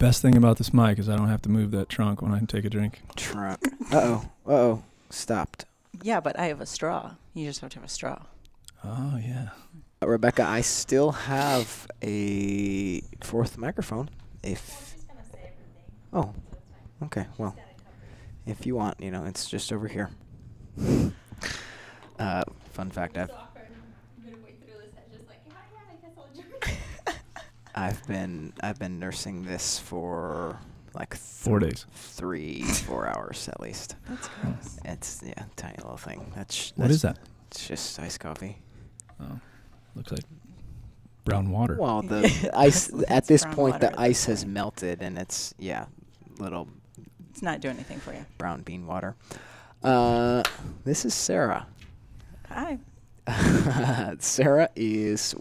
Best 0.00 0.22
thing 0.22 0.34
about 0.34 0.56
this 0.56 0.72
mic 0.72 0.98
is 0.98 1.10
I 1.10 1.16
don't 1.16 1.28
have 1.28 1.42
to 1.42 1.50
move 1.50 1.72
that 1.72 1.90
trunk 1.90 2.22
when 2.22 2.32
I 2.32 2.40
take 2.40 2.64
a 2.64 2.70
drink. 2.70 3.02
Trunk. 3.16 3.60
Uh 3.92 3.96
oh. 3.96 4.30
Uh 4.46 4.52
oh. 4.52 4.82
Stopped. 5.10 5.66
Yeah, 6.02 6.20
but 6.20 6.38
I 6.38 6.46
have 6.46 6.62
a 6.62 6.66
straw. 6.66 7.16
You 7.34 7.46
just 7.46 7.60
have 7.60 7.68
to 7.72 7.76
have 7.76 7.84
a 7.84 7.88
straw. 7.88 8.22
Oh 8.82 9.20
yeah. 9.22 9.50
Uh, 10.02 10.08
Rebecca, 10.08 10.42
I 10.42 10.62
still 10.62 11.12
have 11.12 11.86
a 12.02 13.02
fourth 13.20 13.58
microphone. 13.58 14.08
If 14.42 14.96
oh, 16.14 16.32
okay. 17.02 17.26
Well, 17.36 17.54
if 18.46 18.64
you 18.64 18.76
want, 18.76 19.02
you 19.02 19.10
know, 19.10 19.26
it's 19.26 19.50
just 19.50 19.70
over 19.70 19.86
here. 19.86 20.08
Uh, 22.18 22.44
fun 22.72 22.90
fact: 22.90 23.18
I've 23.18 23.30
I've 27.74 28.04
been 28.06 28.52
I've 28.62 28.78
been 28.78 28.98
nursing 28.98 29.44
this 29.44 29.78
for 29.78 30.58
like 30.94 31.14
Four 31.14 31.60
days. 31.60 31.86
three, 31.92 32.62
four 32.62 33.06
hours 33.06 33.48
at 33.48 33.60
least. 33.60 33.96
That's 34.08 34.28
gross. 34.28 34.78
It's 34.84 35.22
yeah, 35.24 35.44
tiny 35.56 35.76
little 35.76 35.96
thing. 35.96 36.32
That's 36.34 36.70
What 36.76 36.84
that's, 36.84 36.94
is 36.96 37.02
that? 37.02 37.18
It's 37.50 37.66
just 37.68 37.98
iced 38.00 38.20
coffee. 38.20 38.58
Oh, 39.20 39.38
looks 39.94 40.10
like 40.12 40.24
brown 41.24 41.50
water. 41.50 41.76
Well, 41.78 42.02
the 42.02 42.50
ice 42.54 42.88
It's 42.88 43.10
at 43.10 43.26
this 43.26 43.42
brown 43.42 43.54
point 43.54 43.72
water 43.74 43.86
the 43.86 43.92
at 43.92 44.00
ice 44.00 44.26
this 44.26 44.40
has 44.42 44.46
melted 44.46 45.00
and 45.02 45.16
it's 45.18 45.54
yeah, 45.58 45.86
little 46.38 46.68
It's 47.30 47.42
not 47.42 47.60
doing 47.60 47.76
anything 47.76 48.00
for 48.00 48.12
you. 48.12 48.24
brown 48.38 48.62
bean 48.62 48.86
water. 48.86 49.14
Uh, 49.82 50.42
this 50.84 51.04
is 51.04 51.14
Sarah. 51.14 51.66
Hi. 52.50 52.78
Sarah 54.18 54.68
is 54.74 55.34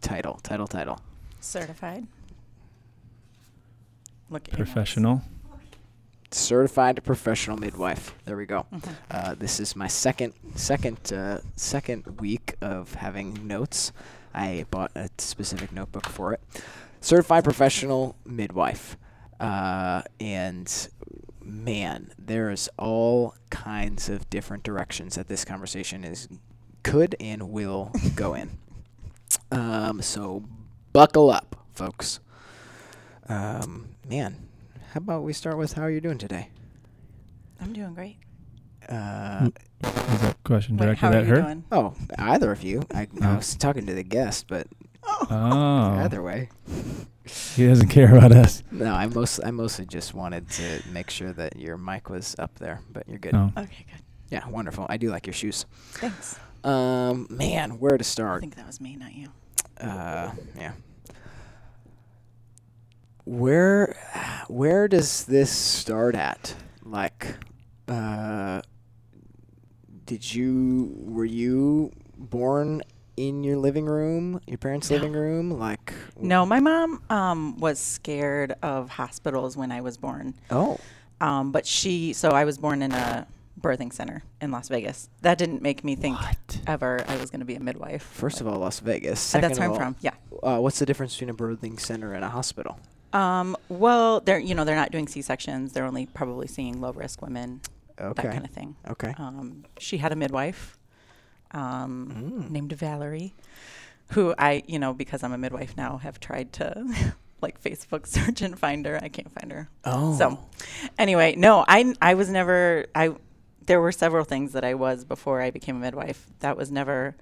title, 0.00 0.40
title, 0.42 0.66
title. 0.66 1.00
Certified. 1.40 2.06
Look 4.28 4.48
at 4.48 4.56
your. 4.58 4.64
Professional. 4.66 5.22
Certified 6.30 7.02
professional 7.02 7.56
midwife. 7.56 8.14
There 8.24 8.36
we 8.36 8.46
go. 8.46 8.66
Mhm. 8.72 8.94
Uh, 9.10 9.34
this 9.34 9.58
is 9.58 9.74
my 9.74 9.88
second 9.88 10.32
second 10.54 11.12
uh, 11.12 11.40
second 11.56 12.20
week 12.20 12.54
of 12.60 12.94
having 12.94 13.46
notes. 13.48 13.90
I 14.32 14.64
bought 14.70 14.92
a 14.94 15.08
specific 15.18 15.72
notebook 15.72 16.06
for 16.08 16.32
it. 16.32 16.40
Certified 17.00 17.42
professional 17.42 18.14
midwife, 18.24 18.96
uh, 19.40 20.02
and 20.20 20.88
man, 21.42 22.12
there's 22.16 22.68
all 22.78 23.34
kinds 23.50 24.08
of 24.08 24.30
different 24.30 24.62
directions 24.62 25.16
that 25.16 25.26
this 25.26 25.44
conversation 25.44 26.04
is 26.04 26.28
could 26.84 27.16
and 27.18 27.50
will 27.50 27.90
go 28.14 28.34
in. 28.34 28.50
Um, 29.52 30.00
so 30.00 30.44
buckle 30.92 31.30
up, 31.30 31.56
folks. 31.74 32.20
Um, 33.28 33.90
man, 34.08 34.36
how 34.92 34.98
about 34.98 35.22
we 35.22 35.32
start 35.32 35.56
with 35.58 35.74
how 35.74 35.82
are 35.82 35.90
you 35.90 36.00
doing 36.00 36.18
today? 36.18 36.48
I'm 37.60 37.72
doing 37.72 37.94
great. 37.94 38.16
Uh, 38.88 39.50
Is 39.84 40.20
that 40.22 40.36
question 40.44 40.76
Wait, 40.76 40.86
directed 40.86 41.00
how 41.06 41.12
are 41.12 41.16
at 41.16 41.24
you 41.26 41.34
her? 41.34 41.42
doing? 41.42 41.64
oh, 41.70 41.94
either 42.18 42.50
of 42.50 42.62
you. 42.62 42.82
I, 42.92 43.02
I 43.02 43.32
Oh. 43.32 43.36
was 43.36 43.54
talking 43.54 43.86
to 43.86 43.94
the 43.94 44.02
guest, 44.02 44.46
but 44.48 44.66
Oh, 45.06 45.26
either 45.30 46.22
way. 46.22 46.48
he 47.54 47.66
doesn't 47.66 47.88
care 47.88 48.14
about 48.16 48.32
us. 48.32 48.62
No, 48.70 48.92
I 48.92 49.06
most 49.06 49.40
I 49.44 49.50
mostly 49.50 49.86
just 49.86 50.14
wanted 50.14 50.48
to 50.50 50.82
make 50.90 51.10
sure 51.10 51.32
that 51.32 51.56
your 51.56 51.76
mic 51.78 52.10
was 52.10 52.34
up 52.38 52.58
there, 52.58 52.80
but 52.92 53.08
you're 53.08 53.18
good. 53.18 53.34
Oh, 53.34 53.50
Okay, 53.56 53.86
good. 53.90 54.02
Yeah, 54.30 54.46
wonderful. 54.48 54.86
I 54.88 54.96
do 54.96 55.10
like 55.10 55.26
your 55.26 55.34
shoes. 55.34 55.66
Thanks. 55.92 56.38
Um, 56.64 57.26
man, 57.30 57.78
where 57.78 57.96
to 57.96 58.04
start? 58.04 58.26
I 58.26 58.30
start? 58.30 58.40
think 58.42 58.56
that 58.56 58.66
was 58.66 58.80
me, 58.80 58.96
not 58.96 59.14
you. 59.14 59.28
Uh, 59.82 60.30
yeah. 60.56 60.72
Where, 63.24 63.96
where 64.48 64.88
does 64.88 65.24
this 65.24 65.50
start 65.50 66.14
at? 66.14 66.54
Like, 66.84 67.34
uh, 67.88 68.62
did 70.06 70.34
you 70.34 70.92
were 70.98 71.24
you 71.24 71.92
born 72.16 72.82
in 73.16 73.44
your 73.44 73.56
living 73.58 73.86
room, 73.86 74.40
your 74.46 74.58
parents' 74.58 74.90
living 74.90 75.12
room? 75.12 75.50
Like, 75.52 75.92
No, 76.18 76.44
my 76.44 76.58
mom 76.60 77.02
um, 77.10 77.58
was 77.58 77.78
scared 77.78 78.54
of 78.62 78.88
hospitals 78.88 79.56
when 79.56 79.70
I 79.70 79.80
was 79.82 79.96
born. 79.96 80.34
oh, 80.50 80.78
Um, 81.20 81.52
but 81.52 81.66
she, 81.66 82.12
so 82.14 82.30
I 82.30 82.44
was 82.44 82.58
born 82.58 82.82
in 82.82 82.92
a 82.92 83.26
birthing 83.60 83.92
center 83.92 84.22
in 84.40 84.50
Las 84.50 84.68
Vegas. 84.68 85.08
That 85.22 85.38
didn't 85.38 85.62
make 85.62 85.84
me 85.84 85.94
think 85.96 86.18
what? 86.20 86.60
ever 86.66 87.04
I 87.08 87.16
was 87.16 87.30
going 87.30 87.40
to 87.40 87.46
be 87.46 87.54
a 87.54 87.60
midwife. 87.60 88.02
first 88.02 88.40
of 88.40 88.46
all, 88.48 88.58
Las 88.58 88.80
Vegas. 88.80 89.34
Uh, 89.34 89.40
that's 89.40 89.58
where 89.58 89.68
of 89.68 89.74
I'm 89.76 89.80
all, 89.82 89.92
from. 89.92 89.96
Yeah. 90.00 90.14
Uh, 90.42 90.58
what's 90.58 90.78
the 90.78 90.86
difference 90.86 91.14
between 91.14 91.30
a 91.30 91.34
birthing 91.34 91.78
center 91.78 92.12
and 92.14 92.24
a 92.24 92.28
hospital? 92.28 92.78
Um, 93.12 93.56
well, 93.68 94.20
they're 94.20 94.38
you 94.38 94.54
know 94.54 94.64
they're 94.64 94.76
not 94.76 94.92
doing 94.92 95.08
C 95.08 95.20
sections. 95.22 95.72
They're 95.72 95.84
only 95.84 96.06
probably 96.06 96.46
seeing 96.46 96.80
low 96.80 96.92
risk 96.92 97.20
women, 97.22 97.60
Okay. 98.00 98.22
that 98.22 98.32
kind 98.32 98.44
of 98.44 98.50
thing. 98.52 98.76
Okay. 98.88 99.14
Um, 99.18 99.64
she 99.78 99.98
had 99.98 100.12
a 100.12 100.16
midwife 100.16 100.78
um, 101.52 102.42
Mm. 102.46 102.50
named 102.50 102.72
Valerie, 102.72 103.34
who 104.12 104.34
I 104.38 104.62
you 104.66 104.78
know 104.78 104.92
because 104.94 105.22
I'm 105.24 105.32
a 105.32 105.38
midwife 105.38 105.76
now 105.76 105.96
have 105.98 106.20
tried 106.20 106.52
to 106.54 107.14
like 107.40 107.60
Facebook 107.62 108.06
search 108.06 108.42
and 108.42 108.56
find 108.58 108.86
her. 108.86 108.98
I 109.02 109.08
can't 109.08 109.32
find 109.32 109.50
her. 109.52 109.68
Oh. 109.84 110.16
So 110.16 110.38
anyway, 110.98 111.34
no, 111.36 111.64
I 111.66 111.94
I 112.00 112.14
was 112.14 112.28
never 112.30 112.86
I. 112.94 113.10
There 113.70 113.80
were 113.80 113.92
several 113.92 114.24
things 114.24 114.50
that 114.54 114.64
I 114.64 114.74
was 114.74 115.04
before 115.04 115.40
I 115.40 115.52
became 115.52 115.76
a 115.76 115.78
midwife. 115.78 116.26
That 116.40 116.56
was 116.56 116.72
never. 116.72 117.14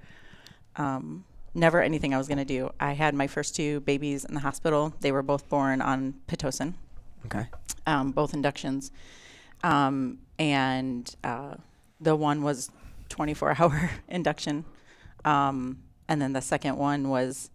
Um, 0.76 1.26
Never 1.54 1.82
anything 1.82 2.14
I 2.14 2.18
was 2.18 2.26
going 2.26 2.38
to 2.38 2.44
do. 2.46 2.70
I 2.80 2.92
had 2.92 3.14
my 3.14 3.26
first 3.26 3.54
two 3.54 3.80
babies 3.80 4.24
in 4.24 4.32
the 4.32 4.40
hospital. 4.40 4.94
They 5.00 5.12
were 5.12 5.22
both 5.22 5.46
born 5.50 5.82
on 5.82 6.14
Pitocin 6.26 6.72
Okay. 7.26 7.48
um, 7.86 8.12
both 8.12 8.32
inductions. 8.32 8.92
Um, 9.62 10.20
and 10.38 11.14
uh, 11.22 11.56
the 12.00 12.16
one 12.16 12.42
was 12.42 12.70
24 13.10 13.56
hour 13.60 13.90
induction. 14.08 14.64
Um, 15.26 15.82
and 16.08 16.22
then 16.22 16.32
the 16.32 16.40
second 16.40 16.78
one 16.78 17.10
was 17.10 17.50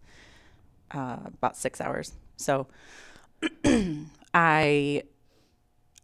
uh, 0.92 1.16
about 1.26 1.56
six 1.56 1.80
hours. 1.80 2.12
So 2.36 2.68
I. 4.34 5.02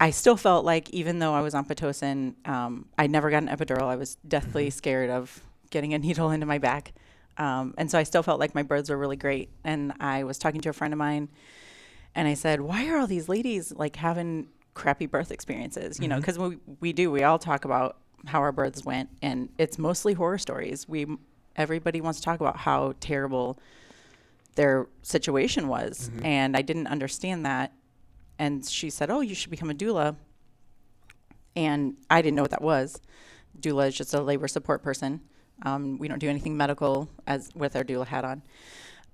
I 0.01 0.11
still 0.11 0.37
felt 0.37 0.65
like 0.65 0.89
even 0.91 1.19
though 1.19 1.35
I 1.35 1.43
was 1.43 1.55
on 1.55 1.67
Pitocin, 1.67 2.35
um, 2.49 2.87
I 2.99 3.07
never 3.07 3.31
got 3.31 3.43
an 3.43 3.49
epidural. 3.49 3.83
I 3.83 3.97
was 3.97 4.17
deathly 4.27 4.71
scared 4.71 5.11
of 5.11 5.43
getting 5.71 5.93
a 5.93 5.99
needle 5.99 6.31
into 6.31 6.47
my 6.47 6.59
back. 6.59 6.95
Um, 7.37 7.75
and 7.79 7.91
so 7.91 7.99
I 7.99 8.03
still 8.03 8.23
felt 8.23 8.41
like 8.41 8.55
my 8.55 8.63
births 8.63 8.91
were 8.91 8.97
really 8.97 9.17
great. 9.17 9.51
And 9.63 9.93
I 10.01 10.25
was 10.25 10.39
talking 10.39 10.61
to 10.63 10.71
a 10.71 10.73
friend 10.73 10.95
of 10.95 10.99
mine 10.99 11.29
and 12.15 12.27
I 12.27 12.35
said, 12.35 12.61
"Why 12.61 12.89
are 12.89 12.99
all 12.99 13.07
these 13.07 13.29
ladies 13.29 13.73
like 13.73 13.97
having 13.97 14.49
crappy 14.75 15.07
birth 15.07 15.31
experiences?" 15.31 16.01
You 16.01 16.09
know, 16.09 16.17
because 16.17 16.39
we 16.39 16.59
we 16.81 16.93
do. 16.93 17.11
We 17.11 17.23
all 17.23 17.39
talk 17.39 17.65
about 17.65 17.99
how 18.27 18.41
our 18.41 18.53
births 18.53 18.85
went, 18.85 19.11
and 19.23 19.49
it's 19.59 19.79
mostly 19.79 20.15
horror 20.15 20.39
stories. 20.39 20.89
We 20.89 21.07
everybody 21.57 22.01
wants 22.01 22.21
to 22.21 22.25
talk 22.25 22.41
about 22.41 22.57
how 22.57 22.95
terrible 23.01 23.59
their 24.57 24.89
situation 25.03 25.69
was, 25.69 26.11
and 26.23 26.57
I 26.57 26.63
didn't 26.63 26.89
understand 26.89 27.47
that. 27.47 27.73
And 28.41 28.65
she 28.65 28.89
said, 28.89 29.11
"Oh, 29.11 29.21
you 29.21 29.35
should 29.35 29.51
become 29.51 29.69
a 29.69 29.75
doula," 29.75 30.17
and 31.55 31.99
I 32.09 32.23
didn't 32.23 32.37
know 32.37 32.43
what 32.43 32.53
that 32.53 32.63
was. 32.63 32.99
Doula 33.61 33.89
is 33.89 33.95
just 33.95 34.15
a 34.15 34.23
labor 34.23 34.49
support 34.49 34.83
person. 34.83 35.21
Um, 35.63 35.99
we 35.99 36.09
don't 36.09 36.19
do 36.19 36.31
anything 36.31 36.57
medical 36.57 37.11
as 37.27 37.51
with 37.55 37.77
our 37.77 37.85
doula 37.85 38.07
hat 38.07 38.25
on, 38.25 38.43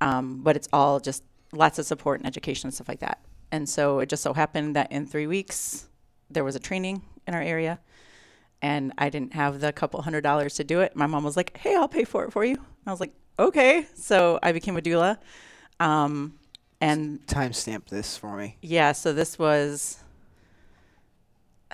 um, 0.00 0.42
but 0.44 0.54
it's 0.54 0.68
all 0.72 1.00
just 1.00 1.24
lots 1.52 1.80
of 1.80 1.86
support 1.86 2.20
and 2.20 2.26
education 2.26 2.68
and 2.68 2.74
stuff 2.74 2.88
like 2.88 3.00
that. 3.00 3.18
And 3.50 3.68
so 3.68 3.98
it 3.98 4.08
just 4.08 4.22
so 4.22 4.32
happened 4.32 4.76
that 4.76 4.92
in 4.92 5.06
three 5.06 5.26
weeks 5.26 5.88
there 6.30 6.44
was 6.44 6.54
a 6.54 6.60
training 6.60 7.02
in 7.26 7.34
our 7.34 7.42
area, 7.42 7.80
and 8.62 8.92
I 8.96 9.10
didn't 9.10 9.34
have 9.34 9.58
the 9.58 9.72
couple 9.72 10.00
hundred 10.02 10.20
dollars 10.20 10.54
to 10.54 10.62
do 10.62 10.80
it. 10.82 10.94
My 10.94 11.08
mom 11.08 11.24
was 11.24 11.36
like, 11.36 11.56
"Hey, 11.56 11.74
I'll 11.74 11.88
pay 11.88 12.04
for 12.04 12.24
it 12.26 12.30
for 12.32 12.44
you." 12.44 12.58
I 12.86 12.92
was 12.92 13.00
like, 13.00 13.14
"Okay." 13.40 13.88
So 13.96 14.38
I 14.40 14.52
became 14.52 14.76
a 14.76 14.80
doula, 14.80 15.18
um, 15.80 16.38
and 16.80 17.24
Timestamp 17.26 17.86
this 17.88 18.16
for 18.16 18.36
me. 18.36 18.56
yeah, 18.62 18.92
so 18.92 19.12
this 19.12 19.38
was 19.38 19.98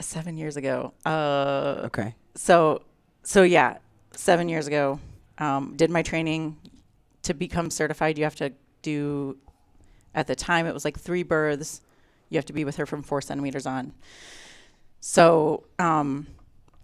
seven 0.00 0.36
years 0.36 0.56
ago. 0.56 0.92
Uh, 1.04 1.82
Okay. 1.86 2.14
so 2.34 2.82
so 3.22 3.42
yeah, 3.42 3.78
seven 4.16 4.48
years 4.48 4.66
ago, 4.66 4.98
um, 5.38 5.74
did 5.76 5.90
my 5.90 6.02
training 6.02 6.56
to 7.22 7.34
become 7.34 7.70
certified. 7.70 8.18
You 8.18 8.24
have 8.24 8.34
to 8.36 8.52
do 8.82 9.36
at 10.14 10.26
the 10.26 10.34
time 10.34 10.66
it 10.66 10.74
was 10.74 10.84
like 10.84 10.98
three 10.98 11.22
births. 11.22 11.80
You 12.30 12.38
have 12.38 12.44
to 12.46 12.52
be 12.52 12.64
with 12.64 12.76
her 12.76 12.86
from 12.86 13.02
four 13.02 13.20
centimeters 13.20 13.66
on. 13.66 13.92
So 15.00 15.64
um, 15.78 16.26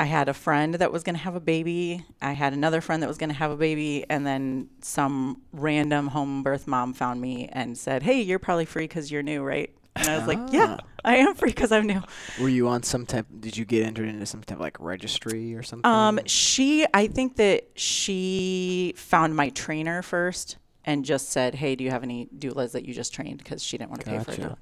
I 0.01 0.05
had 0.05 0.29
a 0.29 0.35
friend 0.35 0.75
that 0.75 0.93
was 0.93 1.03
going 1.03 1.17
to 1.17 1.23
have 1.23 1.35
a 1.35 1.41
baby. 1.41 2.05
I 2.23 2.33
had 2.33 2.53
another 2.53 2.81
friend 2.81 3.03
that 3.03 3.09
was 3.09 3.19
going 3.19 3.31
to 3.31 3.35
have 3.37 3.51
a 3.51 3.57
baby, 3.57 4.05
and 4.09 4.27
then 4.27 4.69
some 4.81 5.43
random 5.53 6.09
home 6.09 6.43
birth 6.43 6.67
mom 6.69 6.93
found 6.95 7.21
me 7.21 7.49
and 7.53 7.77
said, 7.77 8.03
"Hey, 8.05 8.21
you're 8.23 8.39
probably 8.39 8.65
free 8.65 8.85
because 8.85 9.11
you're 9.11 9.23
new, 9.25 9.43
right?" 9.43 9.71
And 9.97 10.09
I 10.09 10.17
was 10.17 10.29
like, 10.29 10.39
"Yeah, 10.53 10.77
Ah. 10.79 10.85
I 11.05 11.17
am 11.17 11.35
free 11.35 11.51
because 11.51 11.73
I'm 11.73 11.87
new." 11.87 12.01
Were 12.41 12.49
you 12.49 12.69
on 12.69 12.85
some 12.85 13.07
type? 13.07 13.27
Did 13.41 13.57
you 13.57 13.65
get 13.65 13.85
entered 13.85 14.09
into 14.09 14.25
some 14.27 14.43
type 14.43 14.59
of 14.59 14.61
like 14.61 14.77
registry 14.79 15.55
or 15.57 15.65
something? 15.65 15.91
Um, 15.91 16.21
she, 16.27 16.87
I 16.95 17.09
think 17.09 17.37
that 17.37 17.69
she 17.75 18.95
found 18.97 19.35
my 19.35 19.49
trainer 19.51 20.03
first 20.03 20.59
and 20.85 21.05
just 21.05 21.31
said, 21.31 21.57
"Hey, 21.57 21.75
do 21.75 21.83
you 21.83 21.91
have 21.91 22.05
any 22.05 22.29
doulas 22.39 22.71
that 22.73 22.85
you 22.85 22.95
just 22.95 23.13
trained?" 23.13 23.39
Because 23.39 23.65
she 23.65 23.77
didn't 23.77 23.91
want 23.91 24.03
to 24.05 24.11
pay 24.11 24.19
for 24.19 24.31
a 24.31 24.37
Gotcha. 24.37 24.49
doula. 24.51 24.57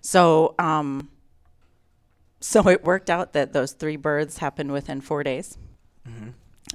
So, 0.00 0.54
um, 0.58 1.10
so 2.40 2.68
it 2.68 2.84
worked 2.84 3.10
out 3.10 3.32
that 3.32 3.52
those 3.52 3.72
three 3.72 3.96
births 3.96 4.38
happened 4.38 4.72
within 4.72 5.00
four 5.00 5.22
days, 5.22 5.56
Mhm. 6.08 6.34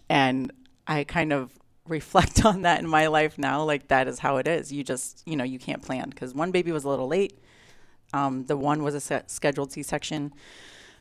and 0.09 0.51
I 0.87 1.03
kind 1.03 1.31
of 1.33 1.57
reflect 1.87 2.43
on 2.45 2.61
that 2.63 2.79
in 2.81 2.87
my 2.87 3.07
life 3.07 3.37
now. 3.37 3.63
Like 3.63 3.87
that 3.89 4.07
is 4.07 4.19
how 4.19 4.37
it 4.37 4.47
is. 4.47 4.71
You 4.71 4.83
just, 4.83 5.21
you 5.25 5.35
know, 5.35 5.43
you 5.43 5.59
can't 5.59 5.81
plan 5.81 6.09
because 6.09 6.33
one 6.33 6.51
baby 6.51 6.71
was 6.71 6.83
a 6.83 6.89
little 6.89 7.07
late. 7.07 7.37
Um, 8.13 8.45
the 8.45 8.55
one 8.57 8.83
was 8.83 8.93
a 9.09 9.23
scheduled 9.27 9.71
C-section, 9.71 10.33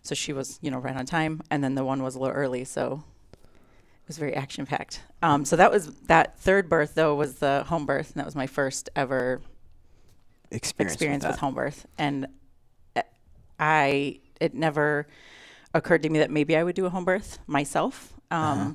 so 0.02 0.14
she 0.14 0.32
was, 0.32 0.58
you 0.62 0.70
know, 0.70 0.78
right 0.78 0.96
on 0.96 1.04
time, 1.04 1.42
and 1.50 1.62
then 1.62 1.74
the 1.74 1.84
one 1.84 2.02
was 2.02 2.14
a 2.14 2.18
little 2.18 2.34
early, 2.34 2.64
so 2.64 3.04
it 3.32 4.08
was 4.08 4.16
very 4.16 4.34
action 4.34 4.64
packed. 4.64 5.02
Um, 5.22 5.44
so 5.44 5.54
that 5.56 5.70
was 5.70 5.94
that 6.06 6.38
third 6.38 6.68
birth 6.70 6.94
though 6.94 7.14
was 7.14 7.34
the 7.34 7.64
home 7.68 7.84
birth, 7.86 8.12
and 8.12 8.20
that 8.20 8.24
was 8.24 8.34
my 8.34 8.46
first 8.46 8.88
ever 8.96 9.42
Experience, 10.50 10.94
experience 10.94 11.24
with, 11.24 11.32
with, 11.32 11.40
home 11.40 11.54
birth, 11.54 11.86
and 11.98 12.26
uh, 12.96 13.02
I 13.60 14.20
it 14.42 14.54
never 14.54 15.06
occurred 15.74 16.02
to 16.02 16.08
me 16.10 16.18
that 16.18 16.30
maybe 16.30 16.56
I 16.56 16.62
would 16.64 16.74
do 16.74 16.84
a 16.86 16.90
home 16.90 17.04
birth 17.04 17.38
myself. 17.46 18.12
Um, 18.30 18.40
Uh-huh. 18.40 18.72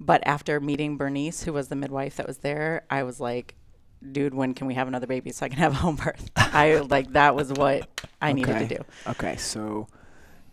But 0.00 0.26
after 0.26 0.58
meeting 0.58 0.96
Bernice, 0.96 1.44
who 1.44 1.52
was 1.52 1.68
the 1.68 1.76
midwife 1.76 2.16
that 2.16 2.26
was 2.26 2.38
there, 2.38 2.82
I 2.90 3.04
was 3.04 3.20
like, 3.20 3.54
"Dude, 4.02 4.34
when 4.34 4.52
can 4.54 4.66
we 4.66 4.74
have 4.74 4.88
another 4.88 5.06
baby 5.06 5.30
so 5.30 5.46
I 5.46 5.48
can 5.48 5.58
have 5.58 5.72
a 5.72 5.76
home 5.76 5.94
birth?" 5.96 6.30
I 6.36 6.78
like 6.90 7.12
that 7.12 7.36
was 7.36 7.52
what 7.52 7.86
I 8.20 8.32
needed 8.32 8.58
to 8.58 8.66
do. 8.78 8.84
Okay, 9.06 9.36
so 9.36 9.86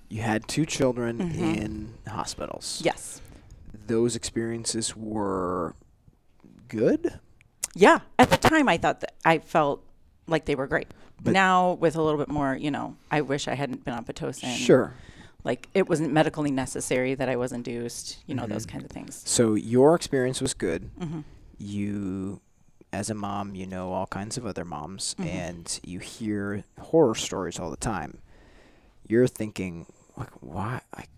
you 0.08 0.22
had 0.22 0.48
two 0.48 0.66
children 0.68 1.18
Mhm. 1.18 1.58
in 1.58 1.94
hospitals. 2.08 2.82
Yes. 2.84 3.22
Those 3.88 4.16
experiences 4.16 4.96
were 4.96 5.74
good. 6.68 7.20
Yeah. 7.74 8.00
At 8.20 8.30
the 8.30 8.38
time, 8.38 8.70
I 8.70 8.78
thought 8.78 9.00
that 9.00 9.14
I 9.26 9.40
felt 9.40 9.84
like 10.30 10.46
they 10.46 10.56
were 10.56 10.68
great. 10.68 10.88
But- 11.22 11.34
now, 11.34 11.74
with 11.74 11.96
a 11.96 12.02
little 12.02 12.20
bit 12.20 12.30
more, 12.30 12.56
you 12.56 12.72
know, 12.72 12.96
I 13.12 13.22
wish 13.22 13.48
I 13.48 13.56
hadn't 13.56 13.84
been 13.84 13.94
on 13.94 14.06
pitocin. 14.06 14.56
Sure. 14.56 14.94
Like 15.44 15.68
it 15.74 15.88
wasn't 15.90 16.12
medically 16.14 16.52
necessary 16.52 17.16
that 17.16 17.30
I 17.30 17.36
was 17.36 17.52
induced. 17.52 18.18
You 18.28 18.36
know, 18.36 18.46
those 18.48 18.66
Mhm. 18.66 18.70
kinds 18.70 18.84
of 18.86 18.92
things. 18.92 19.22
So 19.26 19.56
your 19.56 19.96
experience 19.96 20.42
was 20.42 20.54
good. 20.54 20.90
hmm 21.00 21.22
You, 21.58 22.40
as 22.94 23.10
a 23.10 23.14
mom, 23.14 23.54
you 23.56 23.68
know 23.68 23.92
all 23.92 24.08
kinds 24.08 24.38
of 24.38 24.46
other 24.46 24.64
moms, 24.66 25.16
Mhm. 25.20 25.26
and 25.26 25.80
you 25.84 26.00
hear 26.00 26.64
horror 26.80 27.16
stories 27.16 27.60
all 27.60 27.70
the 27.70 27.78
time. 27.78 28.20
You're 29.08 29.28
thinking, 29.28 29.86
like, 30.18 30.32
why? 30.42 30.82
Like, 30.96 31.10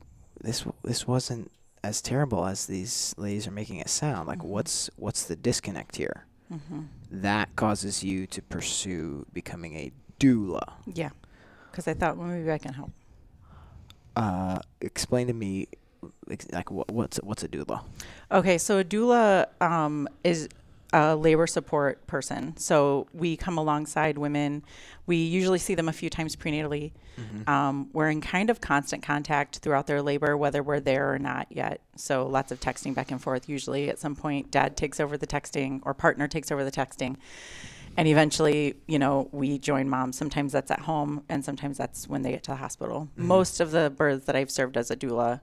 this 0.41 0.65
this 0.83 1.07
wasn't 1.07 1.51
as 1.83 2.01
terrible 2.01 2.45
as 2.45 2.65
these 2.65 3.13
ladies 3.17 3.47
are 3.47 3.51
making 3.51 3.77
it 3.77 3.89
sound. 3.89 4.27
Like, 4.27 4.39
Mhm. 4.39 4.45
what's 4.45 4.89
what's 4.97 5.23
the 5.23 5.35
disconnect 5.35 5.95
here? 5.97 6.25
Hmm 6.51 6.81
That 7.09 7.55
causes 7.55 8.03
you 8.03 8.27
to 8.27 8.41
pursue 8.41 9.25
becoming 9.33 9.75
a 9.75 9.91
doula. 10.19 10.73
Yeah. 10.85 11.09
Because 11.71 11.87
I 11.87 11.93
thought, 11.93 12.17
well, 12.17 12.27
maybe 12.27 12.51
I 12.51 12.57
can 12.57 12.73
help. 12.73 12.91
Uh, 14.15 14.59
explain 14.81 15.27
to 15.27 15.33
me, 15.33 15.67
like, 16.51 16.69
what, 16.69 16.91
what's 16.91 17.17
what's 17.23 17.43
a 17.43 17.47
doula? 17.47 17.83
Okay, 18.31 18.57
so 18.57 18.79
a 18.79 18.83
doula 18.83 19.47
um, 19.61 20.07
is 20.23 20.49
a 20.93 21.15
labor 21.15 21.47
support 21.47 22.05
person. 22.07 22.55
So 22.57 23.07
we 23.13 23.37
come 23.37 23.57
alongside 23.57 24.17
women. 24.17 24.63
We 25.05 25.17
usually 25.17 25.59
see 25.59 25.75
them 25.75 25.87
a 25.87 25.93
few 25.93 26.09
times 26.09 26.35
prenatally. 26.35 26.91
Um, 27.47 27.89
we're 27.93 28.09
in 28.09 28.19
kind 28.19 28.49
of 28.49 28.61
constant 28.61 29.03
contact 29.03 29.59
throughout 29.59 29.85
their 29.85 30.01
labor, 30.01 30.35
whether 30.35 30.63
we're 30.63 30.79
there 30.79 31.13
or 31.13 31.19
not 31.19 31.47
yet. 31.49 31.81
So 31.95 32.25
lots 32.25 32.51
of 32.51 32.59
texting 32.59 32.95
back 32.95 33.11
and 33.11 33.21
forth. 33.21 33.47
Usually, 33.47 33.89
at 33.89 33.99
some 33.99 34.15
point, 34.15 34.49
dad 34.49 34.75
takes 34.75 34.99
over 34.99 35.17
the 35.17 35.27
texting 35.27 35.81
or 35.83 35.93
partner 35.93 36.27
takes 36.27 36.51
over 36.51 36.63
the 36.63 36.71
texting. 36.71 37.17
And 37.95 38.07
eventually, 38.07 38.75
you 38.87 38.97
know, 38.97 39.29
we 39.31 39.59
join 39.59 39.87
mom. 39.89 40.13
Sometimes 40.13 40.53
that's 40.53 40.71
at 40.71 40.79
home, 40.79 41.23
and 41.29 41.43
sometimes 41.45 41.77
that's 41.77 42.07
when 42.07 42.21
they 42.21 42.31
get 42.31 42.43
to 42.43 42.51
the 42.51 42.57
hospital. 42.57 43.09
Mhm. 43.17 43.23
Most 43.25 43.59
of 43.59 43.71
the 43.71 43.89
births 43.89 44.25
that 44.25 44.35
I've 44.35 44.49
served 44.49 44.77
as 44.77 44.89
a 44.89 44.95
doula 44.95 45.41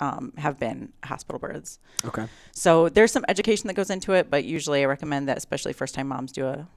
um, 0.00 0.32
have 0.36 0.58
been 0.58 0.92
hospital 1.04 1.38
births. 1.38 1.78
Okay. 2.04 2.26
So 2.52 2.88
there's 2.88 3.12
some 3.12 3.24
education 3.28 3.66
that 3.68 3.74
goes 3.74 3.90
into 3.90 4.12
it, 4.12 4.30
but 4.30 4.44
usually 4.44 4.82
I 4.82 4.86
recommend 4.86 5.28
that, 5.28 5.36
especially 5.36 5.72
first 5.72 5.94
time 5.94 6.08
moms, 6.08 6.32
do 6.32 6.46
a, 6.46 6.68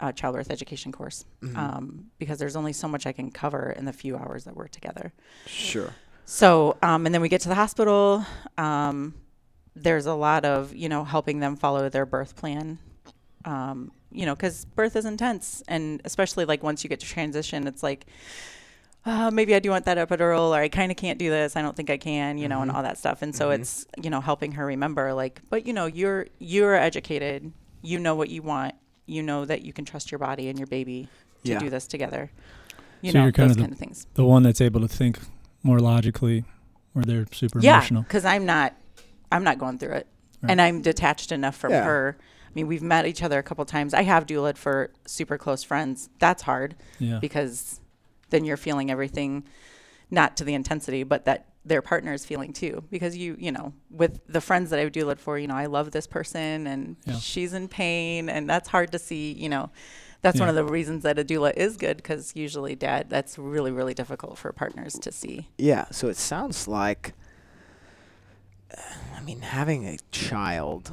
a 0.00 0.12
childbirth 0.12 0.50
education 0.50 0.92
course 0.92 1.24
Mhm. 1.42 1.56
um, 1.56 2.04
because 2.18 2.38
there's 2.38 2.54
only 2.56 2.72
so 2.72 2.86
much 2.88 3.06
I 3.06 3.12
can 3.12 3.30
cover 3.30 3.70
in 3.72 3.84
the 3.84 3.92
few 3.92 4.16
hours 4.16 4.44
that 4.44 4.54
we're 4.54 4.68
together. 4.68 5.12
Sure. 5.46 5.92
So, 6.24 6.76
um, 6.82 7.06
and 7.06 7.14
then 7.14 7.20
we 7.22 7.28
get 7.28 7.40
to 7.42 7.48
the 7.48 7.54
hospital. 7.54 8.24
Um, 8.56 9.14
there's 9.74 10.06
a 10.06 10.14
lot 10.14 10.44
of, 10.44 10.74
you 10.74 10.88
know, 10.88 11.04
helping 11.04 11.40
them 11.40 11.56
follow 11.56 11.88
their 11.88 12.06
birth 12.06 12.36
plan. 12.36 12.78
Um, 13.44 13.92
you 14.10 14.26
know, 14.26 14.34
because 14.34 14.64
birth 14.64 14.94
is 14.96 15.04
intense. 15.04 15.62
And 15.68 16.00
especially 16.04 16.44
like 16.44 16.62
once 16.62 16.84
you 16.84 16.90
get 16.90 17.00
to 17.00 17.06
transition, 17.06 17.66
it's 17.66 17.82
like, 17.82 18.06
uh, 19.08 19.30
maybe 19.30 19.54
I 19.54 19.58
do 19.58 19.70
want 19.70 19.84
that 19.86 19.96
epidural, 19.98 20.50
or 20.50 20.60
I 20.60 20.68
kind 20.68 20.90
of 20.92 20.96
can't 20.96 21.18
do 21.18 21.30
this. 21.30 21.56
I 21.56 21.62
don't 21.62 21.74
think 21.76 21.90
I 21.90 21.96
can, 21.96 22.38
you 22.38 22.46
know, 22.48 22.60
and 22.62 22.70
Mhm. 22.70 22.74
all 22.74 22.82
that 22.82 22.98
stuff. 22.98 23.22
And 23.22 23.34
so 23.34 23.48
Mhm. 23.48 23.60
it's, 23.60 23.86
you 24.02 24.10
know, 24.10 24.20
helping 24.20 24.52
her 24.52 24.66
remember, 24.66 25.14
like, 25.14 25.40
but 25.50 25.66
you 25.66 25.72
know, 25.72 25.86
you're 25.86 26.26
you're 26.38 26.74
educated. 26.74 27.52
You 27.82 27.98
know 27.98 28.14
what 28.14 28.28
you 28.28 28.42
want. 28.42 28.74
You 29.06 29.22
know 29.22 29.44
that 29.44 29.62
you 29.62 29.72
can 29.72 29.84
trust 29.84 30.10
your 30.12 30.18
body 30.18 30.48
and 30.48 30.58
your 30.58 30.66
baby 30.66 31.08
to 31.44 31.52
Yeah. 31.52 31.58
do 31.58 31.70
this 31.70 31.86
together. 31.86 32.30
You 33.00 33.12
So 33.12 33.18
know, 33.18 33.24
you're 33.24 33.32
kind 33.32 33.48
those 33.50 33.52
of 33.52 33.56
the- 33.58 33.62
kind 33.62 33.72
of 33.72 33.78
things. 33.78 34.06
The 34.14 34.24
one 34.24 34.42
that's 34.42 34.60
able 34.60 34.80
to 34.80 34.88
think 34.88 35.18
more 35.62 35.78
logically, 35.80 36.44
where 36.92 37.04
they're 37.04 37.26
super 37.32 37.60
yeah, 37.60 37.74
emotional. 37.78 38.02
because 38.02 38.24
I'm 38.24 38.44
not, 38.44 38.74
I'm 39.32 39.44
not 39.44 39.58
going 39.58 39.78
through 39.78 39.92
it, 39.92 40.06
Right. 40.42 40.50
and 40.50 40.60
I'm 40.60 40.82
detached 40.82 41.30
enough 41.32 41.54
from 41.56 41.72
Yeah. 41.72 41.84
her. 41.84 42.16
I 42.46 42.50
mean, 42.54 42.66
we've 42.66 42.82
met 42.82 43.06
each 43.06 43.22
other 43.22 43.38
a 43.38 43.42
couple 43.42 43.64
times. 43.64 43.94
I 43.94 44.02
have 44.02 44.26
doulaed 44.26 44.56
for 44.56 44.90
super 45.06 45.38
close 45.38 45.62
friends. 45.62 46.10
That's 46.18 46.42
hard 46.42 46.74
Yeah. 46.98 47.18
because 47.20 47.80
then 48.30 48.44
you're 48.44 48.56
feeling 48.56 48.90
everything, 48.90 49.44
not 50.10 50.36
to 50.38 50.44
the 50.44 50.54
intensity, 50.54 51.02
but 51.02 51.24
that 51.26 51.46
their 51.64 51.82
partner 51.82 52.12
is 52.14 52.24
feeling 52.24 52.52
too. 52.52 52.82
Because 52.90 53.16
you, 53.16 53.36
you 53.38 53.52
know, 53.52 53.72
with 53.90 54.20
the 54.26 54.40
friends 54.40 54.70
that 54.70 54.78
I've 54.78 54.92
doulaed 54.92 55.18
for, 55.18 55.38
you 55.38 55.46
know, 55.46 55.54
I 55.56 55.66
love 55.66 55.90
this 55.90 56.06
person 56.06 56.66
and 56.66 56.96
Yeah. 57.04 57.16
she's 57.18 57.52
in 57.52 57.68
pain, 57.68 58.28
and 58.28 58.48
that's 58.48 58.68
hard 58.68 58.92
to 58.92 58.98
see. 58.98 59.32
You 59.32 59.48
know, 59.48 59.70
that's 60.22 60.40
one 60.40 60.48
of 60.48 60.54
the 60.54 60.64
reasons 60.64 61.02
that 61.04 61.18
a 61.18 61.24
doula 61.24 61.52
is 61.56 61.76
good 61.76 61.96
because 61.98 62.34
usually, 62.34 62.74
dad, 62.74 63.08
that's 63.10 63.38
really, 63.38 63.70
really 63.70 63.94
difficult 63.94 64.38
for 64.38 64.50
partners 64.52 64.94
to 64.94 65.12
see. 65.12 65.48
Yeah, 65.58 65.86
so 65.90 66.08
it 66.08 66.16
sounds 66.16 66.66
like, 66.66 67.12
I 69.16 69.20
mean, 69.22 69.40
having 69.42 69.86
a 69.86 69.98
child 70.10 70.92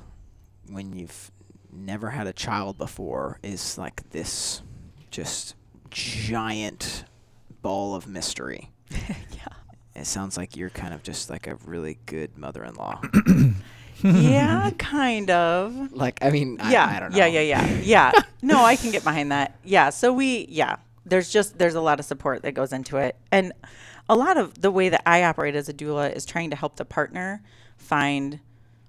when 0.70 0.94
you've 0.94 1.32
never 1.72 2.10
had 2.12 2.28
a 2.28 2.34
child 2.34 2.78
before 2.78 3.40
is 3.44 3.78
like 3.78 4.10
this 4.12 4.62
just 5.12 5.56
giant 5.90 7.06
ball 7.66 7.96
of 7.96 8.08
mystery. 8.08 8.70
yeah. 8.92 9.48
It 9.96 10.06
sounds 10.06 10.38
like 10.38 10.56
you're 10.56 10.70
kind 10.70 10.94
of 10.94 11.02
just 11.02 11.32
like 11.32 11.48
a 11.48 11.56
really 11.66 11.98
good 12.06 12.38
mother-in-law. 12.38 13.02
yeah, 14.04 14.70
kind 14.78 15.32
of. 15.32 15.92
like, 15.92 16.20
I 16.22 16.30
mean, 16.30 16.58
I, 16.62 16.72
yeah, 16.72 16.86
I 16.86 17.00
don't 17.00 17.12
know. 17.12 17.18
yeah, 17.18 17.26
yeah, 17.26 17.42
yeah, 17.42 17.80
yeah. 17.82 18.12
No, 18.44 18.64
I 18.64 18.76
can 18.76 18.92
get 18.92 19.04
behind 19.04 19.32
that. 19.32 19.58
Yeah. 19.64 19.90
So 19.90 20.14
we, 20.14 20.46
yeah, 20.48 20.76
there's 21.08 21.32
just 21.32 21.58
there's 21.58 21.74
a 21.74 21.82
lot 21.82 22.00
of 22.00 22.06
support 22.06 22.44
that 22.44 22.52
goes 22.52 22.72
into 22.72 22.98
it, 22.98 23.16
and 23.32 23.52
a 24.08 24.16
lot 24.16 24.38
of 24.38 24.62
the 24.62 24.70
way 24.70 24.90
that 24.90 25.02
I 25.08 25.24
operate 25.24 25.56
as 25.56 25.68
a 25.68 25.74
doula 25.74 26.16
is 26.16 26.24
trying 26.24 26.52
to 26.52 26.56
help 26.56 26.76
the 26.76 26.86
partner 26.86 27.42
find 27.78 28.42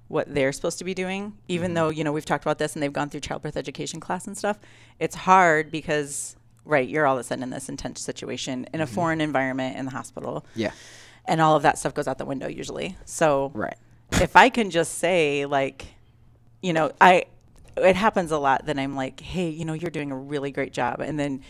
what 0.08 0.34
they're 0.34 0.52
supposed 0.52 0.76
to 0.80 0.84
be 0.84 0.92
doing. 0.92 1.32
Even 1.48 1.68
mm-hmm. 1.68 1.74
though 1.76 1.88
you 1.88 2.04
know 2.04 2.12
we've 2.12 2.26
talked 2.26 2.44
about 2.44 2.58
this 2.58 2.74
and 2.74 2.82
they've 2.82 2.92
gone 2.92 3.08
through 3.08 3.20
childbirth 3.20 3.56
education 3.56 4.00
class 4.00 4.26
and 4.26 4.36
stuff, 4.36 4.58
it's 4.98 5.14
hard 5.14 5.70
because 5.70 6.36
right, 6.66 6.88
you're 6.88 7.06
all 7.06 7.14
of 7.14 7.20
a 7.20 7.24
sudden 7.24 7.42
in 7.42 7.50
this 7.50 7.68
intense 7.68 8.00
situation 8.00 8.66
in 8.74 8.80
a 8.80 8.84
mm-hmm. 8.84 8.94
foreign 8.94 9.20
environment 9.20 9.76
in 9.76 9.84
the 9.84 9.92
hospital, 9.92 10.44
Yeah, 10.54 10.72
and 11.24 11.40
all 11.40 11.56
of 11.56 11.62
that 11.62 11.78
stuff 11.78 11.94
goes 11.94 12.06
out 12.06 12.18
the 12.18 12.24
window 12.24 12.48
usually. 12.48 12.96
So 13.04 13.50
right. 13.54 13.76
if 14.12 14.36
I 14.36 14.48
can 14.48 14.70
just 14.70 14.98
say 14.98 15.46
like, 15.46 15.86
you 16.62 16.72
know, 16.72 16.92
I 17.00 17.24
it 17.76 17.96
happens 17.96 18.30
a 18.30 18.38
lot 18.38 18.66
that 18.66 18.78
I'm 18.78 18.96
like, 18.96 19.20
hey, 19.20 19.48
you 19.48 19.64
know, 19.64 19.74
you're 19.74 19.90
doing 19.90 20.10
a 20.10 20.16
really 20.16 20.50
great 20.50 20.72
job, 20.72 21.00
and 21.00 21.18
then 21.18 21.42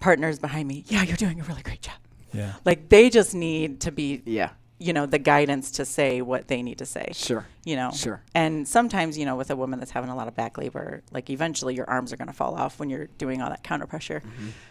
partners 0.00 0.38
behind 0.38 0.68
me, 0.68 0.84
yeah, 0.88 1.02
you're 1.02 1.16
doing 1.16 1.40
a 1.40 1.44
really 1.44 1.62
great 1.62 1.82
job. 1.82 1.94
Yeah. 2.32 2.54
Like 2.64 2.88
they 2.88 3.10
just 3.10 3.34
need 3.34 3.80
to 3.80 3.92
be, 3.92 4.22
Yeah, 4.24 4.50
you 4.82 4.92
know, 4.92 5.06
the 5.06 5.18
guidance 5.18 5.70
to 5.72 5.84
say 5.84 6.20
what 6.22 6.48
they 6.48 6.62
need 6.62 6.78
to 6.78 6.86
say. 6.86 7.10
sure, 7.12 7.46
You 7.64 7.76
know, 7.76 7.90
sure. 7.92 8.20
and 8.34 8.66
sometimes, 8.66 9.16
you 9.16 9.24
know, 9.24 9.36
with 9.36 9.50
a 9.50 9.56
woman 9.56 9.78
that's 9.78 9.92
having 9.92 10.10
a 10.10 10.16
lot 10.16 10.26
of 10.28 10.34
back 10.34 10.58
labor, 10.58 11.02
like 11.12 11.30
eventually 11.30 11.74
your 11.74 11.88
arms 11.88 12.12
are 12.12 12.16
going 12.16 12.28
to 12.28 12.34
fall 12.34 12.54
off 12.54 12.78
when 12.80 12.90
you're 12.90 13.06
doing 13.18 13.40
all 13.40 13.48
that 13.50 13.62
counter 13.62 13.86
pressure. 13.86 14.22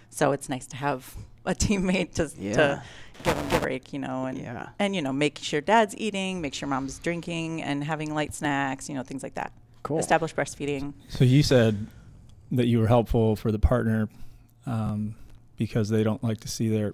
So 0.10 0.32
it's 0.34 0.50
nice 0.50 0.68
to 0.68 0.76
have 0.76 1.16
a 1.46 1.56
teammate 1.56 2.14
to, 2.16 2.30
Yeah. 2.38 2.54
to 2.54 2.84
give 3.24 3.36
them 3.36 3.48
a 3.56 3.60
break, 3.62 3.94
you 3.94 4.00
know, 4.00 4.26
and 4.26 4.38
Yeah. 4.38 4.70
and 4.80 4.96
you 4.96 5.02
know, 5.02 5.14
make 5.14 5.38
sure 5.38 5.62
dad's 5.62 5.96
eating, 5.98 6.42
make 6.42 6.54
sure 6.54 6.68
mom's 6.68 7.00
drinking 7.00 7.62
and 7.64 7.84
having 7.84 8.14
light 8.14 8.34
snacks, 8.34 8.90
you 8.90 8.96
know, 8.96 9.04
things 9.04 9.24
like 9.24 9.36
that. 9.36 9.52
Cool. 9.84 10.00
Establish 10.00 10.36
breastfeeding. 10.36 10.94
So 11.10 11.24
you 11.24 11.42
said 11.44 11.88
that 12.52 12.68
you 12.68 12.80
were 12.80 12.88
helpful 12.88 13.36
for 13.36 13.52
the 13.52 13.60
partner 13.60 14.10
um, 14.66 15.16
because 15.58 15.90
they 15.90 16.04
don't 16.04 16.24
like 16.24 16.40
to 16.42 16.48
see 16.48 16.68
their 16.68 16.94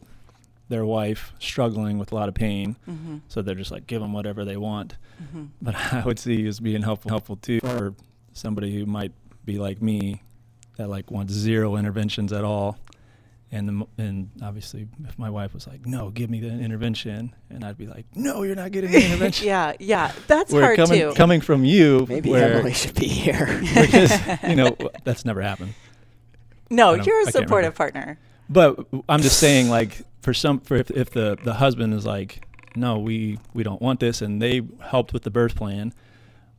their 0.69 0.85
wife 0.85 1.33
struggling 1.39 1.97
with 1.97 2.11
a 2.11 2.15
lot 2.15 2.27
of 2.29 2.35
pain. 2.35 2.75
Mm-hmm. 2.87 3.17
So 3.29 3.41
they're 3.41 3.55
just 3.55 3.71
like 3.71 3.87
give 3.87 4.01
them 4.01 4.13
whatever 4.13 4.43
they 4.45 4.57
want. 4.57 4.95
Mm-hmm. 5.23 5.45
But 5.61 5.75
I 5.93 6.03
would 6.05 6.19
see 6.19 6.35
you 6.41 6.47
as 6.47 6.59
being 6.59 6.81
helpful 6.83 7.09
helpful 7.09 7.37
too 7.37 7.59
for 7.61 7.93
somebody 8.33 8.73
who 8.77 8.85
might 8.85 9.11
be 9.45 9.57
like 9.57 9.81
me 9.81 10.21
that 10.77 10.89
like 10.89 11.09
wants 11.09 11.33
zero 11.33 11.75
interventions 11.77 12.31
at 12.33 12.43
all 12.43 12.77
And 13.49 13.67
the, 13.69 13.87
and 13.97 14.29
obviously, 14.43 14.87
if 15.07 15.17
my 15.17 15.29
wife 15.29 15.53
was 15.53 15.65
like, 15.67 15.85
"No, 15.85 16.09
give 16.11 16.29
me 16.29 16.41
the 16.41 16.49
intervention," 16.49 17.33
and 17.49 17.63
I'd 17.63 17.77
be 17.77 17.87
like, 17.87 18.05
"No, 18.13 18.43
you're 18.43 18.57
not 18.57 18.71
getting 18.73 18.91
the 18.91 19.05
intervention." 19.05 19.47
yeah, 19.47 19.71
yeah, 19.79 20.11
that's 20.27 20.51
Where 20.51 20.63
hard 20.63 20.75
coming 20.77 20.99
too. 20.99 21.13
coming 21.15 21.39
from 21.39 21.63
you, 21.63 22.05
Maybe 22.09 22.29
where 22.29 22.55
Emily 22.55 22.73
should 22.73 22.93
be 22.95 23.07
here. 23.07 23.47
because 23.63 24.11
you 24.43 24.55
know 24.57 24.75
that's 25.05 25.23
never 25.23 25.41
happened. 25.41 25.73
no, 26.69 26.93
you're 26.95 27.21
a 27.21 27.31
supportive 27.31 27.73
partner. 27.73 28.19
But 28.49 28.85
I'm 29.09 29.21
just 29.21 29.39
saying, 29.39 29.69
like, 29.69 30.01
for 30.27 30.33
some, 30.33 30.59
for 30.59 30.75
if, 30.75 30.91
if 30.91 31.09
the 31.11 31.37
the 31.45 31.53
husband 31.53 31.93
is 31.93 32.05
like, 32.05 32.45
no, 32.75 32.99
we 32.99 33.39
we 33.53 33.63
don't 33.63 33.81
want 33.81 34.01
this, 34.01 34.21
and 34.21 34.41
they 34.41 34.61
helped 34.81 35.13
with 35.13 35.23
the 35.23 35.31
birth 35.31 35.55
plan, 35.55 35.93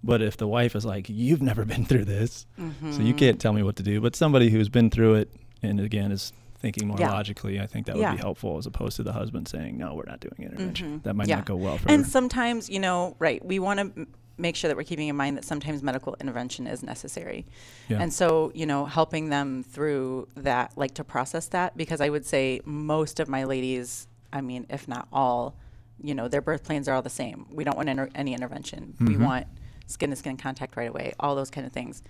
but 0.02 0.22
if 0.22 0.38
the 0.38 0.48
wife 0.48 0.74
is 0.74 0.86
like, 0.86 1.06
you've 1.10 1.42
never 1.42 1.66
been 1.66 1.84
through 1.84 2.06
this, 2.06 2.46
so 2.56 3.02
you 3.02 3.12
Mhm. 3.12 3.18
can't 3.18 3.38
tell 3.38 3.52
me 3.52 3.62
what 3.62 3.76
to 3.76 3.82
do. 3.82 4.00
But 4.00 4.16
somebody 4.16 4.48
who's 4.48 4.70
been 4.70 4.88
through 4.88 5.16
it, 5.16 5.30
and 5.62 5.78
again 5.80 6.12
is 6.12 6.32
thinking 6.60 6.88
more 6.88 6.96
Yeah. 6.98 7.10
logically, 7.12 7.60
I 7.60 7.66
think 7.66 7.84
that 7.86 7.96
would 7.96 8.00
Yeah. 8.00 8.14
be 8.14 8.22
helpful 8.22 8.56
as 8.56 8.64
opposed 8.64 8.96
to 8.96 9.02
the 9.02 9.12
husband 9.12 9.48
saying, 9.48 9.76
no, 9.76 9.94
we're 9.94 10.06
not 10.06 10.20
doing 10.20 10.38
intervention. 10.50 11.00
Mhm. 11.00 11.02
That 11.02 11.14
might 11.14 11.28
Yeah. 11.28 11.36
not 11.36 11.44
go 11.44 11.56
well 11.56 11.76
for 11.76 11.84
them. 11.84 11.94
And 11.94 12.04
her. 12.06 12.10
sometimes, 12.10 12.70
you 12.70 12.80
know, 12.80 13.16
right, 13.18 13.44
we 13.44 13.58
want 13.58 13.78
to 13.94 14.06
make 14.38 14.56
sure 14.56 14.68
that 14.68 14.76
we're 14.76 14.84
keeping 14.84 15.08
in 15.08 15.16
mind 15.16 15.36
that 15.36 15.44
sometimes 15.44 15.82
medical 15.82 16.16
intervention 16.20 16.66
is 16.66 16.82
necessary. 16.82 17.44
Yeah. 17.88 18.00
And 18.00 18.12
so, 18.12 18.52
you 18.54 18.66
know, 18.66 18.84
helping 18.86 19.28
them 19.30 19.62
through 19.64 20.28
that, 20.36 20.72
like 20.76 20.94
to 20.94 21.04
process 21.04 21.46
that, 21.48 21.76
because 21.76 22.00
I 22.00 22.08
would 22.08 22.24
say 22.24 22.60
most 22.64 23.20
of 23.20 23.28
my 23.28 23.44
ladies, 23.44 24.06
I 24.32 24.40
mean, 24.40 24.66
if 24.70 24.86
not 24.88 25.08
all, 25.12 25.56
you 26.00 26.14
know, 26.14 26.28
their 26.28 26.40
birth 26.40 26.62
plans 26.64 26.88
are 26.88 26.94
all 26.94 27.02
the 27.02 27.10
same. 27.10 27.46
We 27.50 27.64
don't 27.64 27.76
want 27.76 27.88
inter- 27.88 28.10
any 28.14 28.32
intervention. 28.32 28.94
We 29.00 29.16
Mhm. 29.16 29.24
want 29.24 29.46
skin 29.86 30.10
to 30.10 30.16
skin 30.16 30.36
contact 30.36 30.76
right 30.76 30.88
away, 30.88 31.14
all 31.18 31.34
those 31.34 31.50
kind 31.50 31.66
of 31.66 31.72
things. 31.72 32.02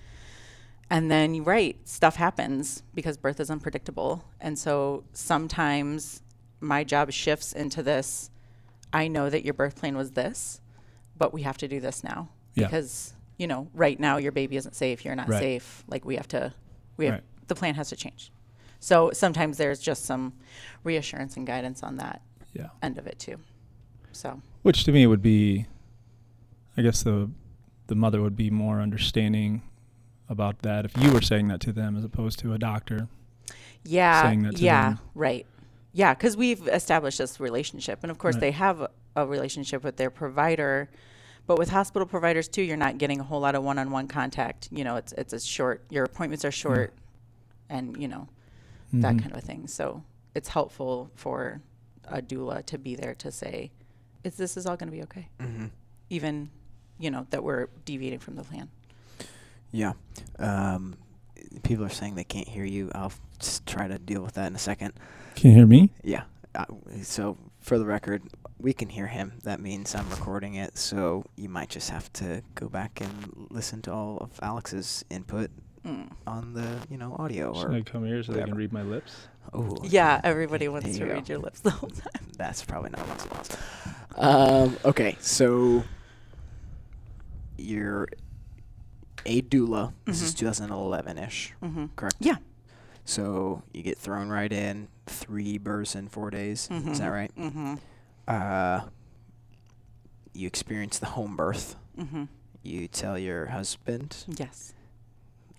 And 0.91 1.11
then 1.11 1.35
you're 1.35 1.45
right, 1.45 1.77
stuff 1.87 2.17
happens 2.17 2.83
because 2.95 3.17
birth 3.17 3.41
is 3.41 3.51
unpredictable. 3.51 4.25
And 4.41 4.59
so 4.59 5.05
sometimes 5.13 6.23
my 6.61 6.83
job 6.85 7.13
shifts 7.13 7.53
into 7.53 7.83
this 7.83 8.31
I 8.93 9.07
know 9.07 9.29
that 9.29 9.45
your 9.45 9.53
birth 9.53 9.77
plan 9.77 9.97
was 9.99 10.13
this, 10.13 10.61
but 11.19 11.33
we 11.35 11.43
have 11.43 11.59
to 11.59 11.69
do 11.69 11.81
this 11.81 12.03
now 12.05 12.29
Yeah. 12.55 12.67
because, 12.67 13.13
you 13.37 13.47
know, 13.47 13.69
right 13.75 13.99
now 13.99 14.17
your 14.17 14.33
baby 14.33 14.57
isn't 14.57 14.75
safe, 14.75 15.05
you're 15.05 15.17
not 15.17 15.29
Right. 15.29 15.41
safe. 15.41 15.85
Like 15.89 16.05
we 16.05 16.17
have 16.17 16.29
to 16.29 16.53
we 16.97 17.07
have 17.07 17.15
Right. 17.15 17.25
the 17.49 17.55
plan 17.55 17.75
has 17.75 17.89
to 17.91 17.97
change. 17.97 18.33
So 18.81 19.11
sometimes 19.13 19.57
there's 19.59 19.81
just 19.81 20.05
some 20.05 20.33
reassurance 20.85 21.37
and 21.37 21.47
guidance 21.47 21.83
on 21.83 21.97
that 21.97 22.23
yeah. 22.53 22.69
end 22.83 22.99
of 22.99 23.07
it 23.07 23.19
too. 23.19 23.37
So, 24.13 24.41
Which 24.63 24.85
to 24.85 24.93
me 24.93 25.07
would 25.07 25.23
be, 25.23 25.67
I 26.77 26.83
guess 26.83 27.03
the 27.03 27.31
the 27.89 27.95
mother 27.95 28.21
would 28.21 28.37
be 28.37 28.51
more 28.51 28.81
understanding 28.81 29.63
about 30.29 30.59
that 30.61 30.85
if 30.85 30.95
you 30.99 31.11
were 31.13 31.23
saying 31.23 31.49
that 31.49 31.59
to 31.61 31.73
them 31.73 31.97
as 31.97 32.05
opposed 32.05 32.39
to 32.41 32.53
a 32.53 32.59
doctor. 32.59 33.09
yeah, 33.85 34.23
saying 34.23 34.43
that 34.43 34.57
to 34.57 34.63
yeah, 34.63 34.89
them. 34.91 34.99
right. 35.15 35.47
Yeah, 35.99 36.15
because 36.15 36.37
we've 36.37 36.69
established 36.69 37.19
this 37.19 37.41
relationship, 37.41 37.99
and 38.05 38.11
of 38.13 38.19
course 38.19 38.37
Right. 38.37 38.41
they 38.43 38.51
have 38.53 38.83
a, 38.83 38.91
a 39.17 39.27
relationship 39.27 39.83
with 39.83 39.97
their 39.97 40.11
provider. 40.11 40.89
But 41.49 41.59
with 41.59 41.71
hospital 41.71 42.07
providers 42.07 42.47
too, 42.47 42.63
you're 42.63 42.77
not 42.77 42.99
getting 42.99 43.19
a 43.19 43.25
whole 43.25 43.41
lot 43.41 43.57
of 43.57 43.65
one-on-one 43.65 44.07
contact. 44.07 44.69
You 44.71 44.85
know, 44.85 44.95
it's 44.95 45.13
it's 45.15 45.33
a 45.33 45.41
short. 45.41 45.83
Your 45.91 46.05
appointments 46.05 46.45
are 46.45 46.53
short, 46.53 46.95
and 47.69 47.97
you 48.01 48.07
know 48.07 48.29
that 48.93 49.15
Mhm. 49.17 49.23
kind 49.23 49.33
of 49.33 49.39
a 49.39 49.41
thing. 49.41 49.67
So 49.67 50.05
it's 50.37 50.51
helpful 50.51 51.11
for 51.17 51.63
a 52.05 52.23
doula 52.23 52.65
to 52.67 52.79
be 52.79 52.95
there 52.95 53.15
to 53.17 53.33
say, 53.33 53.73
"Is 54.23 54.37
this 54.37 54.57
is 54.57 54.67
all 54.67 54.77
going 54.77 54.91
to 54.93 54.97
be 54.97 55.03
okay?" 55.03 55.29
hmm 55.41 55.67
Even, 56.11 56.51
you 57.01 57.11
know, 57.11 57.27
that 57.31 57.43
we're 57.43 57.67
deviating 57.85 58.21
from 58.21 58.37
the 58.37 58.45
plan. 58.45 58.69
Yeah. 59.73 59.95
Um, 60.39 60.97
people 61.65 61.85
are 61.85 61.89
saying 61.91 62.15
they 62.15 62.25
can't 62.25 62.47
hear 62.49 62.65
you. 62.65 62.91
I'll 62.95 63.13
just 63.41 63.67
try 63.67 63.89
to 63.89 63.99
deal 63.99 64.23
with 64.23 64.35
that 64.35 64.47
in 64.47 64.55
a 64.55 64.59
second. 64.61 64.93
Can 65.39 65.51
you 65.51 65.57
hear 65.57 65.67
me? 65.67 65.91
Yeah. 66.03 66.25
Uh, 66.55 66.65
so 67.03 67.37
for 67.61 67.79
the 67.79 67.85
record, 67.87 68.23
we 68.59 68.73
can 68.73 68.89
hear 68.89 69.07
him. 69.07 69.35
That 69.45 69.61
means 69.61 69.95
I'm 69.95 70.09
recording 70.11 70.55
it. 70.55 70.77
So 70.77 71.25
you 71.37 71.49
might 71.49 71.69
just 71.69 71.91
have 71.91 72.13
to 72.15 72.43
go 72.57 72.69
back 72.69 73.01
and 73.01 73.47
listen 73.51 73.81
to 73.83 73.93
all 73.93 74.19
of 74.21 74.31
Alex's 74.43 75.05
input 75.11 75.51
Mm. 75.87 76.11
on 76.27 76.55
the 76.55 76.77
you 76.91 76.99
know 76.99 77.15
audio 77.21 77.55
Should 77.55 77.71
or 77.71 77.73
I 77.75 77.81
come 77.83 78.05
here 78.05 78.21
so 78.25 78.33
they 78.33 78.43
can 78.43 78.57
read 78.57 78.73
my 78.73 78.83
lips? 78.83 79.29
oh 79.55 79.77
Yeah, 79.85 80.21
everybody 80.25 80.65
There 80.65 80.73
wants 80.73 80.89
you 80.89 80.99
to 80.99 81.07
go. 81.07 81.15
read 81.15 81.29
your 81.29 81.39
lips 81.39 81.61
the 81.61 81.71
whole 81.71 81.89
time. 81.89 82.27
That's 82.37 82.65
probably 82.65 82.91
not 82.91 83.07
what's 83.09 83.31
lost. 83.31 83.57
Um, 84.17 84.77
okay, 84.85 85.17
so 85.21 85.85
you're 87.57 88.09
a 89.25 89.41
doula. 89.43 89.93
This 90.05 90.21
is 90.21 90.35
Mhm. 90.35 90.39
2011 90.39 91.17
ish, 91.19 91.55
Mm-hmm. 91.63 91.87
correct? 91.95 92.17
Yeah. 92.19 92.37
So 93.05 93.63
you 93.73 93.83
get 93.85 93.99
thrown 93.99 94.29
right 94.31 94.53
in, 94.53 94.89
three 95.09 95.59
births 95.59 95.95
in 95.95 96.09
four 96.09 96.31
days. 96.31 96.69
Is 96.71 96.99
that 97.01 97.09
right? 97.09 97.33
Mm-hmm. 97.37 97.75
Uh, 98.27 98.81
you 100.33 100.47
experience 100.47 100.99
the 100.99 101.07
home 101.07 101.37
birth. 101.37 101.77
Mm-hmm. 101.99 102.25
You 102.63 102.89
tell 102.89 103.19
your 103.19 103.47
husband, 103.47 104.25
Yes. 104.29 104.75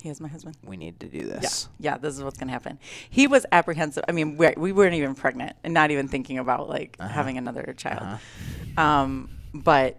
He 0.01 0.07
is 0.07 0.21
my 0.21 0.29
husband. 0.29 0.55
we 0.63 0.77
need 0.77 0.97
to 1.01 1.07
do 1.07 1.23
this. 1.25 1.67
Yeah, 1.77 1.97
this 1.97 2.15
is 2.15 2.23
what's 2.23 2.37
going 2.37 2.47
to 2.47 2.53
happen. 2.53 2.79
He 3.09 3.27
was 3.27 3.45
apprehensive. 3.51 4.05
I 4.07 4.13
mean, 4.13 4.37
we're, 4.37 4.53
we 4.55 4.71
weren't 4.71 4.93
even 4.93 5.13
pregnant 5.13 5.57
and 5.61 5.73
not 5.73 5.91
even 5.91 6.07
thinking 6.07 6.37
about 6.37 6.69
like 6.69 6.95
Uh-huh. 7.01 7.09
having 7.09 7.37
another 7.37 7.73
child. 7.75 8.03
Uh-huh. 8.03 8.81
Um, 8.81 9.29
but 9.53 9.97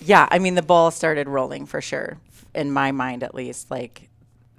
yeah, 0.00 0.28
I 0.30 0.38
mean, 0.38 0.54
the 0.54 0.62
ball 0.62 0.92
started 0.92 1.28
rolling 1.28 1.66
for 1.66 1.80
sure, 1.80 2.18
in 2.54 2.70
my 2.70 2.92
mind 2.92 3.24
at 3.24 3.34
least. 3.34 3.72
Like, 3.72 4.08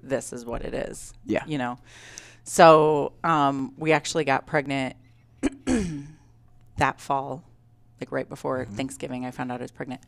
this 0.04 0.34
is 0.34 0.44
what 0.46 0.62
it 0.64 0.74
is. 0.74 1.14
Yeah. 1.26 1.46
You 1.48 1.58
know? 1.58 1.78
So 2.46 3.12
um, 3.24 3.74
we 3.78 3.92
actually 3.92 4.24
got 4.24 4.46
pregnant 4.46 4.96
that 6.78 7.02
fall, 7.02 7.44
like 8.00 8.12
right 8.12 8.28
before 8.30 8.66
Mhm. 8.66 8.74
Thanksgiving. 8.76 9.26
I 9.26 9.32
found 9.32 9.52
out 9.52 9.60
I 9.60 9.64
was 9.64 9.72
pregnant. 9.72 10.02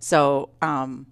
So 0.00 0.48
um, 0.62 1.06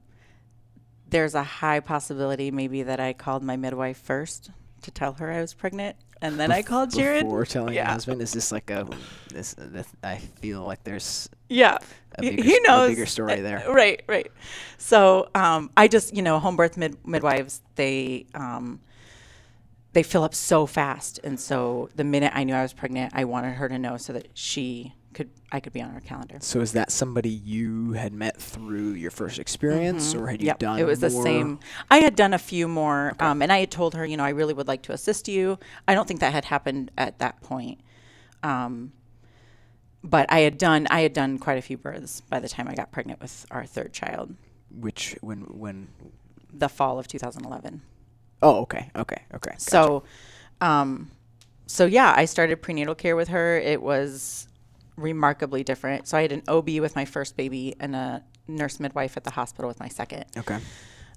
there's 1.08 1.34
a 1.34 1.42
high 1.42 1.80
possibility 1.80 2.50
maybe 2.50 2.82
that 2.84 3.00
I 3.00 3.12
called 3.12 3.42
my 3.42 3.56
midwife 3.56 3.98
first 3.98 4.50
to 4.82 4.90
tell 4.90 5.12
her 5.14 5.30
I 5.30 5.40
was 5.40 5.54
pregnant. 5.54 5.96
And 6.22 6.38
then 6.38 6.52
I 6.52 6.62
called 6.62 6.90
Jared. 6.90 7.24
Before 7.24 7.44
telling 7.44 7.74
your 7.74 7.84
husband, 7.84 8.22
is 8.22 8.32
this 8.32 8.52
like 8.52 8.70
a 8.70 8.88
this? 9.32 9.54
this 9.58 9.88
I 10.04 10.16
feel 10.18 10.62
like 10.62 10.84
there's 10.84 11.28
Yeah. 11.48 11.78
bigger, 12.18 12.42
he 12.44 12.60
knows 12.60 12.90
a 12.90 12.92
bigger 12.92 13.06
story 13.06 13.40
uh, 13.40 13.42
there. 13.42 13.64
Right, 13.68 14.02
right. 14.06 14.30
So 14.78 15.28
um, 15.34 15.70
I 15.76 15.88
just, 15.88 16.14
you 16.14 16.22
know, 16.22 16.38
home 16.38 16.56
birth 16.56 16.76
mid- 16.76 17.04
midwives, 17.06 17.60
they 17.74 18.26
um, 18.34 18.80
they 19.92 20.02
fill 20.02 20.22
up 20.24 20.34
so 20.34 20.66
fast, 20.66 21.20
and 21.22 21.38
so 21.38 21.88
the 21.96 22.04
minute 22.04 22.32
I 22.34 22.44
knew 22.44 22.54
I 22.54 22.62
was 22.62 22.72
pregnant, 22.72 23.12
I 23.14 23.24
wanted 23.24 23.54
her 23.54 23.68
to 23.68 23.78
know 23.78 23.96
so 23.96 24.12
that 24.14 24.28
she 24.34 24.94
could, 25.12 25.28
I 25.52 25.60
could 25.60 25.74
be 25.74 25.82
on 25.82 25.90
her 25.90 26.00
calendar. 26.00 26.38
So 26.40 26.60
is 26.62 26.72
that 26.72 26.90
somebody 26.90 27.28
you 27.28 27.92
had 27.92 28.14
met 28.14 28.40
through 28.40 28.92
your 28.92 29.10
first 29.10 29.38
experience, 29.38 30.14
Mhm. 30.14 30.20
or 30.22 30.26
had 30.28 30.40
you 30.40 30.46
Yep, 30.46 30.58
done? 30.58 30.78
It 30.78 30.86
was 30.86 31.00
the 31.00 31.10
same. 31.10 31.60
I 31.90 31.98
had 31.98 32.16
done 32.16 32.32
a 32.32 32.38
few 32.38 32.66
more, 32.66 33.10
Okay. 33.12 33.26
um, 33.26 33.42
and 33.42 33.52
I 33.52 33.58
had 33.58 33.70
told 33.70 33.94
her, 33.94 34.06
you 34.06 34.16
know, 34.16 34.24
I 34.24 34.30
really 34.30 34.54
would 34.54 34.66
like 34.68 34.80
to 34.84 34.92
assist 34.92 35.28
you. 35.28 35.58
I 35.86 35.94
don't 35.94 36.08
think 36.08 36.20
that 36.20 36.32
had 36.32 36.46
happened 36.46 36.90
at 36.96 37.18
that 37.18 37.42
point. 37.42 37.80
Um, 38.42 38.92
but 40.02 40.26
I 40.32 40.40
had 40.40 40.56
done 40.58 40.86
I 40.90 41.02
had 41.02 41.12
done 41.12 41.38
quite 41.38 41.58
a 41.58 41.62
few 41.62 41.76
births 41.76 42.22
by 42.22 42.40
the 42.40 42.48
time 42.48 42.66
I 42.66 42.74
got 42.74 42.90
pregnant 42.90 43.20
with 43.20 43.46
our 43.50 43.66
third 43.66 43.92
child, 43.92 44.34
Which 44.70 45.16
when 45.20 45.42
when? 45.42 45.88
the 46.52 46.68
fall 46.68 46.98
of 46.98 47.06
2011. 47.06 47.82
Oh, 48.42 48.62
okay, 48.62 48.90
okay, 48.96 49.22
okay. 49.34 49.50
gotcha. 49.52 49.60
So, 49.60 50.02
um, 50.60 51.10
so 51.66 51.86
yeah, 51.86 52.12
I 52.16 52.24
started 52.24 52.60
prenatal 52.60 52.94
care 52.94 53.16
with 53.16 53.28
her. 53.28 53.58
It 53.58 53.80
was 53.80 54.48
remarkably 54.96 55.64
different. 55.64 56.06
So 56.08 56.18
I 56.18 56.22
had 56.22 56.32
an 56.32 56.42
OB 56.48 56.68
with 56.80 56.96
my 56.96 57.04
first 57.04 57.36
baby 57.36 57.74
and 57.80 57.94
a 57.96 58.22
nurse 58.48 58.80
midwife 58.80 59.16
at 59.16 59.24
the 59.24 59.30
hospital 59.30 59.68
with 59.68 59.80
my 59.80 59.88
second. 59.88 60.24
okay, 60.36 60.58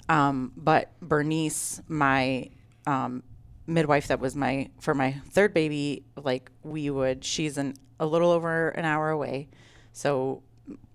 Um, 0.07 0.51
but 0.55 0.91
Bernice, 1.01 1.81
my 1.87 2.49
um, 2.87 3.23
midwife 3.67 4.07
that 4.07 4.19
was 4.19 4.35
my 4.35 4.69
for 4.79 4.93
my 4.93 5.13
third 5.31 5.53
baby, 5.53 6.05
like 6.15 6.51
we 6.63 6.89
would, 6.89 7.25
she's 7.25 7.57
an 7.57 7.73
a 7.99 8.05
little 8.05 8.31
over 8.31 8.69
an 8.69 8.85
hour 8.85 9.09
away, 9.09 9.47
so 9.93 10.43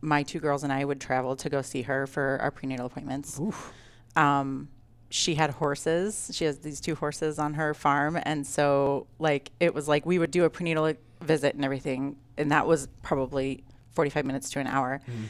my 0.00 0.22
two 0.22 0.38
girls 0.40 0.62
and 0.64 0.72
I 0.72 0.84
would 0.84 1.00
travel 1.00 1.34
to 1.37 1.49
go 1.49 1.62
see 1.62 1.82
her 1.82 2.06
for 2.06 2.38
our 2.40 2.50
prenatal 2.50 2.87
appointments. 2.87 3.38
Oof. 3.40 3.72
Um, 4.16 4.68
she 5.11 5.35
had 5.35 5.50
horses. 5.50 6.31
She 6.33 6.45
has 6.45 6.59
these 6.59 6.81
two 6.81 6.95
horses 6.95 7.38
on 7.38 7.55
her 7.55 7.75
farm, 7.75 8.19
and 8.23 8.47
so 8.47 9.07
like 9.19 9.50
it 9.61 9.75
was 9.75 9.88
like 9.88 10.07
we 10.07 10.19
would 10.19 10.31
do 10.31 10.45
a 10.45 10.50
prenatal 10.50 10.93
visit 11.21 11.55
and 11.55 11.64
everything, 11.64 12.17
and 12.38 12.50
that 12.52 12.67
was 12.67 12.88
probably 13.02 13.64
forty 13.90 14.11
five 14.11 14.25
minutes 14.25 14.50
to 14.50 14.61
an 14.61 14.67
hour. 14.67 15.00
Mm. 15.09 15.25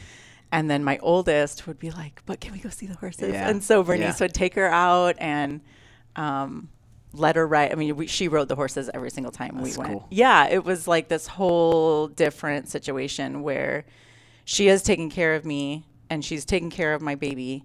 And 0.53 0.69
then 0.69 0.83
my 0.83 0.97
oldest 1.01 1.65
would 1.67 1.79
be 1.79 1.91
like, 1.91 2.21
"But 2.25 2.39
can 2.41 2.51
we 2.53 2.59
go 2.59 2.69
see 2.69 2.85
the 2.85 2.95
horses?" 2.95 3.33
Yeah. 3.33 3.49
And 3.49 3.63
so 3.63 3.83
Bernice 3.83 4.19
Yeah. 4.19 4.25
would 4.25 4.33
take 4.33 4.53
her 4.55 4.67
out 4.67 5.15
and 5.17 5.61
um, 6.15 6.69
let 7.13 7.35
her 7.37 7.47
ride. 7.47 7.71
I 7.71 7.75
mean, 7.75 7.95
we, 7.95 8.07
she 8.07 8.27
rode 8.27 8.49
the 8.49 8.55
horses 8.55 8.89
every 8.93 9.09
single 9.11 9.31
time 9.31 9.55
That's 9.55 9.77
we 9.77 9.81
went. 9.81 9.91
cool. 9.93 10.07
Yeah, 10.11 10.47
it 10.49 10.63
was 10.63 10.87
like 10.87 11.07
this 11.07 11.25
whole 11.27 12.07
different 12.07 12.67
situation 12.69 13.43
where 13.43 13.85
she 14.45 14.67
is 14.67 14.83
taking 14.83 15.09
care 15.09 15.35
of 15.35 15.45
me 15.45 15.85
and 16.09 16.23
she's 16.23 16.43
taking 16.45 16.69
care 16.69 16.93
of 16.93 17.01
my 17.01 17.15
baby, 17.15 17.63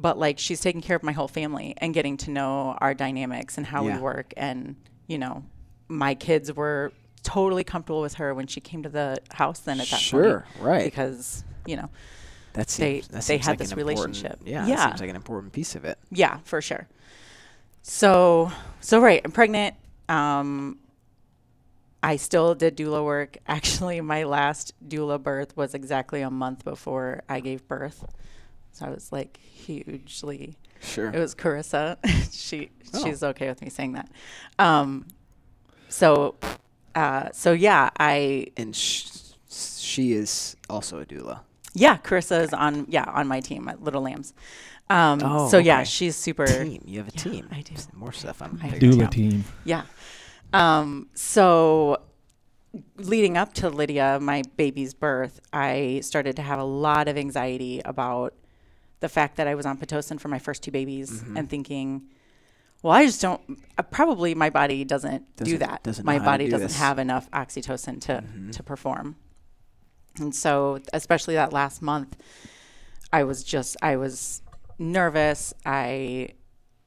but 0.00 0.18
like 0.18 0.38
she's 0.38 0.60
taking 0.60 0.80
care 0.80 0.96
of 0.96 1.02
my 1.02 1.12
whole 1.12 1.28
family 1.28 1.74
and 1.78 1.92
getting 1.92 2.16
to 2.16 2.30
know 2.30 2.76
our 2.80 2.94
dynamics 2.94 3.56
and 3.58 3.66
how 3.66 3.84
Yeah. 3.84 3.96
we 3.96 4.02
work 4.02 4.32
and 4.36 4.76
you 5.06 5.18
know 5.18 5.44
my 5.88 6.14
kids 6.14 6.52
were 6.52 6.92
totally 7.22 7.64
comfortable 7.64 8.00
with 8.00 8.14
her 8.14 8.32
when 8.34 8.46
she 8.46 8.60
came 8.60 8.82
to 8.84 8.88
the 8.88 9.18
house. 9.32 9.58
Then 9.60 9.80
at 9.80 9.88
that 9.88 10.00
Sure, 10.00 10.40
point, 10.54 10.64
right. 10.64 10.84
because 10.84 11.44
you 11.66 11.76
know, 11.76 11.90
That 12.54 12.68
they- 12.68 13.00
seems 13.02 13.08
that 13.08 13.22
they 13.24 13.36
had 13.38 13.48
like 13.50 13.58
this 13.58 13.74
relationship. 13.74 14.40
Yeah, 14.44 14.66
Yeah. 14.66 14.76
that 14.76 14.88
seems 14.90 15.00
like 15.02 15.10
an 15.10 15.16
important 15.16 15.52
piece 15.52 15.74
of 15.74 15.84
it. 15.84 15.98
yeah, 16.10 16.38
for 16.44 16.62
sure. 16.62 16.88
So, 17.82 18.50
so 18.80 19.00
right, 19.00 19.20
I'm 19.24 19.32
pregnant. 19.32 19.74
Um, 20.08 20.78
I 22.02 22.16
still 22.16 22.54
did 22.54 22.76
doula 22.76 23.04
work. 23.04 23.36
Actually, 23.46 24.00
my 24.00 24.24
last 24.24 24.72
doula 24.86 25.22
birth 25.22 25.56
was 25.56 25.74
exactly 25.74 26.22
a 26.22 26.30
month 26.30 26.64
before 26.64 27.22
I 27.28 27.40
gave 27.40 27.66
birth. 27.68 28.04
So 28.72 28.86
I 28.86 28.90
was 28.90 29.12
like 29.12 29.38
hugely. 29.38 30.56
Sure. 30.82 31.10
It 31.10 31.18
was 31.18 31.34
Carissa. 31.34 31.96
she 32.32 32.70
Oh. 32.92 33.04
she's 33.04 33.22
okay 33.22 33.48
with 33.48 33.62
me 33.62 33.68
saying 33.70 33.92
that. 33.92 34.08
Um, 34.58 35.06
so, 35.88 36.34
uh, 36.94 37.30
so 37.32 37.52
yeah, 37.52 37.90
I 37.98 38.46
and 38.56 38.74
sh- 38.74 39.06
she 39.48 40.12
is 40.12 40.56
also 40.68 41.00
a 41.00 41.04
doula. 41.06 41.40
yeah, 41.74 41.98
Carissa 41.98 42.42
is 42.42 42.52
on 42.52 42.86
yeah 42.88 43.04
on 43.06 43.28
my 43.28 43.40
team 43.40 43.68
at 43.68 43.82
Little 43.82 44.02
Lambs. 44.02 44.32
Um, 44.88 45.20
Oh, 45.22 45.48
so 45.48 45.58
yeah, 45.58 45.76
okay. 45.76 45.84
she's 45.84 46.16
super. 46.16 46.46
Team. 46.46 46.82
You 46.84 46.98
have 46.98 47.08
a 47.08 47.12
Yeah, 47.14 47.22
team. 47.22 47.48
I 47.52 47.60
do. 47.60 47.74
More 47.94 48.10
stuff. 48.12 48.42
I'm 48.42 48.58
I 48.62 48.70
Doula 48.70 49.04
out. 49.04 49.12
team. 49.12 49.44
Yeah. 49.64 49.82
Um, 50.52 51.08
so 51.14 52.00
leading 52.96 53.36
up 53.36 53.52
to 53.54 53.68
Lydia, 53.70 54.18
my 54.20 54.42
baby's 54.56 54.94
birth, 54.94 55.38
I 55.52 56.00
started 56.02 56.34
to 56.36 56.42
have 56.42 56.58
a 56.58 56.64
lot 56.64 57.06
of 57.06 57.16
anxiety 57.16 57.80
about 57.84 58.34
the 59.00 59.08
fact 59.08 59.36
that 59.36 59.46
I 59.48 59.54
was 59.54 59.66
on 59.66 59.78
Pitocin 59.78 60.20
for 60.20 60.28
my 60.28 60.38
first 60.38 60.62
two 60.62 60.70
babies 60.70 61.10
Mm-hmm. 61.22 61.36
and 61.36 61.48
thinking, 61.50 62.02
well, 62.82 62.92
I 62.94 63.04
just 63.04 63.20
don't, 63.20 63.40
uh, 63.76 63.82
probably 63.82 64.34
my 64.34 64.48
body 64.50 64.84
doesn't, 64.84 65.36
do 65.36 65.44
Doesn't- 65.44 65.58
that. 65.60 65.82
doesn't 65.82 66.04
my 66.04 66.18
body 66.18 66.44
do 66.46 66.52
doesn't 66.52 66.68
this. 66.68 66.76
have 66.78 66.98
enough 66.98 67.30
oxytocin 67.30 68.00
to, 68.02 68.22
Mhm. 68.26 68.52
to 68.52 68.62
perform. 68.62 69.16
And 70.18 70.34
so, 70.34 70.80
especially 70.92 71.34
that 71.34 71.52
last 71.52 71.82
month, 71.82 72.16
I 73.12 73.24
was 73.24 73.44
just, 73.44 73.76
I 73.82 73.96
was 73.96 74.40
nervous. 74.78 75.52
I, 75.66 76.30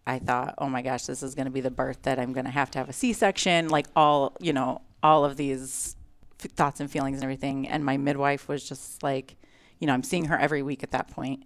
I 0.05 0.19
thought, 0.19 0.55
oh 0.57 0.67
my 0.67 0.81
gosh, 0.81 1.05
this 1.05 1.21
is 1.23 1.35
going 1.35 1.45
to 1.45 1.51
be 1.51 1.61
the 1.61 1.71
birth 1.71 2.01
that 2.03 2.19
I'm 2.19 2.33
going 2.33 2.45
to 2.45 2.51
have 2.51 2.71
to 2.71 2.79
have 2.79 2.89
a 2.89 2.93
C-section, 2.93 3.69
like 3.69 3.87
all, 3.95 4.35
you 4.39 4.51
know, 4.53 4.81
all 5.01 5.25
of 5.25 5.37
these 5.37 5.95
f- 6.43 6.51
thoughts 6.51 6.79
and 6.79 6.89
feelings 6.91 7.17
and 7.17 7.23
everything. 7.23 7.67
And 7.67 7.85
my 7.85 7.97
midwife 7.97 8.47
was 8.47 8.67
just 8.67 9.03
like, 9.03 9.35
you 9.79 9.87
know, 9.87 9.93
I'm 9.93 10.03
seeing 10.03 10.25
her 10.25 10.37
every 10.37 10.63
week 10.63 10.81
at 10.83 10.91
that 10.91 11.09
point, 11.09 11.43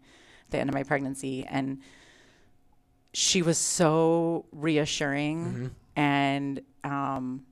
the 0.50 0.60
end 0.60 0.70
of 0.70 0.74
my 0.74 0.84
pregnancy, 0.84 1.46
and 1.46 1.80
she 3.14 3.42
was 3.42 3.58
so 3.58 4.46
reassuring. 4.52 5.46
Mhm. 5.46 5.72
And 5.96 6.62
um, 6.84 7.46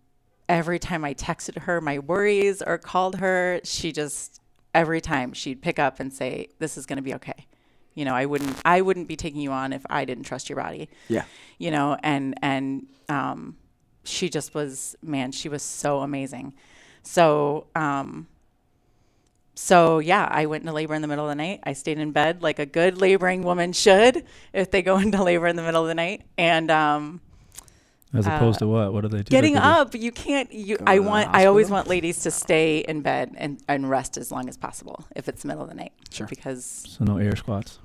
every 0.48 0.78
time 0.80 1.04
I 1.04 1.14
texted 1.14 1.60
her 1.64 1.82
my 1.82 2.00
worries 2.00 2.62
or 2.62 2.78
called 2.78 3.18
her, 3.18 3.60
she 3.64 3.92
just 3.92 4.42
every 4.74 5.02
time 5.02 5.34
she'd 5.34 5.62
pick 5.62 5.80
up 5.80 6.00
and 6.00 6.14
say, 6.14 6.50
"This 6.60 6.78
is 6.78 6.86
going 6.86 6.98
to 6.98 7.04
be 7.04 7.14
okay." 7.16 7.48
You 7.96 8.06
know, 8.06 8.14
I 8.14 8.26
wouldn't 8.26 8.58
I 8.66 8.82
wouldn't 8.82 9.08
be 9.08 9.16
taking 9.16 9.42
you 9.42 9.52
on 9.52 9.74
if 9.74 9.86
I 9.90 10.06
didn't 10.06 10.26
trust 10.26 10.50
your 10.50 10.58
body. 10.58 10.90
Yeah. 11.08 11.24
You 11.58 11.72
know, 11.72 11.98
and 12.04 12.36
and 12.42 12.88
um, 13.10 13.58
she 14.04 14.30
just 14.30 14.54
was 14.54 14.96
man, 15.02 15.32
she 15.32 15.50
was 15.50 15.64
so 15.64 16.00
amazing. 16.00 16.54
So 17.02 17.68
um, 17.76 18.28
so 19.56 20.00
yeah, 20.00 20.28
I 20.30 20.46
went 20.46 20.64
into 20.64 20.74
labor 20.74 20.94
in 20.94 21.02
the 21.02 21.08
middle 21.08 21.26
of 21.26 21.30
the 21.30 21.36
night. 21.36 21.62
I 21.64 21.74
stayed 21.74 21.98
in 21.98 22.12
bed 22.12 22.42
like 22.44 22.60
a 22.60 22.66
good 22.66 23.00
laboring 23.02 23.42
woman 23.44 23.74
should 23.74 24.26
if 24.54 24.70
they 24.72 24.82
go 24.82 24.98
into 24.98 25.24
labor 25.24 25.48
in 25.48 25.56
the 25.56 25.64
middle 25.64 25.82
of 25.82 25.88
the 25.88 25.96
night. 25.96 26.24
And 26.38 26.70
um, 26.70 27.22
As 28.14 28.28
opposed 28.28 28.58
Uh, 28.58 28.60
to 28.60 28.68
what? 28.68 28.94
What 28.94 29.02
do 29.02 29.08
they 29.08 29.18
do? 29.24 29.24
getting 29.32 29.58
up, 29.58 29.96
you 29.96 30.12
can't. 30.12 30.52
You, 30.54 30.78
I 30.86 31.00
want. 31.00 31.30
I 31.34 31.46
always 31.46 31.70
want 31.70 31.88
ladies 31.88 32.22
to 32.24 32.32
stay 32.32 32.80
in 32.80 33.02
bed 33.02 33.34
and, 33.38 33.62
and 33.68 33.90
rest 33.90 34.18
as 34.18 34.32
long 34.32 34.48
as 34.50 34.58
possible 34.58 35.06
if 35.16 35.28
it's 35.30 35.42
the 35.42 35.48
middle 35.48 35.64
of 35.64 35.70
the 35.70 35.76
night. 35.76 35.94
Sure. 36.12 36.28
Because 36.28 36.66
So 36.88 37.04
no 37.06 37.18
air 37.18 37.36
squats. 37.36 37.80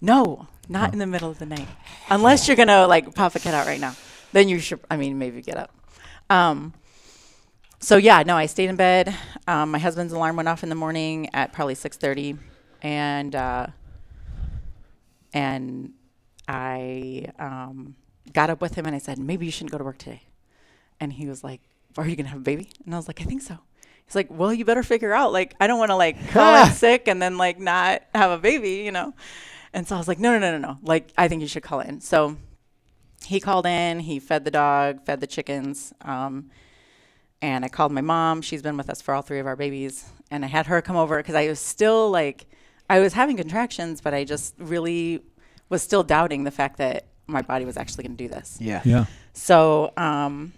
no, 0.00 0.46
not 0.68 0.90
Oh. 0.90 0.92
in 0.92 0.98
the 0.98 1.06
middle 1.06 1.30
of 1.30 1.38
the 1.38 1.46
night, 1.46 1.68
unless 2.10 2.46
you're 2.48 2.56
gonna 2.56 2.86
like 2.86 3.14
pop 3.14 3.34
a 3.34 3.38
kid 3.38 3.54
out 3.54 3.66
right 3.66 3.80
now. 3.80 3.94
Then 4.32 4.48
you 4.48 4.58
should. 4.58 4.80
I 4.90 4.96
mean, 4.96 5.18
maybe 5.18 5.40
get 5.42 5.56
up. 5.56 5.70
Um. 6.28 6.74
So 7.78 7.96
yeah, 7.96 8.22
no, 8.22 8.36
I 8.36 8.46
stayed 8.46 8.68
in 8.68 8.76
bed. 8.76 9.14
Um, 9.46 9.70
my 9.70 9.78
husband's 9.78 10.12
alarm 10.12 10.36
went 10.36 10.48
off 10.48 10.62
in 10.62 10.68
the 10.68 10.74
morning 10.74 11.28
at 11.34 11.52
probably 11.52 11.74
six 11.74 11.96
thirty, 11.96 12.36
and 12.82 13.34
uh, 13.34 13.66
and 15.32 15.92
I 16.48 17.26
um, 17.38 17.94
got 18.32 18.50
up 18.50 18.60
with 18.60 18.74
him 18.74 18.86
and 18.86 18.94
I 18.94 18.98
said, 18.98 19.18
maybe 19.18 19.46
you 19.46 19.52
shouldn't 19.52 19.72
go 19.72 19.78
to 19.78 19.84
work 19.84 19.98
today. 19.98 20.22
And 21.00 21.12
he 21.12 21.26
was 21.26 21.44
like, 21.44 21.60
are 21.96 22.06
you 22.08 22.16
gonna 22.16 22.28
have 22.30 22.38
a 22.38 22.42
baby? 22.42 22.70
And 22.84 22.94
I 22.94 22.98
was 22.98 23.08
like, 23.08 23.20
I 23.20 23.24
think 23.24 23.42
so. 23.42 23.58
He's 24.06 24.14
like, 24.14 24.28
well, 24.30 24.54
you 24.54 24.64
better 24.64 24.82
figure 24.82 25.12
out. 25.12 25.32
Like, 25.32 25.54
I 25.60 25.66
don't 25.66 25.78
want 25.78 25.90
to 25.90 25.96
like 25.96 26.30
call 26.30 26.64
in 26.64 26.70
sick 26.72 27.08
and 27.08 27.20
then 27.20 27.38
like 27.38 27.58
not 27.58 28.02
have 28.14 28.30
a 28.30 28.38
baby, 28.38 28.84
you 28.84 28.92
know. 28.92 29.14
And 29.72 29.86
so 29.86 29.94
I 29.94 29.98
was 29.98 30.08
like, 30.08 30.18
no, 30.18 30.32
no, 30.32 30.38
no, 30.38 30.58
no, 30.58 30.58
no. 30.58 30.78
Like, 30.82 31.12
I 31.18 31.28
think 31.28 31.42
you 31.42 31.48
should 31.48 31.62
call 31.62 31.80
in. 31.80 32.00
So 32.00 32.36
he 33.24 33.40
called 33.40 33.66
in. 33.66 34.00
He 34.00 34.20
fed 34.20 34.44
the 34.44 34.50
dog, 34.50 35.04
fed 35.04 35.20
the 35.20 35.26
chickens. 35.26 35.92
Um, 36.02 36.50
and 37.42 37.64
I 37.64 37.68
called 37.68 37.92
my 37.92 38.00
mom. 38.00 38.42
She's 38.42 38.62
been 38.62 38.76
with 38.76 38.90
us 38.90 39.02
for 39.02 39.14
all 39.14 39.22
three 39.22 39.38
of 39.38 39.46
our 39.46 39.56
babies. 39.56 40.10
And 40.30 40.44
I 40.44 40.48
had 40.48 40.66
her 40.66 40.82
come 40.82 40.96
over 40.96 41.18
because 41.18 41.34
I 41.34 41.48
was 41.48 41.60
still 41.60 42.10
like, 42.10 42.46
I 42.88 43.00
was 43.00 43.12
having 43.12 43.36
contractions, 43.36 44.00
but 44.00 44.14
I 44.14 44.24
just 44.24 44.54
really 44.58 45.22
was 45.68 45.82
still 45.82 46.02
doubting 46.02 46.44
the 46.44 46.50
fact 46.50 46.78
that 46.78 47.06
my 47.26 47.42
body 47.42 47.64
was 47.64 47.76
actually 47.76 48.04
going 48.04 48.16
to 48.16 48.24
do 48.24 48.28
this. 48.28 48.58
Yeah. 48.60 48.82
Yeah. 48.84 49.06
So 49.32 49.92
um, 49.96 50.52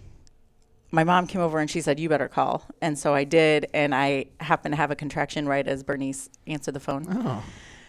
my 0.91 1.03
mom 1.03 1.27
came 1.27 1.41
over 1.41 1.59
and 1.59 1.69
she 1.69 1.81
said, 1.81 1.99
"You 1.99 2.09
better 2.09 2.27
call." 2.27 2.65
And 2.81 2.97
so 2.97 3.13
I 3.13 3.23
did, 3.23 3.67
and 3.73 3.93
I 3.93 4.25
happened 4.39 4.73
to 4.73 4.77
have 4.77 4.91
a 4.91 4.95
contraction 4.95 5.47
right 5.47 5.67
as 5.67 5.83
Bernice 5.83 6.29
answered 6.47 6.73
the 6.73 6.79
phone. 6.79 7.05
Oh, 7.09 7.43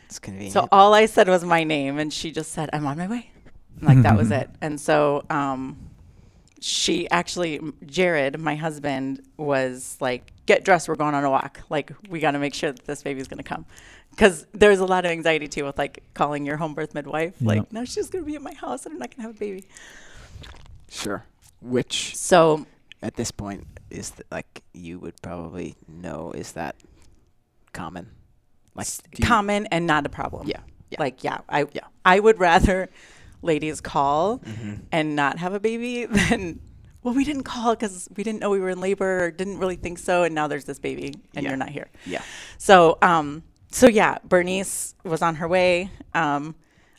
it's 0.07 0.19
convenient. 0.19 0.53
So 0.53 0.69
all 0.73 0.95
I 0.95 1.07
said 1.07 1.29
was 1.29 1.45
my 1.45 1.65
name, 1.65 1.99
and 1.99 2.13
she 2.13 2.33
just 2.33 2.53
said, 2.53 2.71
"I'm 2.73 2.87
on 2.87 2.99
my 2.99 3.09
way." 3.09 3.31
And, 3.77 3.83
like 3.83 4.03
that 4.03 4.17
was 4.17 4.31
it. 4.41 4.51
And 4.61 4.81
so 4.81 5.25
um, 5.31 5.90
she 6.61 7.09
actually, 7.11 7.61
Jared, 7.87 8.39
my 8.39 8.55
husband, 8.55 9.23
was 9.37 9.97
like, 10.01 10.33
"Get 10.47 10.65
dressed. 10.65 10.89
We're 10.89 10.95
going 10.97 11.15
on 11.15 11.25
a 11.25 11.31
walk. 11.31 11.61
Like 11.71 11.93
we 12.09 12.21
got 12.21 12.33
to 12.33 12.39
make 12.39 12.55
sure 12.55 12.71
that 12.73 12.85
this 12.87 13.03
baby's 13.03 13.29
gonna 13.29 13.43
come." 13.43 13.65
Because 14.11 14.47
there's 14.53 14.81
a 14.81 14.85
lot 14.87 15.05
of 15.05 15.11
anxiety 15.11 15.49
too 15.49 15.65
with 15.65 15.79
like 15.79 16.03
calling 16.15 16.45
your 16.45 16.57
home 16.57 16.75
birth 16.75 16.95
midwife. 16.95 17.35
Yep. 17.41 17.47
Like, 17.49 17.73
no, 17.73 17.85
she's 17.85 18.11
gonna 18.11 18.25
be 18.25 18.35
at 18.37 18.43
my 18.43 18.53
house 18.55 18.85
and 18.85 18.93
I'm 18.93 18.99
not 18.99 19.15
gonna 19.17 19.29
have 19.29 19.37
a 19.37 19.39
baby. 19.39 19.65
sure. 20.89 21.25
Which 21.63 22.17
So 22.17 22.67
at 23.03 23.15
this 23.17 23.31
point 23.31 23.67
is 23.91 24.11
th- 24.11 24.27
like 24.31 24.63
you 24.73 24.99
would 24.99 25.21
probably 25.23 25.77
know 25.89 26.33
is 26.33 26.53
that 26.53 26.77
common. 27.73 28.11
Like 28.75 28.87
do 28.87 29.23
you- 29.23 29.27
common 29.29 29.67
and 29.67 29.87
not 29.87 30.05
a 30.07 30.09
problem. 30.09 30.47
Yeah. 30.49 30.61
Yeah. 30.91 30.97
Like 31.01 31.23
yeah, 31.23 31.39
I 31.49 31.67
Yeah. 31.73 31.83
I 32.05 32.19
would 32.19 32.39
rather 32.41 32.89
ladies 33.43 33.81
call 33.81 34.39
Mhm. 34.39 34.83
and 34.93 35.17
not 35.17 35.39
have 35.39 35.55
a 35.55 35.61
baby 35.61 36.05
then 36.11 36.61
well 37.03 37.15
we 37.15 37.25
didn't 37.25 37.45
call 37.45 37.75
because 37.75 38.09
we 38.17 38.23
didn't 38.25 38.41
know 38.41 38.51
we 38.51 38.61
were 38.61 38.71
in 38.71 38.81
labor 38.81 39.25
or 39.25 39.31
didn't 39.31 39.59
really 39.59 39.77
think 39.77 39.99
so 39.99 40.23
and 40.25 40.35
now 40.35 40.47
there's 40.47 40.65
this 40.65 40.79
baby 40.79 41.15
and 41.35 41.43
Yeah. 41.45 41.51
you're 41.51 41.57
not 41.57 41.71
here. 41.71 41.89
Yeah. 42.07 42.23
So 42.59 42.99
um 43.03 43.43
so 43.73 43.87
yeah, 43.89 44.19
Bernice 44.25 44.95
was 45.05 45.23
on 45.23 45.37
her 45.37 45.49
way. 45.49 45.91
Um 46.15 46.55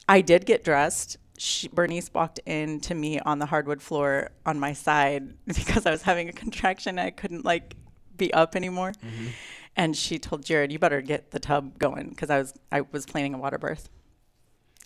I 0.09 0.21
did 0.21 0.45
get 0.45 0.63
dressed. 0.63 1.17
She, 1.37 1.67
Bernice 1.69 2.11
walked 2.13 2.39
in 2.45 2.79
to 2.81 2.93
me 2.93 3.19
on 3.19 3.39
the 3.39 3.45
hardwood 3.47 3.81
floor 3.81 4.29
on 4.45 4.59
my 4.59 4.73
side 4.73 5.33
because 5.47 5.85
I 5.85 5.91
was 5.91 6.01
having 6.03 6.29
a 6.29 6.33
contraction. 6.33 6.99
I 6.99 7.09
couldn't 7.11 7.45
like 7.45 7.75
be 8.17 8.33
up 8.33 8.55
anymore. 8.55 8.91
Mm-hmm. 8.91 9.27
And 9.75 9.95
she 9.95 10.19
told 10.19 10.43
Jared, 10.45 10.71
"You 10.71 10.79
better 10.79 11.01
get 11.01 11.31
the 11.31 11.39
tub 11.39 11.79
going 11.79 12.09
because 12.09 12.29
I 12.29 12.37
was 12.39 12.53
I 12.71 12.81
was 12.91 13.05
planning 13.05 13.33
a 13.33 13.37
water 13.37 13.57
birth." 13.57 13.89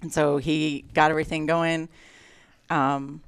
And 0.06 0.14
so 0.14 0.38
he 0.38 0.86
got 0.94 1.10
everything 1.10 1.48
going. 1.48 1.90
Um, 2.70 3.24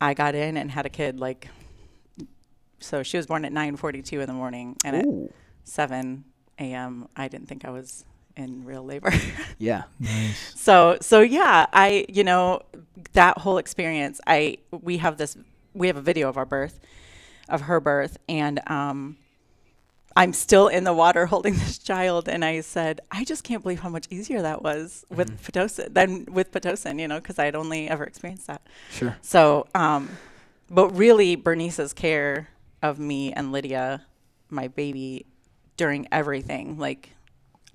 I 0.00 0.14
got 0.14 0.34
in 0.34 0.56
and 0.56 0.68
had 0.68 0.84
a 0.84 0.88
kid 0.88 1.20
like. 1.20 1.46
So 2.80 3.04
she 3.04 3.16
was 3.16 3.26
born 3.26 3.44
at 3.44 3.52
9:42 3.52 4.20
in 4.20 4.26
the 4.26 4.32
morning, 4.32 4.76
and 4.84 4.96
at 4.96 5.06
7 5.62 6.24
a.m. 6.58 7.06
I 7.14 7.28
didn't 7.28 7.46
think 7.46 7.64
I 7.64 7.70
was 7.70 8.04
in 8.36 8.64
real 8.64 8.84
labor. 8.84 9.12
Yeah. 9.58 9.84
Nice. 10.00 10.54
so 10.56 10.98
so 11.00 11.20
yeah, 11.20 11.66
I 11.72 12.04
you 12.08 12.24
know 12.24 12.62
that 13.12 13.38
whole 13.38 13.58
experience. 13.58 14.20
I 14.26 14.58
we 14.72 14.96
have 14.96 15.18
this 15.18 15.36
we 15.72 15.86
have 15.86 15.96
a 15.96 16.02
video 16.02 16.28
of 16.28 16.36
our 16.36 16.46
birth, 16.46 16.80
of 17.48 17.60
her 17.62 17.78
birth, 17.78 18.18
and 18.28 18.60
um, 18.68 19.18
I'm 20.18 20.32
still 20.32 20.66
in 20.66 20.82
the 20.82 20.92
water 20.92 21.26
holding 21.26 21.54
this 21.64 21.78
child, 21.78 22.28
and 22.28 22.44
I 22.44 22.60
said, 22.60 23.00
I 23.10 23.24
just 23.24 23.44
can't 23.44 23.62
believe 23.62 23.78
how 23.80 23.88
much 23.88 24.06
easier 24.10 24.42
that 24.42 24.62
was 24.62 25.04
with 25.08 25.30
Mhm. 25.30 25.44
pitocin 25.46 25.94
than 25.94 26.24
with 26.26 26.50
pitocin, 26.50 26.98
you 27.00 27.06
know, 27.06 27.20
because 27.20 27.38
I'd 27.38 27.54
only 27.54 27.88
ever 27.88 28.02
experienced 28.04 28.48
that. 28.48 28.62
Sure. 28.90 29.16
So, 29.22 29.68
um, 29.76 30.10
but 30.68 30.88
really, 30.90 31.36
Bernice's 31.36 31.92
care 31.92 32.48
of 32.82 32.98
me 32.98 33.32
and 33.32 33.52
Lydia, 33.52 34.02
my 34.50 34.66
baby, 34.66 35.24
during 35.76 36.08
everything, 36.10 36.78
like 36.78 37.10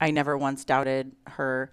I 0.01 0.11
never 0.11 0.37
once 0.37 0.65
doubted 0.65 1.13
her, 1.27 1.71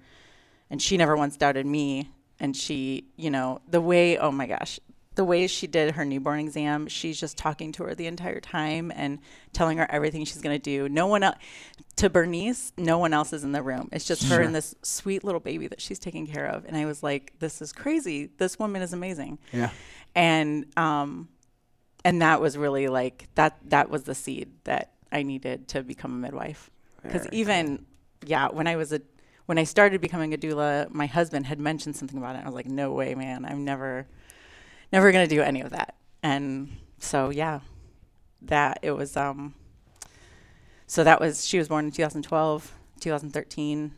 and 0.71 0.81
she 0.81 0.97
never 0.97 1.17
once 1.17 1.37
doubted 1.37 1.67
me. 1.67 2.11
And 2.39 2.57
she, 2.57 3.05
you 3.17 3.29
know, 3.29 3.61
the 3.69 3.81
way, 3.83 4.17
oh 4.17 4.31
my 4.31 4.47
gosh, 4.47 4.79
the 5.21 5.25
way 5.27 5.47
she 5.47 5.67
did 5.67 5.97
her 5.97 6.05
newborn 6.07 6.41
exam, 6.41 6.87
she's 6.89 7.21
just 7.21 7.37
talking 7.37 7.73
to 7.73 7.83
her 7.85 7.95
the 7.95 8.07
entire 8.07 8.41
time 8.41 8.91
and 8.97 9.19
telling 9.53 9.77
her 9.77 9.87
everything 9.91 10.25
she's 10.25 10.41
going 10.41 10.59
to 10.59 10.63
do. 10.63 10.89
No 10.89 11.09
one 11.09 11.23
else, 11.23 11.37
to 11.97 12.09
Bernice, 12.09 12.73
no 12.79 12.97
one 12.97 13.13
else 13.13 13.35
is 13.35 13.45
in 13.45 13.53
the 13.53 13.61
room. 13.63 13.91
It's 13.93 14.07
just 14.07 14.23
her 14.23 14.37
Sure. 14.37 14.41
and 14.41 14.55
this 14.55 14.75
sweet 14.81 15.23
little 15.23 15.39
baby 15.39 15.67
that 15.67 15.79
she's 15.79 15.99
taking 15.99 16.27
care 16.27 16.47
of. 16.47 16.65
And 16.65 16.75
I 16.75 16.87
was 16.87 17.03
like, 17.03 17.35
this 17.39 17.61
is 17.61 17.71
crazy. 17.71 18.31
This 18.39 18.59
woman 18.59 18.81
is 18.81 18.95
amazing. 18.95 19.39
Yeah. 19.53 19.69
And, 20.15 20.65
um, 20.79 21.29
and 22.03 22.23
that 22.23 22.41
was 22.41 22.57
really 22.57 22.89
like 22.89 23.29
that, 23.35 23.59
that 23.67 23.91
was 23.91 24.05
the 24.05 24.15
seed 24.15 24.49
that 24.65 24.95
I 25.13 25.23
needed 25.23 25.69
to 25.69 25.83
become 25.83 26.13
a 26.13 26.17
midwife. 26.17 26.71
Because 27.03 27.29
even, 27.31 27.85
yeah, 28.25 28.49
when 28.49 28.67
I 28.67 28.77
was 28.77 28.91
a, 28.95 29.03
when 29.45 29.59
I 29.59 29.65
started 29.65 30.01
becoming 30.01 30.33
a 30.33 30.39
doula, 30.39 30.89
my 30.91 31.05
husband 31.05 31.45
had 31.45 31.61
mentioned 31.61 31.97
something 31.97 32.17
about 32.17 32.37
it. 32.37 32.43
I 32.43 32.47
was 32.47 32.55
like, 32.55 32.65
no 32.65 32.93
way, 32.93 33.15
man. 33.15 33.45
I'm 33.45 33.67
never, 33.67 34.07
never 34.93 35.13
going 35.13 35.29
to 35.29 35.35
do 35.35 35.43
any 35.43 35.61
of 35.61 35.71
that. 35.71 35.95
And 36.23 36.77
so, 36.99 37.31
yeah, 37.31 37.61
that 38.43 38.79
it 38.83 38.93
was, 38.93 39.17
um, 39.17 39.55
so 40.87 41.05
that 41.05 41.21
was, 41.21 41.47
she 41.47 41.59
was 41.59 41.69
born 41.69 41.87
in 41.87 41.91
2012, 41.93 42.73
2013. 43.01 43.93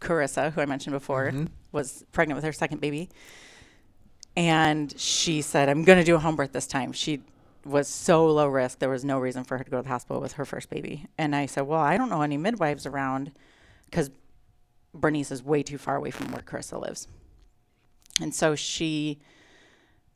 Carissa, 0.00 0.52
who 0.52 0.60
I 0.60 0.66
mentioned 0.66 0.92
before, 0.92 1.30
Mhm. 1.30 1.48
was 1.72 2.04
pregnant 2.12 2.36
with 2.36 2.44
her 2.44 2.52
second 2.52 2.80
baby. 2.80 3.08
And 4.36 4.92
she 4.98 5.40
said, 5.42 5.68
I'm 5.68 5.84
going 5.84 5.98
to 5.98 6.04
do 6.04 6.16
a 6.16 6.18
home 6.18 6.36
birth 6.36 6.52
this 6.52 6.66
time. 6.66 6.92
She 6.92 7.22
was 7.64 7.88
so 7.88 8.26
low 8.26 8.46
risk, 8.48 8.78
there 8.80 8.90
was 8.90 9.04
no 9.04 9.18
reason 9.18 9.44
for 9.44 9.56
her 9.56 9.64
to 9.64 9.70
go 9.70 9.78
to 9.78 9.82
the 9.82 9.88
hospital 9.88 10.20
with 10.20 10.32
her 10.34 10.44
first 10.44 10.68
baby. 10.68 11.06
And 11.16 11.34
I 11.34 11.46
said, 11.46 11.62
Well, 11.62 11.80
I 11.80 11.96
don't 11.96 12.10
know 12.10 12.20
any 12.20 12.36
midwives 12.36 12.84
around 12.84 13.32
because 13.86 14.10
Bernice 14.92 15.30
is 15.30 15.42
way 15.42 15.62
too 15.62 15.78
far 15.78 15.96
away 15.96 16.10
from 16.10 16.30
where 16.32 16.42
Carissa 16.42 16.78
lives. 16.78 17.08
And 18.20 18.34
so 18.34 18.54
she, 18.54 19.18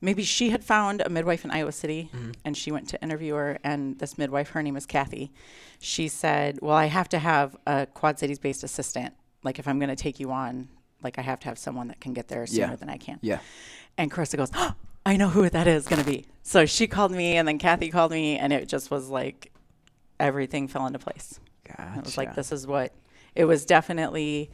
maybe 0.00 0.22
she 0.22 0.50
had 0.50 0.64
found 0.64 1.02
a 1.04 1.08
midwife 1.08 1.44
in 1.44 1.50
Iowa 1.50 1.72
City 1.72 2.10
Mhm. 2.14 2.34
and 2.44 2.56
she 2.56 2.70
went 2.70 2.88
to 2.90 3.02
interview 3.02 3.34
her. 3.34 3.58
And 3.64 3.98
this 3.98 4.16
midwife, 4.18 4.50
her 4.50 4.62
name 4.62 4.76
is 4.76 4.86
Kathy, 4.86 5.32
she 5.80 6.08
said, 6.08 6.58
Well, 6.62 6.76
I 6.76 6.86
have 6.86 7.08
to 7.10 7.18
have 7.18 7.56
a 7.66 7.86
Quad 7.86 8.18
Cities 8.18 8.38
based 8.38 8.62
assistant. 8.64 9.14
Like, 9.42 9.58
if 9.58 9.66
I'm 9.68 9.78
going 9.78 9.88
to 9.88 9.96
take 9.96 10.18
you 10.20 10.30
on, 10.32 10.68
like, 11.02 11.18
I 11.18 11.22
have 11.22 11.38
to 11.40 11.46
have 11.48 11.58
someone 11.58 11.88
that 11.88 12.00
can 12.00 12.12
get 12.12 12.28
there 12.28 12.46
sooner 12.46 12.68
Yeah. 12.70 12.76
than 12.76 12.90
I 12.90 12.96
can. 12.96 13.18
Yeah. 13.22 13.38
And 13.96 14.10
Carissa 14.10 14.36
goes, 14.36 14.50
oh, 14.54 14.74
I 15.06 15.16
know 15.16 15.28
who 15.28 15.48
that 15.48 15.66
is 15.66 15.86
going 15.86 16.02
to 16.02 16.08
be. 16.10 16.26
So 16.42 16.66
she 16.66 16.86
called 16.86 17.12
me, 17.12 17.36
and 17.36 17.46
then 17.46 17.58
Kathy 17.58 17.88
called 17.90 18.10
me, 18.12 18.36
and 18.36 18.52
it 18.52 18.68
just 18.68 18.90
was 18.90 19.08
like 19.08 19.52
everything 20.20 20.66
fell 20.68 20.86
into 20.86 20.98
place. 20.98 21.38
Gotcha. 21.64 21.94
It 21.98 22.04
was 22.04 22.16
like, 22.18 22.34
this 22.34 22.50
is 22.52 22.66
what 22.66 22.92
it 23.34 23.44
was 23.44 23.64
definitely 23.64 24.50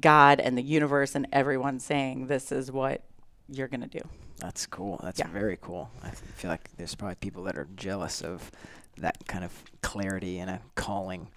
God 0.00 0.40
and 0.40 0.56
the 0.58 0.62
universe 0.62 1.14
and 1.14 1.26
everyone 1.32 1.78
saying, 1.78 2.26
this 2.26 2.50
is 2.50 2.72
what 2.72 3.02
you're 3.48 3.68
going 3.68 3.82
to 3.82 3.86
do. 3.86 4.00
That's 4.42 4.66
cool. 4.66 5.00
That's 5.02 5.20
Yeah. 5.20 5.28
very 5.28 5.56
cool. 5.60 5.90
I 6.02 6.10
feel 6.10 6.50
like 6.50 6.68
there's 6.76 6.94
probably 6.96 7.14
people 7.16 7.44
that 7.44 7.56
are 7.56 7.68
jealous 7.76 8.20
of 8.22 8.50
that 8.98 9.16
kind 9.28 9.44
of 9.44 9.52
clarity 9.82 10.38
and 10.40 10.50
a 10.50 10.60
calling. 10.74 11.28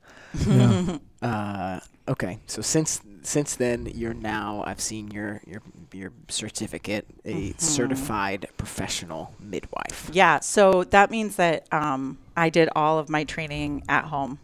Yeah. 0.47 0.97
Uh, 1.21 1.79
okay, 2.07 2.37
so 2.45 2.61
since 2.61 3.01
since 3.23 3.55
then, 3.55 3.87
you're 3.95 4.13
now 4.13 4.63
I've 4.67 4.79
seen 4.81 5.09
your 5.09 5.41
your 5.47 5.61
your 5.91 6.11
certificate, 6.29 7.07
a 7.23 7.53
Mhm. 7.53 7.59
certified 7.59 8.47
professional 8.57 9.33
midwife. 9.39 10.11
Yeah. 10.13 10.39
So 10.41 10.83
that 10.83 11.09
means 11.09 11.37
that 11.37 11.65
um, 11.73 12.19
I 12.37 12.49
did 12.51 12.69
all 12.75 12.99
of 12.99 13.09
my 13.09 13.23
training 13.23 13.83
at 13.89 14.05
home. 14.05 14.37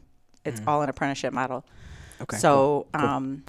It's 0.44 0.60
Mhm. 0.62 0.68
all 0.68 0.82
an 0.82 0.90
apprenticeship 0.90 1.34
model. 1.34 1.64
Okay. 2.22 2.38
so 2.38 2.88
cool. 2.94 3.06
um, 3.08 3.44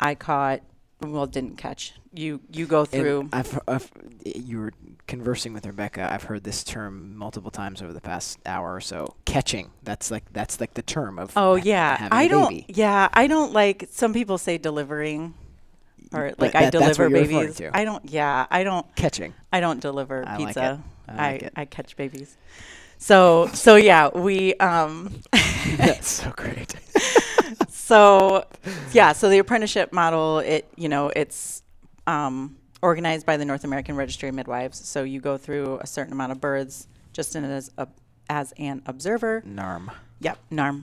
I 0.00 0.16
caught, 0.16 0.62
well, 1.00 1.26
didn't 1.26 1.56
catch. 1.56 1.94
You 2.12 2.40
you 2.50 2.66
go 2.66 2.84
through. 2.84 3.28
I've, 3.32 3.58
I've 3.68 3.90
you 4.24 4.58
were 4.58 4.72
conversing 5.06 5.52
with 5.52 5.66
Rebecca. 5.66 6.10
I've 6.10 6.24
heard 6.24 6.44
this 6.44 6.64
term 6.64 7.16
multiple 7.16 7.50
times 7.50 7.82
over 7.82 7.92
the 7.92 8.00
past 8.00 8.38
hour 8.46 8.74
or 8.74 8.80
so. 8.80 9.14
Catching. 9.24 9.70
That's 9.82 10.10
like 10.10 10.32
that's 10.32 10.60
like 10.60 10.74
the 10.74 10.82
term 10.82 11.18
of 11.18 11.32
Oh 11.36 11.56
ha- 11.56 11.62
yeah, 11.64 12.08
I 12.10 12.28
don't. 12.28 12.64
Yeah, 12.68 13.08
I 13.12 13.26
don't 13.26 13.52
like. 13.52 13.88
Some 13.90 14.12
people 14.14 14.38
say 14.38 14.56
delivering, 14.58 15.34
or 16.12 16.30
But 16.30 16.40
like 16.40 16.54
I 16.54 16.70
that- 16.70 16.74
what 16.74 16.96
deliver 16.96 17.10
babies. 17.10 17.60
I 17.72 17.84
don't. 17.84 18.10
Yeah, 18.10 18.46
I 18.50 18.64
don't. 18.64 18.86
catching. 18.96 19.34
I 19.52 19.60
don't 19.60 19.80
deliver 19.80 20.24
I 20.26 20.36
like 20.38 20.46
pizza. 20.48 20.82
I 21.08 21.32
like 21.32 21.42
it. 21.42 21.52
I 21.56 21.64
catch 21.66 21.96
babies. 21.96 22.36
So 22.98 23.48
so 23.52 23.76
yeah, 23.76 24.08
we 24.08 24.54
um. 24.54 25.20
That's 25.76 26.08
so 26.08 26.30
great. 26.30 26.74
so 27.86 28.44
yeah, 28.92 29.12
so 29.12 29.28
the 29.28 29.38
apprenticeship 29.38 29.92
model, 29.92 30.40
it 30.40 30.68
you 30.76 30.88
know, 30.88 31.12
it's 31.14 31.62
um, 32.08 32.56
organized 32.82 33.24
by 33.24 33.36
the 33.36 33.44
North 33.44 33.62
American 33.62 33.94
Registry 33.94 34.28
of 34.28 34.34
Midwives. 34.34 34.84
So 34.88 35.04
you 35.04 35.20
go 35.20 35.36
through 35.36 35.78
a 35.80 35.86
certain 35.86 36.12
amount 36.12 36.32
of 36.32 36.40
births 36.40 36.88
just 37.12 37.36
in 37.36 37.44
as 37.44 37.70
a 37.78 37.86
as 38.28 38.52
an 38.58 38.82
observer. 38.86 39.40
Narm. 39.46 39.92
Yep, 40.18 40.36
NARM. 40.50 40.82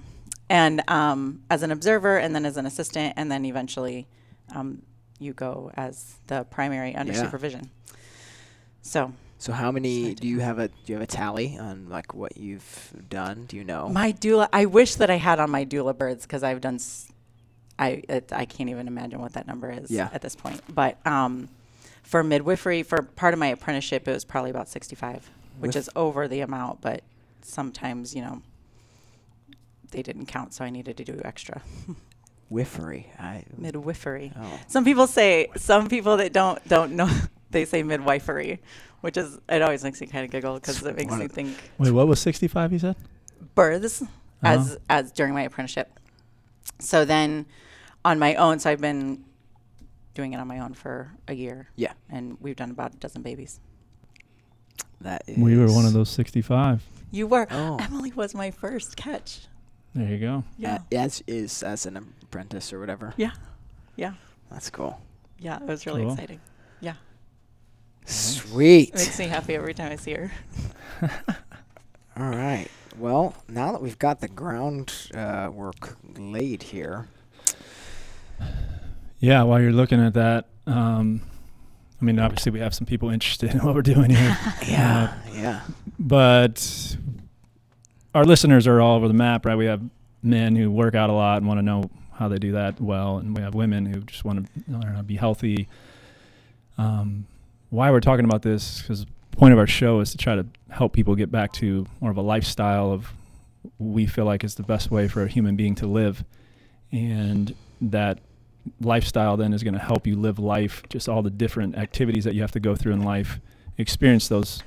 And 0.50 0.82
um, 0.89 1.44
as 1.50 1.62
an 1.62 1.72
observer, 1.72 2.18
and 2.18 2.34
then 2.34 2.46
as 2.46 2.56
an 2.56 2.66
assistant, 2.66 3.16
and 3.18 3.30
then 3.30 3.44
eventually 3.44 4.08
um, 4.56 4.82
you 5.20 5.34
go 5.34 5.72
as 5.76 6.16
the 6.28 6.46
primary 6.46 6.96
under 6.96 7.12
Yeah. 7.12 7.22
supervision. 7.22 7.70
So 8.82 9.12
So 9.43 9.51
how 9.51 9.73
many 9.73 10.03
Sorry, 10.03 10.13
do 10.15 10.27
you 10.29 10.39
have 10.39 10.58
a 10.58 10.69
do 10.69 10.73
you 10.86 10.93
have 10.95 11.03
a 11.03 11.06
tally 11.06 11.58
on 11.58 11.89
like 11.89 12.13
what 12.13 12.38
you've 12.38 12.93
done? 13.10 13.43
Do 13.45 13.58
you 13.58 13.65
know? 13.65 13.89
my 13.89 14.13
doula, 14.13 14.47
I 14.53 14.63
wish 14.67 14.95
that 14.95 15.10
I 15.10 15.15
had 15.17 15.38
on 15.38 15.49
my 15.49 15.65
doula 15.65 15.97
birds 15.97 16.23
because 16.25 16.43
I've 16.43 16.62
done. 16.62 16.75
S- 16.75 17.12
I 17.77 18.03
it, 18.08 18.32
I 18.32 18.45
can't 18.45 18.69
even 18.69 18.88
imagine 18.88 19.19
what 19.19 19.34
that 19.34 19.45
number 19.45 19.69
is 19.69 19.91
Yeah. 19.91 20.08
at 20.13 20.21
this 20.21 20.34
point. 20.34 20.62
But 20.73 21.06
um, 21.06 21.49
for 22.03 22.23
midwifery, 22.23 22.84
for 22.84 23.01
part 23.01 23.34
of 23.34 23.39
my 23.41 23.47
apprenticeship, 23.47 24.08
it 24.08 24.13
was 24.13 24.23
probably 24.23 24.49
about 24.49 24.69
sixty-five, 24.69 25.29
which 25.60 25.69
With- 25.69 25.75
is 25.75 25.89
over 25.93 26.29
the 26.29 26.39
amount. 26.39 26.79
But 26.79 27.01
sometimes, 27.41 28.15
you 28.15 28.21
know, 28.21 28.41
they 29.91 30.03
didn't 30.03 30.27
count, 30.27 30.53
so 30.53 30.63
I 30.63 30.69
needed 30.69 30.95
to 30.95 31.03
do 31.03 31.19
extra 31.25 31.62
Whiffery. 32.49 33.08
I 33.19 33.43
midwifery. 33.58 34.32
oh. 34.39 34.60
Some 34.69 34.86
people 34.86 35.06
say 35.06 35.49
some 35.58 35.89
people 35.89 36.15
that 36.15 36.32
don't 36.32 36.65
don't 36.69 36.93
know 36.93 37.10
they 37.51 37.65
say 37.65 37.84
midwifery, 37.84 38.60
which 39.04 39.18
is 39.18 39.38
it 39.50 39.62
always 39.62 39.84
makes 39.84 40.00
me 40.02 40.08
kind 40.08 40.24
of 40.26 40.32
giggle 40.32 40.54
because 40.56 40.82
it 40.82 40.96
makes 40.96 41.13
me 41.13 41.28
think 41.28 41.58
Wait, 41.78 41.92
what 41.92 42.08
was 42.08 42.20
65 42.22 42.72
you 42.72 42.80
said? 42.80 42.96
births 43.54 44.02
Uh-huh. 44.02 44.08
as 44.44 44.78
as 44.89 45.12
during 45.12 45.34
my 45.34 45.42
apprenticeship. 45.44 46.00
So 46.80 47.04
then 47.06 47.46
on 48.06 48.18
my 48.20 48.36
own, 48.36 48.60
so 48.60 48.70
I've 48.72 48.82
been 48.82 49.24
doing 50.13 50.34
it 50.34 50.38
on 50.38 50.48
my 50.48 50.60
own 50.60 50.74
for 50.74 51.12
a 51.28 51.34
year. 51.34 51.68
Yeah. 51.76 51.94
and 52.10 52.38
we've 52.42 52.56
done 52.56 52.72
about 52.72 52.94
a 52.96 52.98
dozen 52.98 53.22
babies. 53.24 53.60
That 55.02 55.24
is. 55.28 55.38
We 55.38 55.58
were 55.58 55.68
one 55.72 55.86
of 55.86 55.94
those 55.94 56.10
65. 56.10 56.84
You 57.12 57.28
were 57.28 57.48
Oh. 57.52 57.78
Emily 57.82 58.12
was 58.13 58.34
my 58.34 58.52
first 58.52 58.96
catch. 58.96 59.48
There 59.94 60.08
you 60.10 60.18
go. 60.20 60.44
Yeah, 60.58 60.80
A- 60.92 60.96
as 60.98 61.22
is 61.28 61.62
as 61.62 61.86
an 61.86 61.98
apprentice 62.24 62.72
or 62.74 62.80
whatever. 62.80 63.13
yeah, 63.18 63.32
yeah, 63.96 64.13
That's 64.50 64.70
cool. 64.70 65.00
yeah. 65.38 65.58
It 65.58 65.68
was 65.68 65.86
really 65.86 66.02
Cool. 66.04 66.13
exciting. 66.13 66.39
Yeah, 66.80 66.96
Sweet. 68.06 68.89
it 68.89 68.96
makes 68.96 69.20
me 69.20 69.28
happy 69.28 69.56
every 69.56 69.74
time 69.74 69.92
I 69.92 69.96
see 69.96 70.13
her. 70.13 70.32
All 72.18 72.30
right. 72.30 72.68
Well, 72.98 73.36
now 73.50 73.72
that 73.72 73.82
we've 73.82 73.98
got 73.98 74.22
the 74.22 74.28
ground 74.28 74.94
uh, 75.16 75.50
work 75.52 75.98
laid 76.18 76.62
here, 76.63 77.08
Yeah, 79.20 79.44
while 79.44 79.60
you're 79.62 79.72
looking 79.72 80.00
at 80.04 80.13
that, 80.13 80.48
um, 80.68 81.22
I 82.02 82.06
mean, 82.06 82.20
obviously 82.20 82.52
we 82.52 82.60
have 82.60 82.76
some 82.76 82.86
people 82.86 83.10
interested 83.10 83.52
in 83.52 83.60
what 83.66 83.74
we're 83.74 83.82
doing 83.82 84.12
here, 84.12 84.38
yeah, 84.68 85.13
yeah, 85.34 85.62
but 85.98 86.98
our 88.13 88.26
listeners 88.26 88.68
are 88.68 88.80
all 88.80 88.98
over 88.98 89.08
the 89.08 89.13
map, 89.13 89.46
right? 89.46 89.56
We 89.56 89.66
have 89.66 89.82
men 90.22 90.56
who 90.56 90.70
work 90.70 90.94
out 90.94 91.10
a 91.10 91.13
lot 91.13 91.38
and 91.38 91.48
want 91.48 91.58
to 91.58 91.63
know 91.63 91.89
how 92.13 92.28
they 92.28 92.38
do 92.38 92.52
that 92.52 92.80
well, 92.80 93.18
and 93.18 93.36
we 93.36 93.42
have 93.42 93.56
women 93.56 93.86
who 93.88 94.02
just 94.02 94.24
want 94.24 94.46
to 94.46 94.72
learn 94.72 94.92
how 94.92 94.98
to 94.98 95.04
be 95.04 95.16
healthy. 95.16 95.68
Um, 96.78 97.26
why 97.73 97.89
we're 97.89 97.99
talking 97.99 98.23
about 98.23 98.43
this 98.43 98.81
because 98.81 99.03
the 99.03 99.12
point 99.36 99.51
of 99.51 99.57
our 99.57 99.65
show 99.65 99.99
is 99.99 100.12
to 100.12 100.17
try 100.17 100.36
to 100.36 100.45
help 100.69 100.93
people 100.93 101.15
get 101.15 101.31
back 101.31 101.51
to 101.51 101.88
more 102.01 102.12
of 102.12 102.17
a 102.17 102.21
lifestyle 102.21 102.91
of 102.91 103.12
we 103.79 104.05
feel 104.05 104.25
like 104.25 104.43
is 104.43 104.53
the 104.53 104.63
best 104.63 104.91
way 104.91 105.07
for 105.07 105.23
a 105.23 105.27
human 105.27 105.55
being 105.55 105.73
to 105.73 105.88
live, 105.88 106.23
and 106.91 107.55
that 107.81 108.19
lifestyle 108.79 109.38
then 109.38 109.53
is 109.53 109.63
going 109.63 109.73
to 109.73 109.79
help 109.79 110.05
you 110.05 110.15
live 110.15 110.38
life, 110.38 110.83
just 110.89 111.09
all 111.09 111.23
the 111.23 111.31
different 111.31 111.75
activities 111.75 112.23
that 112.25 112.36
you 112.36 112.41
have 112.41 112.51
to 112.51 112.59
go 112.59 112.75
through 112.75 112.93
in 112.93 113.01
life, 113.01 113.39
experience 113.79 114.27
those, 114.27 114.62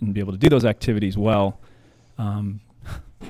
and 0.00 0.14
be 0.14 0.20
able 0.20 0.32
to 0.32 0.38
do 0.38 0.48
those 0.48 0.64
activities 0.64 1.18
well. 1.18 1.60
Um, 2.16 2.62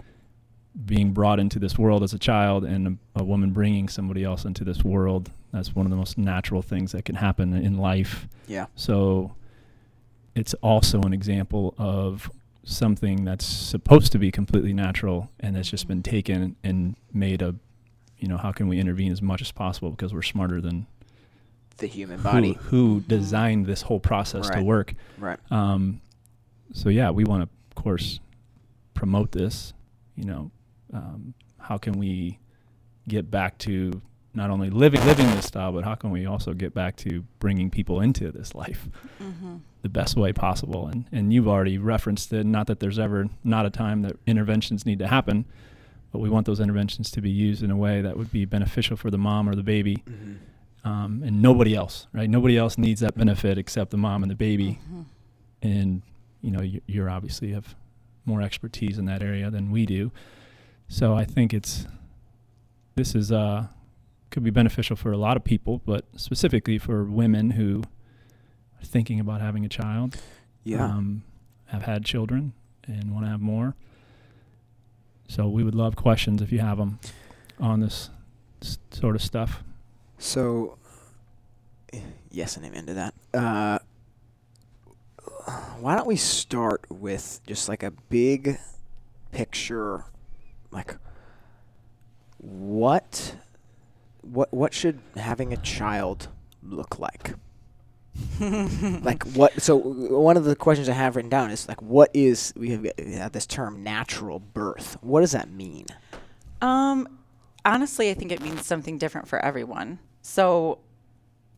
being 0.87 1.13
brought 1.13 1.41
into 1.41 1.59
this 1.59 1.77
world 1.77 2.05
as 2.05 2.13
a 2.13 2.19
child 2.19 2.65
and 2.65 2.99
a, 3.17 3.21
a 3.21 3.25
woman 3.25 3.51
bringing 3.51 3.89
somebody 3.89 4.23
else 4.23 4.45
into 4.45 4.63
this 4.63 4.85
world, 4.85 5.33
that's 5.53 5.75
one 5.75 5.87
of 5.87 5.91
the 5.91 5.97
most 5.97 6.19
natural 6.19 6.63
things 6.63 6.93
that 6.93 7.05
can 7.05 7.17
happen 7.17 7.55
in 7.55 7.79
life. 7.79 8.27
yeah. 8.47 8.67
So 8.75 9.35
it's 10.35 10.55
also 10.55 11.01
an 11.03 11.13
example 11.13 11.75
of 11.77 12.31
something 12.65 13.25
that's 13.25 13.45
supposed 13.45 14.13
to 14.13 14.19
be 14.19 14.31
completely 14.31 14.73
natural 14.73 15.31
and 15.41 15.57
that's 15.57 15.69
just 15.69 15.87
been 15.89 16.03
taken 16.03 16.57
and 16.63 16.97
made 17.13 17.43
a, 17.43 17.55
you 18.19 18.29
know, 18.29 18.39
how 18.39 18.53
can 18.53 18.69
we 18.69 18.79
intervene 18.79 19.13
as 19.13 19.21
much 19.21 19.43
as 19.43 19.53
possible 19.53 19.91
because 19.91 20.15
we're 20.15 20.23
smarter 20.23 20.61
than 20.61 20.87
the 21.79 21.87
human 21.87 22.23
body. 22.23 22.55
who 22.55 22.61
who 22.65 23.01
designed 23.01 23.67
this 23.67 23.83
whole 23.83 24.01
process 24.01 24.49
to 24.51 24.63
work. 24.63 24.95
Right. 25.19 25.39
Um, 25.51 26.01
so 26.73 26.89
yeah, 26.89 27.11
we 27.11 27.25
want 27.25 27.43
to, 27.43 27.49
of 27.77 27.83
course, 27.83 28.21
promote 28.95 29.33
this. 29.33 29.75
You 30.17 30.25
know, 30.25 30.51
um, 30.93 31.35
how 31.59 31.79
can 31.79 31.95
we 31.95 32.39
get 33.09 33.31
back 33.31 33.59
to 33.59 34.01
not 34.35 34.51
only 34.51 34.71
living 34.71 35.05
living 35.07 35.27
this 35.37 35.47
style, 35.47 35.73
but 35.73 35.85
how 35.85 35.95
can 35.95 36.11
we 36.11 36.25
also 36.27 36.55
get 36.55 36.73
back 36.75 36.97
to 36.97 37.25
bringing 37.39 37.71
people 37.71 38.01
into 38.01 38.31
this 38.33 38.55
life 38.55 38.89
Mm-hmm. 39.23 39.57
the 39.83 39.89
best 39.89 40.17
way 40.17 40.33
possible? 40.33 40.87
And 40.89 41.05
and 41.13 41.33
you've 41.33 41.49
already 41.49 41.79
referenced 41.79 42.33
it. 42.33 42.45
Not 42.47 42.67
that 42.69 42.81
there's 42.81 42.99
ever 42.99 43.27
not 43.45 43.67
a 43.67 43.71
time 43.71 44.03
that 44.03 44.17
interventions 44.27 44.87
need 44.87 44.99
to 45.01 45.07
happen, 45.09 45.45
but 46.13 46.21
we 46.21 46.29
want 46.31 46.47
those 46.47 46.61
interventions 46.61 47.11
to 47.13 47.21
be 47.21 47.31
used 47.31 47.63
in 47.63 47.71
a 47.71 47.77
way 47.77 48.01
that 48.03 48.17
would 48.17 48.31
be 48.33 48.45
beneficial 48.45 48.97
for 48.97 49.11
the 49.11 49.19
mom 49.19 49.49
or 49.49 49.55
the 49.55 49.63
baby, 49.63 49.97
Mm-hmm. 50.09 50.89
um, 50.89 51.23
and 51.25 51.43
nobody 51.43 51.75
else. 51.75 52.07
Right? 52.13 52.29
Nobody 52.31 52.57
else 52.57 52.79
needs 52.79 53.01
that 53.01 53.15
benefit 53.17 53.59
except 53.59 53.91
the 53.91 53.97
mom 53.99 54.23
and 54.23 54.31
the 54.31 54.35
baby 54.37 54.79
Mm-hmm. 54.85 55.03
and 55.63 56.03
you 56.41 56.51
know 56.51 56.63
you, 56.63 56.81
you're 56.87 57.09
obviously 57.11 57.53
have 57.53 57.75
more 58.25 58.41
expertise 58.43 58.99
in 58.99 59.05
that 59.07 59.23
area 59.23 59.51
than 59.51 59.71
we 59.71 59.85
do 59.87 60.11
so 60.89 61.15
i 61.15 61.25
think 61.25 61.53
it's 61.55 61.87
this 62.97 63.15
is 63.15 63.31
uh 63.33 63.67
could 64.33 64.43
be 64.43 64.51
beneficial 64.51 64.97
for 64.97 65.13
a 65.13 65.17
lot 65.17 65.37
of 65.37 65.45
people 65.45 65.81
but 65.87 66.05
specifically 66.17 66.79
for 66.79 67.05
women 67.05 67.51
who 67.53 67.83
are 68.81 68.85
thinking 68.85 69.21
about 69.21 69.41
having 69.41 69.65
a 69.65 69.69
child 69.69 70.17
Yeah. 70.65 70.85
um, 70.85 71.23
have 71.67 71.83
had 71.83 72.05
children 72.05 72.53
and 72.87 73.13
want 73.13 73.25
to 73.27 73.31
have 73.31 73.41
more 73.41 73.77
so 75.29 75.49
we 75.49 75.63
would 75.63 75.75
love 75.75 75.95
questions 75.97 76.43
if 76.43 76.51
you 76.51 76.59
have 76.59 76.79
them 76.79 76.99
on 77.61 77.79
this 77.81 78.11
s- 78.61 78.79
sort 78.91 79.15
of 79.15 79.23
stuff 79.23 79.63
So, 80.19 80.79
yes 82.31 82.57
and 82.57 82.65
amen 82.67 82.87
to 82.87 82.95
that. 82.95 83.15
Uh, 83.35 83.79
why 85.81 85.97
don't 85.97 86.07
we 86.07 86.17
start 86.17 86.85
with 86.91 87.41
just 87.47 87.69
like 87.69 87.83
a 87.83 87.91
big 87.91 88.59
picture, 89.33 90.05
like 90.71 90.97
what, 92.39 93.37
what, 94.23 94.53
what 94.53 94.73
should 94.73 95.01
having 95.17 95.53
a 95.53 95.57
child 95.59 96.29
look 96.63 96.99
like? 96.99 97.35
like 98.41 99.23
what? 99.33 99.61
So 99.61 99.77
one 99.77 100.37
of 100.37 100.45
the 100.45 100.55
questions 100.55 100.89
I 100.89 100.93
have 100.93 101.17
written 101.17 101.31
down 101.31 101.51
is 101.51 101.69
like, 101.69 101.81
what 101.81 102.11
is 102.13 102.53
we 102.57 102.71
have, 102.71 102.87
we 102.99 103.13
have 103.15 103.33
this 103.33 103.47
term 103.47 103.83
natural 103.83 104.39
birth? 104.39 104.97
What 105.01 105.21
does 105.21 105.33
that 105.33 105.51
mean? 105.51 105.87
Um, 106.61 107.09
honestly, 107.65 108.11
I 108.11 108.15
think 108.15 108.31
it 108.33 108.43
means 108.43 108.67
something 108.67 108.99
different 108.99 109.29
for 109.29 109.39
everyone. 109.39 109.99
So, 110.21 110.79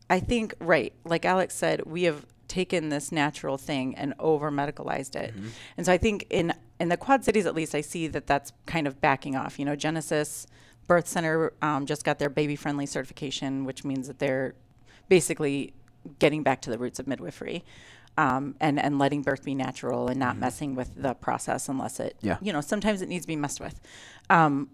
I 0.09 0.19
think 0.19 0.55
right, 0.59 0.93
like 1.03 1.25
Alex 1.25 1.55
said, 1.55 1.85
we 1.85 2.03
have 2.03 2.25
taken 2.47 2.89
this 2.89 3.11
natural 3.11 3.57
thing 3.57 3.95
and 3.95 4.13
over 4.19 4.51
medicalized 4.51 5.15
it, 5.15 5.33
and 5.77 5.85
so 5.85 5.91
I 5.91 5.97
think 5.97 6.25
in 6.29 6.53
in 6.79 6.89
the 6.89 6.97
Quad 6.97 7.23
Cities, 7.23 7.45
at 7.45 7.55
least, 7.55 7.73
I 7.75 7.81
see 7.81 8.07
that 8.07 8.27
that's 8.27 8.51
kind 8.65 8.87
of 8.87 8.99
backing 9.01 9.35
off. 9.35 9.57
You 9.59 9.65
know, 9.65 9.75
Genesis 9.75 10.45
Birth 10.87 11.07
Center 11.07 11.53
um, 11.61 11.85
just 11.85 12.03
got 12.03 12.19
their 12.19 12.29
baby 12.29 12.55
friendly 12.55 12.85
certification, 12.85 13.65
which 13.65 13.83
means 13.83 14.07
that 14.07 14.19
they're 14.19 14.55
basically 15.09 15.73
getting 16.19 16.43
back 16.43 16.61
to 16.61 16.69
the 16.69 16.77
roots 16.77 16.99
of 16.99 17.07
midwifery. 17.07 17.63
Um, 18.17 18.55
and, 18.61 18.79
and 18.79 18.97
letting 18.97 19.23
birth 19.23 19.43
be 19.43 19.53
natural 19.53 20.07
and 20.07 20.17
not 20.17 20.37
messing 20.37 20.73
with 20.73 20.95
the 20.95 21.13
process 21.15 21.67
unless 21.67 21.99
it, 21.99 22.15
Yeah. 22.21 22.37
you 22.41 22.53
know, 22.53 22.61
sometimes 22.61 23.01
it 23.01 23.09
needs 23.09 23.25
to 23.25 23.27
be 23.27 23.35
messed 23.35 23.59
with. 23.59 23.77
Um, 24.29 24.69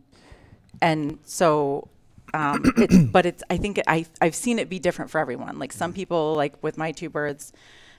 and 0.80 1.18
so 1.26 1.88
um, 2.36 2.62
it, 2.78 3.12
but 3.12 3.26
it's 3.26 3.44
i 3.50 3.58
think 3.58 3.80
I, 3.88 4.06
i've 4.22 4.36
seen 4.36 4.58
it 4.60 4.70
be 4.70 4.80
different 4.80 5.12
for 5.12 5.20
everyone 5.20 5.60
like 5.60 5.74
some 5.74 5.92
people 5.92 6.34
like 6.36 6.62
with 6.64 6.78
my 6.78 6.92
two 6.94 7.10
birds 7.10 7.52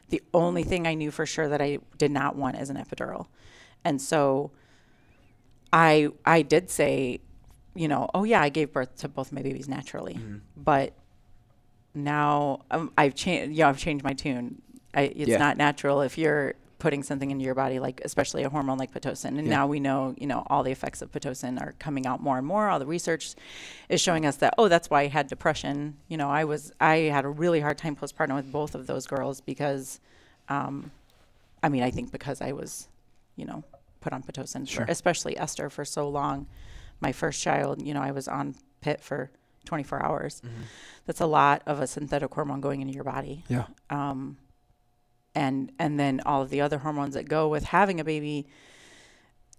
the 0.08 0.22
only 0.32 0.62
thing 0.62 0.86
i 0.86 0.94
knew 0.94 1.10
for 1.10 1.26
sure 1.26 1.48
that 1.48 1.60
i 1.60 1.78
did 1.98 2.10
not 2.10 2.34
want 2.34 2.56
is 2.56 2.70
an 2.70 2.76
epidural 2.76 3.26
and 3.84 4.00
so 4.00 4.50
i 5.72 6.08
i 6.24 6.42
did 6.42 6.70
say 6.70 7.20
you 7.74 7.88
know 7.88 8.08
oh 8.14 8.24
yeah 8.24 8.40
i 8.42 8.48
gave 8.48 8.72
birth 8.72 8.94
to 8.96 9.08
both 9.08 9.32
my 9.32 9.42
babies 9.42 9.68
naturally. 9.68 10.18
But 10.56 10.92
now 11.94 12.60
um, 12.70 12.90
i've 12.96 13.14
changed 13.14 13.56
yeah 13.56 13.68
i've 13.68 13.78
changed 13.78 14.04
my 14.04 14.12
tune. 14.12 14.60
I, 14.94 15.02
it's 15.02 15.28
Yeah. 15.30 15.38
not 15.38 15.56
natural 15.56 16.02
if 16.02 16.18
you're 16.18 16.54
putting 16.78 17.02
something 17.02 17.30
into 17.30 17.44
your 17.44 17.54
body 17.54 17.78
like 17.78 18.00
especially 18.04 18.42
a 18.42 18.50
hormone 18.50 18.76
like 18.76 18.92
pitocin. 18.92 19.38
And 19.38 19.46
Yeah. 19.46 19.50
now 19.58 19.66
we 19.66 19.78
know 19.80 20.14
you 20.18 20.26
know 20.26 20.42
all 20.48 20.62
the 20.62 20.72
effects 20.72 21.00
of 21.00 21.10
pitocin 21.12 21.60
are 21.60 21.72
coming 21.78 22.06
out 22.06 22.20
more 22.20 22.38
and 22.38 22.46
more. 22.46 22.68
All 22.68 22.78
the 22.78 22.86
research 22.86 23.34
is 23.88 24.00
showing 24.00 24.26
us 24.26 24.36
that 24.36 24.54
oh 24.58 24.68
that's 24.68 24.90
why 24.90 25.02
i 25.02 25.06
had 25.06 25.26
depression. 25.28 25.96
You 26.08 26.16
know 26.16 26.28
i 26.28 26.44
was 26.44 26.72
i 26.80 26.96
had 27.16 27.24
a 27.24 27.28
really 27.28 27.60
hard 27.60 27.78
time 27.78 27.94
postpartum 27.96 28.34
with 28.34 28.50
both 28.52 28.74
of 28.74 28.86
those 28.86 29.06
girls 29.06 29.40
because 29.40 30.00
um 30.48 30.90
i 31.62 31.68
mean 31.68 31.82
i 31.82 31.90
think 31.90 32.10
because 32.12 32.40
i 32.42 32.52
was 32.52 32.88
you 33.36 33.44
know 33.46 33.62
put 34.02 34.12
on 34.12 34.22
pitocin 34.22 34.68
Sure. 34.68 34.84
for, 34.84 34.90
especially 34.92 35.34
esther 35.38 35.70
for 35.70 35.84
so 35.84 36.08
long. 36.08 36.46
My 37.00 37.12
first 37.12 37.42
child 37.42 37.80
you 37.86 37.94
know 37.94 38.02
i 38.02 38.10
was 38.12 38.28
on 38.28 38.54
pit 38.80 39.00
for 39.00 39.30
24 39.64 40.04
hours. 40.04 40.42
That's 41.06 41.20
a 41.20 41.26
lot 41.26 41.62
of 41.66 41.80
a 41.80 41.86
synthetic 41.86 42.34
hormone 42.34 42.60
going 42.60 42.80
into 42.82 42.92
your 42.94 43.04
body. 43.04 43.44
Yeah. 43.48 43.66
um, 43.90 44.36
and 45.34 45.72
and 45.78 45.98
then 46.00 46.20
all 46.26 46.42
of 46.42 46.50
the 46.50 46.60
other 46.60 46.78
hormones 46.78 47.14
that 47.14 47.28
go 47.28 47.48
with 47.48 47.64
having 47.64 48.00
a 48.00 48.04
baby. 48.04 48.46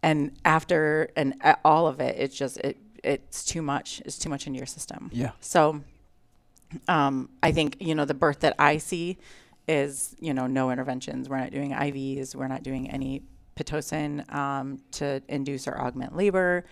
And 0.03 0.37
after 0.43 1.09
and 1.15 1.33
all 1.63 1.87
of 1.87 2.01
it 2.01 2.15
it's 2.19 2.35
just 2.35 2.57
it 2.57 2.77
it's 3.03 3.45
too 3.45 3.61
much 3.61 4.01
it's 4.05 4.17
too 4.17 4.29
much 4.29 4.45
in 4.47 4.53
your 4.53 4.65
system. 4.65 5.09
Yeah. 5.13 5.31
so 5.39 5.81
um, 6.87 7.29
i 7.41 7.51
think 7.51 7.77
you 7.79 7.93
know 7.95 8.05
the 8.05 8.13
birth 8.15 8.39
that 8.39 8.55
i 8.57 8.77
see 8.77 9.17
is 9.67 10.15
you 10.19 10.33
know 10.33 10.47
no 10.47 10.71
interventions. 10.71 11.29
We're 11.29 11.37
not 11.39 11.51
doing 11.51 11.71
ivs 11.71 12.35
we're 12.35 12.47
not 12.49 12.63
doing 12.63 12.89
any 12.89 13.23
pitocin 13.55 14.31
um, 14.33 14.79
to 14.91 15.21
induce 15.27 15.67
or 15.67 15.79
augment 15.79 16.15
labor 16.15 16.65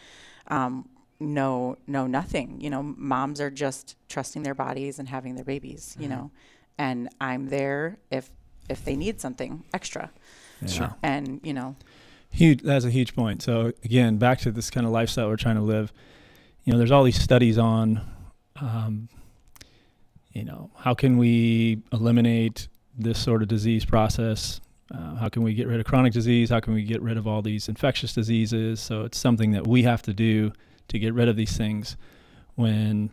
um, 0.48 0.88
no 1.20 1.76
no 1.88 2.08
nothing 2.08 2.60
you 2.60 2.70
know 2.70 2.82
moms 2.84 3.40
are 3.40 3.52
just 3.52 3.96
trusting 4.10 4.44
their 4.44 4.56
bodies 4.56 4.98
and 5.00 5.08
having 5.10 5.36
their 5.36 5.46
babies 5.46 5.96
you 6.00 6.08
know 6.08 6.32
and 6.80 7.08
i'm 7.22 7.48
there 7.50 7.98
if 8.10 8.32
if 8.70 8.84
they 8.86 8.96
need 8.96 9.22
something 9.22 9.64
extra 9.74 10.10
Yeah. 10.62 10.94
and 11.04 11.40
you 11.44 11.54
know 11.54 11.76
Huge. 12.34 12.62
That's 12.62 12.86
a 12.86 12.90
huge 12.90 13.14
point. 13.14 13.42
So 13.42 13.74
again, 13.84 14.16
back 14.16 14.40
to 14.40 14.52
this 14.54 14.70
kind 14.70 14.86
of 14.88 14.94
lifestyle 14.94 15.28
we're 15.28 15.36
trying 15.36 15.58
to 15.58 15.62
live. 15.62 15.92
You 16.64 16.72
know, 16.72 16.78
there's 16.80 16.90
all 16.90 17.04
these 17.04 17.20
studies 17.20 17.58
on, 17.58 18.00
um, 18.56 19.10
you 20.32 20.46
know, 20.46 20.72
how 20.78 20.94
can 20.94 21.18
we 21.18 21.82
eliminate 21.92 22.70
this 22.98 23.20
sort 23.20 23.42
of 23.42 23.50
disease 23.50 23.84
process? 23.84 24.62
Uh, 24.94 25.16
how 25.16 25.30
can 25.30 25.44
we 25.44 25.54
get 25.54 25.68
rid 25.68 25.80
of 25.80 25.86
chronic 25.86 26.14
disease? 26.14 26.50
How 26.50 26.60
can 26.60 26.74
we 26.74 26.84
get 26.84 27.02
rid 27.02 27.18
of 27.18 27.28
all 27.28 27.42
these 27.42 27.70
infectious 27.70 28.14
diseases? 28.14 28.80
So 28.80 29.04
it's 29.04 29.18
something 29.18 29.52
that 29.52 29.66
we 29.66 29.84
have 29.84 30.02
to 30.04 30.14
do 30.14 30.52
to 30.90 31.00
get 31.00 31.14
rid 31.14 31.30
of 31.30 31.36
these 31.36 31.56
things. 31.56 31.96
When 32.56 33.12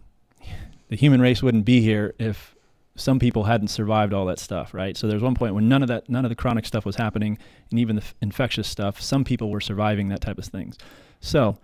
the 0.88 0.96
human 0.96 1.20
race 1.20 1.42
wouldn't 1.42 1.64
be 1.64 1.80
here 1.80 2.14
if 2.18 2.56
some 2.96 3.20
people 3.20 3.44
hadn't 3.44 3.68
survived 3.68 4.12
all 4.12 4.26
that 4.26 4.40
stuff, 4.40 4.74
right? 4.74 4.96
So 4.96 5.06
there's 5.06 5.22
one 5.22 5.34
point 5.34 5.54
when 5.54 5.68
none 5.68 5.82
of 5.82 5.88
that, 5.88 6.08
none 6.08 6.24
of 6.24 6.30
the 6.30 6.34
chronic 6.34 6.66
stuff 6.66 6.84
was 6.84 6.96
happening, 6.96 7.38
and 7.70 7.78
even 7.78 7.96
the 7.96 8.02
f- 8.02 8.14
infectious 8.20 8.66
stuff. 8.66 9.00
Some 9.00 9.24
people 9.24 9.50
were 9.50 9.60
surviving 9.60 10.08
that 10.08 10.20
type 10.20 10.38
of 10.38 10.44
things. 10.46 10.76
So, 11.20 11.58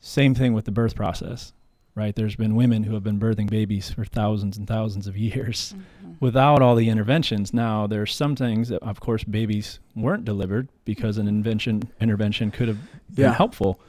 same 0.00 0.34
thing 0.34 0.52
with 0.52 0.64
the 0.64 0.70
birth 0.70 0.94
process, 0.94 1.52
right? 1.94 2.14
There's 2.14 2.36
been 2.36 2.54
women 2.56 2.84
who 2.84 2.94
have 2.94 3.04
been 3.04 3.20
birthing 3.20 3.48
babies 3.48 3.90
for 3.90 4.04
thousands 4.04 4.56
and 4.56 4.66
thousands 4.66 5.06
of 5.06 5.16
years 5.16 5.74
without 6.20 6.60
all 6.62 6.74
the 6.74 6.88
interventions. 6.88 7.52
Now, 7.54 7.86
there's 7.86 8.14
some 8.14 8.34
things 8.36 8.68
that, 8.70 8.82
of 8.82 9.00
course, 9.00 9.24
babies 9.24 9.78
weren't 9.94 10.24
delivered 10.24 10.68
because 10.84 11.18
an 11.18 11.28
invention 11.28 11.82
intervention 12.00 12.50
could 12.50 12.68
have 12.68 12.78
been 13.14 13.26
Yeah. 13.26 13.34
helpful. 13.34 13.80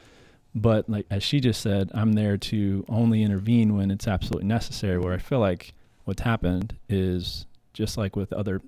But 0.54 0.89
like 0.89 1.06
as 1.12 1.22
she 1.22 1.39
just 1.41 1.62
said, 1.62 1.91
I'm 1.94 2.13
there 2.13 2.38
to 2.38 2.86
only 2.88 3.24
intervene 3.24 3.76
when 3.76 3.91
it's 3.91 4.08
absolutely 4.08 4.48
necessary. 4.48 4.98
Where 4.98 5.13
I 5.13 5.18
feel 5.18 5.39
like 5.39 5.74
what's 6.06 6.22
happened 6.22 6.76
is 6.88 7.46
just 7.74 7.98
like 7.98 8.15
with 8.15 8.32
other 8.32 8.62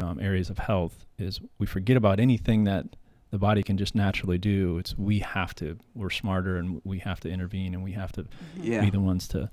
um, 0.00 0.18
areas 0.20 0.48
of 0.50 0.58
health, 0.58 1.04
is 1.18 1.40
we 1.58 1.66
forget 1.66 1.96
about 1.96 2.18
anything 2.18 2.64
that 2.64 2.86
the 3.34 3.38
body 3.40 3.64
can 3.64 3.76
just 3.76 3.96
naturally 3.96 4.38
do. 4.38 4.78
It's 4.78 4.96
we 4.96 5.18
have 5.18 5.56
to. 5.56 5.76
We're 5.96 6.10
smarter, 6.10 6.56
and 6.56 6.80
we 6.84 7.00
have 7.00 7.18
to 7.18 7.28
intervene, 7.28 7.74
and 7.74 7.82
we 7.82 7.90
have 7.90 8.12
to 8.12 8.26
Yeah. 8.56 8.80
be 8.82 8.90
the 8.90 9.00
ones 9.00 9.26
to 9.28 9.50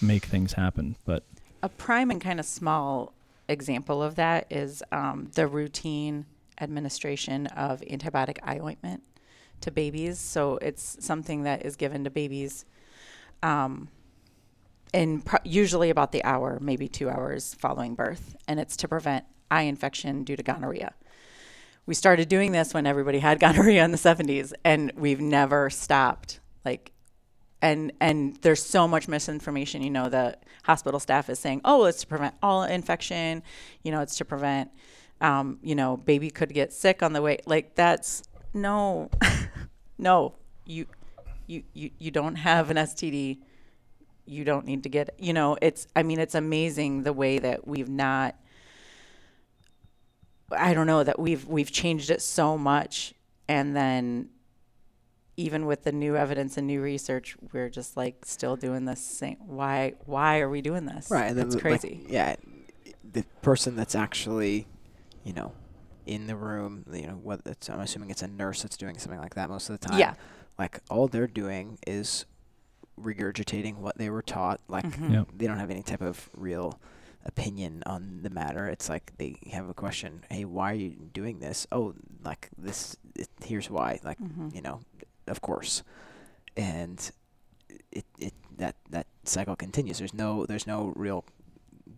make 0.00 0.24
things 0.26 0.52
happen. 0.52 0.94
But 1.04 1.24
a 1.60 1.68
prime 1.68 2.12
and 2.12 2.20
kind 2.20 2.38
of 2.38 2.46
small 2.46 3.12
example 3.48 4.00
of 4.00 4.14
that 4.14 4.46
is 4.48 4.80
um, 4.92 5.28
the 5.34 5.48
routine 5.48 6.26
administration 6.60 7.48
of 7.48 7.80
antibiotic 7.80 8.38
eye 8.44 8.60
ointment 8.60 9.02
to 9.62 9.72
babies. 9.72 10.20
So 10.20 10.58
it's 10.58 10.96
something 11.04 11.42
that 11.42 11.66
is 11.66 11.74
given 11.74 12.04
to 12.04 12.10
babies 12.10 12.64
um, 13.42 13.88
in 14.94 15.20
pro- 15.20 15.40
usually 15.42 15.90
about 15.90 16.12
the 16.12 16.22
hour, 16.22 16.58
maybe 16.60 16.86
two 16.86 17.10
hours 17.10 17.54
following 17.54 17.96
birth, 17.96 18.36
and 18.46 18.60
it's 18.60 18.76
to 18.76 18.86
prevent 18.86 19.24
eye 19.50 19.62
infection 19.62 20.22
due 20.22 20.36
to 20.36 20.44
gonorrhea. 20.44 20.94
We 21.86 21.94
started 21.94 22.28
doing 22.28 22.52
this 22.52 22.74
when 22.74 22.86
everybody 22.86 23.20
had 23.20 23.40
gonorrhea 23.40 23.84
in 23.84 23.92
the 23.92 23.98
70s, 23.98 24.52
and 24.64 24.92
we've 24.96 25.20
never 25.20 25.70
stopped. 25.70 26.40
Like 26.64 26.92
and 27.62 27.92
and 28.00 28.36
there's 28.42 28.62
so 28.62 28.86
much 28.86 29.08
misinformation. 29.08 29.82
You 29.82 29.90
know, 29.90 30.08
the 30.08 30.36
hospital 30.64 31.00
staff 31.00 31.30
is 31.30 31.38
saying, 31.38 31.62
"Oh, 31.64 31.84
it's 31.84 32.00
to 32.02 32.06
prevent 32.06 32.34
all 32.42 32.62
infection." 32.62 33.42
You 33.82 33.92
know, 33.92 34.00
it's 34.00 34.16
to 34.18 34.24
prevent. 34.24 34.70
Um, 35.20 35.58
you 35.62 35.74
know, 35.74 35.96
baby 35.96 36.30
could 36.30 36.52
get 36.52 36.72
sick 36.72 37.02
on 37.02 37.12
the 37.12 37.22
way. 37.22 37.38
Like 37.46 37.74
that's 37.74 38.22
no, 38.52 39.10
no. 39.98 40.34
You, 40.66 40.86
you, 41.46 41.62
you, 41.72 41.90
you 41.98 42.10
don't 42.10 42.34
have 42.34 42.70
an 42.70 42.76
STD. 42.76 43.38
You 44.26 44.44
don't 44.44 44.66
need 44.66 44.82
to 44.82 44.88
get. 44.88 45.14
You 45.18 45.32
know, 45.32 45.56
it's. 45.62 45.86
I 45.96 46.02
mean, 46.02 46.18
it's 46.18 46.34
amazing 46.34 47.04
the 47.04 47.12
way 47.12 47.38
that 47.38 47.66
we've 47.66 47.88
not. 47.88 48.36
I 50.50 50.74
don't 50.74 50.86
know 50.86 51.02
that 51.04 51.18
we've 51.18 51.46
we've 51.46 51.70
changed 51.72 52.10
it 52.10 52.22
so 52.22 52.56
much, 52.56 53.14
and 53.48 53.74
then 53.74 54.28
even 55.36 55.66
with 55.66 55.84
the 55.84 55.92
new 55.92 56.16
evidence 56.16 56.56
and 56.56 56.66
new 56.66 56.80
research, 56.80 57.36
we're 57.52 57.68
just 57.68 57.96
like 57.96 58.24
still 58.24 58.56
doing 58.56 58.84
this 58.86 59.00
same. 59.00 59.36
Why? 59.46 59.94
Why 60.06 60.40
are 60.40 60.48
we 60.48 60.62
doing 60.62 60.86
this? 60.86 61.10
Right. 61.10 61.26
And 61.28 61.38
then, 61.38 61.46
it's 61.46 61.54
like, 61.56 61.62
crazy. 61.62 62.06
yeah. 62.08 62.36
The 63.12 63.24
person 63.42 63.76
that's 63.76 63.94
actually, 63.94 64.66
you 65.24 65.32
know, 65.34 65.52
in 66.06 66.26
the 66.26 66.36
room, 66.36 66.84
you 66.92 67.06
know, 67.06 67.18
what 67.22 67.40
it's, 67.44 67.68
I'm 67.68 67.80
assuming 67.80 68.10
it's 68.10 68.22
a 68.22 68.28
nurse 68.28 68.62
that's 68.62 68.76
doing 68.78 68.96
something 68.98 69.20
like 69.20 69.34
that 69.34 69.50
most 69.50 69.68
of 69.68 69.78
the 69.78 69.88
time. 69.88 69.98
Yeah. 69.98 70.14
Like 70.58 70.80
all 70.88 71.06
they're 71.08 71.26
doing 71.26 71.78
is 71.86 72.24
regurgitating 72.98 73.76
what 73.76 73.98
they 73.98 74.08
were 74.08 74.22
taught. 74.22 74.60
Like 74.68 74.84
Mhm. 74.86 75.12
Yep. 75.12 75.28
they 75.36 75.46
don't 75.46 75.58
have 75.58 75.70
any 75.70 75.82
type 75.82 76.00
of 76.00 76.30
real 76.34 76.80
opinion 77.26 77.82
on 77.86 78.20
the 78.22 78.30
matter. 78.30 78.66
It's 78.68 78.88
like 78.88 79.12
they 79.18 79.36
have 79.52 79.68
a 79.68 79.74
question. 79.74 80.24
Hey, 80.30 80.44
why 80.44 80.72
are 80.72 80.74
you 80.74 80.90
doing 81.12 81.40
this? 81.40 81.66
Oh, 81.70 81.94
like 82.24 82.48
this. 82.56 82.96
It, 83.14 83.28
here's 83.44 83.68
why. 83.68 84.00
Like 84.04 84.18
Mhm. 84.18 84.54
you 84.54 84.62
know, 84.62 84.80
of 85.26 85.40
course, 85.40 85.82
and 86.56 87.10
it 87.92 88.04
it 88.18 88.34
that 88.56 88.76
that 88.90 89.06
cycle 89.24 89.56
continues. 89.56 89.98
There's 89.98 90.14
no 90.14 90.46
there's 90.46 90.66
no 90.66 90.92
real 90.96 91.24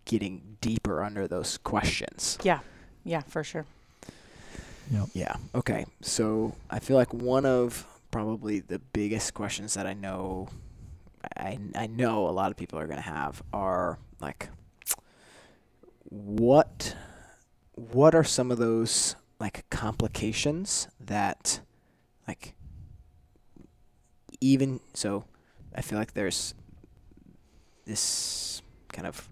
getting 0.04 0.56
deeper 0.60 1.02
under 1.04 1.28
those 1.28 1.58
questions. 1.58 2.38
Yeah. 2.42 2.60
Yeah, 3.04 3.20
for 3.22 3.44
sure. 3.44 3.64
Yep. 4.90 5.08
Yeah. 5.14 5.36
Okay. 5.54 5.84
So 6.00 6.54
I 6.70 6.78
feel 6.78 6.96
like 6.96 7.12
one 7.12 7.44
of 7.46 7.86
probably 8.10 8.60
the 8.60 8.78
biggest 8.78 9.34
questions 9.34 9.74
that 9.74 9.86
I 9.86 9.92
know 9.94 10.48
I 11.36 11.58
I 11.74 11.86
know 11.86 12.26
a 12.28 12.32
lot 12.32 12.50
of 12.50 12.56
people 12.56 12.78
are 12.78 12.86
going 12.86 12.96
to 13.02 13.10
have 13.10 13.42
are 13.52 13.98
like 14.20 14.48
what 16.10 16.96
what 17.74 18.14
are 18.14 18.24
some 18.24 18.50
of 18.50 18.58
those 18.58 19.14
like 19.38 19.68
complications 19.70 20.88
that 20.98 21.60
like 22.26 22.54
even 24.40 24.80
so 24.94 25.24
I 25.74 25.82
feel 25.82 25.98
like 25.98 26.14
there's 26.14 26.54
this 27.84 28.62
kind 28.92 29.06
of 29.06 29.28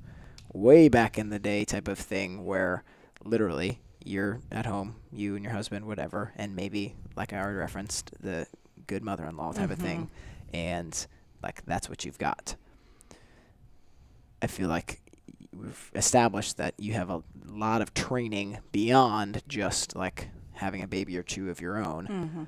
way 0.53 0.89
back 0.89 1.19
in 1.19 1.31
the 1.31 1.39
day 1.39 1.65
type 1.65 1.89
of 1.89 1.99
thing 1.99 2.45
where 2.45 2.85
literally 3.25 3.81
you're 4.05 4.41
at 4.53 4.67
home, 4.67 4.97
you 5.13 5.35
and 5.35 5.45
your 5.45 5.53
husband, 5.53 5.85
whatever, 5.85 6.33
and 6.37 6.55
maybe 6.55 6.95
like 7.17 7.33
I 7.33 7.39
already 7.39 7.57
referenced 7.57 8.13
the 8.21 8.47
good 8.87 9.03
mother-in-law 9.03 9.53
type 9.53 9.71
of 9.71 9.79
thing, 9.79 10.03
mm-hmm. 10.03 10.57
and 10.57 11.07
like 11.43 11.65
that's 11.67 11.89
what 11.89 12.05
you've 12.05 12.19
got. 12.19 12.55
I 14.41 14.47
feel 14.47 14.69
like 14.69 15.01
we've 15.61 15.91
established 15.95 16.57
that 16.59 16.75
you 16.79 16.93
have 16.95 17.11
a 17.11 17.23
lot 17.47 17.81
of 17.83 17.95
training 17.95 18.59
beyond 18.73 19.43
just 19.49 19.95
like 19.97 20.29
having 20.53 20.83
a 20.83 20.87
baby 20.89 21.17
or 21.19 21.23
two 21.23 21.51
of 21.51 21.61
your 21.61 21.77
own 21.79 22.07
Mm-hmm. 22.07 22.43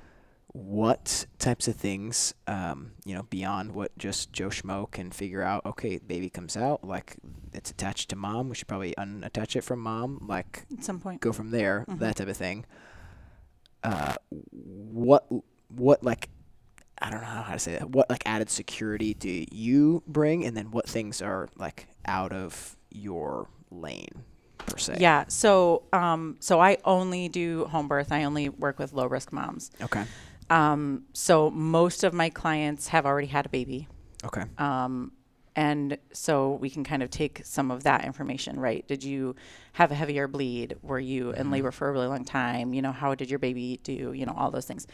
what 0.51 1.25
types 1.37 1.67
of 1.67 1.75
things, 1.75 2.33
um, 2.47 2.93
you 3.05 3.13
know, 3.13 3.23
beyond 3.23 3.71
what 3.73 3.95
just 3.99 4.33
Joe 4.33 4.49
Schmo 4.49 4.89
can 4.89 5.11
figure 5.11 5.43
out. 5.43 5.63
Okay, 5.65 5.99
baby 5.99 6.29
comes 6.29 6.57
out, 6.57 6.83
like 6.83 7.17
it's 7.53 7.69
attached 7.69 8.09
to 8.09 8.15
mom. 8.15 8.49
We 8.49 8.55
should 8.55 8.67
probably 8.67 8.95
unattach 8.97 9.55
it 9.55 9.61
from 9.63 9.79
mom. 9.79 10.25
Like 10.27 10.65
At 10.75 10.83
some 10.83 10.99
point. 10.99 11.21
go 11.21 11.31
from 11.31 11.51
there, 11.51 11.85
Mhm. 11.87 11.99
that 11.99 12.15
type 12.15 12.27
of 12.29 12.37
thing. 12.37 12.65
Uh, 13.83 14.15
what 14.51 15.25
what 15.69 16.03
like 16.03 16.29
I 17.01 17.09
don't 17.09 17.21
know 17.21 17.27
how 17.27 17.53
to 17.53 17.59
say 17.59 17.73
that. 17.77 17.91
What 17.91 18.09
like 18.09 18.23
added 18.25 18.49
security 18.49 19.13
do 19.13 19.45
you 19.51 20.03
bring, 20.07 20.43
and 20.45 20.57
then 20.57 20.71
what 20.71 20.87
things 20.89 21.21
are 21.21 21.47
like 21.57 21.87
out 22.05 22.33
of 22.33 22.75
your 22.91 23.47
lane 23.71 24.23
per 24.57 24.77
se? 24.77 24.97
Yeah. 24.99 25.25
So, 25.27 25.83
um, 25.93 26.37
so 26.39 26.59
I 26.59 26.77
only 26.85 27.29
do 27.29 27.65
home 27.65 27.87
birth. 27.87 28.11
I 28.11 28.23
only 28.23 28.49
work 28.49 28.79
with 28.79 28.93
low 28.93 29.05
risk 29.05 29.31
moms. 29.31 29.71
Okay. 29.81 30.03
Um, 30.49 31.03
so 31.13 31.49
most 31.49 32.03
of 32.03 32.13
my 32.13 32.29
clients 32.29 32.87
have 32.89 33.05
already 33.05 33.27
had 33.27 33.45
a 33.45 33.49
baby. 33.49 33.87
Okay. 34.23 34.43
Um, 34.57 35.11
and 35.55 35.97
so 36.13 36.53
we 36.53 36.69
can 36.69 36.83
kind 36.83 37.03
of 37.03 37.09
take 37.09 37.41
some 37.43 37.69
of 37.69 37.83
that 37.83 38.05
information, 38.05 38.59
right? 38.59 38.87
Did 38.87 39.03
you 39.03 39.35
have 39.73 39.91
a 39.91 39.95
heavier 39.95 40.27
bleed? 40.27 40.77
Were 40.81 40.99
you 40.99 41.31
in 41.31 41.51
labor 41.51 41.71
for 41.71 41.89
a 41.89 41.91
really 41.91 42.07
long 42.07 42.23
time? 42.23 42.73
You 42.73 42.81
know, 42.81 42.91
how 42.91 43.13
did 43.15 43.29
your 43.29 43.39
baby 43.39 43.79
do? 43.83 44.13
You 44.13 44.25
know, 44.25 44.33
all 44.37 44.51
those 44.51 44.65
things. 44.65 44.87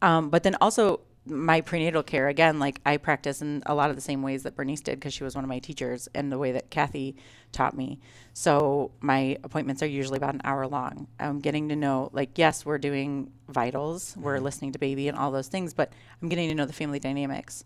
Um, 0.00 0.30
but 0.30 0.42
then 0.42 0.56
also 0.60 1.00
my 1.26 1.60
prenatal 1.60 2.02
care, 2.02 2.28
again, 2.28 2.58
like 2.58 2.80
I 2.86 2.96
practice 2.96 3.42
in 3.42 3.62
a 3.66 3.74
lot 3.74 3.90
of 3.90 3.96
the 3.96 4.02
same 4.02 4.22
ways 4.22 4.44
that 4.44 4.54
Bernice 4.54 4.80
did 4.80 4.98
because 4.98 5.12
she 5.12 5.24
was 5.24 5.34
one 5.34 5.44
of 5.44 5.48
my 5.48 5.58
teachers 5.58 6.08
and 6.14 6.30
the 6.30 6.38
way 6.38 6.52
that 6.52 6.70
Kathy 6.70 7.16
taught 7.52 7.76
me. 7.76 7.98
So 8.32 8.92
my 9.00 9.38
appointments 9.42 9.82
are 9.82 9.86
usually 9.86 10.18
about 10.18 10.34
an 10.34 10.42
hour 10.44 10.66
long. 10.66 11.08
I'm 11.18 11.40
getting 11.40 11.68
to 11.70 11.76
know, 11.76 12.10
like, 12.12 12.38
yes, 12.38 12.64
we're 12.64 12.78
doing 12.78 13.32
vitals, 13.48 14.16
we're 14.18 14.38
listening 14.38 14.72
to 14.72 14.78
baby 14.78 15.08
and 15.08 15.18
all 15.18 15.30
those 15.30 15.48
things, 15.48 15.74
but 15.74 15.92
I'm 16.22 16.28
getting 16.28 16.48
to 16.48 16.54
know 16.54 16.66
the 16.66 16.72
family 16.72 16.98
dynamics 16.98 17.64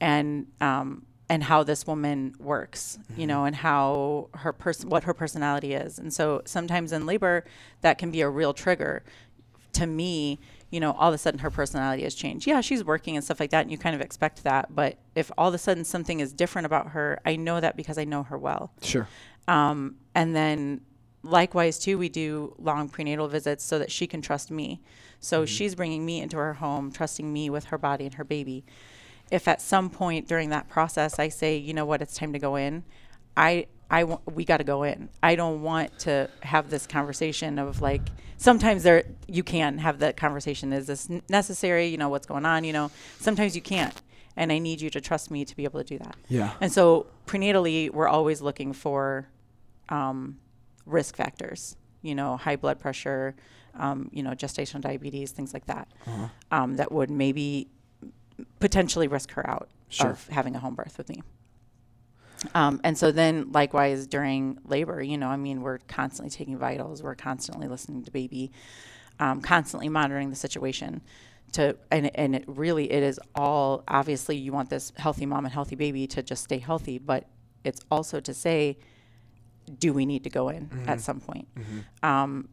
and, 0.00 0.46
um, 0.60 1.06
and 1.30 1.44
how 1.44 1.62
this 1.62 1.86
woman 1.86 2.34
works, 2.38 2.98
you 3.16 3.26
know, 3.26 3.44
and 3.44 3.54
how 3.54 4.30
her 4.34 4.52
person, 4.52 4.88
what 4.88 5.04
her 5.04 5.12
personality 5.12 5.74
is. 5.74 5.98
And 5.98 6.12
so 6.12 6.40
sometimes 6.46 6.90
in 6.92 7.04
labor, 7.04 7.44
that 7.82 7.98
can 7.98 8.10
be 8.10 8.22
a 8.22 8.28
real 8.28 8.54
trigger 8.54 9.02
to 9.74 9.86
me, 9.86 10.40
you 10.70 10.80
know, 10.80 10.92
all 10.92 11.08
of 11.08 11.14
a 11.14 11.18
sudden 11.18 11.40
her 11.40 11.50
personality 11.50 12.02
has 12.02 12.14
changed. 12.14 12.46
Yeah, 12.46 12.60
she's 12.60 12.84
working 12.84 13.16
and 13.16 13.24
stuff 13.24 13.40
like 13.40 13.50
that, 13.50 13.62
and 13.62 13.70
you 13.70 13.78
kind 13.78 13.94
of 13.94 14.02
expect 14.02 14.44
that. 14.44 14.74
But 14.74 14.98
if 15.14 15.30
all 15.38 15.48
of 15.48 15.54
a 15.54 15.58
sudden 15.58 15.84
something 15.84 16.20
is 16.20 16.32
different 16.32 16.66
about 16.66 16.88
her, 16.88 17.20
I 17.24 17.36
know 17.36 17.60
that 17.60 17.76
because 17.76 17.98
I 17.98 18.04
know 18.04 18.22
her 18.24 18.36
well. 18.36 18.72
Sure. 18.82 19.08
Um, 19.46 19.96
and 20.14 20.36
then 20.36 20.82
likewise 21.22 21.78
too, 21.78 21.96
we 21.98 22.08
do 22.08 22.54
long 22.58 22.88
prenatal 22.88 23.28
visits 23.28 23.64
so 23.64 23.78
that 23.78 23.90
she 23.90 24.06
can 24.06 24.20
trust 24.20 24.50
me. 24.50 24.82
So 25.20 25.46
she's 25.46 25.74
bringing 25.74 26.04
me 26.04 26.20
into 26.20 26.36
her 26.36 26.54
home, 26.54 26.92
trusting 26.92 27.32
me 27.32 27.50
with 27.50 27.66
her 27.66 27.78
body 27.78 28.04
and 28.04 28.14
her 28.14 28.24
baby. 28.24 28.64
If 29.30 29.48
at 29.48 29.60
some 29.60 29.90
point 29.90 30.28
during 30.28 30.50
that 30.50 30.68
process 30.68 31.18
I 31.18 31.28
say, 31.28 31.56
you 31.56 31.74
know 31.74 31.84
what, 31.84 32.02
it's 32.02 32.16
time 32.16 32.32
to 32.32 32.38
go 32.38 32.56
in, 32.56 32.84
I 33.36 33.66
I 33.90 34.04
we 34.04 34.44
got 34.44 34.58
to 34.58 34.64
go 34.64 34.82
in. 34.82 35.08
I 35.22 35.34
don't 35.34 35.62
want 35.62 35.98
to 36.00 36.28
have 36.42 36.68
this 36.70 36.86
conversation 36.86 37.58
of 37.58 37.80
like 37.80 38.02
sometimes 38.36 38.82
there 38.82 39.04
you 39.26 39.42
can 39.42 39.78
have 39.78 40.00
that 40.00 40.16
conversation. 40.16 40.72
Is 40.72 40.86
this 40.86 41.08
necessary? 41.28 41.86
You 41.86 41.96
know 41.96 42.08
what's 42.08 42.26
going 42.26 42.44
on. 42.44 42.64
You 42.64 42.72
know 42.72 42.90
sometimes 43.18 43.54
you 43.56 43.62
can't, 43.62 43.94
and 44.36 44.52
I 44.52 44.58
need 44.58 44.80
you 44.80 44.90
to 44.90 45.00
trust 45.00 45.30
me 45.30 45.44
to 45.44 45.56
be 45.56 45.64
able 45.64 45.82
to 45.82 45.86
do 45.86 45.98
that. 45.98 46.16
Yeah. 46.28 46.52
And 46.60 46.70
so 46.72 47.06
prenatally, 47.26 47.90
we're 47.90 48.08
always 48.08 48.42
looking 48.42 48.72
for 48.72 49.28
um, 49.88 50.38
risk 50.84 51.16
factors. 51.16 51.76
You 52.02 52.14
know, 52.14 52.36
high 52.36 52.56
blood 52.56 52.78
pressure, 52.78 53.34
um, 53.74 54.08
you 54.12 54.22
know, 54.22 54.30
gestational 54.30 54.80
diabetes, 54.82 55.32
things 55.32 55.52
like 55.52 55.66
that, 55.66 55.88
Uh-huh. 56.06 56.28
um, 56.52 56.76
that 56.76 56.92
would 56.92 57.10
maybe 57.10 57.68
potentially 58.60 59.08
risk 59.08 59.32
her 59.32 59.48
out 59.48 59.68
Sure. 59.88 60.10
of 60.10 60.28
having 60.28 60.54
a 60.54 60.58
home 60.60 60.74
birth 60.76 60.96
with 60.98 61.08
me. 61.08 61.22
Um, 62.54 62.80
and 62.84 62.96
so 62.96 63.10
then, 63.10 63.50
likewise, 63.52 64.06
during 64.06 64.58
labor, 64.64 65.02
you 65.02 65.18
know, 65.18 65.28
I 65.28 65.36
mean, 65.36 65.60
we're 65.62 65.78
constantly 65.88 66.30
taking 66.30 66.56
vitals, 66.56 67.02
we're 67.02 67.14
constantly 67.14 67.66
listening 67.68 68.04
to 68.04 68.10
baby, 68.10 68.52
um, 69.18 69.40
constantly 69.40 69.88
monitoring 69.88 70.30
the 70.30 70.36
situation. 70.36 71.00
To 71.52 71.76
and 71.90 72.14
and 72.14 72.36
it 72.36 72.44
really 72.46 72.92
it 72.92 73.02
is 73.02 73.18
all 73.34 73.82
obviously 73.88 74.36
you 74.36 74.52
want 74.52 74.68
this 74.68 74.92
healthy 74.98 75.24
mom 75.24 75.46
and 75.46 75.54
healthy 75.54 75.76
baby 75.76 76.06
to 76.08 76.22
just 76.22 76.44
stay 76.44 76.58
healthy, 76.58 76.98
but 76.98 77.24
it's 77.64 77.80
also 77.90 78.20
to 78.20 78.34
say, 78.34 78.76
do 79.78 79.94
we 79.94 80.04
need 80.04 80.24
to 80.24 80.30
go 80.30 80.50
in 80.50 80.68
at 80.86 81.00
some 81.00 81.20
point? 81.20 81.48
Um, 82.02 82.50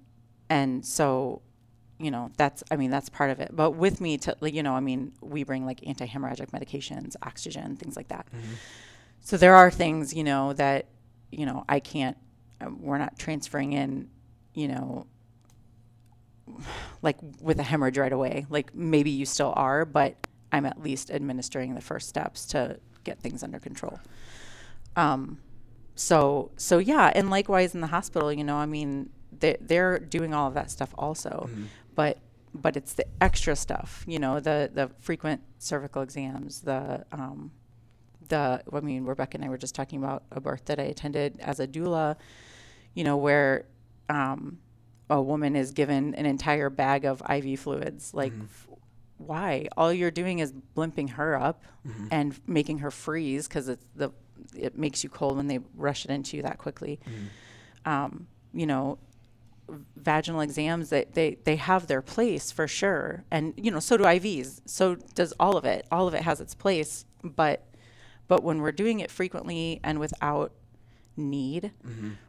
and 0.50 0.86
so, 0.86 1.42
you 2.00 2.10
know, 2.10 2.32
that's 2.38 2.64
I 2.72 2.78
mean 2.78 2.90
that's 2.90 3.10
part 3.10 3.32
of 3.32 3.42
it. 3.42 3.52
But 3.54 3.72
with 3.72 4.00
me 4.00 4.18
to 4.20 4.36
you 4.44 4.64
know, 4.64 4.74
I 4.74 4.80
mean, 4.80 5.12
we 5.22 5.44
bring 5.44 5.66
like 5.66 5.86
anti-hemorrhagic 5.86 6.52
medications, 6.52 7.16
oxygen, 7.22 7.76
things 7.76 7.98
like 7.98 8.08
that. 8.08 8.28
So 9.26 9.38
there 9.38 9.56
are 9.56 9.72
things, 9.72 10.14
you 10.14 10.24
know, 10.24 10.54
that 10.54 10.86
you 11.32 11.48
know 11.48 11.66
I 11.68 11.80
can't. 11.80 12.16
Uh, 12.62 12.70
we're 12.80 13.00
not 13.00 13.18
transferring 13.18 13.74
in, 13.74 14.08
you 14.54 14.68
know, 14.68 15.08
like 17.02 17.18
with 17.42 17.60
a 17.60 17.64
hemorrhage 17.64 17.98
right 17.98 18.14
away. 18.14 18.46
Like 18.50 18.76
maybe 18.76 19.10
you 19.10 19.26
still 19.26 19.52
are, 19.56 19.84
but 19.84 20.16
I'm 20.52 20.68
at 20.68 20.80
least 20.80 21.10
administering 21.10 21.74
the 21.74 21.82
first 21.82 22.08
steps 22.08 22.46
to 22.48 22.80
get 23.04 23.20
things 23.20 23.42
under 23.42 23.58
control. 23.58 24.00
Um, 24.96 25.40
so 25.96 26.52
so 26.56 26.78
yeah, 26.78 27.12
and 27.16 27.32
likewise 27.32 27.74
in 27.74 27.82
the 27.82 27.88
hospital, 27.88 28.32
you 28.32 28.44
know, 28.44 28.58
I 28.58 28.68
mean, 28.68 29.10
they 29.40 29.58
they're 29.60 29.98
doing 29.98 30.36
all 30.36 30.48
of 30.48 30.54
that 30.54 30.70
stuff 30.70 30.94
also, 31.00 31.50
but 31.96 32.20
but 32.54 32.78
it's 32.78 32.94
the 32.94 33.08
extra 33.20 33.56
stuff, 33.56 34.04
you 34.08 34.20
know, 34.20 34.40
the 34.40 34.70
the 34.72 34.92
frequent 35.00 35.42
cervical 35.58 36.04
exams, 36.04 36.62
the 36.62 37.08
um, 37.12 37.52
the 38.30 38.62
I 38.74 38.80
mean 38.82 39.06
Rebecca 39.06 39.38
and 39.38 39.46
I 39.46 39.50
were 39.50 39.58
just 39.58 39.76
talking 39.76 40.00
about 40.04 40.24
a 40.32 40.40
birth 40.40 40.66
that 40.66 40.80
I 40.80 40.84
attended 40.84 41.40
as 41.40 41.60
a 41.60 41.68
doula, 41.68 42.16
you 42.94 43.04
know, 43.04 43.18
where 43.18 43.66
um, 44.10 44.60
a 45.10 45.22
woman 45.22 45.56
is 45.56 45.72
given 45.72 46.14
an 46.16 46.26
entire 46.26 46.70
bag 46.70 47.06
of 47.06 47.22
IV 47.30 47.60
fluids. 47.60 48.14
Like, 48.14 48.34
Mm-hmm. 48.34 48.44
f- 48.44 48.68
why? 49.18 49.68
All 49.78 49.94
you're 49.94 50.12
doing 50.12 50.40
is 50.40 50.52
blimping 50.76 51.12
her 51.12 51.36
up 51.36 51.64
Mm-hmm. 51.88 52.08
and 52.12 52.40
making 52.48 52.80
her 52.80 52.90
freeze 52.90 53.48
because 53.48 53.70
it's 53.70 53.86
the 53.96 54.10
it 54.58 54.78
makes 54.78 55.04
you 55.04 55.10
cold 55.10 55.38
when 55.38 55.48
they 55.48 55.60
rush 55.76 56.04
it 56.06 56.12
into 56.12 56.36
you 56.38 56.44
that 56.44 56.58
quickly. 56.58 57.00
Mm-hmm. 57.08 57.90
Um, 57.92 58.28
you 58.54 58.66
know, 58.66 58.98
vaginal 59.98 60.42
exams 60.42 60.90
they, 60.90 61.06
they 61.14 61.38
they 61.44 61.56
have 61.56 61.88
their 61.88 62.02
place 62.02 62.52
for 62.52 62.68
sure 62.68 63.24
and 63.32 63.52
you 63.58 63.72
know 63.72 63.80
so 63.80 63.98
do 63.98 64.04
ivs 64.04 64.62
so 64.66 64.94
does 65.16 65.34
all 65.40 65.58
of 65.58 65.66
it 65.66 65.88
all 65.92 66.08
of 66.08 66.14
it 66.14 66.22
has 66.22 66.40
its 66.40 66.54
place 66.54 67.04
but 67.24 67.66
but 68.28 68.44
when 68.44 68.62
we're 68.62 68.72
doing 68.72 69.00
it 69.00 69.12
frequently 69.12 69.80
and 69.84 70.00
without 70.00 70.52
need 71.18 71.72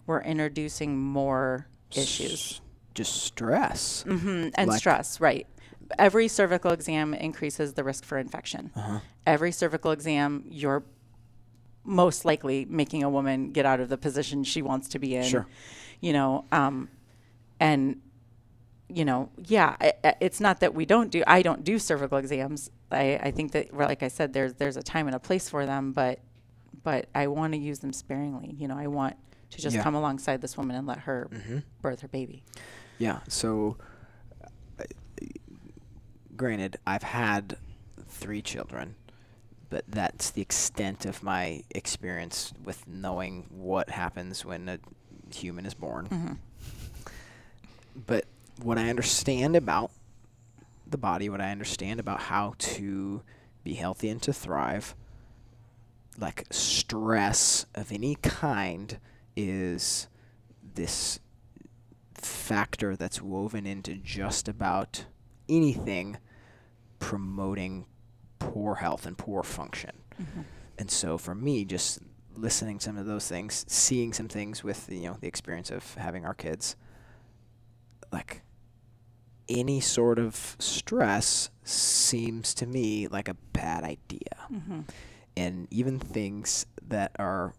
we're 0.07 0.20
introducing 0.22 0.97
more 0.99 1.66
issues 1.97 2.61
Just 2.94 3.22
stress. 3.22 4.03
hmm 4.07 4.49
and 4.55 4.68
Like- 4.68 4.78
stress 4.78 5.20
right 5.20 5.47
every 5.99 6.28
cervical 6.28 6.70
exam 6.72 7.14
increases 7.14 7.74
the 7.74 7.84
risk 7.84 8.05
for 8.05 8.18
infection 8.18 8.70
Uh-huh. 8.76 9.01
every 9.26 9.53
cervical 9.53 9.90
exam 9.92 10.44
you're 10.49 10.84
most 11.84 12.24
likely 12.24 12.64
making 12.64 13.03
a 13.03 13.11
woman 13.11 13.53
get 13.53 13.64
out 13.66 13.78
of 13.80 13.88
the 13.88 13.97
position 13.99 14.42
she 14.44 14.62
wants 14.62 14.88
to 14.88 14.99
be 14.99 15.14
in 15.16 15.22
Sure. 15.24 15.47
you 16.01 16.12
know 16.12 16.44
um, 16.53 16.88
and 17.61 18.01
you 18.89 19.05
know 19.05 19.28
yeah 19.47 19.76
I, 19.80 20.14
it's 20.20 20.41
not 20.41 20.61
that 20.61 20.74
we 20.74 20.87
don't 20.87 21.11
do 21.11 21.22
i 21.26 21.43
don't 21.43 21.64
do 21.64 21.78
cervical 21.78 22.18
exams 22.18 22.70
i, 22.93 23.18
I 23.22 23.30
think 23.32 23.53
that 23.53 23.74
like 23.76 24.03
i 24.03 24.09
said 24.09 24.32
there's 24.32 24.55
there's 24.55 24.76
a 24.76 24.82
time 24.82 25.07
and 25.09 25.16
a 25.16 25.18
place 25.18 25.49
for 25.49 25.66
them 25.66 25.93
but 25.93 26.20
but 26.84 27.09
i 27.14 27.26
want 27.26 27.53
to 27.55 27.59
use 27.59 27.80
them 27.80 27.93
sparingly 27.93 28.55
you 28.59 28.68
know 28.68 28.78
i 28.78 28.87
want 28.87 29.16
to 29.51 29.61
just 29.61 29.74
Yeah. 29.76 29.82
come 29.82 29.95
alongside 29.97 30.41
this 30.41 30.57
woman 30.57 30.76
and 30.76 30.87
let 30.87 30.99
her 31.01 31.28
Mm-hmm. 31.32 31.59
birth 31.82 32.01
her 32.03 32.09
baby 32.09 32.45
Yeah. 32.99 33.20
So, 33.28 33.76
uh, 34.80 34.84
granted, 36.37 36.76
I've 36.87 37.03
had 37.03 37.57
three 38.09 38.41
children, 38.43 38.95
but 39.68 39.84
that's 39.89 40.30
the 40.30 40.41
extent 40.43 41.05
of 41.07 41.22
my 41.22 41.62
experience 41.70 42.53
with 42.64 42.87
knowing 42.87 43.47
what 43.51 43.91
happens 43.91 44.45
when 44.45 44.68
a 44.68 44.78
human 45.34 45.66
is 45.66 45.74
born. 45.74 46.07
hmm 46.07 46.32
But 48.07 48.24
what 48.62 48.78
I 48.78 48.88
understand 48.88 49.57
about 49.57 49.90
the 50.86 50.98
body, 50.98 51.28
what 51.28 51.40
I 51.40 51.50
understand 51.50 52.00
about 52.00 52.20
how 52.20 52.54
to 52.59 53.22
be 53.64 53.74
healthy 53.74 54.09
and 54.09 54.22
to 54.22 54.32
thrive, 54.32 54.94
like 56.18 56.46
stress 56.50 57.66
of 57.74 57.92
any 57.92 58.14
kind 58.16 58.98
is 59.36 60.09
this 60.74 61.20
factor 62.14 62.96
that's 62.96 63.20
woven 63.20 63.66
into 63.66 63.94
just 63.94 64.48
about 64.48 65.04
anything 65.48 66.16
promoting 66.98 67.86
poor 68.38 68.76
health 68.76 69.07
and 69.07 69.18
poor 69.18 69.42
function. 69.42 69.92
hmm 70.16 70.42
And 70.78 70.90
so 70.90 71.18
for 71.18 71.34
me, 71.34 71.64
just 71.64 72.00
listening 72.34 72.78
to 72.78 72.84
some 72.84 72.98
of 72.98 73.07
those 73.07 73.28
things, 73.28 73.64
seeing 73.68 74.12
some 74.12 74.28
things 74.28 74.62
with 74.62 74.88
you 74.90 75.02
know 75.09 75.16
the 75.20 75.28
experience 75.28 75.70
of 75.70 75.94
having 75.94 76.24
our 76.24 76.34
kids, 76.34 76.76
like 78.12 78.42
any 79.49 79.80
sort 79.80 80.18
of 80.18 80.57
stress 80.59 81.51
seems 81.64 82.55
to 82.55 82.66
me 82.66 83.07
like 83.09 83.28
a 83.28 83.34
bad 83.53 83.84
idea. 83.84 84.36
hmm 84.49 84.80
And 85.36 85.68
even 85.70 85.99
things 85.99 86.66
that 86.88 87.12
are 87.18 87.53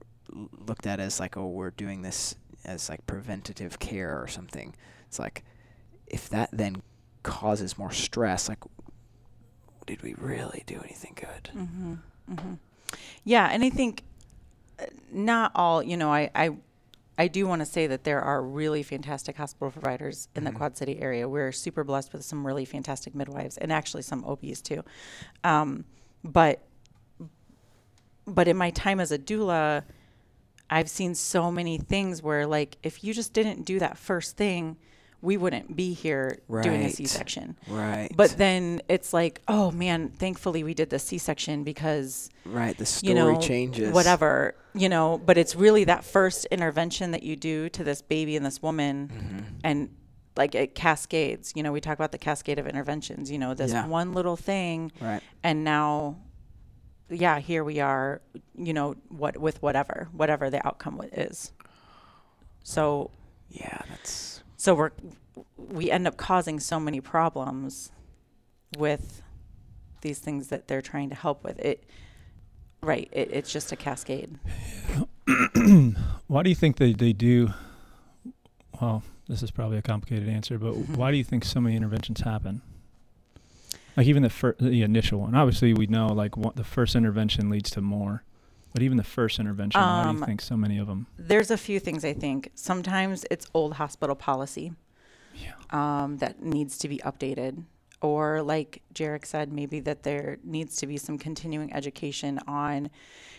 looked 0.67 0.85
at 0.87 0.99
as 0.99 1.19
like, 1.19 1.37
oh, 1.37 1.47
we're 1.47 1.71
doing 1.71 2.01
this 2.01 2.35
as 2.65 2.89
like 2.89 3.05
preventative 3.07 3.79
care 3.79 4.21
or 4.21 4.27
something. 4.27 4.75
It's 5.07 5.19
like 5.19 5.43
if 6.07 6.27
that 6.29 6.49
then 6.51 6.81
causes 7.23 7.77
more 7.77 7.91
stress, 7.91 8.49
like 8.49 8.59
did 9.85 10.01
we 10.01 10.13
really 10.17 10.63
do 10.65 10.81
anything 10.83 11.15
good? 11.15 11.47
hmm 11.53 11.93
hmm 12.27 12.53
Yeah, 13.23 13.47
and 13.51 13.63
I 13.63 13.69
think 13.69 14.03
uh, 14.79 14.85
not 15.11 15.51
all. 15.55 15.81
You 15.81 15.95
know, 15.97 16.11
I 16.11 16.29
I, 16.35 16.49
I 17.17 17.27
do 17.27 17.47
want 17.47 17.61
to 17.61 17.65
say 17.65 17.87
that 17.87 18.03
there 18.03 18.21
are 18.21 18.43
really 18.43 18.83
fantastic 18.83 19.37
hospital 19.37 19.71
providers 19.71 20.27
in 20.35 20.43
Mhm. 20.43 20.45
the 20.45 20.51
Quad 20.53 20.77
City 20.77 20.99
area. 20.99 21.27
We're 21.27 21.51
super 21.51 21.83
blessed 21.83 22.13
with 22.13 22.23
some 22.23 22.45
really 22.45 22.63
fantastic 22.65 23.15
midwives 23.15 23.57
and 23.57 23.71
actually 23.73 24.03
some 24.03 24.23
OBs 24.23 24.61
too. 24.61 24.83
Um, 25.43 25.85
but 26.23 26.63
but 28.25 28.47
in 28.49 28.57
my 28.57 28.69
time 28.71 28.99
as 28.99 29.11
a 29.11 29.17
doula, 29.17 29.83
I've 30.69 30.89
seen 30.89 31.15
so 31.15 31.49
many 31.49 31.77
things 31.77 32.21
where 32.21 32.45
like 32.45 32.77
if 32.83 33.03
you 33.03 33.13
just 33.13 33.31
didn't 33.33 33.63
do 33.63 33.79
that 33.79 33.97
first 33.97 34.35
thing, 34.35 34.77
we 35.21 35.35
wouldn't 35.35 35.75
be 35.75 35.93
here 35.93 36.37
doing 36.61 36.81
a 36.81 36.83
Right. 36.85 36.93
C-section. 36.93 37.57
Right. 37.67 38.09
But 38.15 38.31
then 38.37 38.81
it's 38.87 39.13
like, 39.13 39.41
oh 39.47 39.71
man, 39.71 40.09
thankfully 40.09 40.63
we 40.63 40.73
did 40.75 40.89
the 40.91 40.99
C-section 40.99 41.63
because 41.63 42.29
right, 42.45 42.77
the 42.77 42.85
story 42.85 43.09
you 43.09 43.15
know 43.15 43.39
changes. 43.41 43.91
whatever, 43.93 44.55
you 44.75 44.89
know. 44.89 45.17
But 45.17 45.37
it's 45.39 45.55
really 45.55 45.83
that 45.85 46.03
first 46.05 46.45
intervention 46.51 47.11
that 47.11 47.23
you 47.23 47.35
do 47.35 47.67
to 47.69 47.83
this 47.83 48.01
baby 48.01 48.35
and 48.35 48.45
this 48.45 48.61
woman, 48.61 49.09
Mhm. 49.09 49.59
and 49.63 49.89
like 50.35 50.53
it 50.53 50.75
cascades. 50.75 51.53
You 51.55 51.63
know, 51.63 51.71
we 51.71 51.81
talk 51.81 51.95
about 51.97 52.11
the 52.11 52.19
cascade 52.19 52.59
of 52.59 52.67
interventions. 52.67 53.31
You 53.31 53.39
know, 53.39 53.55
this 53.55 53.71
Yeah. 53.71 53.87
one 53.87 54.13
little 54.13 54.37
thing, 54.37 54.91
Right. 55.01 55.21
and 55.43 55.63
now, 55.63 56.17
yeah, 57.09 57.39
here 57.39 57.63
we 57.63 57.79
are. 57.79 58.21
You 58.55 58.73
know, 58.73 58.93
what 59.09 59.37
with 59.37 59.63
whatever, 59.63 60.09
whatever 60.11 60.51
the 60.51 60.65
outcome 60.65 61.01
is. 61.11 61.51
So 62.63 63.09
Yeah, 63.49 63.81
that's 63.89 64.36
so 64.57 64.73
we're 64.75 64.91
we 65.57 65.89
end 65.91 66.07
up 66.07 66.17
causing 66.17 66.59
so 66.59 66.79
many 66.79 66.99
problems 66.99 67.91
with 68.77 69.21
these 70.01 70.19
things 70.19 70.47
that 70.49 70.67
they're 70.67 70.81
trying 70.81 71.09
to 71.09 71.15
help 71.15 71.43
with. 71.43 71.57
It 71.59 71.83
right 72.81 73.07
it, 73.11 73.29
it's 73.31 73.51
just 73.51 73.71
a 73.71 73.75
cascade. 73.75 74.37
Why 76.27 76.43
do 76.43 76.49
you 76.49 76.55
think 76.55 76.77
they, 76.77 76.93
they 76.93 77.13
do 77.13 77.53
well 78.81 79.03
this 79.27 79.43
is 79.43 79.51
probably 79.51 79.77
a 79.77 79.81
complicated 79.81 80.29
answer 80.29 80.57
but 80.57 80.73
Mhm. 80.73 80.95
why 80.97 81.11
do 81.11 81.17
you 81.17 81.23
think 81.23 81.43
so 81.43 81.59
many 81.59 81.75
interventions 81.75 82.21
happen? 82.21 82.61
Like 83.97 84.07
even 84.07 84.23
the 84.23 84.29
fir- 84.29 84.55
the 84.59 84.83
initial 84.83 85.19
one. 85.19 85.35
Obviously 85.35 85.73
we 85.73 85.87
know 85.87 86.07
like 86.07 86.37
what 86.37 86.55
the 86.55 86.63
first 86.63 86.95
intervention 86.95 87.49
leads 87.49 87.69
to 87.71 87.81
more 87.81 88.23
but 88.73 88.81
even 88.83 88.97
the 88.97 89.03
first 89.03 89.39
intervention 89.39 89.81
why 89.81 90.03
do 90.03 90.09
Um, 90.09 90.17
you 90.19 90.25
think 90.25 90.41
so 90.41 90.55
many 90.57 90.77
of 90.77 90.87
them 90.87 91.07
there's 91.17 91.51
a 91.51 91.57
few 91.57 91.79
things 91.79 92.03
i 92.05 92.13
think. 92.13 92.51
Sometimes 92.55 93.25
it's 93.31 93.45
old 93.53 93.73
hospital 93.73 94.15
policy 94.15 94.73
yeah. 95.35 95.53
um, 95.71 96.17
that 96.17 96.41
needs 96.41 96.77
to 96.79 96.87
be 96.87 96.97
updated. 96.99 97.63
Or 98.01 98.43
like 98.43 98.81
jarek 98.93 99.25
said 99.25 99.51
maybe 99.51 99.79
that 99.81 100.03
there 100.03 100.37
needs 100.43 100.75
to 100.77 100.87
be 100.87 100.97
some 100.97 101.17
continuing 101.17 101.73
education 101.73 102.39
on 102.47 102.89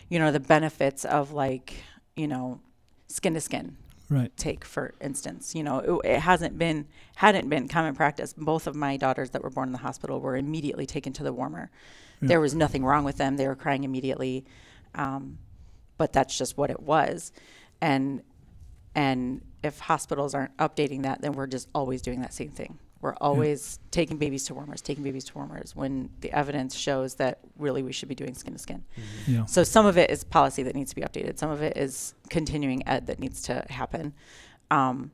you 0.09 0.19
know 0.19 0.31
the 0.31 0.39
benefits 0.41 1.05
of 1.05 1.31
like 1.31 1.83
you 2.17 2.27
know 2.27 2.59
skin 3.07 3.33
to 3.35 3.41
skin. 3.41 3.77
Right. 4.09 4.35
Take 4.35 4.65
for 4.65 4.93
instance 4.99 5.55
you 5.55 5.63
know 5.63 6.01
it, 6.03 6.15
it 6.15 6.19
hasn't 6.19 6.57
been 6.57 6.87
hadn't 7.15 7.47
been 7.49 7.67
common 7.69 7.95
practice. 7.95 8.33
Both 8.33 8.67
of 8.67 8.75
my 8.75 8.97
daughters 8.97 9.29
that 9.29 9.43
were 9.43 9.49
born 9.49 9.69
in 9.69 9.73
the 9.73 9.79
hospital 9.79 10.19
were 10.19 10.35
immediately 10.35 10.85
taken 10.85 11.13
to 11.13 11.23
the 11.23 11.31
warmer. 11.31 11.69
Yeah. 12.21 12.27
there 12.29 12.41
was 12.41 12.53
nothing 12.53 12.83
wrong 12.83 13.05
with 13.05 13.15
them. 13.17 13.37
They 13.37 13.47
were 13.47 13.55
crying 13.55 13.85
immediately 13.85 14.43
um, 14.95 15.37
but 15.97 16.13
that's 16.13 16.37
just 16.37 16.57
what 16.57 16.69
it 16.69 16.81
was. 16.81 17.31
And 17.81 18.23
and 18.95 19.41
if 19.63 19.79
hospitals 19.79 20.33
aren't 20.33 20.55
updating 20.57 21.03
that 21.03 21.21
then 21.21 21.33
we're 21.33 21.47
just 21.47 21.67
always 21.75 22.01
doing 22.01 22.21
that 22.21 22.33
same 22.33 22.49
thing. 22.49 22.79
We're 23.01 23.15
always 23.21 23.79
taking 23.91 24.17
babies 24.17 24.43
to 24.45 24.53
warmers 24.53 24.81
taking 24.81 25.03
babies 25.03 25.23
to 25.25 25.33
warmers 25.35 25.75
when 25.75 26.09
the 26.19 26.31
evidence 26.31 26.75
shows 26.75 27.15
that 27.15 27.39
really 27.57 27.81
we 27.81 27.93
should 27.93 28.09
be 28.09 28.15
doing 28.15 28.33
skin 28.33 28.53
to 28.53 28.59
skin. 28.59 28.83
Yeah. 29.27 29.45
So 29.45 29.63
some 29.63 29.85
of 29.85 29.97
it 29.97 30.09
is 30.09 30.23
policy 30.23 30.63
that 30.63 30.75
needs 30.75 30.89
to 30.89 30.95
be 30.95 31.01
updated. 31.03 31.37
Some 31.37 31.49
of 31.49 31.61
it 31.61 31.77
is 31.77 32.13
continuing 32.29 32.87
ed 32.87 33.07
that 33.07 33.19
needs 33.19 33.41
to 33.43 33.65
happen. 33.69 34.13
Um, 34.69 35.11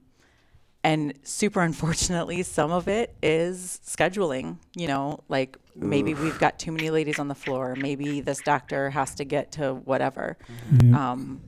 and 0.85 1.13
super 1.23 1.61
unfortunately, 1.61 2.43
some 2.43 2.71
of 2.71 2.87
it 2.87 3.15
is 3.23 3.81
scheduling. 3.83 4.57
You 4.75 4.87
know, 4.87 5.23
like 5.27 5.57
maybe 5.75 6.13
we've 6.13 6.37
got 6.37 6.59
too 6.59 6.71
many 6.71 6.91
ladies 6.91 7.17
on 7.17 7.27
the 7.27 7.35
floor. 7.35 7.75
Maybe 7.75 8.21
this 8.21 8.39
doctor 8.41 8.91
has 8.91 9.15
to 9.15 9.25
get 9.25 9.53
to 9.53 9.73
whatever. 9.73 10.37
Yeah. 10.83 11.11
Um, 11.11 11.41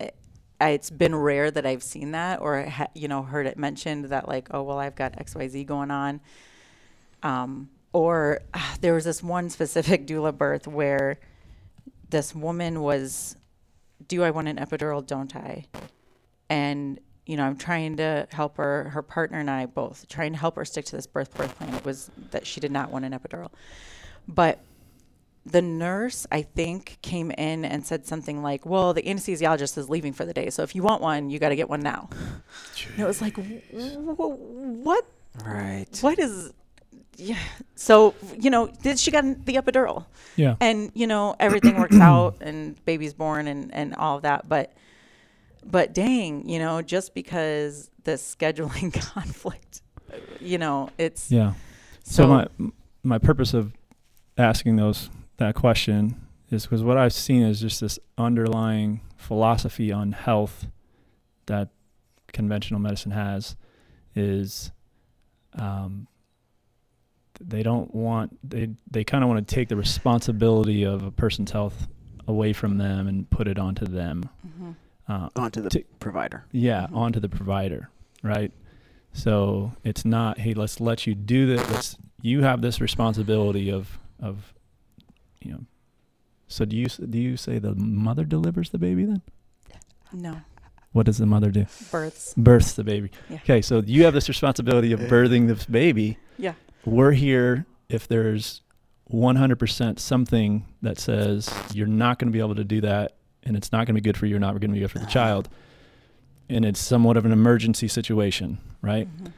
it, 0.00 0.16
it's 0.58 0.88
been 0.88 1.14
rare 1.14 1.50
that 1.50 1.66
I've 1.66 1.82
seen 1.82 2.12
that 2.12 2.40
or 2.40 2.64
ha- 2.64 2.88
you 2.94 3.08
know 3.08 3.22
heard 3.22 3.46
it 3.46 3.58
mentioned 3.58 4.06
that 4.06 4.26
like 4.26 4.48
oh 4.52 4.62
well 4.62 4.78
I've 4.78 4.96
got 4.96 5.18
X 5.18 5.34
Y 5.34 5.48
Z 5.48 5.64
going 5.64 5.90
on. 5.90 6.20
Um, 7.22 7.68
or 7.92 8.40
ah, 8.54 8.74
there 8.80 8.94
was 8.94 9.04
this 9.04 9.22
one 9.22 9.50
specific 9.50 10.06
doula 10.08 10.36
birth 10.36 10.66
where 10.66 11.18
this 12.08 12.34
woman 12.34 12.80
was, 12.80 13.36
do 14.08 14.24
I 14.24 14.30
want 14.30 14.48
an 14.48 14.56
epidural? 14.56 15.06
Don't 15.06 15.36
I? 15.36 15.66
And 16.48 17.00
you 17.26 17.36
know, 17.36 17.44
I'm 17.44 17.56
trying 17.56 17.96
to 17.98 18.26
help 18.30 18.56
her, 18.56 18.84
her 18.90 19.02
partner 19.02 19.38
and 19.40 19.50
I 19.50 19.66
both 19.66 20.06
trying 20.08 20.32
to 20.32 20.38
help 20.38 20.56
her 20.56 20.64
stick 20.64 20.84
to 20.86 20.96
this 20.96 21.06
birth 21.06 21.34
birth 21.34 21.56
plan. 21.58 21.74
It 21.74 21.84
was 21.84 22.10
that 22.30 22.46
she 22.46 22.60
did 22.60 22.70
not 22.72 22.90
want 22.90 23.04
an 23.04 23.12
epidural, 23.12 23.50
but 24.28 24.60
the 25.44 25.62
nurse, 25.62 26.26
I 26.32 26.42
think, 26.42 26.98
came 27.02 27.30
in 27.30 27.64
and 27.64 27.86
said 27.86 28.04
something 28.06 28.42
like, 28.42 28.66
"Well, 28.66 28.92
the 28.94 29.02
anesthesiologist 29.02 29.78
is 29.78 29.88
leaving 29.88 30.12
for 30.12 30.24
the 30.24 30.32
day, 30.32 30.50
so 30.50 30.62
if 30.64 30.74
you 30.74 30.82
want 30.82 31.02
one, 31.02 31.30
you 31.30 31.38
got 31.38 31.50
to 31.50 31.56
get 31.56 31.68
one 31.68 31.80
now." 31.80 32.08
And 32.92 33.00
it 33.00 33.06
was 33.06 33.20
like, 33.22 33.36
"Wh- 33.36 33.94
wh- 34.16 34.84
"What? 34.84 35.04
Right. 35.44 35.86
What 36.00 36.18
is?" 36.18 36.52
Yeah. 37.16 37.38
So 37.76 38.14
you 38.38 38.50
know, 38.50 38.66
did 38.82 38.98
she 38.98 39.10
got 39.12 39.22
the 39.46 39.54
epidural? 39.54 40.06
Yeah. 40.36 40.56
and 40.60 40.90
you 40.94 41.06
know 41.06 41.34
everything 41.40 41.78
works 41.78 41.98
out 41.98 42.36
and 42.42 42.84
baby's 42.84 43.14
born 43.14 43.46
and 43.46 43.72
and 43.72 43.94
all 43.94 44.16
of 44.16 44.22
that 44.22 44.46
but 44.50 44.72
but 45.70 45.92
dang 45.94 46.48
you 46.48 46.58
know 46.58 46.82
just 46.82 47.14
because 47.14 47.90
the 48.04 48.12
scheduling 48.12 48.92
conflict 49.14 49.82
you 50.40 50.58
know 50.58 50.88
it's 50.98 51.30
Yeah. 51.30 51.54
So, 52.04 52.22
so, 52.22 52.28
my 52.28 52.46
my 53.02 53.18
purpose 53.18 53.52
of 53.52 53.72
asking 54.38 54.76
those 54.76 55.10
that 55.38 55.54
question 55.54 56.20
is 56.50 56.62
because 56.64 56.82
what 56.82 56.96
I've 56.96 57.12
seen 57.12 57.42
is 57.42 57.60
just 57.60 57.80
this 57.80 57.98
underlying 58.16 59.00
philosophy 59.16 59.90
on 59.90 60.12
health 60.12 60.68
that 61.46 61.70
conventional 62.32 62.80
medicine 62.80 63.10
has 63.10 63.56
is 64.14 64.70
um, 65.54 66.06
they 67.40 67.62
don't 67.62 67.94
want 67.94 68.38
they 68.48 68.70
they 68.90 69.04
kind 69.04 69.24
of 69.24 69.30
want 69.30 69.46
to 69.46 69.54
take 69.54 69.68
the 69.68 69.76
responsibility 69.76 70.84
of 70.84 71.02
a 71.02 71.10
person's 71.10 71.50
health 71.50 71.88
away 72.28 72.52
from 72.52 72.78
them 72.78 73.06
and 73.06 73.28
put 73.30 73.48
it 73.48 73.58
onto 73.58 73.84
them. 73.84 74.28
Mhm. 74.46 74.74
Uh, 75.08 75.28
Onto 75.36 75.60
the 75.62 75.70
To- 75.70 75.84
provider. 76.00 76.44
yeah, 76.52 76.86
Mhm. 76.90 76.96
onto 76.96 77.20
the 77.20 77.28
provider, 77.28 77.90
right? 78.22 78.52
So 79.12 79.72
it's 79.84 80.04
not, 80.04 80.38
hey, 80.38 80.52
let's 80.52 80.80
let 80.80 81.06
you 81.06 81.14
do 81.14 81.46
this. 81.46 81.70
Let's, 81.70 81.96
you 82.22 82.42
have 82.42 82.60
this 82.60 82.80
responsibility 82.80 83.70
of, 83.70 83.98
of, 84.20 84.52
you 85.40 85.52
know. 85.52 85.60
So 86.48 86.64
do 86.64 86.76
you 86.76 86.86
do 86.86 87.18
you 87.18 87.36
say 87.36 87.58
the 87.58 87.74
mother 87.74 88.24
delivers 88.24 88.70
the 88.70 88.78
baby 88.78 89.04
then? 89.04 89.20
no 90.12 90.40
What 90.92 91.06
does 91.06 91.18
the 91.18 91.26
mother 91.26 91.50
do? 91.50 91.66
births 91.90 92.32
Births 92.36 92.72
the 92.74 92.84
baby. 92.84 93.10
Yeah. 93.28 93.36
Okay, 93.38 93.60
so 93.60 93.82
you 93.84 94.04
have 94.04 94.14
this 94.14 94.28
responsibility 94.28 94.92
of 94.92 95.00
birthing 95.00 95.48
this 95.48 95.66
baby. 95.66 96.18
Yeah. 96.38 96.54
We're 96.84 97.12
here 97.12 97.66
if 97.88 98.06
there's 98.06 98.62
100% 99.12 99.98
something 99.98 100.64
that 100.82 100.98
says 100.98 101.50
you're 101.74 101.86
not 101.88 102.18
going 102.18 102.28
to 102.28 102.32
be 102.32 102.38
able 102.40 102.54
to 102.54 102.64
do 102.64 102.80
that 102.82 103.15
and 103.46 103.56
it's 103.56 103.72
not 103.72 103.86
going 103.86 103.94
to 103.94 104.00
be 104.00 104.00
good 104.00 104.16
for 104.18 104.26
you 104.26 104.36
or 104.36 104.38
not 104.38 104.50
going 104.60 104.70
to 104.70 104.74
be 104.74 104.80
good 104.80 104.90
for 104.90 104.98
the 104.98 105.06
child 105.20 105.48
and 106.48 106.64
it's 106.64 106.78
somewhat 106.78 107.16
of 107.16 107.24
an 107.24 107.32
emergency 107.32 107.88
situation, 107.88 108.58
right? 108.80 109.08
Mhm. 109.22 109.32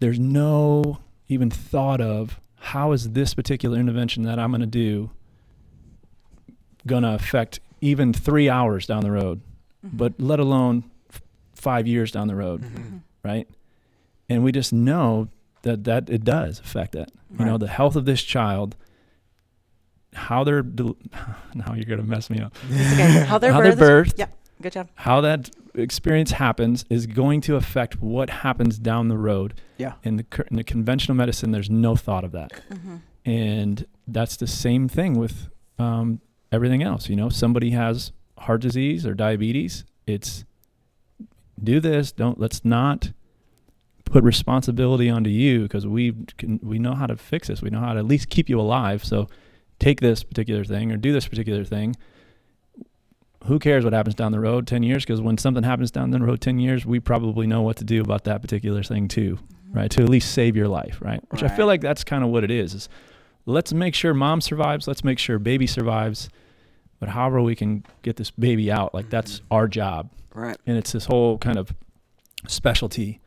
There's 0.00 0.18
no 0.18 0.98
even 1.28 1.50
thought 1.50 2.00
of 2.00 2.40
how 2.56 2.90
is 2.92 3.10
this 3.10 3.32
particular 3.34 3.78
intervention 3.78 4.24
that 4.24 4.38
I'm 4.40 4.50
going 4.50 4.60
to 4.60 4.66
do 4.66 5.10
going 6.86 7.02
to 7.04 7.14
affect 7.14 7.60
even 7.80 8.12
3 8.12 8.48
hours 8.48 8.86
down 8.86 9.02
the 9.02 9.10
road, 9.12 9.40
Mhm. 9.86 9.90
but 9.96 10.14
let 10.20 10.40
alone 10.40 10.84
f- 11.10 11.22
5 11.54 11.86
years 11.86 12.10
down 12.10 12.26
the 12.28 12.34
road 12.36 12.62
Mhm. 12.62 12.74
Mhm. 12.76 13.00
right? 13.22 13.48
And 14.28 14.42
we 14.42 14.50
just 14.52 14.72
know 14.72 15.28
that 15.62 15.84
that 15.84 16.10
it 16.10 16.24
does 16.24 16.58
affect 16.58 16.92
that. 16.92 17.10
You 17.38 17.44
know, 17.44 17.56
the 17.56 17.68
health 17.68 17.94
of 17.96 18.04
this 18.04 18.22
child, 18.22 18.76
how 20.14 20.44
they're 20.44 20.62
del- 20.62 20.96
now 21.54 21.74
you're 21.74 21.84
gonna 21.84 22.02
mess 22.02 22.30
me 22.30 22.40
up. 22.40 22.54
Okay. 22.70 23.24
how 23.24 23.38
they're 23.38 23.52
how 23.52 23.60
birthed, 23.60 23.76
they're 23.76 24.04
birthed, 24.04 24.18
yeah 24.18 24.26
good 24.60 24.72
job 24.72 24.88
how 24.94 25.20
that 25.20 25.50
experience 25.74 26.32
happens 26.32 26.84
is 26.90 27.06
going 27.06 27.40
to 27.42 27.56
affect 27.56 28.00
what 28.00 28.30
happens 28.30 28.78
down 28.78 29.08
the 29.08 29.16
road. 29.16 29.60
Yeah. 29.78 29.94
In 30.02 30.16
the 30.16 30.26
in 30.50 30.56
the 30.56 30.64
conventional 30.64 31.16
medicine, 31.16 31.50
there's 31.50 31.70
no 31.70 31.96
thought 31.96 32.24
of 32.24 32.32
that, 32.32 32.52
mm-hmm. 32.70 32.96
and 33.24 33.86
that's 34.06 34.36
the 34.36 34.46
same 34.46 34.88
thing 34.88 35.18
with 35.18 35.48
um, 35.78 36.20
everything 36.50 36.82
else. 36.82 37.08
You 37.08 37.16
know, 37.16 37.28
somebody 37.28 37.70
has 37.70 38.12
heart 38.38 38.60
disease 38.60 39.06
or 39.06 39.14
diabetes. 39.14 39.84
It's 40.06 40.44
do 41.62 41.80
this. 41.80 42.12
Don't 42.12 42.38
let's 42.38 42.64
not 42.64 43.12
put 44.04 44.24
responsibility 44.24 45.08
onto 45.08 45.30
you 45.30 45.62
because 45.62 45.86
we 45.86 46.12
can 46.36 46.60
we 46.62 46.78
know 46.78 46.94
how 46.94 47.06
to 47.06 47.16
fix 47.16 47.48
this. 47.48 47.62
We 47.62 47.70
know 47.70 47.80
how 47.80 47.94
to 47.94 48.00
at 48.00 48.06
least 48.06 48.28
keep 48.28 48.48
you 48.48 48.60
alive. 48.60 49.04
So 49.04 49.28
take 49.82 50.00
this 50.00 50.22
particular 50.22 50.64
thing 50.64 50.92
or 50.92 50.96
do 50.96 51.12
this 51.12 51.26
particular 51.26 51.64
thing. 51.64 51.96
Who 53.46 53.58
cares 53.58 53.82
what 53.82 53.92
happens 53.92 54.14
down 54.14 54.30
the 54.30 54.38
road 54.38 54.68
10 54.68 54.84
years? 54.84 55.04
Because 55.04 55.20
when 55.20 55.36
something 55.36 55.64
happens 55.64 55.90
down 55.90 56.10
the 56.10 56.20
road 56.20 56.40
10 56.40 56.60
years, 56.60 56.86
we 56.86 57.00
probably 57.00 57.46
know 57.46 57.62
what 57.62 57.76
to 57.78 57.84
do 57.84 58.00
about 58.00 58.24
that 58.24 58.40
particular 58.40 58.84
thing 58.84 59.08
too, 59.08 59.36
mm-hmm. 59.36 59.78
right? 59.78 59.90
To 59.90 60.02
at 60.02 60.08
least 60.08 60.32
save 60.32 60.56
your 60.56 60.68
life, 60.68 60.98
right? 61.00 61.20
Which 61.30 61.42
I 61.42 61.48
feel 61.48 61.66
like 61.66 61.80
that's 61.80 62.04
kind 62.04 62.22
of 62.22 62.30
what 62.30 62.44
it 62.44 62.52
is. 62.52 62.74
Is 62.74 62.88
let's 63.44 63.72
make 63.72 63.96
sure 63.96 64.14
mom 64.14 64.40
survives. 64.40 64.86
Let's 64.86 65.02
make 65.02 65.18
sure 65.18 65.40
baby 65.40 65.66
survives. 65.66 66.28
But 67.00 67.08
however 67.08 67.42
we 67.42 67.56
can 67.56 67.84
get 68.02 68.14
this 68.16 68.30
baby 68.30 68.70
out, 68.70 68.94
like 68.94 69.10
that's 69.10 69.40
mm-hmm. 69.40 69.54
our 69.54 69.66
job 69.66 70.10
Right. 70.34 70.56
and 70.66 70.78
it's 70.78 70.92
this 70.92 71.06
whole 71.06 71.36
kind 71.38 71.58
of 71.58 71.74
specialty 72.48 73.20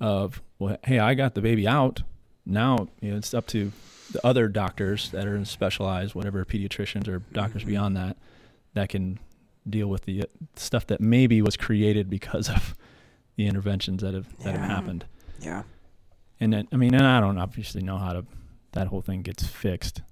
of 0.00 0.42
well 0.58 0.76
hey 0.84 0.98
i 0.98 1.14
got 1.14 1.34
the 1.34 1.40
baby 1.40 1.66
out 1.66 2.02
now 2.44 2.88
you 3.00 3.12
know, 3.12 3.16
it's 3.16 3.32
up 3.32 3.46
to 3.48 3.72
the 4.12 4.24
other 4.26 4.48
doctors 4.48 5.10
that 5.10 5.26
are 5.26 5.44
specialized 5.44 6.14
whatever 6.14 6.44
pediatricians 6.44 7.08
or 7.08 7.18
doctors 7.32 7.62
Mhm. 7.64 7.66
beyond 7.66 7.96
that 7.96 8.16
that 8.74 8.88
can 8.88 9.18
deal 9.68 9.88
with 9.88 10.04
the 10.06 10.22
uh, 10.22 10.26
stuff 10.56 10.86
that 10.86 11.00
maybe 11.00 11.42
was 11.42 11.56
created 11.56 12.08
because 12.08 12.48
of 12.48 12.74
the 13.36 13.46
interventions 13.46 14.02
that 14.02 14.14
have 14.14 14.36
that 14.44 14.54
have 14.56 14.68
happened. 14.70 15.04
Yeah. 15.40 15.62
and 16.40 16.52
then 16.52 16.68
i 16.72 16.76
mean 16.76 16.94
and 16.94 17.06
i 17.06 17.20
don't 17.20 17.38
obviously 17.38 17.82
know 17.82 17.98
how 17.98 18.12
to 18.12 18.24
that 18.72 18.86
whole 18.88 19.00
thing 19.02 19.22
gets 19.22 19.44
fixed. 19.46 20.02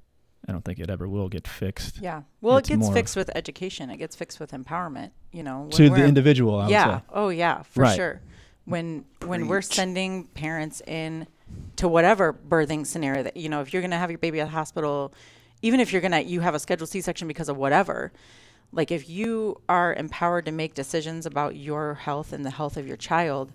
I 0.48 0.52
don't 0.52 0.64
think 0.64 0.78
it 0.78 0.88
ever 0.90 1.08
will 1.08 1.28
get 1.28 1.46
fixed. 1.48 1.98
Yeah. 2.00 2.22
Well 2.40 2.56
It's 2.58 2.70
it 2.70 2.76
gets 2.78 2.88
fixed 2.92 3.16
with 3.16 3.30
education. 3.34 3.90
It 3.90 3.96
gets 3.96 4.14
fixed 4.14 4.38
with 4.40 4.52
empowerment 4.52 5.10
you 5.32 5.42
know 5.42 5.68
to 5.72 5.90
the 5.90 6.04
individual 6.04 6.58
I 6.60 6.64
would 6.64 6.70
yeah. 6.70 6.98
say. 6.98 7.04
oh 7.12 7.28
yeah 7.30 7.62
for 7.62 7.82
Right. 7.82 7.96
sure. 7.96 8.20
When 8.64 9.04
when 9.24 9.48
we're 9.48 9.60
sending 9.62 10.24
parents 10.28 10.80
in 10.86 11.26
to 11.76 11.88
whatever 11.88 12.32
birthing 12.32 12.86
scenario 12.86 13.22
that 13.22 13.36
you 13.36 13.48
know 13.48 13.60
if 13.60 13.72
you're 13.72 13.82
going 13.82 13.90
to 13.90 13.96
have 13.96 14.10
your 14.10 14.18
baby 14.18 14.40
at 14.40 14.44
the 14.46 14.50
hospital 14.50 15.12
even 15.62 15.80
if 15.80 15.92
you're 15.92 16.00
going 16.02 16.12
to 16.12 16.22
you 16.22 16.40
have 16.40 16.54
a 16.54 16.58
scheduled 16.58 16.88
c-section 16.90 17.28
because 17.28 17.48
of 17.48 17.56
whatever 17.56 18.12
like 18.72 18.90
if 18.90 19.08
you 19.08 19.60
are 19.68 19.94
empowered 19.94 20.44
to 20.46 20.52
make 20.52 20.74
decisions 20.74 21.24
about 21.26 21.54
your 21.56 21.94
health 21.94 22.32
and 22.32 22.44
the 22.44 22.50
health 22.50 22.76
of 22.76 22.86
your 22.86 22.96
child 22.96 23.52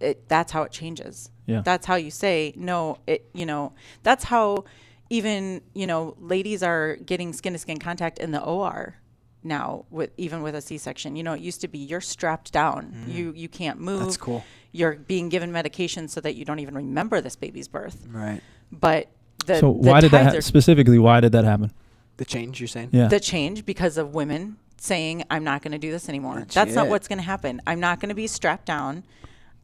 it 0.00 0.28
that's 0.28 0.52
how 0.52 0.62
it 0.62 0.72
changes 0.72 1.30
Yeah. 1.46 1.62
that's 1.62 1.86
how 1.86 1.96
you 1.96 2.10
say 2.10 2.52
no 2.56 2.98
it 3.06 3.28
you 3.34 3.46
know 3.46 3.72
that's 4.02 4.24
how 4.24 4.64
even 5.10 5.60
you 5.74 5.86
know 5.86 6.16
ladies 6.18 6.62
are 6.62 6.96
getting 6.96 7.32
skin 7.32 7.52
to 7.52 7.58
skin 7.58 7.78
contact 7.78 8.18
in 8.18 8.30
the 8.30 8.42
OR 8.42 8.96
now 9.44 9.84
with 9.90 10.10
even 10.16 10.42
with 10.42 10.54
a 10.54 10.60
C-section 10.60 11.16
you 11.16 11.22
know 11.22 11.32
it 11.32 11.40
used 11.40 11.60
to 11.62 11.68
be 11.68 11.78
you're 11.78 12.00
strapped 12.00 12.52
down. 12.52 13.04
You 13.08 13.32
you 13.34 13.48
can't 13.48 13.80
move. 13.80 14.02
Mm. 14.02 14.04
That's 14.04 14.16
cool. 14.16 14.44
you're 14.72 14.94
being 14.94 15.28
given 15.28 15.50
medication 15.52 16.08
so 16.08 16.20
that 16.20 16.34
you 16.34 16.44
don't 16.44 16.60
even 16.60 16.74
remember 16.74 17.20
this 17.20 17.36
baby's 17.36 17.68
birth. 17.68 18.06
Right. 18.08 18.40
but 18.70 19.08
the 19.46 19.56
so 19.56 19.72
the 19.72 19.90
why 19.90 20.00
did 20.00 20.12
that 20.12 20.24
tides 20.24 20.34
ha- 20.36 20.40
specifically 20.40 20.98
why 20.98 21.20
did 21.20 21.32
that 21.32 21.44
happen? 21.44 21.72
The 22.18 22.24
change 22.24 22.60
you're 22.60 22.68
saying? 22.68 22.90
yeah. 22.92 23.08
The 23.08 23.18
change 23.20 23.64
because 23.66 23.98
of 23.98 24.14
women 24.14 24.56
saying 24.76 25.22
i'm 25.30 25.44
not 25.44 25.62
going 25.62 25.72
to 25.72 25.78
do 25.78 25.90
this 25.92 26.08
anymore. 26.08 26.44
That's 26.52 26.74
not 26.74 26.88
what's 26.88 27.06
going 27.08 27.18
to 27.18 27.24
happen. 27.24 27.60
I'm 27.66 27.80
not 27.80 28.00
going 28.00 28.08
to 28.10 28.14
be 28.14 28.26
strapped 28.26 28.66
down. 28.66 29.04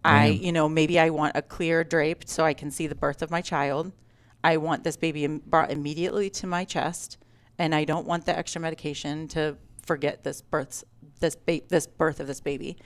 I 0.04 0.26
you 0.28 0.52
know 0.52 0.68
maybe 0.68 0.98
i 0.98 1.10
want 1.10 1.32
a 1.36 1.42
clear 1.42 1.82
drape 1.84 2.22
so 2.28 2.44
i 2.44 2.54
can 2.54 2.70
see 2.70 2.86
the 2.86 2.94
birth 2.94 3.20
of 3.22 3.30
my 3.30 3.40
child. 3.40 3.92
I 4.44 4.56
want 4.56 4.84
this 4.84 4.96
baby 4.96 5.24
im- 5.24 5.42
brought 5.44 5.70
immediately 5.72 6.30
to 6.30 6.46
my 6.46 6.64
chest 6.64 7.18
and 7.58 7.74
i 7.74 7.84
don't 7.84 8.06
want 8.06 8.24
the 8.24 8.36
extra 8.38 8.60
medication 8.60 9.26
to 9.28 9.56
forget 9.88 10.22
this 10.22 10.42
birth 10.42 10.84
this 11.20 11.34
ba- 11.34 11.62
this 11.68 11.86
birth 11.88 12.20
of 12.20 12.26
this 12.28 12.40
baby. 12.40 12.76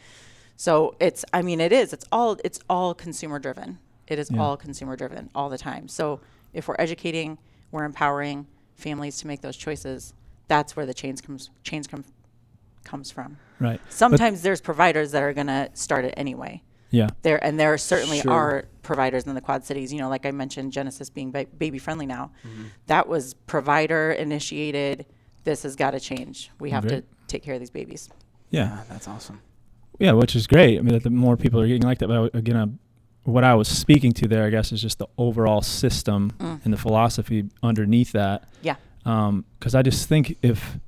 So 0.57 0.94
it's 1.00 1.24
i 1.34 1.42
mean 1.42 1.61
it 1.61 1.72
is 1.72 1.92
it's 1.92 2.07
all 2.12 2.38
it's 2.44 2.61
all 2.70 2.94
consumer 2.94 3.38
driven. 3.38 3.78
It 4.07 4.18
is 4.18 4.30
Yeah. 4.30 4.40
all 4.42 4.57
consumer 4.57 4.96
driven 4.96 5.28
all 5.34 5.48
the 5.50 5.59
time. 5.59 5.88
So 5.88 6.20
if 6.55 6.68
we're 6.68 6.76
educating 6.78 7.38
we're 7.72 7.84
empowering 7.84 8.46
families 8.76 9.18
to 9.18 9.26
make 9.26 9.40
those 9.42 9.57
choices 9.57 10.14
that's 10.48 10.76
where 10.76 10.86
the 10.86 10.94
change 10.94 11.22
comes 11.22 11.50
change 11.64 11.88
comes 11.88 12.07
comes 12.84 13.11
from. 13.11 13.36
Right. 13.61 13.80
Sometimes 13.90 14.42
there's 14.42 14.61
providers 14.61 15.12
that 15.12 15.22
are 15.22 15.32
going 15.32 15.46
to 15.46 15.70
start 15.74 16.05
it 16.05 16.14
anyway. 16.16 16.62
Yeah. 16.90 17.09
There 17.22 17.42
and 17.44 17.59
there 17.61 17.76
certainly 17.78 18.20
Sure. 18.20 18.32
are 18.32 18.64
providers 18.82 19.24
in 19.26 19.34
the 19.34 19.40
quad 19.40 19.64
cities. 19.64 19.92
You 19.92 20.00
know 20.00 20.09
like 20.09 20.24
i 20.26 20.30
mentioned 20.30 20.72
genesis 20.72 21.11
being 21.11 21.30
ba- 21.32 21.46
baby 21.64 21.78
friendly 21.78 22.07
now. 22.07 22.24
Mm-hmm. 22.46 22.64
that 22.86 23.09
was 23.09 23.34
provider 23.55 24.12
initiated 24.12 25.07
this 25.45 25.62
has 25.64 25.76
got 25.76 25.90
to 25.93 26.01
change 26.01 26.51
we 26.61 26.70
have 26.70 26.86
Great. 26.86 27.05
to 27.09 27.26
take 27.26 27.43
care 27.43 27.55
of 27.55 27.61
these 27.61 27.70
babies 27.70 28.09
yeah 28.51 28.82
That's 28.88 29.09
awesome. 29.09 29.40
Yeah, 29.99 30.12
which 30.12 30.34
is 30.34 30.47
great. 30.47 30.78
I 30.78 30.82
mean, 30.82 30.95
that 30.95 31.03
the 31.05 31.11
more 31.11 31.36
people 31.36 31.61
are 31.61 31.66
getting 31.66 31.82
like 31.82 31.99
that. 31.99 32.09
But 32.09 32.34
I- 32.34 32.38
again, 32.38 32.57
uh, 32.57 32.66
what 33.24 33.45
I 33.45 33.55
was 33.55 33.68
speaking 33.68 34.12
to 34.14 34.26
there, 34.26 34.45
I 34.45 34.51
guess, 34.51 34.72
is 34.72 34.80
just 34.82 34.99
the 34.99 35.07
overall 35.16 35.61
system 35.62 36.32
Mm. 36.38 36.61
and 36.64 36.72
the 36.72 36.76
philosophy 36.78 37.45
underneath 37.62 38.11
that. 38.12 38.49
Yeah. 38.62 38.76
Because 39.05 39.74
I 39.74 39.82
just 39.82 40.09
think 40.09 40.36
if, 40.43 40.78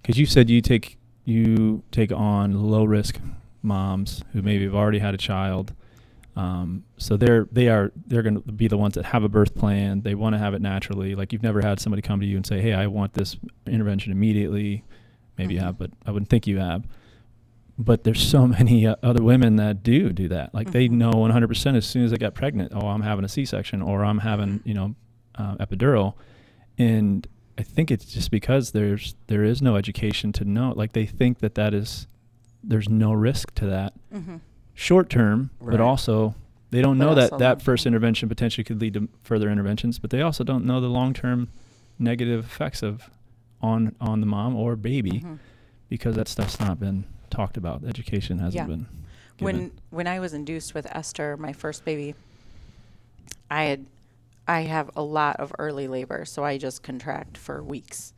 because 0.00 0.16
you 0.18 0.26
said 0.26 0.48
you 0.50 0.60
take 0.60 0.96
you 1.24 1.82
take 1.90 2.12
on 2.12 2.70
low 2.70 2.84
risk 2.84 3.18
moms 3.62 4.22
who 4.32 4.42
maybe 4.42 4.64
have 4.64 4.74
already 4.76 5.00
had 5.00 5.12
a 5.14 5.18
child, 5.18 5.72
Um, 6.36 6.84
so 6.98 7.16
they're 7.16 7.48
they 7.50 7.68
are 7.68 7.90
they're 8.06 8.22
going 8.22 8.42
to 8.42 8.52
be 8.52 8.68
the 8.68 8.76
ones 8.76 8.94
that 8.94 9.06
have 9.06 9.24
a 9.24 9.28
birth 9.28 9.54
plan. 9.54 10.02
They 10.02 10.14
want 10.14 10.34
to 10.34 10.38
have 10.38 10.52
it 10.54 10.60
naturally. 10.60 11.14
Like 11.14 11.32
you've 11.32 11.42
never 11.42 11.62
had 11.62 11.80
somebody 11.80 12.02
come 12.02 12.20
to 12.20 12.26
you 12.26 12.36
and 12.36 12.46
say, 12.46 12.60
"Hey, 12.60 12.74
I 12.74 12.86
want 12.88 13.14
this 13.14 13.36
intervention 13.66 14.12
immediately." 14.12 14.84
Maybe 15.38 15.54
you 15.54 15.60
Mhm. 15.60 15.64
have, 15.64 15.78
but 15.78 15.90
I 16.06 16.10
wouldn't 16.10 16.28
think 16.30 16.46
you 16.46 16.58
have. 16.58 16.86
But 17.78 18.04
there's 18.04 18.22
so 18.22 18.46
many 18.58 18.86
uh, 18.86 18.96
other 19.02 19.22
women 19.22 19.56
that 19.56 19.82
do 19.82 20.12
do 20.12 20.28
that. 20.28 20.54
Like 20.54 20.70
they 20.72 20.88
Mhm. 20.88 20.92
know 20.92 21.10
100% 21.12 21.76
as 21.76 21.86
soon 21.86 22.04
as 22.04 22.10
they 22.10 22.16
get 22.18 22.34
pregnant, 22.34 22.72
oh, 22.74 22.88
I'm 22.88 23.02
having 23.02 23.24
a 23.24 23.28
C-section 23.28 23.80
or 23.82 24.04
I'm 24.04 24.18
having 24.18 24.60
you 24.64 24.74
know 24.74 24.94
uh, 25.36 25.56
epidural, 25.56 26.14
and 26.78 27.26
I 27.58 27.62
think 27.62 27.90
it's 27.90 28.04
just 28.06 28.30
because 28.30 28.72
there's 28.72 29.14
there 29.28 29.42
is 29.44 29.62
no 29.62 29.76
education 29.76 30.32
to 30.32 30.44
know. 30.44 30.72
Like 30.76 30.92
they 30.92 31.06
think 31.06 31.38
that 31.38 31.54
that 31.54 31.72
is 31.74 32.06
there's 32.62 32.88
no 32.88 33.12
risk 33.12 33.54
to 33.54 33.66
that 33.66 33.94
Mm-hmm. 34.12 34.36
Short 34.76 35.10
term, 35.10 35.50
Right. 35.58 35.72
but 35.72 35.80
also 35.80 36.36
they 36.70 36.80
don't 36.82 36.98
But 36.98 37.04
know 37.04 37.14
that 37.16 37.38
that 37.38 37.62
first 37.62 37.84
intervention 37.86 38.28
potentially 38.28 38.62
could 38.62 38.80
lead 38.80 38.94
to 38.94 39.08
further 39.24 39.50
interventions, 39.50 39.98
but 39.98 40.10
they 40.10 40.20
also 40.22 40.44
don't 40.44 40.64
know 40.64 40.80
the 40.80 40.88
long 40.88 41.12
term 41.14 41.48
negative 41.98 42.44
effects 42.44 42.82
of 42.82 43.10
on 43.60 43.96
on 44.00 44.20
the 44.20 44.26
mom 44.26 44.54
or 44.54 44.76
baby 44.76 45.20
Mhm. 45.24 45.38
because 45.88 46.14
that 46.14 46.28
stuff's 46.28 46.60
not 46.60 46.78
been 46.78 47.04
talked 47.30 47.56
about. 47.56 47.82
Education 47.84 48.38
hasn't 48.38 48.54
Yeah. 48.54 48.66
been 48.66 48.86
given. 49.38 49.54
When 49.60 49.70
when 49.90 50.06
I 50.06 50.20
was 50.20 50.32
induced 50.34 50.74
with 50.74 50.86
Esther, 50.94 51.36
my 51.36 51.52
first 51.52 51.84
baby, 51.84 52.14
I 53.50 53.64
had 53.64 53.86
I 54.48 54.60
have 54.62 54.90
a 54.94 55.02
lot 55.02 55.40
of 55.40 55.52
early 55.58 55.88
labor, 55.88 56.24
so 56.24 56.44
I 56.44 56.56
just 56.58 56.82
contract 56.84 57.36
for 57.36 57.62
weeks. 57.64 58.12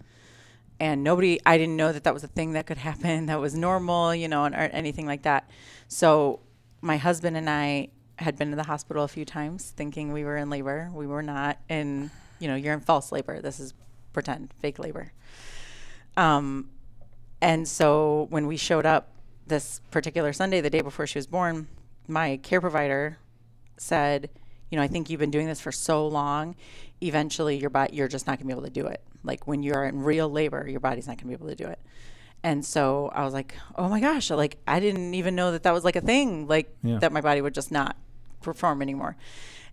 And 0.81 1.03
nobody, 1.03 1.41
I 1.47 1.57
didn't 1.59 1.77
know 1.77 1.91
that 1.93 2.05
that 2.05 2.13
was 2.15 2.23
a 2.23 2.29
thing 2.29 2.53
that 2.53 2.67
could 2.67 2.77
happen, 2.91 3.27
that 3.27 3.41
was 3.41 3.55
normal, 3.55 4.15
you 4.15 4.29
know, 4.29 4.45
and, 4.45 4.55
or 4.55 4.59
anything 4.73 5.07
like 5.07 5.23
that. 5.23 5.49
So 5.89 6.41
my 6.81 6.97
husband 6.97 7.37
and 7.37 7.49
I 7.49 7.89
had 8.17 8.37
been 8.37 8.51
to 8.51 8.57
the 8.57 8.65
hospital 8.65 9.05
a 9.05 9.09
few 9.09 9.25
times 9.25 9.73
thinking 9.77 10.13
we 10.13 10.25
were 10.25 10.37
in 10.37 10.51
labor. 10.51 10.91
We 10.93 11.07
were 11.07 11.23
not. 11.23 11.59
And, 11.69 12.11
you 12.39 12.49
know, 12.49 12.55
you're 12.55 12.75
in 12.75 12.81
false 12.81 13.13
labor. 13.13 13.41
This 13.41 13.61
is 13.61 13.75
pretend, 14.13 14.53
fake 14.61 14.79
labor. 14.79 15.13
Um, 16.17 16.71
and 17.41 17.69
so 17.69 18.27
when 18.31 18.47
we 18.47 18.57
showed 18.57 18.87
up 18.87 19.13
this 19.47 19.81
particular 19.91 20.33
Sunday, 20.33 20.61
the 20.61 20.71
day 20.71 20.81
before 20.81 21.07
she 21.07 21.19
was 21.19 21.27
born, 21.27 21.69
my 22.09 22.39
care 22.39 22.61
provider 22.61 23.19
said, 23.77 24.31
you 24.71 24.77
know, 24.77 24.83
I 24.83 24.89
think 24.89 25.09
you've 25.09 25.21
been 25.21 25.31
doing 25.31 25.47
this 25.47 25.61
for 25.61 25.73
so 25.73 26.07
long. 26.07 26.57
Eventually, 27.01 27.57
your 27.57 27.71
body, 27.71 27.97
you're 27.97 28.09
just 28.09 28.27
not 28.27 28.39
gonna 28.39 28.49
be 28.49 28.53
able 28.53 28.65
to 28.65 28.71
do 28.71 28.87
it. 28.87 29.03
Like 29.23 29.47
when 29.47 29.63
you 29.63 29.73
are 29.75 29.85
in 29.85 30.03
real 30.03 30.29
labor, 30.29 30.69
your 30.69 30.81
body's 30.81 31.07
not 31.07 31.17
gonna 31.17 31.29
be 31.29 31.35
able 31.35 31.49
to 31.49 31.55
do 31.55 31.67
it. 31.67 31.79
And 32.43 32.65
so 32.65 33.11
I 33.13 33.25
was 33.25 33.35
like, 33.35 33.55
oh 33.77 33.89
my 33.89 34.01
gosh, 34.01 34.31
like 34.31 34.59
I 34.67 34.81
didn't 34.81 35.15
even 35.15 35.35
know 35.35 35.53
that 35.53 35.65
that 35.65 35.73
was 35.75 35.85
like 35.85 35.97
a 35.97 36.01
thing, 36.01 36.47
like 36.47 36.75
Yeah. 36.83 36.99
that 36.99 37.13
my 37.13 37.21
body 37.21 37.41
would 37.41 37.55
just 37.55 37.73
not 37.73 37.97
perform 38.43 38.81
anymore. 38.83 39.17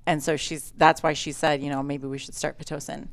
And 0.05 0.21
so 0.21 0.35
she's 0.35 0.73
that's 0.77 1.01
why 1.03 1.13
she 1.13 1.31
said, 1.31 1.61
you 1.61 1.69
know, 1.69 1.81
maybe 1.83 2.07
we 2.07 2.17
should 2.17 2.35
start 2.35 2.57
pitocin. 2.57 3.07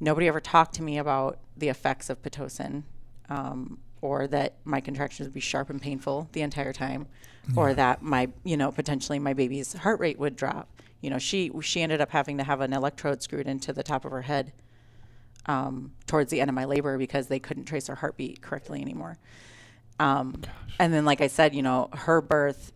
Nobody 0.00 0.28
ever 0.28 0.40
talked 0.40 0.74
to 0.74 0.82
me 0.82 0.98
about 0.98 1.38
the 1.56 1.68
effects 1.68 2.08
of 2.10 2.22
pitocin, 2.22 2.84
um, 3.28 3.78
or 4.00 4.26
that 4.28 4.54
my 4.64 4.80
contractions 4.80 5.26
would 5.26 5.34
be 5.34 5.40
sharp 5.40 5.70
and 5.70 5.82
painful 5.82 6.28
the 6.32 6.42
entire 6.42 6.72
time, 6.72 7.06
or 7.56 7.74
that 7.74 8.02
my, 8.02 8.28
you 8.44 8.56
know, 8.56 8.70
potentially 8.70 9.18
my 9.18 9.32
baby's 9.32 9.72
heart 9.72 9.98
rate 10.00 10.18
would 10.18 10.36
drop. 10.36 10.68
You 11.00 11.10
know, 11.10 11.18
she 11.18 11.50
she 11.62 11.80
ended 11.82 12.00
up 12.00 12.10
having 12.10 12.38
to 12.38 12.44
have 12.44 12.60
an 12.60 12.72
electrode 12.72 13.22
screwed 13.22 13.46
into 13.46 13.72
the 13.72 13.82
top 13.82 14.04
of 14.04 14.10
her 14.12 14.22
head 14.22 14.52
um, 15.48 15.92
towards 16.06 16.30
the 16.30 16.40
end 16.40 16.48
of 16.50 16.54
my 16.54 16.64
labor 16.66 16.98
because 16.98 17.26
they 17.28 17.38
couldn't 17.38 17.64
trace 17.64 17.86
her 17.88 17.94
heartbeat 17.96 18.40
correctly 18.42 18.80
anymore. 18.82 19.18
Um, 19.98 20.42
and 20.78 20.92
then, 20.94 21.04
like 21.04 21.20
I 21.20 21.26
said, 21.26 21.54
you 21.54 21.62
know, 21.62 21.88
her 21.92 22.20
birth 22.20 22.72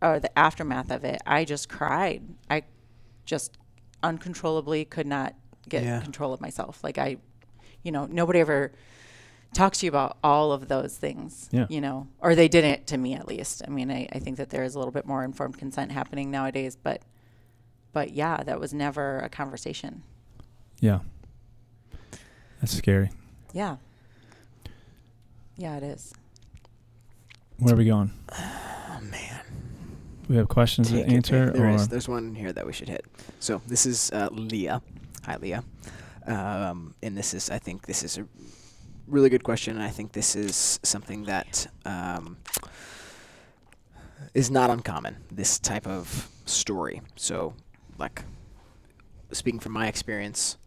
or 0.00 0.20
the 0.20 0.36
aftermath 0.38 0.90
of 0.90 1.04
it, 1.04 1.20
I 1.26 1.44
just 1.44 1.68
cried. 1.68 2.22
I 2.50 2.62
just 3.24 3.56
uncontrollably 4.02 4.84
could 4.84 5.06
not 5.06 5.34
get 5.68 5.84
Yeah. 5.84 6.00
control 6.00 6.32
of 6.32 6.40
myself. 6.40 6.82
Like 6.84 6.98
I, 6.98 7.16
you 7.82 7.90
know, 7.92 8.06
nobody 8.06 8.40
ever 8.40 8.72
talks 9.54 9.80
to 9.80 9.86
you 9.86 9.90
about 9.90 10.18
all 10.24 10.50
of 10.52 10.68
those 10.68 10.96
things, 10.96 11.48
Yeah. 11.52 11.66
you 11.68 11.80
know, 11.80 12.08
or 12.20 12.34
they 12.34 12.48
didn't 12.48 12.86
to 12.88 12.96
me 12.98 13.14
at 13.14 13.28
least. 13.28 13.62
I 13.66 13.70
mean, 13.70 13.90
I, 13.90 14.08
I 14.12 14.18
think 14.18 14.36
that 14.38 14.50
there 14.50 14.64
is 14.64 14.74
a 14.74 14.78
little 14.78 14.92
bit 14.92 15.06
more 15.06 15.22
informed 15.24 15.58
consent 15.58 15.92
happening 15.92 16.30
nowadays, 16.30 16.74
but, 16.76 17.02
but 17.92 18.12
yeah, 18.12 18.42
that 18.44 18.58
was 18.58 18.72
never 18.74 19.18
a 19.18 19.28
conversation. 19.28 20.02
yeah. 20.80 21.00
That's 22.62 22.76
scary. 22.76 23.10
Yeah. 23.52 23.76
Yeah, 25.56 25.76
it 25.76 25.82
is. 25.82 26.14
Where 27.58 27.74
are 27.74 27.76
we 27.76 27.84
going? 27.84 28.12
Oh 28.94 29.00
man. 29.10 29.40
We 30.28 30.36
have 30.36 30.48
questions 30.48 30.90
Take 30.90 31.06
to 31.06 31.10
it, 31.10 31.14
answer 31.14 31.46
pick. 31.46 31.54
There 31.54 31.66
or 31.66 31.70
is. 31.70 31.88
There's 31.88 32.08
one 32.08 32.34
here 32.34 32.52
that 32.52 32.64
we 32.64 32.72
should 32.72 32.88
hit. 32.88 33.04
So 33.40 33.60
this 33.66 33.84
is 33.84 34.12
uh, 34.12 34.28
Leah. 34.30 34.80
Hi, 35.24 35.36
Leah. 35.36 35.64
Um, 36.26 36.94
and 37.02 37.16
this 37.16 37.34
is, 37.34 37.50
I 37.50 37.58
think, 37.58 37.86
this 37.86 38.04
is 38.04 38.18
a 38.18 38.26
really 39.08 39.28
good 39.28 39.42
question, 39.42 39.74
and 39.74 39.82
I 39.82 39.88
think 39.88 40.12
this 40.12 40.36
is 40.36 40.78
something 40.84 41.24
that 41.24 41.66
um, 41.84 42.36
is 44.34 44.50
not 44.50 44.70
uncommon. 44.70 45.16
This 45.32 45.58
type 45.58 45.86
of 45.86 46.28
story. 46.44 47.00
So, 47.16 47.54
like, 47.98 48.22
speaking 49.32 49.58
from 49.58 49.72
my 49.72 49.88
experience, 49.88 50.58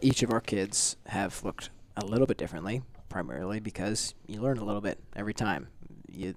each 0.00 0.22
of 0.22 0.32
our 0.32 0.40
kids 0.40 0.96
have 1.06 1.42
looked 1.44 1.70
a 1.96 2.04
little 2.04 2.26
bit 2.26 2.36
differently, 2.38 2.82
primarily 3.08 3.60
because 3.60 4.14
you 4.26 4.40
learn 4.40 4.58
a 4.58 4.64
little 4.64 4.80
bit 4.80 4.98
every 5.14 5.34
time. 5.34 5.68
You 6.08 6.34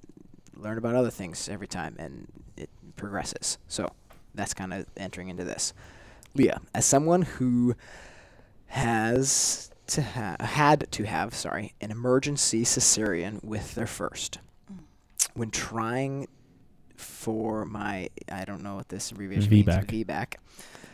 learn 0.55 0.78
about 0.78 0.95
other 0.95 1.09
things 1.09 1.49
every 1.49 1.68
time, 1.68 1.95
and 1.99 2.28
it 2.57 2.70
progresses. 2.95 3.57
So 3.68 3.89
that's 4.36 4.53
kind 4.53 4.74
of 4.74 4.86
entering 4.97 5.30
into 5.30 5.43
this. 5.43 5.74
Leah, 6.36 6.61
as 6.74 6.86
someone 6.86 7.22
who 7.24 7.76
has 8.68 9.72
to 9.88 10.01
ha- 10.01 10.38
had 10.39 10.91
to 10.91 11.03
have, 11.03 11.36
sorry, 11.36 11.74
an 11.82 11.91
emergency 11.91 12.64
cesarean 12.64 13.43
with 13.43 13.76
their 13.76 13.88
first, 13.88 14.39
mm. 14.72 14.80
when 15.36 15.51
trying 15.51 16.28
for 16.95 17.66
my, 17.66 18.09
I 18.32 18.45
don't 18.45 18.64
know 18.64 18.76
what 18.76 18.89
this 18.89 19.11
abbreviation 19.11 19.51
VBAC. 19.51 19.91
means, 19.91 20.05
VBAC. 20.07 20.36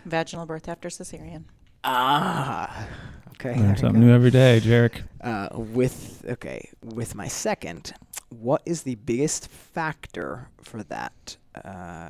Vaginal 0.05 0.45
birth 0.45 0.67
after 0.67 0.89
cesarean. 0.89 1.43
Ah, 1.84 2.88
okay. 3.32 3.56
learn 3.56 3.78
something 3.78 4.02
new 4.02 4.14
every 4.14 4.32
day, 4.32 4.60
Jarek. 4.62 5.04
Uh, 5.22 5.50
with 5.54 6.26
okay, 6.28 6.70
with 6.84 7.16
my 7.16 7.28
second, 7.28 7.94
what 8.30 8.62
is 8.66 8.84
the 8.84 8.96
biggest 8.96 9.48
factor 9.48 10.50
for 10.62 10.84
that? 10.84 11.38
Uh, 11.56 12.10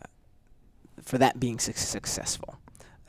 for 1.01 1.17
that 1.17 1.39
being 1.39 1.59
suc 1.59 1.77
successful, 1.77 2.57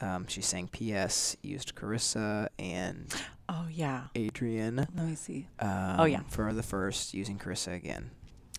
um, 0.01 0.27
she's 0.29 0.47
saying. 0.47 0.69
P.S. 0.73 1.37
Used 1.43 1.75
Carissa 1.75 2.49
and 2.59 3.07
Oh 3.49 3.67
yeah. 3.71 4.05
Adrian. 4.15 4.77
Let 4.77 4.95
me 5.07 5.15
see. 5.17 5.49
Um, 5.59 5.97
Oh, 5.99 6.05
yeah. 6.05 6.21
For 6.29 6.53
the 6.53 6.63
first, 6.63 7.15
using 7.15 7.37
Carissa 7.39 7.75
again. 7.75 8.11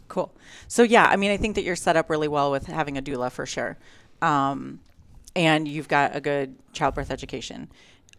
Cool. 0.09 0.35
So 0.67 0.83
yeah, 0.83 1.05
I 1.05 1.15
mean, 1.15 1.31
I 1.31 1.37
think 1.37 1.55
that 1.55 1.63
you're 1.63 1.77
set 1.77 1.95
up 1.95 2.09
really 2.09 2.27
well 2.27 2.51
with 2.51 2.65
having 2.67 2.97
a 2.97 3.01
doula 3.01 3.31
for 3.31 3.45
sure, 3.45 3.77
um, 4.21 4.81
and 5.35 5.67
you've 5.67 5.87
got 5.87 6.15
a 6.15 6.21
good 6.21 6.55
childbirth 6.73 7.11
education. 7.11 7.69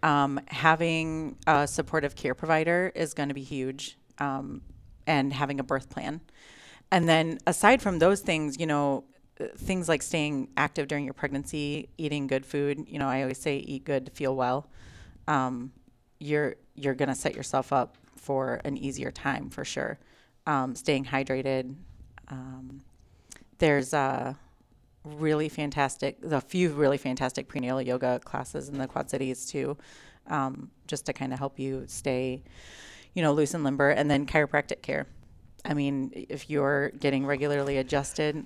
Um, 0.03 0.41
having 0.49 1.37
a 1.47 1.67
supportive 1.67 2.17
care 2.17 2.35
provider 2.35 2.91
is 2.95 3.15
going 3.15 3.29
to 3.29 3.35
be 3.35 3.43
huge, 3.43 3.97
um, 4.19 4.63
and 5.07 5.33
having 5.33 5.61
a 5.61 5.63
birth 5.63 5.89
plan. 5.91 6.21
And 6.91 7.09
then 7.09 7.39
aside 7.47 7.81
from 7.81 7.99
those 7.99 8.21
things, 8.21 8.59
you 8.59 8.67
know, 8.67 9.05
uh, 9.41 9.47
things 9.57 9.89
like 9.89 10.03
staying 10.03 10.49
active 10.57 10.89
during 10.89 11.05
your 11.05 11.15
pregnancy, 11.15 11.89
eating 11.97 12.27
good 12.27 12.45
food. 12.45 12.85
You 12.89 12.99
know, 12.99 13.09
I 13.09 13.23
always 13.23 13.39
say 13.39 13.59
eat 13.59 13.85
good 13.85 14.11
feel 14.13 14.37
well. 14.37 14.69
Um, 15.27 15.73
you're 16.19 16.57
you're 16.75 16.95
gonna 16.95 17.15
set 17.15 17.35
yourself 17.35 17.73
up 17.73 17.97
for 18.17 18.61
an 18.65 18.77
easier 18.77 19.11
time 19.11 19.51
for 19.51 19.65
sure. 19.65 19.99
Um, 20.47 20.75
staying 20.75 21.07
hydrated. 21.07 21.75
Um, 22.29 22.83
there's 23.59 23.93
a 23.93 24.37
really 25.05 25.49
fantastic, 25.49 26.19
a 26.31 26.41
few 26.41 26.71
really 26.71 26.99
fantastic 26.99 27.49
prenatal 27.49 27.83
yoga 27.83 28.21
classes 28.21 28.69
in 28.69 28.79
the 28.79 28.87
Quad 28.87 29.11
Cities 29.11 29.47
too, 29.47 29.77
um, 30.29 30.71
just 30.87 31.07
to 31.07 31.13
kind 31.13 31.33
of 31.33 31.39
help 31.39 31.59
you 31.59 31.85
stay, 31.87 32.43
you 33.15 33.23
know, 33.23 33.33
loose 33.33 33.55
and 33.55 33.65
limber. 33.65 33.91
And 33.91 34.11
then 34.11 34.27
chiropractic 34.27 34.83
care. 34.83 35.07
I 35.65 35.75
mean, 35.75 36.11
if 36.29 36.51
you're 36.51 36.91
getting 36.91 37.27
regularly 37.27 37.79
adjusted, 37.79 38.45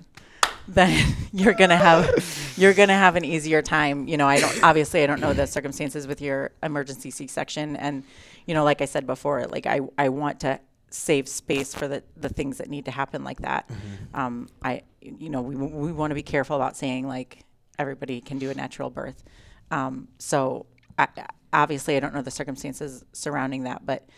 then 0.68 1.14
you're 1.32 1.54
gonna 1.54 1.76
have 1.76 2.54
you're 2.57 2.74
gonna 2.74 2.96
have 2.96 3.16
an 3.16 3.24
easier 3.24 3.62
time. 3.62 4.09
You 4.09 4.16
know, 4.16 4.26
I 4.26 4.40
don't 4.40 4.62
obviously 4.62 5.02
I 5.02 5.07
don't 5.07 5.20
know 5.20 5.32
the 5.32 5.46
circumstances 5.46 6.07
with 6.07 6.20
your 6.20 6.52
emergency 6.62 7.11
C-section, 7.11 7.76
and 7.76 8.04
you 8.46 8.54
know, 8.54 8.64
like 8.64 8.80
I 8.80 8.86
said 8.86 9.07
before, 9.07 9.46
like 9.46 9.66
I 9.66 9.80
I 9.96 10.09
want 10.09 10.40
to 10.40 10.61
save 10.97 11.28
space 11.28 11.74
for 11.74 11.86
the 11.88 12.03
the 12.16 12.28
things 12.28 12.59
that 12.59 12.68
need 12.68 12.84
to 12.86 12.90
happen 12.90 13.22
like 13.24 13.40
that. 13.40 13.68
Um, 14.14 14.49
I 14.62 14.82
you 15.01 15.28
know 15.28 15.42
we 15.42 15.55
we 15.55 15.92
want 15.92 16.11
to 16.11 16.14
be 16.14 16.22
careful 16.22 16.57
about 16.57 16.76
saying 16.76 17.07
like 17.07 17.44
everybody 17.78 18.20
can 18.20 18.38
do 18.38 18.51
a 18.51 18.55
natural 18.55 18.90
birth. 18.90 19.22
Um, 19.70 20.09
so 20.18 20.66
I, 20.99 21.09
obviously 21.53 21.97
I 21.97 22.01
don't 22.01 22.14
know 22.14 22.22
the 22.22 22.30
circumstances 22.30 23.05
surrounding 23.12 23.64
that, 23.64 23.84
but 23.84 24.09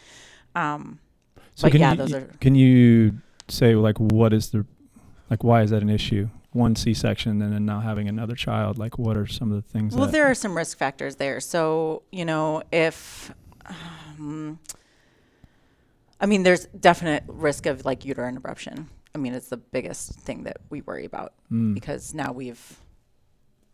um, 0.55 1.01
So 1.55 1.67
but 1.67 1.73
can 1.73 1.81
yeah, 1.81 1.91
you, 1.93 1.97
those 1.97 2.13
are 2.13 2.31
Can 2.41 2.55
you 2.55 3.19
say 3.49 3.75
like 3.75 3.99
what 3.99 4.33
is 4.33 4.51
the 4.51 4.65
like 5.31 5.43
why 5.43 5.63
is 5.63 5.71
that 5.71 5.83
an 5.83 5.91
issue? 5.91 6.29
one 6.53 6.75
C-section 6.75 7.43
and 7.43 7.53
then 7.53 7.65
now 7.67 7.81
having 7.81 8.09
another 8.09 8.35
child? 8.35 8.79
Like, 8.79 8.99
what 8.99 9.17
are 9.17 9.27
some 9.27 9.53
of 9.53 9.63
the 9.63 9.69
things? 9.71 9.95
Well, 9.95 10.09
there 10.09 10.27
are 10.27 10.35
some 10.35 10.57
risk 10.57 10.79
factors 10.79 11.17
there. 11.17 11.41
So, 11.41 12.03
you 12.11 12.25
know, 12.25 12.63
if, 12.73 13.33
um, 13.67 14.59
I 16.21 16.27
mean, 16.27 16.43
there's 16.43 16.67
definite 16.67 17.25
risk 17.27 17.67
of 17.67 17.85
like 17.85 18.05
uterine 18.05 18.39
abruption. 18.41 18.87
I 19.15 19.19
mean, 19.19 19.35
it's 19.35 19.49
the 19.49 19.57
biggest 19.57 20.13
thing 20.21 20.45
that 20.45 20.59
we 20.71 20.81
worry 20.83 21.05
about 21.05 21.33
Mm, 21.53 21.73
because 21.75 22.13
now 22.13 22.31
we've 22.33 22.79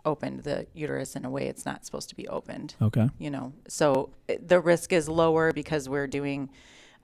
opened 0.05 0.41
the 0.45 0.67
uterus 0.75 1.17
in 1.17 1.25
a 1.25 1.31
way 1.31 1.47
it's 1.49 1.65
not 1.65 1.85
supposed 1.85 2.09
to 2.11 2.15
be 2.15 2.29
opened. 2.29 2.75
okay. 2.81 3.09
You 3.19 3.31
know, 3.31 3.53
so 3.69 4.11
it, 4.29 4.47
the 4.49 4.61
risk 4.61 4.93
is 4.93 5.09
lower 5.09 5.53
because 5.53 5.89
we're 5.89 6.07
doing, 6.07 6.51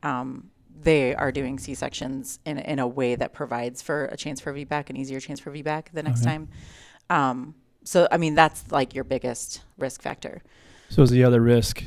um, 0.02 0.50
they 0.80 1.14
are 1.14 1.32
doing 1.32 1.58
C 1.58 1.74
sections 1.74 2.38
in 2.44 2.58
in 2.58 2.78
a 2.78 2.86
way 2.86 3.14
that 3.16 3.32
provides 3.32 3.82
for 3.82 4.04
a 4.06 4.16
chance 4.16 4.40
for 4.40 4.52
VBAC, 4.54 4.90
an 4.90 4.96
easier 4.96 5.18
chance 5.18 5.40
for 5.40 5.50
VBAC 5.50 5.86
the 5.92 6.02
next 6.02 6.20
Okay. 6.22 6.30
time. 6.30 6.48
Um, 7.08 7.54
so 7.84 8.06
I 8.12 8.16
mean, 8.18 8.34
that's 8.34 8.70
like 8.70 8.94
your 8.94 9.04
biggest 9.04 9.62
risk 9.78 10.02
factor. 10.02 10.42
So 10.90 11.02
is 11.02 11.10
the 11.10 11.24
other 11.24 11.40
risk, 11.40 11.84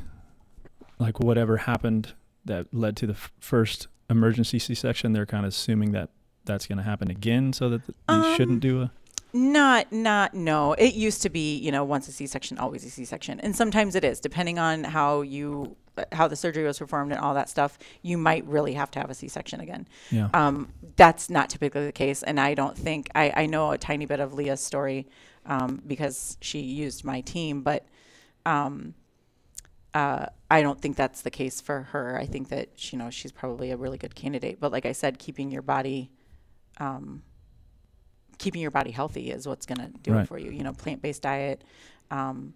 like 1.00 1.20
whatever 1.20 1.58
happened 1.58 2.14
that 2.46 2.74
led 2.74 2.98
to 2.98 3.08
the 3.08 3.14
f- 3.14 3.32
first 3.40 3.88
emergency 4.10 4.60
C-section? 4.60 5.14
They're 5.14 5.26
kind 5.26 5.46
of 5.46 5.50
assuming 5.50 5.92
that 5.92 6.10
that's 6.46 6.68
going 6.68 6.78
to 6.78 6.84
happen 6.84 7.10
again, 7.10 7.54
so 7.54 7.70
that 7.70 7.86
th- 7.86 7.98
you 8.10 8.16
Um, 8.16 8.36
shouldn't 8.36 8.60
do 8.60 8.82
a. 8.82 8.92
Not, 9.36 9.92
not, 9.92 10.36
no. 10.36 10.74
It 10.74 10.94
used 10.94 11.24
to 11.24 11.30
be, 11.30 11.58
you 11.58 11.72
know, 11.72 11.84
once 11.84 12.08
a 12.08 12.12
C-section, 12.12 12.60
always 12.60 12.86
a 12.86 12.90
C-section, 12.90 13.40
and 13.40 13.56
sometimes 13.56 13.96
it 13.96 14.04
is, 14.04 14.20
depending 14.20 14.60
on 14.60 14.84
how 14.84 15.22
you, 15.22 15.76
how 16.12 16.28
the 16.28 16.36
surgery 16.36 16.66
was 16.66 16.78
performed 16.78 17.12
and 17.12 17.20
all 17.20 17.34
that 17.34 17.50
stuff. 17.50 17.80
You 18.04 18.20
might 18.20 18.46
really 18.46 18.74
have 18.74 18.92
to 18.92 19.00
have 19.00 19.10
a 19.10 19.16
C-section 19.16 19.60
again. 19.60 19.88
Yeah. 20.12 20.30
Um, 20.36 20.72
that's 20.98 21.32
not 21.32 21.50
typically 21.50 21.86
the 21.86 21.92
case, 21.92 22.22
and 22.22 22.40
I 22.40 22.54
don't 22.54 22.78
think 22.78 23.10
I, 23.16 23.34
I 23.36 23.46
know 23.48 23.72
a 23.72 23.78
tiny 23.78 24.06
bit 24.06 24.20
of 24.20 24.34
Leah's 24.34 24.62
story 24.62 25.08
um, 25.48 25.82
because 25.88 26.38
she 26.40 26.60
used 26.60 27.04
my 27.04 27.22
team, 27.22 27.64
but 27.64 27.88
um, 28.46 28.94
uh, 29.94 30.28
I 30.50 30.62
don't 30.62 30.80
think 30.82 30.96
that's 30.96 31.22
the 31.22 31.32
case 31.32 31.62
for 31.62 31.84
her. 31.92 32.18
I 32.20 32.26
think 32.26 32.50
that 32.50 32.92
you 32.92 32.98
know 33.00 33.10
she's 33.10 33.32
probably 33.32 33.72
a 33.72 33.78
really 33.78 33.98
good 33.98 34.16
candidate. 34.16 34.60
But 34.60 34.72
like 34.72 34.86
I 34.86 34.92
said, 34.92 35.20
keeping 35.20 35.52
your 35.52 35.62
body, 35.62 36.12
um, 36.80 37.24
keeping 38.38 38.62
your 38.62 38.72
body 38.72 38.92
healthy 38.92 39.32
is 39.32 39.48
what's 39.48 39.66
going 39.66 39.80
to 39.80 39.90
do 40.02 40.14
Right. 40.14 40.22
it 40.24 40.28
for 40.28 40.38
you. 40.38 40.52
You 40.52 40.64
know, 40.64 40.74
plant 40.74 41.02
based 41.02 41.22
diet. 41.22 41.64
Um, 42.12 42.54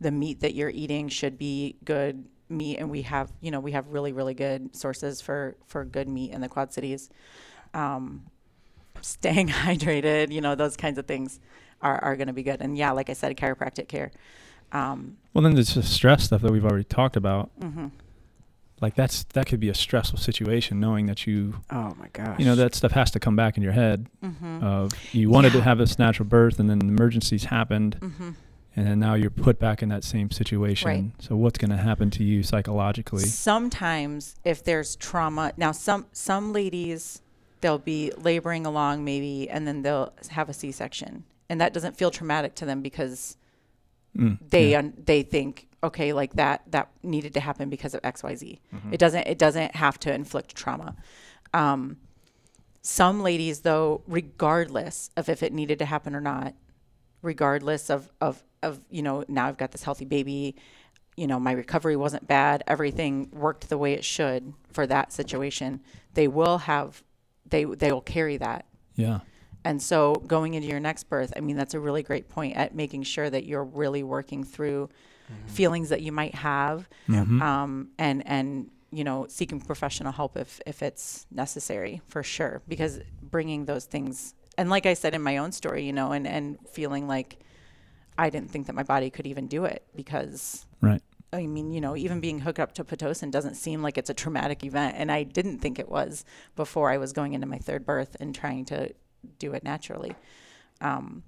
the 0.00 0.10
meat 0.10 0.40
that 0.40 0.54
you're 0.54 0.70
eating 0.70 1.08
should 1.08 1.38
be 1.38 1.76
good 1.84 2.24
meat, 2.48 2.78
and 2.78 2.90
we 2.90 3.02
have 3.02 3.32
you 3.40 3.50
know 3.50 3.60
we 3.60 3.72
have 3.72 3.88
really 3.88 4.12
really 4.12 4.34
good 4.34 4.74
sources 4.74 5.20
for 5.20 5.56
for 5.66 5.84
good 5.84 6.08
meat 6.08 6.32
in 6.32 6.40
the 6.40 6.48
Quad 6.48 6.72
Cities. 6.72 7.10
Um, 7.74 8.24
staying 9.00 9.48
hydrated, 9.66 10.30
you 10.32 10.40
know, 10.40 10.54
those 10.54 10.76
kinds 10.76 10.98
of 10.98 11.06
things 11.06 11.40
are, 11.80 11.98
are 12.04 12.16
going 12.16 12.28
to 12.28 12.32
be 12.32 12.42
good. 12.42 12.60
And 12.60 12.76
yeah, 12.76 12.92
like 12.92 13.10
I 13.10 13.14
said, 13.14 13.36
chiropractic 13.36 13.88
care. 13.88 14.12
Um, 14.72 15.16
Well, 15.34 15.42
then 15.42 15.54
there's 15.54 15.74
the 15.74 15.82
stress 15.82 16.24
stuff 16.24 16.42
that 16.42 16.50
we've 16.52 16.64
already 16.64 16.84
talked 16.84 17.16
about. 17.16 17.50
mhm. 17.60 17.90
Like 18.80 18.96
that's 18.96 19.22
that 19.34 19.46
could 19.46 19.60
be 19.60 19.68
a 19.68 19.74
stressful 19.74 20.18
situation, 20.18 20.80
knowing 20.80 21.06
that 21.06 21.24
you 21.26 21.60
Oh 21.70 21.94
my 22.00 22.08
gosh. 22.12 22.38
you 22.40 22.44
know 22.44 22.56
that 22.56 22.74
stuff 22.74 22.90
has 22.92 23.12
to 23.12 23.20
come 23.20 23.36
back 23.36 23.56
in 23.56 23.62
your 23.62 23.72
head 23.72 24.08
Mhm. 24.24 24.60
of 24.62 24.92
you 25.12 25.30
wanted 25.30 25.52
to 25.52 25.62
have 25.62 25.78
this 25.78 25.98
natural 26.00 26.28
birth 26.28 26.58
and 26.58 26.68
then 26.68 26.80
emergencies 26.80 27.44
happened 27.44 27.96
Mhm. 28.00 28.34
and 28.74 28.86
then 28.88 28.98
now 28.98 29.14
you're 29.14 29.30
put 29.30 29.60
back 29.60 29.84
in 29.84 29.88
that 29.90 30.02
same 30.02 30.32
situation 30.32 30.88
Right. 30.88 31.04
so 31.20 31.36
what's 31.36 31.58
going 31.58 31.70
to 31.70 31.76
happen 31.76 32.10
to 32.10 32.24
you 32.24 32.42
psychologically 32.42 33.24
Sometimes, 33.26 34.34
if 34.44 34.64
there's 34.64 34.96
trauma, 34.96 35.52
now 35.56 35.70
some 35.70 36.06
some 36.12 36.52
ladies 36.52 37.22
they'll 37.60 37.78
be 37.78 38.10
laboring 38.18 38.66
along 38.66 39.04
maybe, 39.04 39.48
and 39.48 39.68
then 39.68 39.82
they'll 39.82 40.12
have 40.30 40.48
a 40.48 40.52
C-section, 40.52 41.22
and 41.48 41.60
that 41.60 41.72
doesn't 41.72 41.96
feel 41.96 42.10
traumatic 42.10 42.56
to 42.56 42.64
them 42.66 42.82
because 42.82 43.36
Mm, 44.16 44.38
they 44.50 44.72
yeah. 44.72 44.78
un- 44.78 44.94
they 45.04 45.22
think 45.22 45.68
okay, 45.84 46.12
like 46.12 46.34
that 46.34 46.62
that 46.70 46.90
needed 47.02 47.34
to 47.34 47.40
happen 47.40 47.68
because 47.70 47.94
of 47.94 48.00
X 48.04 48.22
Y 48.22 48.34
Z. 48.34 48.60
Mhm. 48.74 48.92
It 48.92 48.98
doesn't 48.98 49.26
it 49.26 49.38
doesn't 49.38 49.74
have 49.76 49.98
to 50.00 50.12
inflict 50.14 50.54
trauma. 50.54 50.94
Um, 51.54 51.96
some 52.82 53.22
ladies, 53.22 53.60
though, 53.60 54.02
regardless 54.06 55.10
of 55.16 55.28
if 55.28 55.42
it 55.42 55.52
needed 55.52 55.78
to 55.78 55.84
happen 55.84 56.14
or 56.14 56.20
not, 56.20 56.54
regardless 57.22 57.90
of 57.90 58.10
of 58.20 58.42
of 58.62 58.80
you 58.90 59.02
know 59.02 59.24
now 59.28 59.46
I've 59.46 59.56
got 59.58 59.70
this 59.72 59.82
healthy 59.84 60.04
baby, 60.04 60.56
you 61.16 61.26
know 61.26 61.38
my 61.40 61.52
recovery 61.52 61.96
wasn't 61.96 62.26
bad, 62.26 62.62
everything 62.66 63.30
worked 63.32 63.68
the 63.68 63.78
way 63.78 63.92
it 63.94 64.04
should 64.04 64.52
for 64.72 64.86
that 64.86 65.12
situation. 65.12 65.80
They 66.14 66.28
will 66.28 66.58
have 66.58 67.02
they 67.48 67.64
they 67.64 67.92
will 67.92 68.00
carry 68.02 68.36
that. 68.38 68.66
yeah 68.94 69.20
And 69.64 69.80
so 69.80 70.14
going 70.14 70.54
into 70.54 70.68
your 70.68 70.80
next 70.80 71.04
birth, 71.04 71.32
I 71.36 71.40
mean, 71.40 71.56
that's 71.56 71.74
a 71.74 71.80
really 71.80 72.02
great 72.02 72.28
point 72.28 72.56
at 72.56 72.74
making 72.74 73.04
sure 73.04 73.30
that 73.30 73.44
you're 73.44 73.64
really 73.64 74.02
working 74.02 74.44
through 74.44 74.88
feelings 75.46 75.88
that 75.88 76.02
you 76.02 76.12
might 76.12 76.34
have 76.34 76.88
Mhm. 77.08 77.40
um, 77.40 77.88
and, 77.98 78.22
and, 78.26 78.70
you 78.90 79.02
know, 79.02 79.26
seeking 79.28 79.60
professional 79.60 80.12
help 80.12 80.36
if, 80.36 80.60
if 80.66 80.82
it's 80.82 81.26
necessary 81.30 82.02
for 82.06 82.22
sure. 82.22 82.60
Because 82.68 83.00
bringing 83.22 83.64
those 83.64 83.86
things, 83.86 84.34
and 84.58 84.68
like 84.68 84.84
I 84.84 84.92
said 84.92 85.14
in 85.14 85.22
my 85.22 85.38
own 85.38 85.52
story, 85.52 85.84
you 85.84 85.92
know, 85.92 86.12
and, 86.12 86.26
and 86.26 86.58
feeling 86.68 87.08
like 87.08 87.38
I 88.18 88.28
didn't 88.28 88.50
think 88.50 88.66
that 88.66 88.74
my 88.74 88.82
body 88.82 89.08
could 89.08 89.26
even 89.26 89.46
do 89.46 89.64
it 89.64 89.86
because 89.96 90.66
right 90.82 91.02
I 91.34 91.46
mean, 91.46 91.72
you 91.72 91.80
know, 91.80 91.96
even 91.96 92.20
being 92.20 92.40
hooked 92.40 92.60
up 92.60 92.74
to 92.74 92.84
Pitocin 92.84 93.30
doesn't 93.30 93.54
seem 93.54 93.80
like 93.82 93.96
it's 93.96 94.10
a 94.10 94.14
traumatic 94.14 94.64
event. 94.64 94.96
And 94.98 95.10
I 95.10 95.22
didn't 95.22 95.60
think 95.60 95.78
it 95.78 95.88
was 95.88 96.26
before 96.56 96.90
I 96.90 96.98
was 96.98 97.14
going 97.14 97.32
into 97.32 97.46
my 97.46 97.56
third 97.56 97.86
birth 97.86 98.18
and 98.20 98.34
trying 98.34 98.66
to 98.66 98.92
do 99.38 99.52
it 99.52 99.62
naturally. 99.64 100.14
Um, 100.80 101.22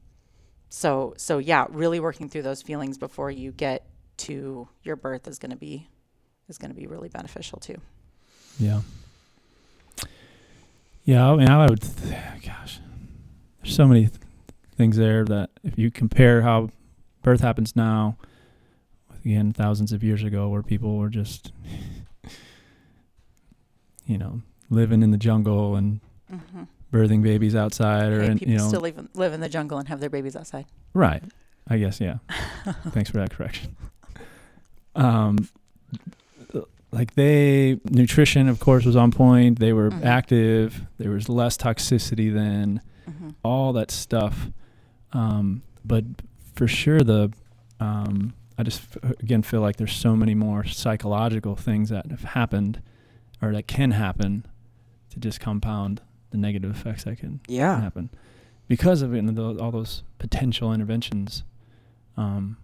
so, 0.68 1.14
so 1.16 1.38
yeah, 1.38 1.66
really 1.70 2.00
working 2.00 2.28
through 2.28 2.42
those 2.42 2.62
feelings 2.62 2.98
before 2.98 3.30
you 3.30 3.52
get 3.52 3.86
to 4.18 4.68
your 4.82 4.96
birth 4.96 5.26
is 5.28 5.38
going 5.38 5.50
to 5.50 5.56
be, 5.56 5.88
is 6.48 6.58
going 6.58 6.70
to 6.72 6.76
be 6.76 6.86
really 6.86 7.08
beneficial 7.08 7.58
too. 7.58 7.76
yeah 8.58 8.80
yeah 11.04 11.30
i 11.30 11.36
mean 11.36 11.48
i 11.48 11.66
would 11.66 11.82
th- 11.82 12.14
gosh 12.44 12.78
there's 13.62 13.74
so 13.74 13.86
many 13.86 14.06
th- 14.06 14.20
things 14.76 14.96
there 14.96 15.24
that 15.24 15.50
if 15.62 15.78
you 15.78 15.90
compare 15.90 16.42
how 16.42 16.68
birth 17.22 17.40
happens 17.40 17.74
now 17.76 18.16
again 19.24 19.52
thousands 19.52 19.92
of 19.92 20.02
years 20.04 20.22
ago 20.22 20.48
where 20.48 20.62
people 20.62 20.96
were 20.96 21.08
just 21.10 21.52
you 24.06 24.16
know 24.18 24.40
living 24.70 25.02
in 25.02 25.10
the 25.10 25.18
jungle 25.18 25.76
and 25.76 26.00
Mm-hmm. 26.32 26.62
Birthing 26.94 27.22
babies 27.22 27.54
outside 27.56 28.12
or 28.12 28.20
Hey, 28.22 28.30
in, 28.30 28.38
people 28.38 28.52
you 28.52 28.58
know. 28.58 28.68
still 28.68 28.80
live, 28.80 29.08
live 29.14 29.32
in 29.32 29.40
the 29.40 29.48
jungle 29.48 29.78
and 29.78 29.88
have 29.88 30.00
their 30.00 30.10
babies 30.10 30.36
outside. 30.36 30.66
right. 30.94 31.22
I 31.66 31.78
guess 31.78 31.98
yeah. 32.00 32.18
Thanks 32.90 33.10
for 33.10 33.16
that 33.18 33.30
correction. 33.30 33.74
Um 34.94 35.48
like 36.92 37.14
they 37.14 37.80
nutrition 37.90 38.48
of 38.48 38.60
course 38.60 38.84
was 38.84 38.96
on 38.96 39.10
point. 39.10 39.58
They 39.58 39.72
were 39.72 39.90
Mhm. 39.90 40.04
active. 40.04 40.82
There 40.98 41.10
was 41.10 41.28
less 41.28 41.56
toxicity 41.56 42.32
then. 42.32 42.80
Mm-hmm. 43.08 43.30
all 43.42 43.72
that 43.74 43.90
stuff. 43.90 44.48
Um 45.12 45.62
but 45.84 46.04
for 46.54 46.66
sure 46.68 47.00
the 47.00 47.30
um 47.80 48.32
i 48.56 48.62
just 48.62 48.80
f- 49.02 49.10
again 49.20 49.42
feel 49.42 49.60
like 49.60 49.76
there's 49.76 49.92
so 49.92 50.14
many 50.16 50.34
more 50.34 50.64
psychological 50.64 51.54
things 51.56 51.88
that 51.90 52.06
have 52.10 52.22
happened 52.22 52.80
or 53.42 53.52
that 53.52 53.66
can 53.66 53.90
happen 53.90 54.46
to 55.10 55.18
just 55.18 55.38
compound 55.40 56.00
the 56.34 56.38
negative 56.40 56.68
effects 56.72 57.04
that 57.04 57.16
can 57.18 57.38
yeah. 57.46 57.80
happen 57.80 58.10
because 58.66 59.02
of 59.02 59.14
it 59.14 59.18
and 59.18 59.36
tho- 59.36 59.56
all 59.58 59.70
those 59.70 60.02
potential 60.18 60.72
interventions 60.72 61.44
um 62.16 62.56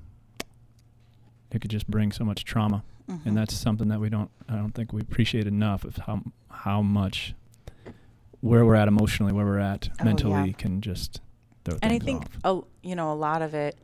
it 1.52 1.60
could 1.60 1.70
just 1.70 1.88
bring 1.88 2.10
so 2.12 2.24
much 2.24 2.44
trauma 2.44 2.82
Mm-hmm. 3.08 3.28
and 3.28 3.36
that's 3.36 3.54
something 3.54 3.88
that 3.88 3.98
we 3.98 4.08
don't 4.08 4.30
i 4.48 4.54
don't 4.54 4.72
think 4.72 4.92
we 4.92 5.00
appreciate 5.00 5.46
enough 5.48 5.82
of 5.84 5.96
how 6.06 6.22
how 6.48 6.80
much 6.80 7.34
where 8.40 8.64
we're 8.64 8.76
at 8.76 8.86
emotionally 8.86 9.32
where 9.32 9.44
we're 9.44 9.58
at 9.58 9.88
Oh, 10.00 10.04
mentally 10.04 10.48
yeah. 10.50 10.52
can 10.56 10.80
just 10.80 11.20
throw 11.64 11.76
and 11.82 11.92
I 11.92 11.98
think 11.98 12.22
off. 12.44 12.64
a, 12.84 12.88
you 12.88 12.94
know 12.94 13.12
a 13.12 13.18
lot 13.28 13.42
of 13.42 13.52
it 13.52 13.76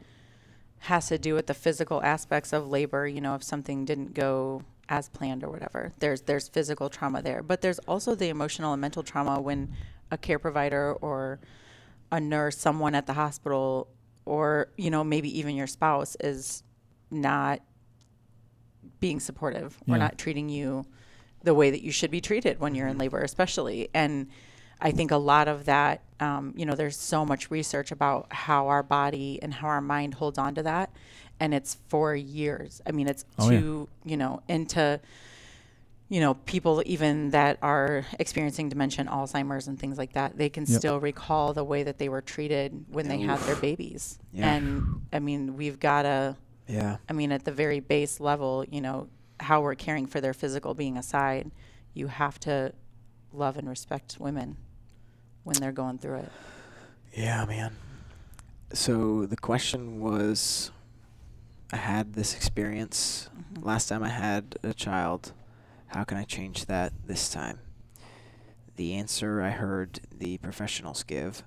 has 0.79 1.09
to 1.09 1.19
do 1.19 1.35
with 1.35 1.49
the 1.49 1.55
physical 1.55 2.01
aspects 2.05 2.53
of 2.53 2.69
labor. 2.69 3.09
You 3.09 3.21
know, 3.21 3.35
if 3.35 3.43
something 3.43 3.85
didn't 3.85 4.15
go 4.15 4.63
as 4.89 5.09
planned 5.09 5.43
or 5.43 5.51
whatever, 5.51 5.93
there's 5.99 6.23
there's 6.23 6.49
physical 6.49 6.89
trauma 6.89 7.23
there, 7.23 7.43
but 7.43 7.61
there's 7.61 7.79
also 7.81 8.15
the 8.15 8.29
emotional 8.29 8.73
and 8.73 8.81
mental 8.81 9.03
trauma 9.03 9.41
when 9.41 9.73
a 10.11 10.19
care 10.19 10.39
provider 10.39 10.95
or 10.95 11.41
a 12.13 12.21
nurse, 12.21 12.57
someone 12.57 12.95
at 12.95 13.07
the 13.07 13.15
hospital, 13.15 13.89
or 14.25 14.69
you 14.77 14.91
know 14.91 15.03
maybe 15.03 15.39
even 15.39 15.57
your 15.57 15.67
spouse 15.67 16.17
is 16.21 16.63
not 17.11 17.61
being 19.01 19.21
supportive 19.21 19.77
or 19.89 19.99
not 19.99 20.19
treating 20.19 20.49
you 20.49 20.87
the 21.43 21.55
way 21.55 21.71
that 21.71 21.83
you 21.83 21.93
should 21.93 22.11
be 22.11 22.21
treated 22.21 22.59
when 22.61 22.75
you're 22.75 22.89
in 22.89 22.99
labor, 22.99 23.21
especially. 23.21 23.89
And 23.95 24.29
I 24.81 24.91
think 24.91 25.11
a 25.11 25.17
lot 25.17 25.49
of 25.49 25.67
that, 25.67 26.03
um, 26.21 26.53
you 26.57 26.67
know, 26.67 26.75
there's 26.75 26.97
so 26.97 27.25
much 27.25 27.51
research 27.51 27.93
about 27.93 28.33
how 28.33 28.69
our 28.69 28.83
body 28.83 29.39
and 29.43 29.55
how 29.55 29.69
our 29.69 29.81
mind 29.81 30.15
holds 30.15 30.39
on 30.39 30.55
to 30.57 30.63
that. 30.65 30.91
And 31.41 31.53
it's 31.53 31.77
for 31.89 32.15
years. 32.15 32.81
I 32.87 32.93
mean, 32.93 33.09
it's 33.09 33.25
Oh, 33.39 33.51
yeah. 33.51 33.61
to, 33.61 33.89
you 34.05 34.17
know, 34.17 34.43
into 34.49 35.01
you 36.09 36.21
know, 36.21 36.35
people 36.35 36.85
even 36.87 37.31
that 37.31 37.59
are 37.63 38.07
experiencing 38.21 38.69
dementia, 38.69 39.01
and 39.01 39.09
Alzheimer's, 39.09 39.67
and 39.67 39.77
things 39.77 39.99
like 39.99 40.13
that, 40.13 40.39
they 40.39 40.49
can 40.49 40.65
Yep. 40.65 40.79
still 40.79 41.01
recall 41.01 41.53
the 41.53 41.65
way 41.65 41.83
that 41.83 41.99
they 41.99 42.09
were 42.09 42.21
treated 42.21 42.85
when 42.89 43.09
they 43.09 43.19
had 43.19 43.41
their 43.41 43.57
babies. 43.57 44.17
Yeah. 44.33 44.55
And 44.55 45.01
I 45.13 45.19
mean, 45.19 45.57
we've 45.57 45.81
got 45.81 46.03
to, 46.03 46.37
Yeah. 46.69 46.99
I 47.09 47.13
mean, 47.13 47.33
at 47.33 47.45
the 47.45 47.51
very 47.51 47.81
base 47.81 48.21
level, 48.21 48.65
you 48.71 48.81
know, 48.81 49.09
how 49.41 49.61
we're 49.63 49.75
caring 49.75 50.07
for 50.07 50.21
their 50.21 50.33
physical 50.33 50.75
being 50.75 50.97
aside, 50.97 51.51
you 51.93 52.07
have 52.07 52.39
to 52.41 52.73
love 53.33 53.57
and 53.57 53.69
respect 53.69 54.17
women 54.21 54.59
when 55.43 55.57
they're 55.57 55.73
going 55.73 55.99
through 55.99 56.19
it. 56.19 56.33
Yeah, 57.15 57.45
man. 57.47 57.73
So 58.73 59.27
the 59.27 59.37
question 59.37 59.99
was 59.99 60.71
I 61.73 61.77
had 61.77 62.13
this 62.15 62.35
experience 62.35 63.29
Mhm. 63.37 63.65
last 63.65 63.89
time 63.89 64.03
I 64.03 64.09
had 64.11 64.59
a 64.63 64.73
child. 64.73 65.33
How 65.89 66.05
can 66.05 66.17
I 66.19 66.25
change 66.25 66.67
that 66.67 66.93
this 67.07 67.31
time? 67.31 67.61
The 68.77 68.95
answer 68.95 69.41
I 69.43 69.51
heard 69.51 70.01
the 70.13 70.39
professionals 70.39 71.03
give 71.03 71.43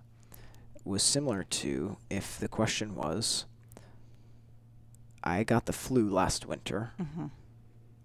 was 0.84 1.04
similar 1.04 1.44
to 1.44 1.98
if 2.10 2.38
the 2.40 2.48
question 2.48 2.96
was 2.96 3.46
I 5.24 5.44
got 5.44 5.66
the 5.66 5.74
flu 5.74 6.10
last 6.10 6.46
winter. 6.46 6.94
hmm 6.98 7.28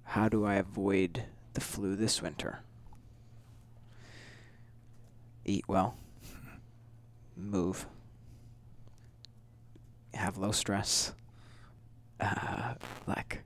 How 0.08 0.28
do 0.28 0.44
I 0.44 0.54
avoid 0.56 1.24
the 1.54 1.60
flu 1.60 1.96
this 1.96 2.20
winter? 2.20 2.60
Eat 5.44 5.64
well. 5.68 5.96
Move. 7.36 7.86
Have 10.14 10.36
low 10.38 10.52
stress. 10.52 11.12
Uh, 12.20 12.74
like 13.06 13.40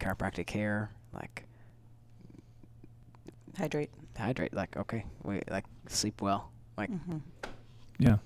chiropractic 0.00 0.46
care. 0.46 0.90
Like 1.12 1.44
Hydrate. 3.58 3.90
hydrate. 4.16 4.54
Like 4.54 4.76
okay, 4.76 5.04
wait. 5.24 5.50
Like 5.50 5.64
sleep 5.88 6.20
well. 6.22 6.50
Like 6.76 6.90
hmm 6.90 7.18
Yeah. 7.98 8.16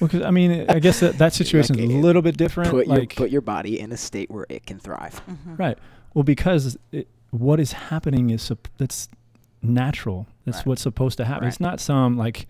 Well, 0.00 0.08
'cause, 0.08 0.22
I 0.22 0.30
mean, 0.30 0.64
I 0.70 0.78
guess 0.78 1.00
that, 1.00 1.18
that 1.18 1.34
situation 1.34 1.78
is 1.78 1.90
a 1.90 1.92
little 1.98 2.22
bit 2.22 2.36
different. 2.38 2.70
put 2.70 2.86
your 2.86 2.96
like, 2.96 3.14
put 3.16 3.30
your 3.30 3.42
body 3.42 3.78
in 3.78 3.92
a 3.92 3.96
state 3.98 4.30
where 4.30 4.46
it 4.48 4.64
can 4.64 4.78
thrive. 4.78 5.18
hmm 5.18 5.56
right. 5.56 5.76
Well, 6.14 6.22
because 6.24 6.78
it, 6.90 7.06
what 7.30 7.60
is 7.60 7.72
happening 7.72 8.30
is 8.30 8.40
sup- 8.42 8.68
that's 8.78 9.08
natural. 9.62 10.26
That's 10.46 10.58
Right. 10.58 10.66
what's 10.68 10.82
supposed 10.82 11.18
to 11.18 11.24
happen. 11.26 11.46
It's 11.48 11.60
not 11.60 11.80
some 11.80 12.16
like, 12.16 12.46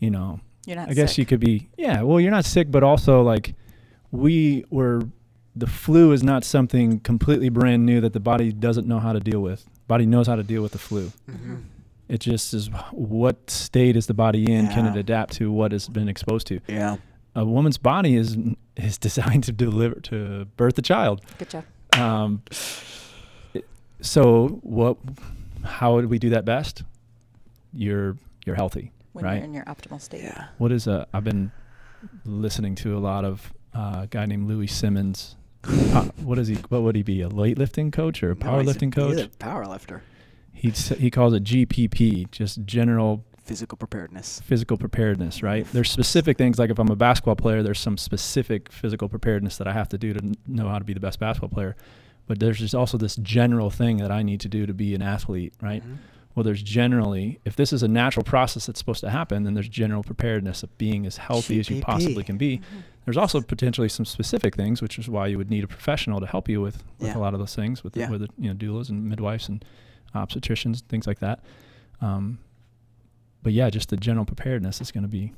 you 0.00 0.10
know, 0.10 0.40
You're 0.66 0.76
not 0.76 0.90
I 0.90 0.94
guess 0.94 1.10
sick. 1.12 1.18
you 1.18 1.26
could 1.26 1.40
be, 1.40 1.68
yeah. 1.78 2.02
Well, 2.02 2.18
you're 2.20 2.32
not 2.32 2.44
sick, 2.44 2.68
but 2.70 2.82
also 2.82 3.22
like, 3.22 3.54
we 4.10 4.64
were, 4.70 5.02
the 5.56 5.66
flu 5.66 6.12
is 6.12 6.22
not 6.22 6.44
something 6.44 7.00
completely 7.00 7.48
brand 7.48 7.84
new 7.86 8.00
that 8.00 8.12
the 8.12 8.20
body 8.20 8.52
doesn't 8.52 8.86
know 8.86 8.98
how 9.00 9.12
to 9.12 9.20
deal 9.20 9.40
with. 9.40 9.66
Body 9.86 10.06
knows 10.06 10.26
how 10.26 10.36
to 10.36 10.42
deal 10.42 10.62
with 10.62 10.72
the 10.72 10.78
flu. 10.78 11.12
Mhm. 11.30 11.62
It 12.08 12.20
just 12.20 12.54
is 12.54 12.68
what 12.90 13.50
state 13.50 13.94
is 13.96 14.06
the 14.06 14.14
body 14.14 14.50
in? 14.50 14.68
Can 14.68 14.86
it 14.86 14.96
adapt 14.96 15.34
to 15.34 15.52
what 15.52 15.72
it's 15.74 15.88
been 15.88 16.08
exposed 16.08 16.46
to? 16.46 16.60
Yeah. 16.66 16.96
A 17.34 17.44
woman's 17.44 17.76
body 17.78 18.16
is 18.16 18.36
is 18.76 18.96
designed 19.08 19.44
to 19.44 19.52
deliver 19.52 20.00
to 20.00 20.46
birth 20.56 20.78
a 20.78 20.82
child. 20.82 21.20
Good 21.38 21.50
job. 21.50 21.64
Um, 21.94 22.42
so 24.00 24.48
what? 24.62 24.96
How 25.64 25.94
would 25.94 26.06
we 26.06 26.18
do 26.18 26.30
that 26.30 26.44
best? 26.44 26.82
You're 27.72 28.16
you're 28.46 28.56
healthy. 28.56 28.92
When 29.12 29.24
Right. 29.24 29.34
you're 29.36 29.44
in 29.44 29.54
your 29.54 29.64
optimal 29.64 30.00
state. 30.00 30.22
Yeah. 30.22 30.46
What 30.58 30.72
is 30.72 30.86
a? 30.86 31.06
I've 31.12 31.24
been 31.24 31.50
listening 32.24 32.74
to 32.76 32.96
a 32.96 33.00
lot 33.00 33.24
of 33.24 33.52
uh, 33.78 34.00
a 34.02 34.06
guy 34.08 34.26
named 34.26 34.48
Louie 34.48 34.66
Simmons. 34.66 35.36
What 36.24 36.38
is 36.38 36.48
he? 36.48 36.54
What 36.68 36.82
would 36.82 36.96
he 36.96 37.02
be? 37.02 37.22
A 37.22 37.28
weightlifting 37.28 37.92
coach 37.92 38.22
or 38.22 38.30
a 38.32 38.34
No, 38.34 38.40
powerlifting 38.40 38.92
coach? 38.92 39.16
He's 39.16 39.24
a 39.26 39.28
power 39.28 39.66
lifter. 39.66 40.02
He 40.52 40.70
he 40.70 41.10
calls 41.10 41.34
it 41.34 41.44
GPP, 41.44 42.30
just 42.30 42.64
general 42.64 43.24
Physical 43.44 43.78
preparedness. 43.78 44.40
physical 44.44 44.76
preparedness, 44.76 45.42
right? 45.42 45.66
There's 45.72 45.90
specific 45.90 46.36
things 46.36 46.58
like 46.58 46.68
if 46.70 46.78
I'm 46.78 46.88
a 46.90 46.96
basketball 46.96 47.36
player, 47.36 47.62
there's 47.62 47.80
some 47.80 47.96
specific 47.96 48.70
physical 48.70 49.08
preparedness 49.08 49.56
that 49.58 49.66
I 49.66 49.72
have 49.72 49.88
to 49.90 49.98
do 49.98 50.12
to 50.12 50.34
know 50.46 50.68
how 50.68 50.78
to 50.78 50.84
be 50.84 50.92
the 50.92 51.00
best 51.00 51.18
basketball 51.18 51.48
player. 51.50 51.74
But 52.26 52.40
there's 52.40 52.58
just 52.58 52.74
also 52.74 52.98
this 52.98 53.16
general 53.16 53.70
thing 53.70 53.96
that 53.98 54.10
I 54.10 54.22
need 54.22 54.40
to 54.40 54.48
do 54.48 54.66
to 54.66 54.74
be 54.74 54.94
an 54.94 55.00
athlete, 55.00 55.54
right? 55.62 55.82
Mhm. 55.82 55.96
Well, 56.34 56.44
there's 56.44 56.62
generally, 56.62 57.40
if 57.46 57.56
this 57.56 57.72
is 57.72 57.82
a 57.82 57.88
natural 57.88 58.22
process 58.22 58.66
that's 58.66 58.78
supposed 58.78 59.00
to 59.00 59.10
happen, 59.10 59.44
then 59.44 59.54
there's 59.54 59.68
general 59.68 60.02
preparedness 60.02 60.62
of 60.62 60.76
being 60.78 61.06
as 61.06 61.16
healthy 61.16 61.58
as 61.58 61.70
you 61.70 61.80
possibly 61.80 62.22
can 62.22 62.36
be. 62.36 62.58
Mhm. 62.58 62.62
There's 63.08 63.16
also 63.16 63.40
potentially 63.40 63.88
some 63.88 64.04
specific 64.04 64.54
things, 64.54 64.82
which 64.82 64.98
is 64.98 65.08
why 65.08 65.28
you 65.28 65.38
would 65.38 65.48
need 65.48 65.64
a 65.64 65.66
professional 65.66 66.20
to 66.20 66.26
help 66.26 66.46
you 66.46 66.60
with, 66.60 66.84
with 66.98 67.08
Yeah. 67.08 67.16
a 67.16 67.20
lot 67.20 67.32
of 67.32 67.40
those 67.40 67.54
things, 67.54 67.82
with 67.82 67.96
Yeah. 67.96 68.04
the, 68.04 68.12
with 68.12 68.20
the, 68.20 68.28
you 68.36 68.52
know 68.52 68.54
doulas 68.54 68.90
and 68.90 69.02
midwives 69.08 69.48
and 69.48 69.64
obstetricians, 70.14 70.82
things 70.82 71.06
like 71.06 71.18
that. 71.20 71.40
Um, 72.02 72.38
but 73.42 73.54
yeah, 73.54 73.70
just 73.70 73.88
the 73.88 73.96
general 73.96 74.26
preparedness 74.26 74.82
is 74.82 74.92
going 74.92 75.04
to 75.04 75.08
be, 75.08 75.32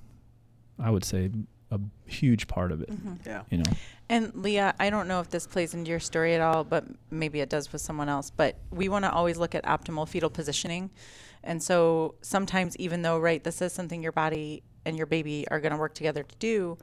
I 0.80 0.90
would 0.90 1.04
say, 1.04 1.30
a 1.70 1.78
huge 2.06 2.48
part 2.48 2.72
of 2.72 2.80
it. 2.82 2.90
Mhm. 2.90 3.24
Yeah. 3.24 3.42
You 3.50 3.58
know, 3.58 3.72
And 4.08 4.34
Leah, 4.34 4.74
I 4.80 4.90
don't 4.90 5.06
know 5.06 5.20
if 5.20 5.30
this 5.30 5.46
plays 5.46 5.72
into 5.72 5.90
your 5.90 6.00
story 6.00 6.34
at 6.34 6.40
all, 6.40 6.64
but 6.64 6.84
maybe 7.12 7.38
it 7.38 7.50
does 7.50 7.72
with 7.72 7.82
someone 7.82 8.08
else. 8.08 8.30
But 8.30 8.56
we 8.72 8.88
want 8.88 9.04
to 9.04 9.12
always 9.12 9.38
look 9.38 9.54
at 9.54 9.62
optimal 9.62 10.08
fetal 10.08 10.28
positioning. 10.30 10.90
And 11.44 11.62
so 11.62 12.16
sometimes, 12.20 12.76
even 12.78 13.02
though, 13.02 13.20
right, 13.20 13.44
this 13.44 13.62
is 13.62 13.72
something 13.72 14.02
your 14.02 14.10
body 14.10 14.64
and 14.84 14.96
your 14.96 15.06
baby 15.06 15.46
are 15.52 15.60
going 15.60 15.70
to 15.70 15.78
work 15.78 15.94
together 15.94 16.24
to 16.24 16.36
do, 16.40 16.76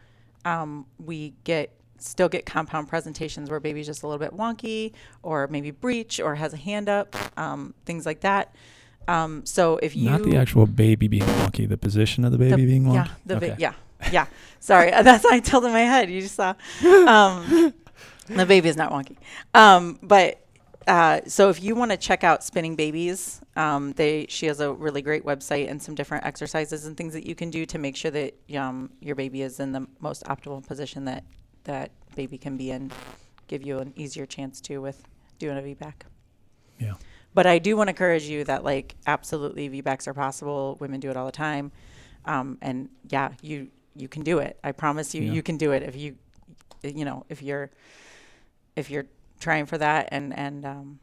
um, 0.47 0.85
we 0.97 1.33
get 1.43 1.73
still 1.99 2.29
get 2.29 2.45
compound 2.45 2.87
presentations 2.87 3.49
where 3.49 3.59
baby's 3.59 3.85
just 3.87 4.03
a 4.03 4.07
little 4.07 4.19
bit 4.19 4.37
wonky 4.37 4.93
or 5.23 5.47
maybe 5.47 5.71
breech 5.71 6.19
or 6.19 6.35
has 6.35 6.53
a 6.53 6.57
hand 6.57 6.87
up, 6.87 7.15
um, 7.37 7.73
things 7.85 8.05
like 8.05 8.21
that. 8.21 8.55
Um, 9.07 9.45
so 9.45 9.77
if 9.77 9.95
you 9.95 10.09
not 10.09 10.23
the 10.23 10.37
actual 10.37 10.65
baby 10.65 11.07
being 11.07 11.23
wonky, 11.23 11.67
the 11.67 11.77
position 11.77 12.23
of 12.23 12.31
the 12.31 12.37
baby 12.37 12.61
the- 12.61 12.65
being 12.65 12.83
wonky. 12.83 13.07
Yeah, 13.07 13.07
the 13.25 13.35
ba- 13.37 13.55
yeah, 13.59 13.73
yeah. 14.11 14.27
Sorry, 14.59 14.91
that's 15.03 15.23
how 15.23 15.33
I 15.35 15.39
tilted 15.39 15.71
my 15.71 15.81
head. 15.81 16.09
You 16.09 16.21
just 16.21 16.35
saw. 16.35 16.53
Um, 16.83 17.73
the 18.27 18.45
baby 18.45 18.69
is 18.69 18.77
not 18.77 18.91
wonky, 18.91 19.17
um, 19.53 19.97
but 20.01 20.45
uh, 20.87 21.19
so 21.27 21.49
if 21.49 21.61
you 21.61 21.75
want 21.75 21.91
to 21.91 21.97
check 21.97 22.23
out 22.23 22.43
Spinning 22.43 22.75
Babies, 22.75 23.41
um, 23.55 23.91
they 23.93 24.25
she 24.29 24.45
has 24.45 24.59
a 24.61 24.71
really 24.71 25.01
great 25.01 25.25
website 25.25 25.69
and 25.69 25.81
some 25.81 25.95
different 25.95 26.25
exercises 26.25 26.85
and 26.85 26.95
things 26.95 27.13
that 27.13 27.25
you 27.25 27.35
can 27.35 27.49
do 27.49 27.65
to 27.65 27.77
make 27.77 27.95
sure 27.95 28.11
that 28.11 28.33
um, 28.55 28.89
your 29.01 29.15
baby 29.15 29.41
is 29.41 29.59
in 29.59 29.73
the 29.73 29.85
most 29.99 30.23
optimal 30.25 30.65
position 30.65 31.05
that 31.05 31.23
that 31.65 31.91
baby 32.15 32.37
can 32.37 32.55
be 32.55 32.71
in. 32.71 32.89
Give 33.47 33.61
you 33.65 33.79
an 33.79 33.93
easier 33.95 34.25
chance 34.25 34.61
to 34.61 34.77
with 34.79 35.03
doing 35.39 35.57
a 35.57 35.61
VBAC. 35.61 35.93
Yeah. 36.79 36.93
But 37.33 37.45
I 37.45 37.59
do 37.59 37.75
want 37.77 37.87
to 37.87 37.91
encourage 37.91 38.23
you 38.23 38.43
that 38.45 38.63
like 38.63 38.95
absolutely 39.05 39.69
VBACs 39.69 40.07
are 40.07 40.13
possible. 40.13 40.77
Women 40.79 40.99
do 40.99 41.09
it 41.09 41.17
all 41.17 41.25
the 41.25 41.31
time, 41.31 41.71
um, 42.25 42.57
and 42.61 42.89
yeah, 43.09 43.31
you 43.41 43.67
you 43.93 44.07
can 44.07 44.23
do 44.23 44.39
it. 44.39 44.57
I 44.63 44.71
promise 44.71 45.13
you, 45.13 45.21
Yeah. 45.21 45.33
you 45.33 45.43
can 45.43 45.57
do 45.57 45.71
it 45.71 45.83
if 45.83 45.95
you 45.95 46.15
you 46.83 47.03
know 47.03 47.25
if 47.29 47.41
you're 47.41 47.71
if 48.75 48.89
you're 48.89 49.07
trying 49.39 49.65
for 49.65 49.77
that 49.77 50.09
and 50.11 50.37
and 50.37 50.65
um, 50.65 50.99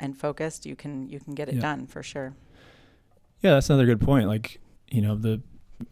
and 0.00 0.16
focused, 0.16 0.66
you 0.66 0.76
can 0.76 1.08
you 1.08 1.20
can 1.20 1.34
get 1.34 1.48
it 1.48 1.56
Yeah. 1.56 1.60
done 1.60 1.86
for 1.86 2.02
sure. 2.02 2.34
Yeah, 3.40 3.52
that's 3.54 3.70
another 3.70 3.86
good 3.86 4.00
point. 4.00 4.26
Like, 4.28 4.60
you 4.90 5.00
know, 5.00 5.14
the 5.16 5.40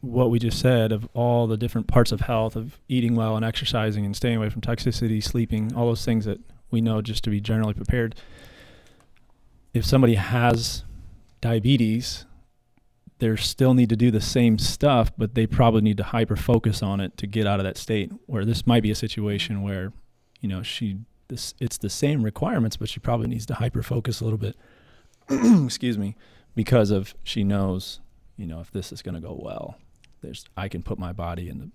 what 0.01 0.31
we 0.31 0.39
just 0.41 0.59
said 0.59 0.91
of 0.91 1.09
all 1.15 1.47
the 1.47 1.57
different 1.57 1.87
parts 1.87 2.11
of 2.11 2.23
health 2.23 2.57
of 2.57 2.81
eating 2.89 3.15
well 3.15 3.37
and 3.37 3.45
exercising 3.45 4.05
and 4.05 4.17
staying 4.17 4.37
away 4.37 4.51
from 4.51 4.61
toxicity, 4.61 5.23
sleeping, 5.23 5.73
all 5.77 5.87
those 5.87 6.05
things 6.05 6.25
that 6.25 6.41
we 6.73 6.81
know 6.81 7.01
just 7.01 7.23
to 7.25 7.31
be 7.31 7.41
generally 7.41 7.73
prepared. 7.75 8.17
If 9.73 9.85
somebody 9.85 10.15
has 10.15 10.83
diabetes, 11.41 12.25
they 13.19 13.35
still 13.37 13.75
need 13.75 13.89
to 13.91 13.97
do 13.97 14.11
the 14.11 14.21
same 14.21 14.59
stuff, 14.59 15.13
but 15.17 15.35
they 15.35 15.47
probably 15.47 15.83
need 15.83 15.97
to 15.99 16.03
hyper 16.03 16.35
focus 16.37 16.83
on 16.83 17.01
it 17.01 17.17
to 17.19 17.27
get 17.27 17.47
out 17.47 17.61
of 17.61 17.65
that 17.65 17.77
state. 17.77 18.11
Where 18.27 18.45
this 18.45 18.67
might 18.67 18.83
be 18.83 18.91
a 18.91 18.95
situation 18.97 19.63
where, 19.63 19.93
you 20.41 20.49
know, 20.49 20.63
she 20.65 20.99
this 21.29 21.55
it's 21.61 21.79
the 21.79 21.91
same 21.91 22.23
requirements, 22.23 22.77
but 22.77 22.89
she 22.89 23.01
probably 23.01 23.27
needs 23.29 23.47
to 23.47 23.55
hyper 23.55 23.83
focus 23.83 24.21
a 24.21 24.25
little 24.25 24.39
bit. 24.39 24.57
Excuse 25.31 25.99
me 25.99 26.17
because 26.55 26.91
of 26.91 27.15
she 27.23 27.45
knows, 27.45 28.01
you 28.37 28.47
know, 28.47 28.61
if 28.61 28.71
this 28.71 28.93
is 28.93 29.03
going 29.03 29.15
to 29.15 29.21
go 29.21 29.39
well, 29.43 29.77
there's 30.23 30.45
I 30.57 30.69
can 30.69 30.83
put 30.83 30.99
my 30.99 31.13
body 31.13 31.49
in 31.49 31.59
the 31.59 31.71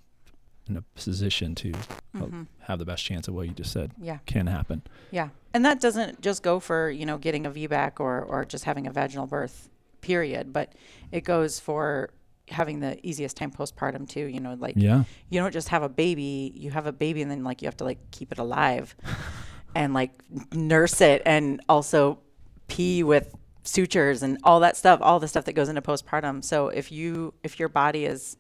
in 0.69 0.77
a 0.77 0.81
position 0.95 1.55
to 1.55 1.73
Mhm. 2.15 2.45
have 2.61 2.77
the 2.79 2.85
best 2.85 3.03
chance 3.03 3.27
of 3.27 3.33
what 3.33 3.47
you 3.47 3.53
just 3.53 3.71
said 3.71 3.91
Yeah. 3.99 4.19
can 4.25 4.45
happen. 4.47 4.83
Yeah, 5.09 5.29
and 5.53 5.65
that 5.65 5.81
doesn't 5.81 6.21
just 6.21 6.43
go 6.43 6.59
for 6.59 6.89
you 6.89 7.05
know 7.05 7.17
getting 7.17 7.45
a 7.45 7.51
VBAC 7.51 7.99
or 7.99 8.21
or 8.23 8.45
just 8.45 8.63
having 8.65 8.85
a 8.87 8.91
vaginal 8.91 9.27
birth, 9.27 9.69
period. 10.01 10.53
But 10.53 10.73
it 11.11 11.21
goes 11.21 11.59
for 11.59 12.11
having 12.49 12.79
the 12.79 12.99
easiest 13.07 13.37
time 13.37 13.51
postpartum 13.51 14.07
too. 14.07 14.25
You 14.25 14.39
know, 14.39 14.55
like 14.59 14.75
Yeah. 14.77 15.03
you 15.29 15.39
don't 15.39 15.53
just 15.53 15.69
have 15.69 15.83
a 15.83 15.89
baby; 15.89 16.51
you 16.55 16.71
have 16.71 16.87
a 16.87 16.91
baby, 16.91 17.21
and 17.21 17.29
then 17.31 17.43
like 17.43 17.61
you 17.61 17.67
have 17.67 17.77
to 17.77 17.83
like 17.83 17.99
keep 18.11 18.31
it 18.31 18.37
alive, 18.39 18.95
and 19.75 19.93
like 19.93 20.11
nurse 20.53 21.01
it, 21.01 21.21
and 21.25 21.61
also 21.69 22.19
pee 22.67 23.03
with 23.03 23.35
sutures 23.63 24.23
and 24.23 24.37
all 24.43 24.59
that 24.61 24.75
stuff, 24.75 24.99
all 25.03 25.19
the 25.19 25.27
stuff 25.27 25.45
that 25.45 25.53
goes 25.53 25.69
into 25.69 25.81
postpartum. 25.81 26.43
So 26.43 26.69
if 26.69 26.91
you 26.91 27.33
if 27.43 27.59
your 27.59 27.69
body 27.69 28.05
is 28.05 28.37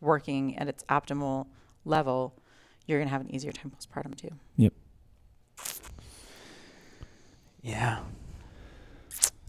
working 0.00 0.56
at 0.58 0.68
its 0.68 0.82
optimal 0.84 1.46
level, 1.84 2.34
you're 2.86 2.98
gonna 2.98 3.10
have 3.10 3.20
an 3.20 3.34
easier 3.34 3.52
time 3.52 3.70
postpartum 3.70 4.14
too. 4.16 4.30
Yep. 4.56 4.72
Yeah. 7.62 8.00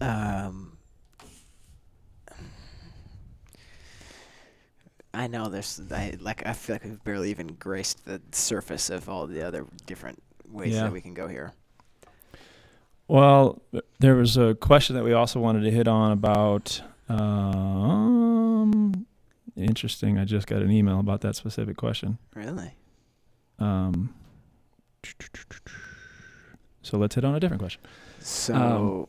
Um, 0.00 0.75
I 5.16 5.26
know 5.28 5.48
there's 5.48 5.80
I 5.90 6.14
like 6.20 6.46
I 6.46 6.52
feel 6.52 6.74
like 6.74 6.84
we've 6.84 7.02
barely 7.04 7.30
even 7.30 7.46
graced 7.48 8.04
the 8.04 8.20
surface 8.32 8.90
of 8.90 9.08
all 9.08 9.26
the 9.26 9.42
other 9.42 9.66
different 9.86 10.22
ways 10.48 10.74
Yeah. 10.74 10.82
that 10.82 10.92
we 10.92 11.00
can 11.00 11.14
go 11.14 11.26
here. 11.26 11.52
Well, 13.08 13.62
there 14.00 14.14
was 14.16 14.36
a 14.36 14.54
question 14.54 14.94
that 14.96 15.04
we 15.04 15.12
also 15.12 15.40
wanted 15.40 15.62
to 15.62 15.70
hit 15.70 15.86
on 15.88 16.12
about. 16.12 16.82
Um, 17.08 19.06
interesting. 19.56 20.18
I 20.18 20.24
just 20.24 20.46
got 20.48 20.60
an 20.60 20.70
email 20.72 20.98
about 21.00 21.20
that 21.20 21.36
specific 21.36 21.76
question. 21.76 22.18
Really? 22.34 22.72
Um, 23.60 24.12
so 26.82 26.98
let's 26.98 27.14
hit 27.14 27.24
on 27.24 27.34
a 27.34 27.40
different 27.40 27.60
question. 27.62 27.80
So, 28.18 29.08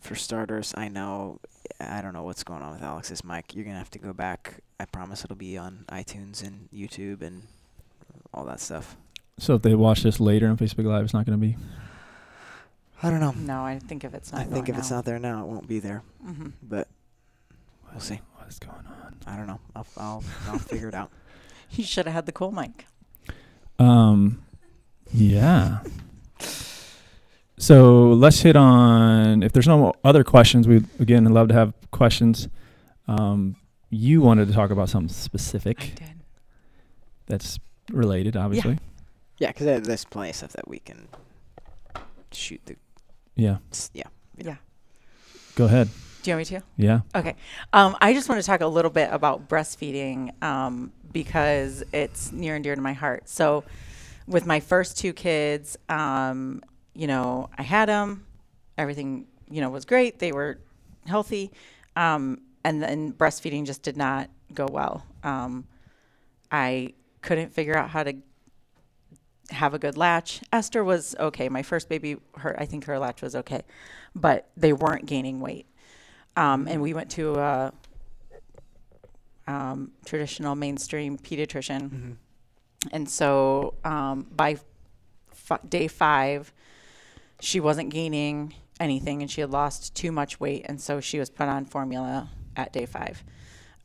for 0.00 0.14
starters, 0.14 0.74
I 0.76 0.88
know 0.88 1.40
I 1.80 2.00
don't 2.02 2.12
know 2.12 2.22
what's 2.24 2.44
going 2.44 2.62
on 2.62 2.72
with 2.72 2.82
Alex's 2.82 3.24
mic. 3.24 3.54
You're 3.54 3.64
gonna 3.64 3.78
have 3.78 3.90
to 3.92 3.98
go 3.98 4.12
back. 4.12 4.60
I 4.78 4.84
promise 4.86 5.24
it'll 5.24 5.36
be 5.36 5.56
on 5.58 5.84
iTunes 5.88 6.42
and 6.42 6.68
YouTube 6.74 7.22
and 7.22 7.42
all 8.32 8.44
that 8.46 8.60
stuff. 8.60 8.96
So 9.38 9.54
if 9.54 9.62
they 9.62 9.74
watch 9.74 10.02
this 10.02 10.20
later 10.20 10.48
on 10.48 10.56
Facebook 10.56 10.84
Live, 10.84 11.04
it's 11.04 11.14
not 11.14 11.24
going 11.26 11.38
to 11.38 11.46
be. 11.46 11.56
I 13.02 13.08
don't 13.10 13.20
know. 13.20 13.32
No, 13.32 13.64
I 13.64 13.78
think 13.78 14.04
if 14.04 14.12
it's 14.12 14.32
not. 14.32 14.42
I 14.42 14.44
think 14.44 14.68
if 14.68 14.74
going 14.74 14.80
it's 14.80 14.90
not 14.90 15.06
there 15.06 15.18
now, 15.18 15.42
it 15.42 15.46
won't 15.46 15.66
be 15.66 15.78
there. 15.78 16.02
hmm 16.22 16.48
But 16.62 16.88
we'll 17.90 18.00
see. 18.00 18.20
What's 18.36 18.58
going 18.58 18.76
on? 18.86 19.16
I 19.26 19.36
don't 19.36 19.46
know. 19.46 19.60
I'll 19.74 19.86
I'll, 19.96 20.24
I'll 20.48 20.58
figure 20.58 20.88
it 20.88 20.94
out. 20.94 21.10
You 21.72 21.84
should 21.84 22.06
have 22.06 22.14
had 22.14 22.26
the 22.26 22.32
cool 22.32 22.50
mic. 22.50 22.84
Um, 23.78 24.42
yeah. 25.12 25.78
So 27.60 28.12
let's 28.12 28.40
hit 28.40 28.56
on. 28.56 29.42
If 29.42 29.52
there's 29.52 29.68
no 29.68 29.92
other 30.02 30.24
questions, 30.24 30.66
we 30.66 30.76
again 30.98 31.24
would 31.24 31.32
love 31.34 31.48
to 31.48 31.54
have 31.54 31.74
questions. 31.90 32.48
Um, 33.06 33.54
you 33.90 34.22
wanted 34.22 34.48
to 34.48 34.54
talk 34.54 34.70
about 34.70 34.88
something 34.88 35.10
I 35.10 35.12
specific 35.12 35.78
did. 35.96 36.14
that's 37.26 37.58
related, 37.90 38.34
obviously. 38.34 38.78
Yeah, 39.36 39.48
because 39.48 39.82
there's 39.82 40.04
plenty 40.06 40.30
of 40.30 40.36
stuff 40.36 40.52
that 40.52 40.68
we 40.68 40.78
can 40.78 41.08
shoot 42.32 42.62
the. 42.64 42.76
Yeah. 43.36 43.58
Yeah. 43.92 44.04
Yeah. 44.38 44.56
Go 45.54 45.66
ahead. 45.66 45.90
Do 46.22 46.30
you 46.30 46.36
want 46.38 46.50
me 46.50 46.58
to? 46.58 46.64
Yeah. 46.78 47.00
Okay. 47.14 47.36
Um, 47.74 47.94
I 48.00 48.14
just 48.14 48.30
want 48.30 48.40
to 48.40 48.46
talk 48.46 48.62
a 48.62 48.66
little 48.66 48.90
bit 48.90 49.10
about 49.12 49.50
breastfeeding 49.50 50.42
um, 50.42 50.92
because 51.12 51.82
it's 51.92 52.32
near 52.32 52.54
and 52.54 52.64
dear 52.64 52.74
to 52.74 52.80
my 52.80 52.94
heart. 52.94 53.28
So, 53.28 53.64
with 54.26 54.46
my 54.46 54.60
first 54.60 54.96
two 54.96 55.12
kids, 55.12 55.76
um, 55.90 56.62
you 57.00 57.06
know, 57.06 57.48
I 57.56 57.62
had 57.62 57.88
them, 57.88 58.26
everything, 58.76 59.26
you 59.50 59.62
know, 59.62 59.70
was 59.70 59.86
great. 59.86 60.18
They 60.18 60.32
were 60.32 60.60
healthy. 61.06 61.50
Um, 61.96 62.42
and 62.62 62.82
then 62.82 63.14
breastfeeding 63.14 63.64
just 63.64 63.82
did 63.82 63.96
not 63.96 64.28
go 64.52 64.68
well. 64.70 65.06
Um, 65.24 65.66
I 66.52 66.92
couldn't 67.22 67.54
figure 67.54 67.74
out 67.74 67.88
how 67.88 68.02
to 68.02 68.12
have 69.48 69.72
a 69.72 69.78
good 69.78 69.96
latch. 69.96 70.42
Esther 70.52 70.84
was 70.84 71.16
okay. 71.18 71.48
My 71.48 71.62
first 71.62 71.88
baby, 71.88 72.18
her, 72.36 72.54
I 72.60 72.66
think 72.66 72.84
her 72.84 72.98
latch 72.98 73.22
was 73.22 73.34
okay, 73.34 73.62
but 74.14 74.50
they 74.58 74.74
weren't 74.74 75.06
gaining 75.06 75.40
weight. 75.40 75.64
Um, 76.36 76.68
and 76.68 76.82
we 76.82 76.92
went 76.92 77.10
to 77.12 77.34
a 77.36 77.72
um, 79.46 79.92
traditional 80.04 80.54
mainstream 80.54 81.16
pediatrician. 81.16 81.80
Mm-hmm. 81.80 82.12
And 82.92 83.08
so 83.08 83.72
um, 83.84 84.26
by 84.36 84.58
f- 85.50 85.60
day 85.66 85.88
five, 85.88 86.52
she 87.40 87.60
wasn't 87.60 87.90
gaining 87.90 88.54
anything 88.78 89.22
and 89.22 89.30
she 89.30 89.40
had 89.40 89.50
lost 89.50 89.94
too 89.94 90.12
much 90.12 90.40
weight. 90.40 90.64
And 90.66 90.80
so 90.80 91.00
she 91.00 91.18
was 91.18 91.30
put 91.30 91.48
on 91.48 91.64
formula 91.64 92.30
at 92.56 92.72
day 92.72 92.86
five. 92.86 93.22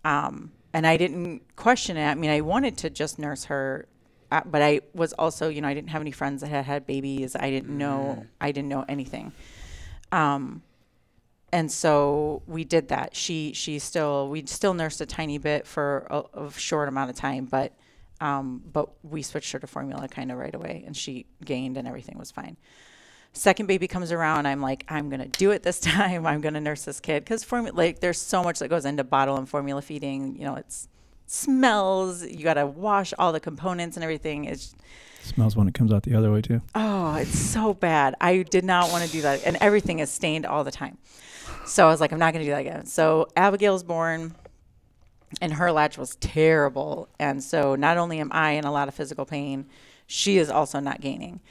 Um, 0.04 0.52
and 0.74 0.86
I 0.86 0.98
didn't 0.98 1.56
question 1.56 1.98
it. 1.98 2.06
I 2.06 2.16
mean, 2.16 2.30
I 2.30 2.42
wanted 2.42 2.78
to 2.80 2.90
just 2.90 3.18
nurse 3.18 3.46
her, 3.46 3.88
uh, 4.32 4.42
but 4.46 4.62
I 4.62 4.82
was 4.94 5.14
also, 5.14 5.50
you 5.50 5.62
know, 5.62 5.68
I 5.68 5.74
didn't 5.74 5.90
have 5.90 6.02
any 6.02 6.12
friends 6.12 6.42
that 6.42 6.48
had 6.48 6.66
had 6.66 6.86
babies. 6.86 7.36
I 7.36 7.50
didn't 7.50 7.78
know, 7.78 8.26
I 8.42 8.52
didn't 8.52 8.70
know 8.70 8.86
anything. 8.88 9.32
Um, 10.12 10.62
and 11.52 11.72
so 11.72 12.42
we 12.48 12.66
did 12.66 12.90
that. 12.90 13.16
She 13.16 13.54
she 13.54 13.80
still 13.80 14.28
we 14.28 14.46
still 14.46 14.74
nursed 14.74 15.00
a 15.00 15.06
tiny 15.06 15.38
bit 15.38 15.66
for 15.66 16.06
a, 16.10 16.24
a 16.46 16.52
short 16.52 16.90
amount 16.90 17.10
of 17.10 17.16
time, 17.16 17.46
but 17.46 17.72
um, 18.20 18.62
but 18.74 18.90
we 19.04 19.22
switched 19.22 19.54
her 19.54 19.60
to 19.60 19.68
formula 19.68 20.10
kind 20.10 20.32
of 20.32 20.38
right 20.38 20.54
away, 20.54 20.84
and 20.86 20.98
she 20.98 21.28
gained 21.44 21.78
and 21.78 21.88
everything 21.88 22.18
was 22.18 22.30
fine. 22.30 22.58
Second 23.36 23.68
baby 23.68 23.88
comes 23.88 24.12
around, 24.12 24.48
I'm 24.48 24.62
like, 24.62 24.86
I'm 24.90 25.10
gonna 25.10 25.28
do 25.28 25.52
it 25.52 25.62
this 25.62 25.80
time. 25.82 26.26
I'm 26.26 26.42
gonna 26.42 26.62
nurse 26.62 26.86
this 26.86 27.00
kid 27.00 27.24
because 27.24 27.44
formula 27.44 27.76
like 27.76 28.00
there's 28.00 28.20
so 28.20 28.44
much 28.44 28.60
that 28.60 28.70
goes 28.70 28.86
into 28.86 29.04
bottle 29.04 29.38
and 29.38 29.48
formula 29.48 29.82
feeding. 29.82 30.36
You 30.36 30.46
know, 30.46 30.56
it's 30.56 30.88
smells. 31.28 32.24
You 32.24 32.44
gotta 32.44 32.66
wash 32.66 33.14
all 33.20 33.32
the 33.32 33.40
components 33.40 33.98
and 33.98 34.04
everything. 34.04 34.46
It's 34.46 34.76
Smells 35.26 35.56
when 35.56 35.68
it 35.68 35.74
comes 35.74 35.92
out 35.92 36.04
the 36.04 36.14
other 36.14 36.32
way 36.32 36.42
too. 36.42 36.62
Oh, 36.76 37.16
it's 37.16 37.38
so 37.38 37.74
bad. 37.74 38.14
I 38.22 38.44
did 38.44 38.64
not 38.64 38.92
want 38.92 39.04
to 39.06 39.12
do 39.12 39.22
that. 39.24 39.44
And 39.44 39.58
everything 39.60 39.98
is 39.98 40.12
stained 40.12 40.46
all 40.46 40.64
the 40.64 40.70
time. 40.70 41.00
So 41.66 41.88
I 41.88 41.90
was 41.90 42.00
like, 42.00 42.12
I'm 42.12 42.20
not 42.20 42.32
going 42.32 42.46
to 42.46 42.48
do 42.48 42.54
that 42.54 42.62
again. 42.62 42.86
So 42.86 43.28
Abigail's 43.36 43.82
born, 43.82 44.36
and 45.42 45.54
her 45.54 45.72
latch 45.72 45.98
was 45.98 46.16
terrible. 46.18 47.10
And 47.20 47.44
so 47.44 47.74
not 47.74 47.98
only 47.98 48.20
am 48.20 48.30
I 48.32 48.52
in 48.52 48.66
a 48.66 48.72
lot 48.72 48.88
of 48.88 48.94
physical 48.94 49.26
pain, 49.26 49.66
she 50.06 50.38
is 50.38 50.52
also 50.52 50.80
not 50.80 51.02
gaining. 51.02 51.42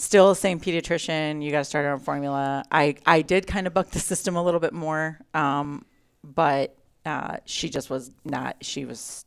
Still, 0.00 0.30
the 0.30 0.34
same 0.34 0.58
pediatrician. 0.58 1.42
You 1.42 1.50
got 1.50 1.58
to 1.58 1.64
start 1.64 1.84
on 1.84 2.00
formula. 2.00 2.64
I, 2.72 2.96
I 3.04 3.20
did 3.20 3.46
kind 3.46 3.66
of 3.66 3.74
buck 3.74 3.90
the 3.90 3.98
system 3.98 4.34
a 4.34 4.42
little 4.42 4.58
bit 4.58 4.72
more, 4.72 5.20
um, 5.34 5.84
but 6.24 6.74
uh, 7.04 7.36
she 7.44 7.68
just 7.68 7.90
was 7.90 8.10
not, 8.24 8.56
she 8.62 8.86
was 8.86 9.26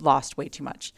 lost 0.00 0.36
way 0.36 0.48
too 0.48 0.64
much. 0.64 0.92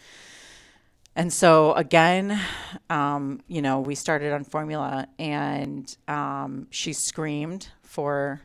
And 1.15 1.31
so 1.31 1.75
again, 1.75 2.41
um, 2.89 3.43
you 3.49 3.61
know, 3.61 3.81
we 3.81 3.95
started 3.95 4.33
on 4.33 4.45
formula, 4.45 5.07
and 5.19 5.95
um, 6.09 6.67
she 6.71 6.95
screamed 6.95 7.69
for 7.83 8.41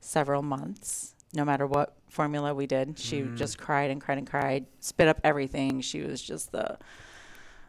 several 0.00 0.42
months. 0.42 1.14
No 1.32 1.46
matter 1.46 1.66
what 1.66 1.96
formula 2.10 2.52
we 2.52 2.66
did, 2.66 2.98
she 2.98 3.22
just 3.34 3.56
cried 3.56 3.90
and 3.90 3.98
cried 3.98 4.18
and 4.18 4.26
cried, 4.26 4.66
spit 4.80 5.08
up 5.08 5.20
everything. 5.24 5.80
She 5.80 6.02
was 6.02 6.20
just 6.20 6.52
the 6.52 6.78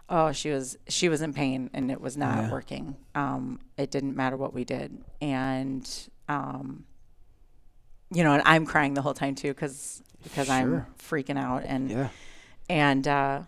oh, 0.10 0.32
she 0.32 0.50
was 0.50 0.78
she 0.88 1.08
was 1.10 1.22
in 1.22 1.34
pain, 1.34 1.70
and 1.74 1.92
it 1.92 2.02
was 2.02 2.18
not 2.18 2.36
Yeah. 2.44 2.52
working. 2.52 2.96
Um, 3.16 3.60
it 3.78 3.92
didn't 3.92 4.16
matter 4.16 4.36
what 4.38 4.54
we 4.54 4.64
did, 4.66 5.04
and 5.22 5.90
um, 6.28 6.86
you 8.12 8.24
know, 8.24 8.34
and 8.34 8.44
I'm 8.46 8.66
crying 8.66 8.94
the 8.96 9.02
whole 9.02 9.14
time 9.14 9.36
too, 9.36 9.54
because 9.54 10.02
because 10.24 10.50
I'm 10.50 10.86
freaking 11.00 11.38
out 11.38 11.64
and 11.66 11.90
Yeah. 11.90 12.10
and 12.70 13.08
uh, 13.08 13.42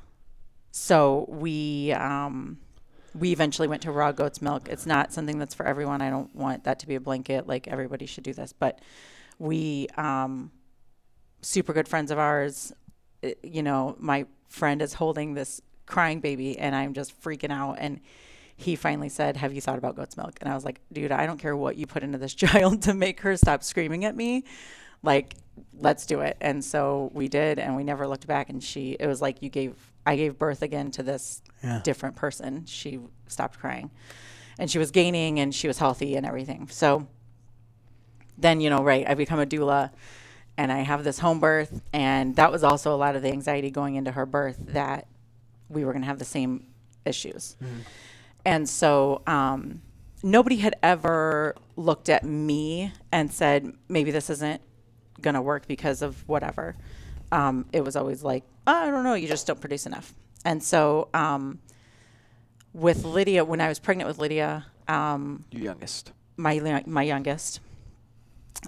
so 0.72 1.26
we 1.28 1.91
um, 1.93 2.59
we 3.14 3.32
eventually 3.32 3.68
went 3.68 3.82
to 3.84 3.91
raw 3.91 4.12
goat's 4.12 4.41
milk. 4.41 4.70
It's 4.70 4.86
not 4.86 5.12
something 5.12 5.38
that's 5.39 5.53
for 5.53 5.66
everyone. 5.66 6.01
I 6.01 6.09
don't 6.09 6.34
want 6.36 6.64
that 6.64 6.80
to 6.80 6.88
be 6.88 6.95
a 6.95 6.99
blanket 7.01 7.47
like 7.47 7.68
everybody 7.68 8.05
should 8.05 8.24
do 8.24 8.34
this, 8.34 8.53
but 8.53 8.80
we 9.39 9.88
um, 9.97 10.51
super 11.41 11.74
good 11.74 11.88
friends 11.88 12.12
of 12.12 12.20
ours. 12.20 12.72
uh, 13.24 13.30
You 13.43 13.64
know, 13.64 13.95
my 13.99 14.26
friend 14.47 14.82
is 14.82 14.93
holding 14.93 15.34
this 15.34 15.59
crying 15.86 16.20
baby, 16.20 16.58
and 16.58 16.76
I'm 16.76 16.94
just 16.94 17.20
freaking 17.22 17.52
out. 17.52 17.78
And 17.80 18.00
he 18.56 18.76
finally 18.76 19.10
said, 19.10 19.38
"Have 19.38 19.54
you 19.54 19.62
thought 19.62 19.78
about 19.78 19.96
goat's 19.96 20.18
milk?" 20.18 20.38
And 20.42 20.50
I 20.50 20.56
was 20.56 20.66
like, 20.66 20.82
"Dude, 20.92 21.12
I 21.12 21.26
don't 21.26 21.38
care 21.40 21.56
what 21.56 21.76
you 21.78 21.88
put 21.88 22.04
into 22.04 22.18
this 22.18 22.34
child 22.36 22.84
to 22.84 22.94
make 22.94 23.22
her 23.22 23.36
stop 23.38 23.64
screaming 23.64 24.06
at 24.06 24.16
me. 24.16 24.44
Like, 25.04 25.36
let's 25.80 26.06
do 26.06 26.22
it." 26.22 26.38
And 26.42 26.64
so 26.64 27.10
we 27.14 27.28
did, 27.28 27.60
and 27.60 27.76
we 27.76 27.84
never 27.84 28.08
looked 28.08 28.28
back. 28.28 28.50
And 28.50 28.64
she, 28.64 28.98
it 29.00 29.08
was 29.08 29.22
like 29.22 29.42
you 29.42 29.50
gave, 29.50 29.76
I 30.06 30.16
gave 30.16 30.38
birth 30.38 30.62
again 30.62 30.92
to 30.92 31.04
this 31.04 31.42
Yeah. 31.64 31.82
different 31.84 32.16
person. 32.16 32.66
She 32.66 33.00
stopped 33.28 33.60
crying, 33.60 33.92
and 34.60 34.70
she 34.70 34.78
was 34.80 34.92
gaining, 34.92 35.40
and 35.40 35.54
she 35.54 35.68
was 35.68 35.78
healthy, 35.80 36.16
and 36.16 36.26
everything. 36.26 36.68
So 36.70 37.08
then, 38.38 38.62
you 38.62 38.70
know, 38.70 38.84
right, 38.84 39.08
I 39.08 39.14
become 39.16 39.40
a 39.40 39.46
doula. 39.46 39.92
And 40.58 40.72
I 40.72 40.80
have 40.80 41.04
this 41.04 41.18
home 41.18 41.40
birth, 41.40 41.82
and 41.94 42.36
that 42.36 42.52
was 42.52 42.64
also 42.64 42.94
a 42.94 42.98
lot 42.98 43.16
of 43.16 43.24
the 43.24 43.30
anxiety 43.30 43.72
going 43.72 43.96
into 43.96 44.12
her 44.12 44.26
birth 44.26 44.58
that 44.68 45.08
we 45.72 45.86
were 45.86 45.92
going 45.94 46.02
to 46.04 46.08
have 46.08 46.20
the 46.20 46.26
same 46.26 46.68
issues. 47.06 47.56
And 48.46 48.68
so 48.68 49.22
um, 49.28 49.82
nobody 50.24 50.58
had 50.58 50.76
ever 50.84 51.56
looked 51.76 52.10
at 52.10 52.24
me 52.24 52.92
and 53.12 53.32
said, 53.32 53.74
maybe 53.88 54.12
this 54.12 54.30
isn't 54.30 54.62
going 55.22 55.36
to 55.36 55.42
work 55.42 55.68
because 55.68 56.02
of 56.02 56.28
whatever. 56.28 56.76
Um, 57.32 57.66
it 57.72 57.84
was 57.84 57.96
always 57.96 58.24
like, 58.24 58.44
I 58.68 58.90
don't 58.90 59.04
know, 59.04 59.14
you 59.14 59.28
just 59.28 59.48
don't 59.48 59.60
produce 59.62 59.86
enough. 59.86 60.14
And 60.44 60.62
so 60.64 61.10
um, 61.14 61.60
with 62.74 63.04
Lydia, 63.06 63.46
when 63.46 63.62
I 63.62 63.68
was 63.70 63.80
pregnant 63.80 64.08
with 64.08 64.18
Lydia, 64.20 64.66
um, 64.88 65.46
Your 65.52 65.64
youngest. 65.64 66.12
my 66.38 66.84
my 66.86 67.04
youngest, 67.04 67.60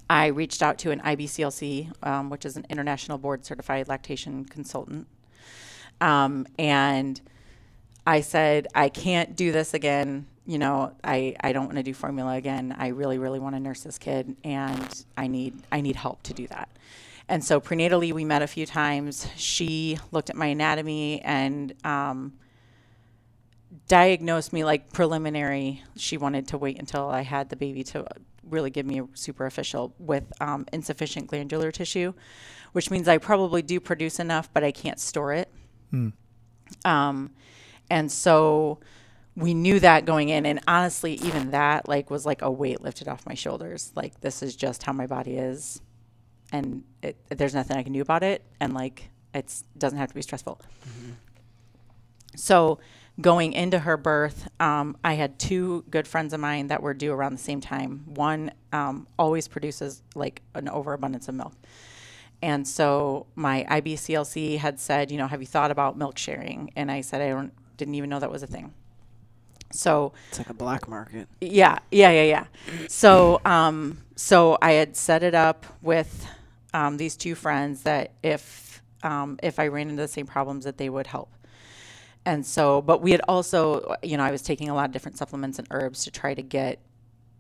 I 0.10 0.28
reached 0.28 0.62
out 0.62 0.78
to 0.80 0.92
an 0.92 1.00
IBCLC, 1.02 1.92
um, 2.06 2.30
which 2.30 2.46
is 2.46 2.56
an 2.58 2.66
international 2.70 3.18
board 3.18 3.46
certified 3.46 3.88
lactation 3.88 4.46
consultant, 4.46 5.08
um, 6.04 6.46
and 6.60 7.20
I 8.06 8.20
said 8.22 8.68
I 8.76 8.90
can't 8.90 9.36
do 9.36 9.52
this 9.54 9.74
again. 9.74 10.28
you 10.46 10.58
know, 10.58 10.94
I, 11.04 11.38
I 11.40 11.54
don't 11.54 11.66
want 11.66 11.78
to 11.78 11.84
do 11.84 11.94
formula 11.94 12.36
again. 12.36 12.76
I 12.78 12.88
really, 12.88 13.18
really 13.18 13.40
want 13.40 13.56
to 13.56 13.62
nurse 13.62 13.82
this 13.82 13.98
kid 13.98 14.36
and 14.44 15.06
I 15.16 15.28
need 15.28 15.54
I 15.72 15.80
need 15.80 15.96
help 15.96 16.22
to 16.24 16.34
do 16.34 16.48
that. 16.48 16.70
And 17.30 17.42
so 17.42 17.62
prenatally 17.62 18.12
we 18.12 18.26
met 18.26 18.42
a 18.42 18.48
few 18.48 18.66
times. 18.66 19.26
She 19.38 19.98
looked 20.12 20.30
at 20.30 20.36
my 20.36 20.48
anatomy 20.48 21.22
and 21.22 21.74
um, 21.86 22.34
diagnosed 23.88 24.52
me 24.52 24.66
like 24.66 24.92
preliminary. 24.92 25.82
She 25.96 26.18
wanted 26.18 26.50
to 26.50 26.58
wait 26.58 26.78
until 26.78 27.08
I 27.08 27.22
had 27.22 27.50
the 27.50 27.56
baby 27.56 27.86
to 27.86 28.06
really 28.50 28.70
give 28.70 28.86
me 28.86 29.00
a 29.00 29.08
super 29.14 29.46
official 29.46 29.96
with 29.98 30.26
um, 30.42 30.66
insufficient 30.74 31.28
glandular 31.28 31.72
tissue, 31.72 32.14
which 32.74 32.92
means 32.92 33.08
I 33.08 33.18
probably 33.18 33.62
do 33.62 33.80
produce 33.80 34.20
enough, 34.20 34.50
but 34.54 34.66
I 34.66 34.74
can't 34.74 35.00
store 35.00 35.32
it. 35.32 35.50
Um, 36.86 37.32
and 37.90 38.12
so 38.12 38.80
we 39.36 39.54
knew 39.54 39.80
that 39.80 40.06
going 40.06 40.30
in 40.30 40.46
and 40.46 40.60
honestly 40.68 41.14
even 41.16 41.52
that 41.52 41.88
like 41.88 42.12
was 42.12 42.26
like 42.26 42.42
a 42.42 42.52
weight 42.52 42.82
lifted 42.82 43.08
off 43.08 43.26
my 43.26 43.34
shoulders. 43.34 43.92
Like 43.96 44.22
this 44.22 44.44
is 44.44 44.56
just 44.56 44.84
how 44.84 44.94
my 44.94 45.08
body 45.08 45.38
is 45.38 45.82
and 46.52 46.84
it, 47.02 47.18
there's 47.30 47.56
nothing 47.56 47.78
i 47.78 47.84
can 47.84 47.94
do 47.94 48.02
about 48.02 48.22
it 48.22 48.44
and 48.60 48.74
like 48.74 49.10
it 49.34 49.64
doesn't 49.78 49.98
have 49.98 50.10
to 50.10 50.16
be 50.16 50.22
stressful. 50.22 50.62
So 52.36 52.80
going 53.22 53.54
into 53.54 53.78
her 53.80 53.96
birth 53.96 54.48
um, 54.60 54.98
i 55.04 55.14
had 55.14 55.38
two 55.38 55.84
good 55.92 56.08
friends 56.08 56.34
of 56.34 56.40
mine 56.40 56.68
that 56.68 56.82
were 56.82 56.94
due 56.94 57.12
around 57.12 57.34
the 57.34 57.40
same 57.40 57.62
time. 57.62 58.04
One 58.06 58.52
um, 58.72 59.08
always 59.18 59.48
produces 59.48 60.04
like 60.16 60.42
an 60.54 60.70
overabundance 60.70 61.28
of 61.28 61.36
milk 61.36 61.54
and 62.44 62.68
so 62.68 63.26
my 63.36 63.66
ibclc 63.72 64.60
had 64.60 64.80
said 64.80 65.12
you 65.12 65.18
know 65.18 65.28
have 65.28 65.42
you 65.42 65.48
thought 65.48 65.72
about 65.72 65.98
milk 65.98 66.18
sharing 66.20 66.72
and 66.76 66.92
i 66.92 67.02
said 67.02 67.22
i 67.22 67.30
don't 67.30 67.54
didn't 67.78 67.96
even 67.96 68.10
know 68.12 68.20
that 68.20 68.32
was 68.32 68.44
a 68.44 68.48
thing 68.48 68.74
so 69.72 70.14
It's 70.30 70.38
like 70.40 70.52
a 70.52 70.54
black 70.54 70.88
market. 70.88 71.28
yeah, 71.42 71.80
yeah, 71.92 72.12
yeah, 72.12 72.24
yeah. 72.24 72.46
So, 72.88 73.42
um, 73.44 74.00
so 74.16 74.58
I 74.62 74.74
had 74.74 74.96
set 74.96 75.24
it 75.24 75.34
up 75.36 75.66
with 75.82 76.28
um, 76.76 76.98
these 76.98 77.18
two 77.18 77.36
friends 77.36 77.84
that 77.84 78.12
if 78.24 78.84
um, 79.04 79.40
if 79.44 79.60
I 79.60 79.68
ran 79.68 79.90
into 79.90 80.02
the 80.04 80.08
same 80.08 80.28
problems, 80.28 80.66
that 80.66 80.78
they 80.78 80.90
would 80.90 81.08
help. 81.08 81.32
And 82.26 82.46
so, 82.46 82.82
but 82.84 83.02
we 83.02 83.12
had 83.12 83.22
also, 83.28 83.96
you 84.04 84.16
know, 84.18 84.24
I 84.24 84.32
was 84.32 84.44
taking 84.44 84.70
a 84.70 84.76
lot 84.76 84.86
of 84.86 84.92
different 84.92 85.18
supplements 85.18 85.60
and 85.60 85.68
herbs 85.72 86.06
to 86.06 86.12
try 86.12 86.36
to 86.36 86.44
get 86.44 86.80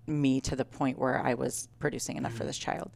me 0.07 0.41
to 0.41 0.55
the 0.55 0.65
point 0.65 0.99
where 0.99 1.19
I 1.25 1.35
was 1.35 1.69
producing 1.79 2.17
enough 2.17 2.33
for 2.33 2.45
this 2.45 2.57
child. 2.57 2.91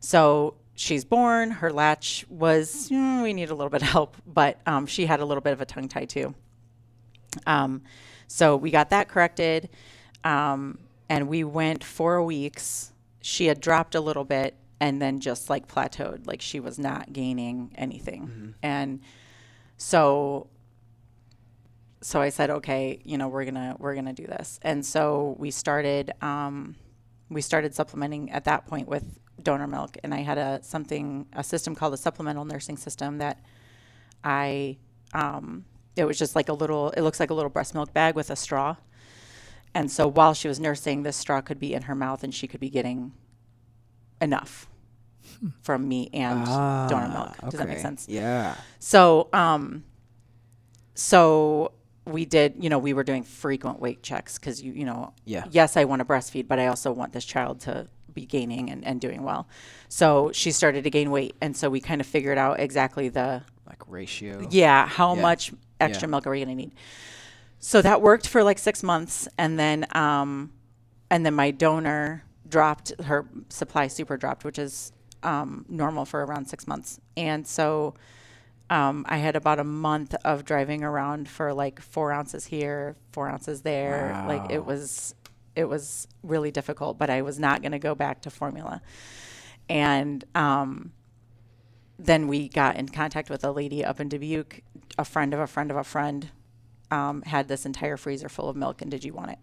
So 0.00 0.56
she's 0.74 1.04
born. 1.04 1.50
Her 1.50 1.72
latch 1.72 2.24
was, 2.28 2.90
mm, 2.90 3.22
we 3.22 3.32
need 3.32 3.50
a 3.50 3.54
little 3.54 3.70
bit 3.70 3.82
of 3.82 3.88
help, 3.88 4.16
but 4.26 4.60
um, 4.66 4.86
she 4.86 5.06
had 5.06 5.20
a 5.20 5.24
little 5.24 5.40
bit 5.42 5.52
of 5.52 5.60
a 5.60 5.64
tongue 5.66 5.88
tie 5.88 6.04
too. 6.04 6.34
Um, 7.46 7.82
so 8.26 8.56
we 8.56 8.70
got 8.70 8.90
that 8.90 9.08
corrected, 9.08 9.68
um, 10.22 10.78
and 11.08 11.28
we 11.28 11.44
went 11.44 11.84
four 11.84 12.22
weeks. 12.22 12.92
She 13.20 13.46
had 13.46 13.60
dropped 13.60 13.94
a 13.94 14.00
little 14.00 14.24
bit 14.24 14.54
and 14.80 15.00
then 15.00 15.20
just 15.20 15.48
like 15.48 15.66
plateaued, 15.68 16.26
like 16.26 16.42
she 16.42 16.60
was 16.60 16.78
not 16.78 17.12
gaining 17.12 17.72
anything. 17.76 18.54
And 18.62 19.00
so, 19.76 20.48
so 22.00 22.20
I 22.20 22.28
said, 22.28 22.50
okay, 22.50 23.00
you 23.04 23.16
know, 23.16 23.28
we're 23.28 23.44
gonna 23.44 23.76
we're 23.78 23.94
gonna 23.94 24.12
do 24.12 24.26
this. 24.26 24.58
And 24.62 24.84
so 24.84 25.36
we 25.38 25.50
started 25.50 26.12
um, 26.20 26.76
we 27.30 27.40
started 27.40 27.74
supplementing 27.74 28.30
at 28.30 28.44
that 28.44 28.66
point 28.66 28.88
with 28.88 29.04
donor 29.44 29.66
milk, 29.66 29.96
and 30.02 30.12
I 30.14 30.20
had 30.22 30.38
a 30.38 30.60
something 30.62 31.26
a 31.32 31.44
system 31.44 31.74
called 31.74 31.94
a 31.94 31.96
supplemental 31.96 32.44
nursing 32.44 32.76
system 32.76 33.18
that 33.18 33.40
I 34.24 34.78
um, 35.12 35.64
it 35.96 36.04
was 36.04 36.18
just 36.18 36.34
like 36.34 36.48
a 36.48 36.52
little 36.52 36.90
it 36.90 37.02
looks 37.02 37.20
like 37.20 37.30
a 37.30 37.34
little 37.34 37.50
breast 37.50 37.74
milk 37.74 37.92
bag 37.92 38.14
with 38.16 38.30
a 38.30 38.36
straw. 38.36 38.76
And 39.76 39.90
so 39.90 40.06
while 40.06 40.34
she 40.34 40.46
was 40.48 40.60
nursing 40.60 41.02
this 41.02 41.16
straw 41.16 41.40
could 41.40 41.58
be 41.58 41.74
in 41.74 41.82
her 41.82 41.94
mouth 41.94 42.22
and 42.24 42.32
she 42.34 42.46
could 42.46 42.60
be 42.60 42.70
getting 42.70 43.12
enough 44.20 44.68
from 45.62 45.88
me 45.88 46.08
and 46.12 46.44
donor 46.88 47.08
milk. 47.08 47.36
Does 47.50 47.58
that 47.58 47.68
make 47.68 47.78
Ah, 47.78 47.82
sense? 47.82 48.06
Yeah. 48.08 48.54
so 48.78 49.28
um 49.32 49.82
so 50.94 51.72
we 52.06 52.24
did 52.24 52.54
you 52.60 52.68
know 52.70 52.78
we 52.78 52.92
were 52.92 53.02
doing 53.04 53.22
frequent 53.22 53.80
weight 53.80 54.02
checks 54.02 54.38
because 54.38 54.62
you 54.62 54.72
you 54.72 54.84
know 54.84 55.12
Yeah. 55.24 55.44
yes 55.50 55.76
i 55.76 55.84
want 55.84 56.00
to 56.00 56.04
breastfeed 56.04 56.46
but 56.46 56.58
i 56.58 56.66
also 56.66 56.92
want 56.92 57.12
this 57.12 57.24
child 57.24 57.60
to 57.60 57.88
be 58.14 58.24
gaining 58.26 58.70
and, 58.70 58.84
and 58.84 59.00
doing 59.00 59.22
well 59.22 59.46
so 59.88 60.30
she 60.32 60.50
started 60.50 60.84
to 60.84 60.90
gain 60.90 61.10
weight 61.10 61.34
and 61.40 61.56
so 61.56 61.68
we 61.68 61.80
kind 61.80 62.00
of 62.00 62.06
figured 62.06 62.38
out 62.38 62.58
exactly 62.60 63.08
the 63.08 63.42
Like 63.66 63.82
ratio. 63.88 64.46
yeah, 64.50 64.86
how 64.86 65.14
Yeah. 65.14 65.22
much 65.22 65.52
extra 65.80 66.06
Yeah. 66.06 66.10
milk 66.10 66.26
are 66.26 66.30
we 66.30 66.38
going 66.44 66.48
to 66.48 66.54
need? 66.54 66.72
So 67.58 67.80
that 67.82 68.02
worked 68.02 68.26
for 68.28 68.42
like 68.44 68.58
six 68.58 68.82
months, 68.82 69.26
and 69.38 69.58
then 69.58 69.86
um, 69.96 70.52
and 71.10 71.24
then 71.24 71.34
my 71.34 71.50
donor 71.50 72.22
dropped 72.48 72.92
her 73.04 73.26
supply 73.48 73.86
super 73.88 74.16
dropped, 74.18 74.44
which 74.44 74.58
is 74.58 74.92
um, 75.22 75.64
normal 75.68 76.04
for 76.04 76.24
around 76.24 76.46
six 76.46 76.66
months, 76.66 77.00
and 77.16 77.46
so 77.46 77.94
um, 78.70 79.04
I 79.08 79.16
had 79.16 79.34
about 79.36 79.58
a 79.58 79.64
month 79.64 80.14
of 80.24 80.44
driving 80.44 80.82
around 80.84 81.28
for 81.28 81.54
like 81.54 81.80
four 81.80 82.12
ounces 82.12 82.44
here, 82.46 82.96
four 83.12 83.28
ounces 83.28 83.62
there. 83.62 84.22
Like 84.28 84.50
it 84.50 84.64
was 84.66 85.14
it 85.56 85.64
was 85.66 86.08
really 86.22 86.50
difficult, 86.50 86.98
but 86.98 87.10
I 87.10 87.22
was 87.22 87.38
not 87.38 87.62
going 87.62 87.72
to 87.72 87.78
go 87.78 87.94
back 87.94 88.22
to 88.22 88.30
formula, 88.30 88.82
and 89.68 90.24
um, 90.34 90.92
then 91.98 92.28
we 92.28 92.48
got 92.48 92.76
in 92.76 92.88
contact 92.88 93.30
with 93.30 93.44
a 93.44 93.52
lady 93.52 93.84
up 93.84 94.00
in 94.00 94.08
Dubuque, 94.08 94.62
a 94.98 95.04
friend 95.04 95.32
of 95.32 95.40
a 95.40 95.46
friend 95.46 95.70
of 95.70 95.76
a 95.76 95.84
friend, 95.84 96.30
um, 96.90 97.22
had 97.22 97.48
this 97.48 97.64
entire 97.66 97.96
freezer 97.96 98.28
full 98.28 98.48
of 98.48 98.56
milk, 98.56 98.82
and 98.82 98.90
did 98.90 99.04
you 99.04 99.12
want 99.12 99.30
it? 99.30 99.38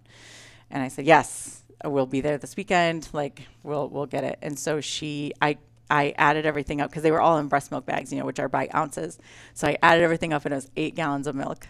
And 0.70 0.82
I 0.84 0.88
said, 0.88 1.06
yes, 1.06 1.64
we'll 1.84 2.06
be 2.06 2.22
there 2.22 2.38
this 2.38 2.56
weekend. 2.56 3.10
Like, 3.14 3.48
we'll 3.64 3.90
we'll 3.90 4.06
get 4.06 4.24
it. 4.24 4.40
And 4.42 4.58
so 4.58 4.82
she, 4.82 5.34
I, 5.42 5.58
I 5.90 6.14
added 6.18 6.46
everything 6.46 6.80
up 6.82 6.90
because 6.90 7.04
they 7.04 7.12
were 7.12 7.22
all 7.22 7.38
in 7.38 7.48
breast 7.48 7.72
milk 7.72 7.86
bags, 7.86 8.12
you 8.12 8.20
know, 8.20 8.26
which 8.26 8.40
are 8.40 8.48
by 8.48 8.70
ounces. 8.74 9.20
So 9.54 9.68
I 9.68 9.78
added 9.82 10.04
everything 10.04 10.32
up, 10.34 10.46
and 10.46 10.54
it 10.54 10.58
was 10.58 10.70
eight 10.78 10.96
gallons 10.96 11.28
of 11.28 11.36
milk 11.36 11.68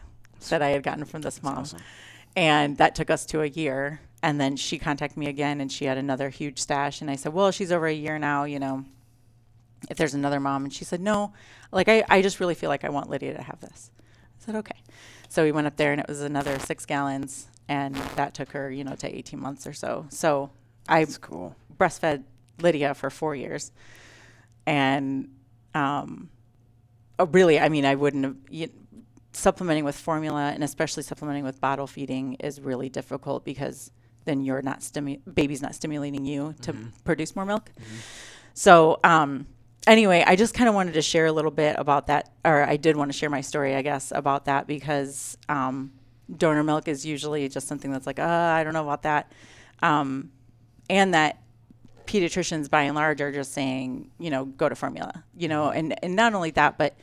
that 0.49 0.61
I 0.61 0.69
had 0.69 0.83
gotten 0.83 1.05
from 1.05 1.21
this 1.21 1.41
mom, 1.41 1.59
awesome. 1.59 1.79
and 2.35 2.77
that 2.77 2.95
took 2.95 3.09
us 3.09 3.25
to 3.27 3.41
a 3.41 3.47
year. 3.47 4.01
And 4.23 4.39
then 4.39 4.55
she 4.55 4.77
contacted 4.77 5.17
me 5.17 5.27
again, 5.27 5.61
and 5.61 5.71
she 5.71 5.85
had 5.85 5.97
another 5.97 6.29
huge 6.29 6.59
stash. 6.59 7.01
And 7.01 7.09
I 7.09 7.15
said, 7.15 7.33
well, 7.33 7.51
she's 7.51 7.71
over 7.71 7.87
a 7.87 7.93
year 7.93 8.19
now, 8.19 8.43
you 8.43 8.59
know 8.59 8.85
if 9.89 9.97
there's 9.97 10.13
another 10.13 10.39
mom. 10.39 10.63
And 10.63 10.73
she 10.73 10.85
said 10.85 11.01
no. 11.01 11.33
Like 11.71 11.87
I, 11.87 12.03
I 12.09 12.21
just 12.21 12.39
really 12.39 12.55
feel 12.55 12.69
like 12.69 12.83
i 12.83 12.89
want 12.89 13.09
lydia 13.09 13.35
to 13.35 13.41
have 13.41 13.59
this. 13.59 13.91
I 13.99 14.45
said 14.45 14.55
okay. 14.55 14.77
So 15.29 15.43
we 15.43 15.51
went 15.51 15.67
up 15.67 15.77
there 15.77 15.91
and 15.91 16.01
it 16.01 16.07
was 16.07 16.21
another 16.21 16.59
six 16.59 16.85
gallons 16.85 17.47
and 17.67 17.95
that 18.15 18.33
took 18.33 18.51
her 18.51 18.69
you 18.69 18.83
know 18.83 18.95
to 18.95 19.15
18 19.15 19.39
months 19.39 19.65
or 19.65 19.73
so. 19.73 20.05
So 20.09 20.51
i 20.87 21.05
cool. 21.21 21.55
breastfed 21.77 22.23
lydia 22.59 22.93
for 22.93 23.09
four 23.09 23.35
years. 23.35 23.71
And 24.65 25.29
um, 25.73 26.29
oh, 27.17 27.25
really 27.27 27.59
i 27.59 27.69
mean 27.69 27.85
i 27.85 27.95
wouldn't 27.95 28.25
have 28.25 28.35
you, 28.49 28.69
supplementing 29.31 29.85
with 29.85 29.95
formula 29.95 30.51
and 30.53 30.63
especially 30.63 31.01
supplementing 31.01 31.45
with 31.45 31.61
bottle 31.61 31.87
feeding 31.87 32.33
is 32.35 32.59
really 32.59 32.89
difficult 32.89 33.45
because 33.45 33.91
then 34.25 34.41
you're 34.41 34.61
not 34.61 34.79
stimu- 34.79 35.21
baby's 35.33 35.61
not 35.61 35.75
stimulating 35.75 36.25
you 36.25 36.53
to 36.61 36.75
produce 37.03 37.35
more 37.35 37.45
milk. 37.45 37.71
So 38.53 38.99
um, 39.03 39.47
anyway, 39.87 40.23
I 40.25 40.35
just 40.35 40.53
kind 40.53 40.69
of 40.69 40.75
wanted 40.75 40.93
to 40.93 41.01
share 41.01 41.25
a 41.25 41.31
little 41.31 41.51
bit 41.51 41.75
about 41.77 42.07
that, 42.07 42.31
or 42.45 42.63
I 42.63 42.77
did 42.77 42.95
want 42.95 43.11
to 43.11 43.17
share 43.17 43.29
my 43.29 43.41
story, 43.41 43.75
I 43.75 43.81
guess, 43.81 44.11
about 44.11 44.45
that 44.45 44.67
because 44.67 45.37
um, 45.49 45.91
donor 46.35 46.63
milk 46.63 46.87
is 46.87 47.05
usually 47.05 47.47
just 47.49 47.67
something 47.67 47.91
that's 47.91 48.05
like, 48.05 48.19
uh, 48.19 48.23
I 48.23 48.63
don't 48.63 48.73
know 48.73 48.83
about 48.83 49.03
that, 49.03 49.31
um, 49.81 50.31
and 50.89 51.13
that 51.13 51.41
pediatricians 52.05 52.69
by 52.69 52.83
and 52.83 52.95
large 52.95 53.21
are 53.21 53.31
just 53.31 53.53
saying, 53.53 54.11
you 54.19 54.29
know, 54.29 54.45
go 54.45 54.67
to 54.67 54.75
formula, 54.75 55.23
you 55.35 55.47
know, 55.47 55.69
and 55.69 55.95
and 56.03 56.15
not 56.15 56.33
only 56.33 56.51
that, 56.51 56.77
but 56.77 56.95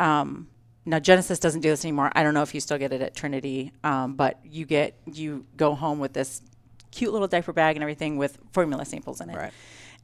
um, 0.00 0.48
now 0.88 0.98
Genesis 0.98 1.38
doesn't 1.38 1.60
do 1.60 1.68
this 1.70 1.84
anymore. 1.84 2.10
I 2.14 2.22
don't 2.22 2.34
know 2.34 2.42
if 2.42 2.54
you 2.54 2.60
still 2.60 2.78
get 2.78 2.92
it 2.92 3.00
at 3.02 3.14
Trinity, 3.14 3.72
um, 3.84 4.14
but 4.14 4.38
you 4.44 4.64
get 4.64 4.94
you 5.12 5.44
go 5.56 5.74
home 5.74 5.98
with 5.98 6.12
this 6.14 6.42
cute 6.90 7.12
little 7.12 7.28
diaper 7.28 7.52
bag 7.52 7.76
and 7.76 7.82
everything 7.82 8.16
with 8.16 8.38
formula 8.52 8.84
samples 8.84 9.20
in 9.20 9.28
it 9.28 9.36
Right. 9.36 9.52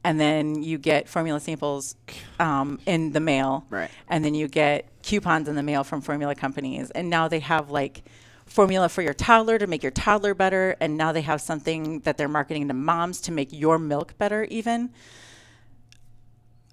and 0.03 0.19
then 0.19 0.61
you 0.61 0.77
get 0.77 1.09
formula 1.09 1.39
samples 1.39 1.95
um, 2.39 2.79
in 2.85 3.11
the 3.11 3.19
mail 3.19 3.65
Right. 3.71 3.89
and 4.07 4.23
then 4.23 4.35
you 4.35 4.47
get 4.47 4.87
coupons 5.01 5.47
in 5.47 5.55
the 5.55 5.63
mail 5.63 5.83
from 5.83 6.01
formula 6.01 6.35
companies 6.35 6.91
and 6.91 7.09
now 7.09 7.27
they 7.27 7.39
have 7.39 7.71
like 7.71 8.03
formula 8.45 8.87
for 8.87 9.01
your 9.01 9.15
toddler 9.15 9.57
to 9.57 9.65
make 9.65 9.81
your 9.81 9.91
toddler 9.91 10.35
better 10.35 10.75
and 10.79 10.95
now 10.95 11.11
they 11.11 11.21
have 11.21 11.41
something 11.41 12.01
that 12.01 12.17
they're 12.17 12.27
marketing 12.27 12.67
to 12.67 12.75
moms 12.75 13.19
to 13.21 13.31
make 13.31 13.51
your 13.51 13.79
milk 13.79 14.15
better 14.19 14.43
even 14.45 14.91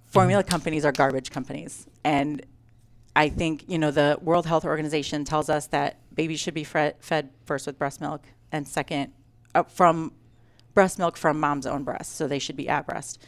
formula 0.07 0.45
companies 0.45 0.85
are 0.85 0.93
garbage 0.93 1.31
companies 1.31 1.87
and 2.05 2.45
i 3.17 3.29
think 3.29 3.65
you 3.69 3.79
know 3.79 3.91
the 3.91 4.19
world 4.21 4.47
health 4.47 4.65
organization 4.65 5.25
tells 5.25 5.49
us 5.49 5.67
that 5.69 5.99
babies 6.15 6.41
should 6.41 6.55
be 6.55 6.65
fed 6.65 7.31
first 7.45 7.67
with 7.67 7.79
breast 7.79 8.01
milk 8.01 8.25
and 8.51 8.67
second 8.67 9.13
uh, 9.55 9.63
from 9.63 10.13
breast 10.75 10.99
milk 10.99 11.17
from 11.17 11.39
mom's 11.39 11.67
own 11.67 11.83
breast 11.85 12.15
so 12.17 12.27
they 12.27 12.39
should 12.39 12.57
be 12.57 12.69
at 12.69 12.87
breast 12.87 13.23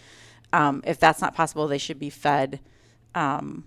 um, 0.53 0.83
if 0.87 0.99
that's 0.99 1.21
not 1.21 1.35
possible 1.35 1.67
they 1.67 1.79
should 1.79 1.99
be 1.99 2.11
fed 2.11 2.61
um, 3.15 3.65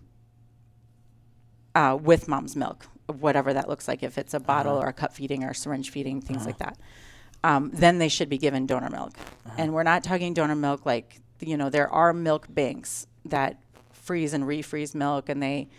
uh, 1.76 1.98
with 2.02 2.28
mom's 2.28 2.56
milk 2.56 2.88
whatever 3.08 3.54
that 3.54 3.70
looks 3.70 3.88
like, 3.88 4.04
if 4.04 4.18
it's 4.18 4.34
a 4.34 4.40
bottle 4.40 4.74
Uh-huh. 4.78 4.86
or 4.86 4.90
a 4.90 4.94
cup 4.94 5.14
feeding 5.14 5.44
or 5.44 5.54
syringe 5.54 5.90
feeding, 5.90 6.20
things 6.20 6.46
like 6.46 6.58
that, 6.58 6.78
um, 7.44 7.72
then 7.74 8.00
they 8.00 8.10
should 8.10 8.28
be 8.28 8.38
given 8.38 8.66
donor 8.66 8.90
milk. 8.90 9.14
Uh-huh. 9.18 9.56
And 9.58 9.74
we're 9.74 9.84
not 9.84 10.04
talking 10.04 10.34
donor 10.34 10.56
milk 10.56 10.86
like, 10.86 11.22
you 11.40 11.56
know, 11.56 11.70
there 11.70 11.90
are 11.90 12.12
milk 12.14 12.48
banks 12.50 13.08
that 13.26 13.62
freeze 13.94 14.34
and 14.34 14.44
refreeze 14.44 14.94
milk 14.94 15.30
and 15.30 15.42
they 15.42 15.70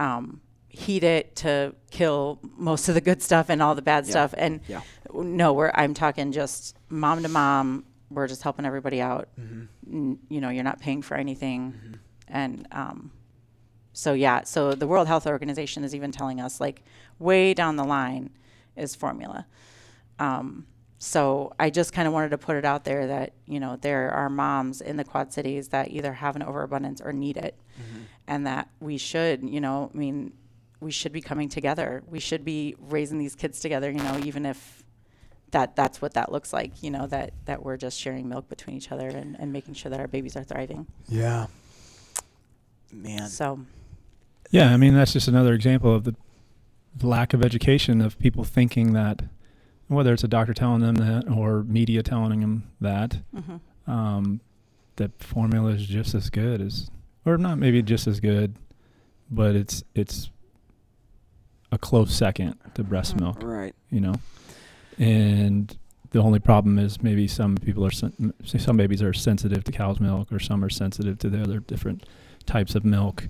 um, 0.00 0.40
heat 0.68 1.02
it 1.04 1.36
to 1.36 1.74
kill 1.90 2.38
most 2.56 2.88
of 2.88 2.94
the 2.94 3.00
good 3.00 3.22
stuff 3.22 3.48
and 3.50 3.60
all 3.62 3.74
the 3.74 3.82
bad 3.82 4.04
Yeah. 4.06 4.10
stuff. 4.10 4.34
And 4.36 4.60
Yeah. 4.68 4.80
no, 5.12 5.52
we're 5.52 5.70
I'm 5.74 5.94
talking 5.94 6.32
just 6.32 6.76
mom 6.88 7.22
to 7.22 7.28
mom. 7.28 7.84
We're 8.10 8.26
just 8.28 8.42
helping 8.42 8.64
everybody 8.64 9.00
out. 9.00 9.28
Mm-hmm. 9.40 9.62
N- 9.92 10.18
you 10.28 10.40
know, 10.40 10.48
you're 10.48 10.64
not 10.64 10.80
paying 10.80 11.02
for 11.02 11.16
anything, 11.16 11.74
and 12.28 12.66
um, 12.72 13.12
so 13.92 14.12
yeah. 14.14 14.42
So 14.44 14.74
the 14.74 14.86
World 14.86 15.06
Health 15.08 15.26
Organization 15.26 15.84
is 15.84 15.94
even 15.94 16.10
telling 16.12 16.40
us 16.40 16.60
like 16.60 16.82
way 17.18 17.54
down 17.54 17.76
the 17.76 17.84
line 17.84 18.30
is 18.76 18.94
formula. 18.96 19.46
Um, 20.18 20.66
so 20.98 21.52
I 21.58 21.70
just 21.70 21.92
kind 21.92 22.06
of 22.06 22.12
wanted 22.14 22.30
to 22.30 22.38
put 22.38 22.56
it 22.56 22.64
out 22.64 22.84
there 22.84 23.06
that 23.06 23.32
you 23.46 23.58
know 23.60 23.76
there 23.80 24.10
are 24.10 24.28
moms 24.28 24.80
in 24.80 24.96
the 24.96 25.04
Quad 25.04 25.32
Cities 25.32 25.68
that 25.68 25.90
either 25.90 26.12
have 26.14 26.36
an 26.36 26.42
overabundance 26.42 27.00
or 27.00 27.12
need 27.12 27.36
it, 27.36 27.58
and 28.30 28.46
that 28.46 28.68
we 28.78 28.96
should, 28.96 29.42
you 29.42 29.60
know, 29.60 29.90
I 29.92 29.98
mean, 29.98 30.32
we 30.78 30.92
should 30.92 31.12
be 31.12 31.20
coming 31.20 31.48
together. 31.48 32.02
We 32.06 32.20
should 32.20 32.44
be 32.44 32.76
raising 32.78 33.18
these 33.18 33.34
kids 33.34 33.58
together. 33.58 33.90
You 33.90 33.98
know, 33.98 34.18
even 34.24 34.46
if 34.46 34.84
that 35.50 35.74
that's 35.74 36.00
what 36.00 36.14
that 36.14 36.30
looks 36.30 36.52
like. 36.52 36.80
You 36.80 36.92
know, 36.92 37.08
that 37.08 37.32
that 37.46 37.64
we're 37.64 37.76
just 37.76 37.98
sharing 37.98 38.28
milk 38.28 38.48
between 38.48 38.76
each 38.76 38.92
other 38.92 39.08
and, 39.08 39.36
and 39.38 39.52
making 39.52 39.74
sure 39.74 39.90
that 39.90 39.98
our 39.98 40.06
babies 40.06 40.36
are 40.36 40.44
thriving. 40.44 40.86
Yeah. 41.08 41.48
Man. 42.92 43.28
So 43.28 43.60
Yeah, 44.50 44.72
I 44.72 44.76
mean 44.76 44.94
that's 44.94 45.12
just 45.12 45.26
another 45.26 45.52
example 45.52 45.92
of 45.92 46.04
the 46.04 46.14
lack 47.02 47.34
of 47.34 47.44
education 47.44 48.00
of 48.00 48.18
people 48.18 48.44
thinking 48.44 48.92
that 48.92 49.22
whether 49.88 50.12
it's 50.12 50.24
a 50.24 50.28
doctor 50.28 50.54
telling 50.54 50.82
them 50.82 50.94
that 50.94 51.28
or 51.28 51.64
media 51.64 52.02
telling 52.02 52.40
them 52.40 52.70
that 52.80 53.18
mhm. 53.34 53.60
um, 53.92 54.40
that 54.96 55.20
formula 55.20 55.70
is 55.70 55.86
just 55.86 56.14
as 56.14 56.30
good 56.30 56.60
as, 56.60 56.90
or 57.24 57.36
not 57.38 57.58
maybe 57.58 57.82
just 57.82 58.06
as 58.06 58.20
good, 58.20 58.56
but 59.30 59.54
it's 59.56 59.82
it's 59.94 60.30
a 61.72 61.78
close 61.78 62.12
second 62.14 62.56
to 62.74 62.82
breast 62.82 63.16
Mhm. 63.16 63.20
milk, 63.20 63.42
Right. 63.42 63.74
you 63.90 64.00
know, 64.00 64.14
and 64.98 65.76
the 66.10 66.20
only 66.20 66.40
problem 66.40 66.78
is 66.78 67.00
maybe 67.02 67.28
some 67.28 67.56
people 67.56 67.86
are 67.86 67.90
sen- 67.92 68.32
some 68.44 68.76
babies 68.76 69.02
are 69.02 69.12
sensitive 69.12 69.62
to 69.64 69.72
cow's 69.72 70.00
milk 70.00 70.32
or 70.32 70.40
some 70.40 70.64
are 70.64 70.68
sensitive 70.70 71.18
to 71.18 71.30
the 71.30 71.40
other 71.40 71.60
different 71.60 72.04
types 72.46 72.74
of 72.74 72.84
milk 72.84 73.28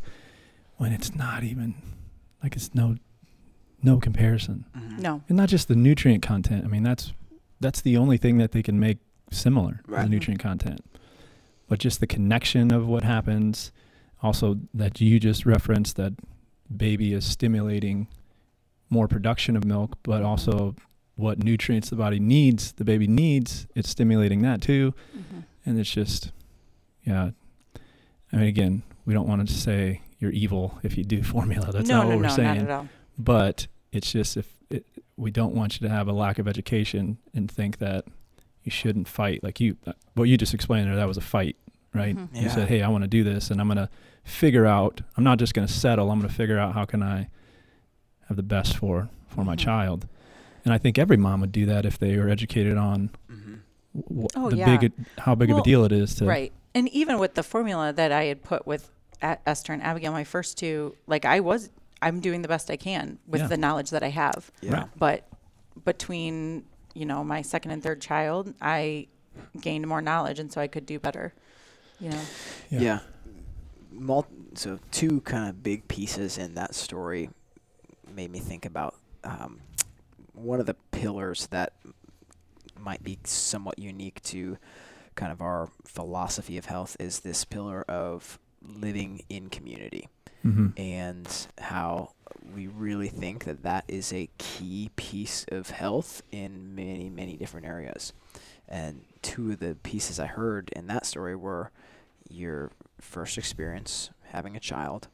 when 0.79 0.93
it's 0.93 1.15
not 1.15 1.43
even 1.45 1.75
like 2.43 2.57
it's 2.57 2.75
no 2.75 2.97
no 3.83 3.99
comparison 3.99 4.65
Mhm. 4.77 5.01
no, 5.01 5.23
and 5.29 5.37
not 5.37 5.49
just 5.49 5.69
the 5.69 5.75
nutrient 5.77 6.23
content. 6.23 6.65
I 6.65 6.69
mean, 6.69 6.83
that's 6.83 7.13
that's 7.61 7.83
the 7.83 7.97
only 7.99 8.17
thing 8.17 8.39
that 8.39 8.53
they 8.53 8.63
can 8.63 8.81
make 8.81 8.99
similar, 9.31 9.83
Right. 9.87 10.05
the 10.05 10.09
nutrient 10.09 10.41
content. 10.41 10.81
But 11.71 11.79
just 11.79 12.01
the 12.01 12.07
connection 12.09 12.73
of 12.73 12.89
what 12.89 13.05
happens, 13.05 13.71
also 14.25 14.59
that 14.75 15.01
you 15.01 15.21
just 15.21 15.47
referenced 15.47 15.95
that 15.97 16.15
baby 16.77 17.15
is 17.15 17.25
stimulating 17.25 18.09
more 18.91 19.07
production 19.07 19.57
of 19.57 19.65
milk, 19.65 19.97
but 20.03 20.25
also 20.25 20.75
what 21.15 21.39
nutrients 21.45 21.89
the 21.89 21.95
body 21.95 22.19
needs, 22.19 22.73
the 22.73 22.85
baby 22.85 23.07
needs, 23.07 23.69
it's 23.77 23.89
stimulating 23.89 24.43
that 24.43 24.61
too. 24.61 24.93
Mhm. 25.17 25.45
And 25.65 25.79
it's 25.79 25.91
just, 25.93 26.33
yeah. 27.05 27.31
I 28.33 28.37
mean, 28.37 28.49
again, 28.49 28.83
we 29.05 29.15
don't 29.15 29.29
want 29.29 29.47
to 29.49 29.55
say 29.55 30.01
you're 30.19 30.33
evil 30.33 30.81
if 30.83 30.99
you 30.99 31.05
do 31.05 31.23
formula. 31.37 31.71
That's 31.71 31.89
no, 31.89 31.99
not 31.99 32.03
no, 32.03 32.09
what 32.09 32.17
we're 32.17 32.23
no, 32.25 32.35
saying 32.35 32.57
not 32.65 32.69
at 32.69 32.71
all. 32.71 32.89
but 33.17 33.69
it's 33.93 34.11
just 34.11 34.37
if 34.37 34.57
it, 34.71 34.85
we 35.17 35.31
don't 35.31 35.55
want 35.55 35.81
you 35.81 35.87
to 35.87 35.95
have 35.95 36.09
a 36.09 36.13
lack 36.13 36.41
of 36.41 36.49
education 36.49 37.19
and 37.33 37.49
think 37.49 37.79
that 37.79 38.07
you 38.65 38.71
shouldn't 38.71 39.09
fight 39.09 39.43
like 39.43 39.61
you 39.61 39.77
uh, 39.87 39.93
what 40.15 40.25
you 40.25 40.37
just 40.37 40.55
explained 40.55 40.89
there 40.89 40.97
that 40.97 41.09
was 41.09 41.17
a 41.17 41.21
fight 41.23 41.57
right 41.95 42.17
Mhm. 42.17 42.29
you 42.43 42.49
said 42.49 42.69
hey 42.69 42.83
i 42.83 42.89
want 42.89 43.03
to 43.05 43.09
do 43.09 43.25
this 43.25 43.51
and 43.51 43.61
i'm 43.61 43.67
going 43.69 43.77
to 43.79 43.89
figure 44.25 44.67
out 44.67 45.01
i'm 45.17 45.25
not 45.25 45.39
just 45.39 45.55
going 45.55 45.67
to 45.67 45.73
settle 45.73 46.11
i'm 46.11 46.19
going 46.19 46.29
to 46.29 46.35
figure 46.35 46.59
out 46.59 46.75
how 46.75 46.85
can 46.85 47.03
i 47.03 47.29
have 48.29 48.37
the 48.37 48.43
best 48.43 48.77
for 48.77 49.09
for 49.29 49.45
my 49.45 49.55
Mhm. 49.57 49.61
child 49.61 50.07
and 50.65 50.73
i 50.75 50.79
think 50.79 50.99
every 50.99 51.17
mom 51.17 51.41
would 51.41 51.53
do 51.53 51.67
that 51.67 51.85
if 51.87 51.99
they 51.99 52.17
were 52.19 52.29
educated 52.29 52.77
on 52.77 53.11
Mhm. 53.33 53.59
w- 54.09 54.29
Oh, 54.37 54.51
the 54.51 54.57
yeah. 54.59 54.77
big 54.77 54.93
how 55.19 55.35
big 55.35 55.51
of 55.51 55.59
a 55.59 55.63
deal 55.63 55.85
it 55.85 55.93
is 55.93 56.15
to 56.17 56.25
Right. 56.27 56.53
And 56.73 56.89
even 56.91 57.19
with 57.19 57.35
the 57.35 57.43
formula 57.43 57.93
that 57.93 58.13
I 58.13 58.27
had 58.27 58.45
put 58.45 58.65
with 58.65 58.93
A- 59.21 59.39
Esther 59.45 59.73
and 59.73 59.83
Abigail, 59.83 60.13
my 60.13 60.23
first 60.23 60.57
two, 60.57 60.95
like 61.09 61.25
I 61.25 61.41
was, 61.41 61.69
I'm 62.01 62.21
doing 62.21 62.43
the 62.43 62.49
best 62.49 62.71
I 62.71 62.77
can 62.77 63.19
with 63.27 63.41
Yeah. 63.41 63.49
the 63.49 63.57
knowledge 63.57 63.91
that 63.91 64.05
I 64.05 64.11
have. 64.11 64.53
Yeah. 64.61 64.73
Right. 64.75 64.87
But 64.97 65.27
between, 65.85 66.63
you 66.95 67.07
know, 67.07 67.23
my 67.25 67.43
second 67.43 67.71
and 67.73 67.83
third 67.83 68.01
child, 68.01 68.55
I 68.61 69.09
gained 69.61 69.87
more 69.87 70.03
knowledge 70.03 70.39
and 70.39 70.53
so 70.53 70.61
I 70.61 70.67
could 70.67 70.87
do 70.87 70.99
better. 70.99 71.33
You 71.99 72.11
know. 72.11 72.23
Yeah. 72.71 72.81
Yeah. 72.81 72.99
Mul- 73.93 74.27
so 74.55 74.79
two 74.91 75.21
kind 75.23 75.49
of 75.49 75.63
big 75.63 75.87
pieces 75.89 76.39
in 76.39 76.55
that 76.55 76.75
story 76.75 77.31
made 78.15 78.31
me 78.31 78.39
think 78.39 78.65
about 78.65 78.97
um, 79.25 79.61
one 80.33 80.61
of 80.61 80.67
the 80.67 80.75
pillars 80.91 81.47
that 81.49 81.73
might 82.79 83.03
be 83.03 83.19
somewhat 83.25 83.79
unique 83.79 84.23
to 84.23 84.57
kind 85.15 85.31
of 85.31 85.41
our 85.43 85.69
philosophy 85.85 86.57
of 86.57 86.65
health 86.67 86.97
is 86.99 87.21
this 87.21 87.45
pillar 87.45 87.83
of 87.89 88.39
living 88.63 89.23
in 89.29 89.49
community 89.49 90.09
hmm 90.43 90.69
and 90.77 91.47
how 91.59 92.13
we 92.55 92.67
really 92.67 93.09
think 93.09 93.45
that 93.45 93.63
that 93.63 93.85
is 93.89 94.13
a 94.13 94.29
key 94.39 94.91
piece 94.97 95.45
of 95.49 95.71
health 95.71 96.23
in 96.33 96.75
many 96.75 97.09
many 97.11 97.37
different 97.37 97.67
areas. 97.67 98.13
And 98.69 99.05
two 99.23 99.53
of 99.53 99.59
the 99.61 99.75
pieces 99.83 100.19
i 100.21 100.27
heard 100.27 100.71
in 100.75 100.87
that 100.87 101.05
story 101.07 101.35
were 101.37 101.71
your 102.29 102.71
first 103.01 103.37
experience 103.39 104.11
having 104.33 104.57
a 104.57 104.61
child. 104.61 105.09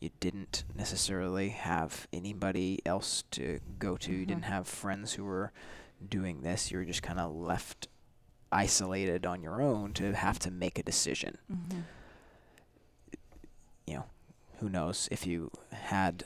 You 0.00 0.10
didn't 0.20 0.64
necessarily 0.74 1.50
have 1.50 2.06
anybody 2.12 2.80
else 2.84 3.24
to 3.30 3.60
go 3.78 3.96
to. 3.96 4.12
You 4.12 4.26
didn't 4.26 4.42
Mhm. 4.44 4.48
have 4.48 4.68
friends 4.68 5.14
who 5.14 5.24
were 5.24 5.52
doing 6.06 6.42
this. 6.42 6.70
You 6.70 6.78
were 6.78 6.84
just 6.84 7.02
kind 7.02 7.18
of 7.18 7.32
left 7.34 7.88
isolated 8.52 9.24
on 9.26 9.42
your 9.42 9.62
own 9.62 9.92
to 9.94 10.12
have 10.14 10.38
to 10.40 10.50
make 10.50 10.78
a 10.78 10.82
decision. 10.82 11.38
Mm-hmm. 11.50 11.80
Who 14.58 14.68
knows 14.68 15.08
if 15.10 15.26
you 15.26 15.50
had 15.72 16.24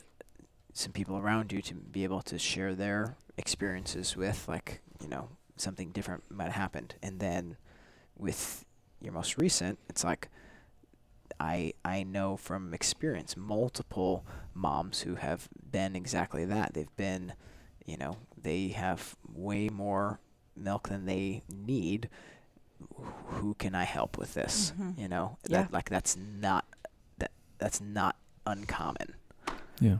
some 0.72 0.92
people 0.92 1.16
around 1.18 1.52
you 1.52 1.60
to 1.62 1.74
be 1.74 2.04
able 2.04 2.22
to 2.22 2.38
share 2.38 2.74
their 2.74 3.16
experiences 3.36 4.16
with, 4.16 4.46
like, 4.48 4.80
you 5.00 5.08
know, 5.08 5.28
something 5.56 5.90
different 5.90 6.22
might 6.30 6.44
have 6.44 6.52
happened. 6.54 6.94
And 7.02 7.18
then 7.20 7.56
with 8.16 8.64
your 9.00 9.12
most 9.12 9.36
recent, 9.38 9.78
it's 9.88 10.04
like, 10.04 10.28
I, 11.38 11.72
I 11.84 12.02
know 12.02 12.36
from 12.36 12.74
experience 12.74 13.36
multiple 13.36 14.24
moms 14.54 15.00
who 15.02 15.14
have 15.16 15.48
been 15.70 15.96
exactly 15.96 16.44
that. 16.44 16.74
They've 16.74 16.94
been, 16.96 17.32
you 17.86 17.96
know, 17.96 18.16
they 18.40 18.68
have 18.68 19.16
way 19.32 19.68
more 19.68 20.20
milk 20.54 20.88
than 20.88 21.06
they 21.06 21.42
need. 21.48 22.08
Who 23.26 23.54
can 23.54 23.74
I 23.74 23.84
help 23.84 24.18
with 24.18 24.34
this? 24.34 24.72
Mhm. 24.78 24.98
You 24.98 25.08
know, 25.08 25.38
Yeah. 25.48 25.62
that, 25.62 25.72
like 25.72 25.88
that's 25.88 26.16
not 26.16 26.66
that's 27.60 27.80
not 27.80 28.16
uncommon 28.46 29.14
yeah 29.80 29.98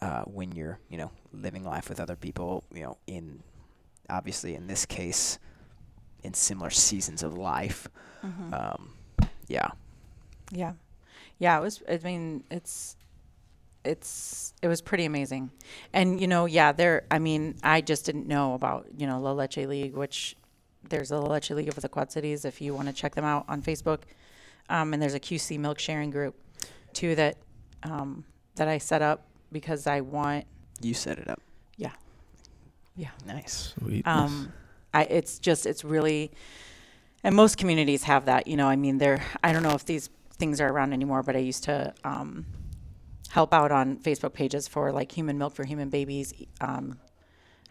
uh, 0.00 0.22
when 0.22 0.52
you're 0.52 0.78
you 0.88 0.96
know 0.96 1.10
living 1.32 1.64
life 1.64 1.88
with 1.88 2.00
other 2.00 2.16
people. 2.16 2.64
You 2.72 2.82
know, 2.82 2.98
in 3.06 3.42
obviously 4.08 4.54
in 4.54 4.66
this 4.66 4.86
case, 4.86 5.38
in 6.22 6.34
similar 6.34 6.70
seasons 6.70 7.22
of 7.22 7.36
life. 7.36 7.88
Mm-hmm. 8.24 8.54
Um, 8.54 8.90
yeah. 9.48 9.68
Yeah. 10.50 10.74
Yeah, 11.38 11.58
it 11.58 11.62
was 11.62 11.82
I 11.88 11.98
mean, 11.98 12.44
it's 12.50 12.96
it's 13.84 14.52
it 14.62 14.68
was 14.68 14.82
pretty 14.82 15.04
amazing. 15.04 15.50
And 15.92 16.20
you 16.20 16.26
know, 16.26 16.46
yeah, 16.46 16.72
there 16.72 17.04
I 17.10 17.18
mean, 17.18 17.56
I 17.62 17.80
just 17.80 18.04
didn't 18.04 18.26
know 18.26 18.54
about, 18.54 18.86
you 18.96 19.06
know, 19.06 19.20
La 19.20 19.32
Leche 19.32 19.58
League, 19.58 19.94
which 19.94 20.36
there's 20.88 21.10
a 21.10 21.18
La 21.18 21.32
Leche 21.32 21.50
League 21.50 21.68
of 21.68 21.76
the 21.76 21.88
Quad 21.88 22.12
Cities 22.12 22.44
if 22.44 22.60
you 22.60 22.74
want 22.74 22.88
to 22.88 22.94
check 22.94 23.14
them 23.14 23.24
out 23.24 23.44
on 23.48 23.62
Facebook. 23.62 24.00
Um, 24.68 24.92
and 24.92 25.02
there's 25.02 25.14
a 25.14 25.20
QC 25.20 25.58
milk 25.58 25.78
sharing 25.80 26.10
group 26.10 26.36
too 26.94 27.14
that 27.14 27.36
um, 27.82 28.24
that 28.56 28.68
I 28.68 28.78
set 28.78 29.02
up 29.02 29.26
because 29.52 29.86
I 29.86 30.00
want 30.00 30.44
You 30.80 30.94
set 30.94 31.18
it 31.18 31.28
up. 31.28 31.40
Yeah. 31.76 31.92
Yeah. 32.96 33.10
Nice. 33.26 33.74
sweet 33.78 34.06
um, 34.06 34.52
I, 34.92 35.04
it's 35.04 35.38
just 35.38 35.66
it's 35.66 35.84
really 35.84 36.30
and 37.22 37.34
most 37.34 37.56
communities 37.58 38.04
have 38.04 38.24
that 38.26 38.46
you 38.46 38.56
know 38.56 38.66
i 38.68 38.76
mean 38.76 38.98
they're 38.98 39.22
i 39.42 39.52
don't 39.52 39.62
know 39.62 39.74
if 39.74 39.84
these 39.84 40.10
things 40.32 40.60
are 40.60 40.68
around 40.68 40.92
anymore 40.92 41.22
but 41.22 41.36
i 41.36 41.38
used 41.38 41.64
to 41.64 41.92
um, 42.04 42.46
help 43.30 43.52
out 43.54 43.70
on 43.70 43.98
facebook 43.98 44.32
pages 44.32 44.66
for 44.66 44.92
like 44.92 45.12
human 45.12 45.38
milk 45.38 45.54
for 45.54 45.64
human 45.64 45.88
babies 45.88 46.34
um, 46.60 46.98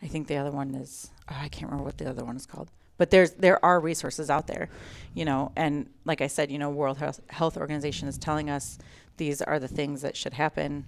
i 0.01 0.07
think 0.07 0.27
the 0.27 0.37
other 0.37 0.51
one 0.51 0.75
is 0.75 1.11
oh, 1.29 1.37
i 1.39 1.47
can't 1.49 1.69
remember 1.69 1.83
what 1.83 1.97
the 1.97 2.09
other 2.09 2.23
one 2.23 2.35
is 2.35 2.45
called 2.45 2.69
but 2.97 3.09
there's 3.09 3.31
there 3.31 3.63
are 3.63 3.79
resources 3.79 4.29
out 4.29 4.47
there 4.47 4.69
you 5.13 5.25
know 5.25 5.51
and 5.55 5.89
like 6.05 6.21
i 6.21 6.27
said 6.27 6.51
you 6.51 6.57
know 6.57 6.69
world 6.69 6.97
health, 6.97 7.19
health 7.29 7.57
organization 7.57 8.07
is 8.07 8.17
telling 8.17 8.49
us 8.49 8.77
these 9.19 9.41
are 9.41 9.59
the 9.59 9.67
things 9.67 10.01
that 10.01 10.17
should 10.17 10.33
happen 10.33 10.85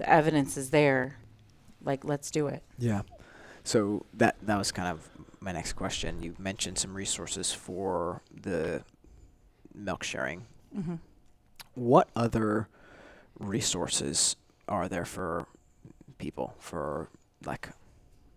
the 0.00 0.08
evidence 0.08 0.56
is 0.56 0.70
there. 0.70 1.18
Like, 1.84 2.06
let's 2.06 2.30
do 2.30 2.46
it. 2.46 2.62
Yeah. 2.78 3.02
So 3.64 4.06
that 4.14 4.36
that 4.42 4.56
was 4.56 4.72
kind 4.72 4.88
of 4.88 5.06
my 5.40 5.52
next 5.52 5.74
question. 5.74 6.22
You 6.22 6.34
mentioned 6.38 6.78
some 6.78 6.94
resources 6.94 7.52
for 7.52 8.22
the 8.32 8.82
milk 9.74 10.02
sharing. 10.02 10.46
Mm-hmm. 10.74 10.94
What 11.74 12.08
other 12.16 12.68
resources 13.38 14.36
are 14.68 14.88
there 14.88 15.04
for 15.04 15.46
people 16.16 16.54
for 16.58 17.08
like 17.44 17.68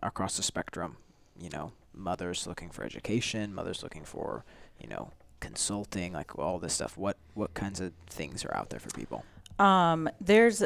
across 0.01 0.35
the 0.35 0.43
spectrum? 0.43 0.97
You 1.39 1.49
know, 1.49 1.71
mothers 1.93 2.45
looking 2.45 2.71
for 2.71 2.83
education, 2.83 3.55
mothers 3.55 3.83
looking 3.83 4.03
for 4.03 4.43
you 4.81 4.89
know 4.89 5.11
consulting, 5.43 6.13
like 6.13 6.39
all 6.39 6.57
this 6.57 6.73
stuff. 6.73 6.97
What 6.97 7.17
what 7.33 7.53
kinds 7.53 7.81
of 7.81 7.91
things 8.07 8.45
are 8.45 8.55
out 8.55 8.69
there 8.69 8.79
for 8.79 8.89
people? 8.91 9.25
Um, 9.59 10.09
there's 10.21 10.63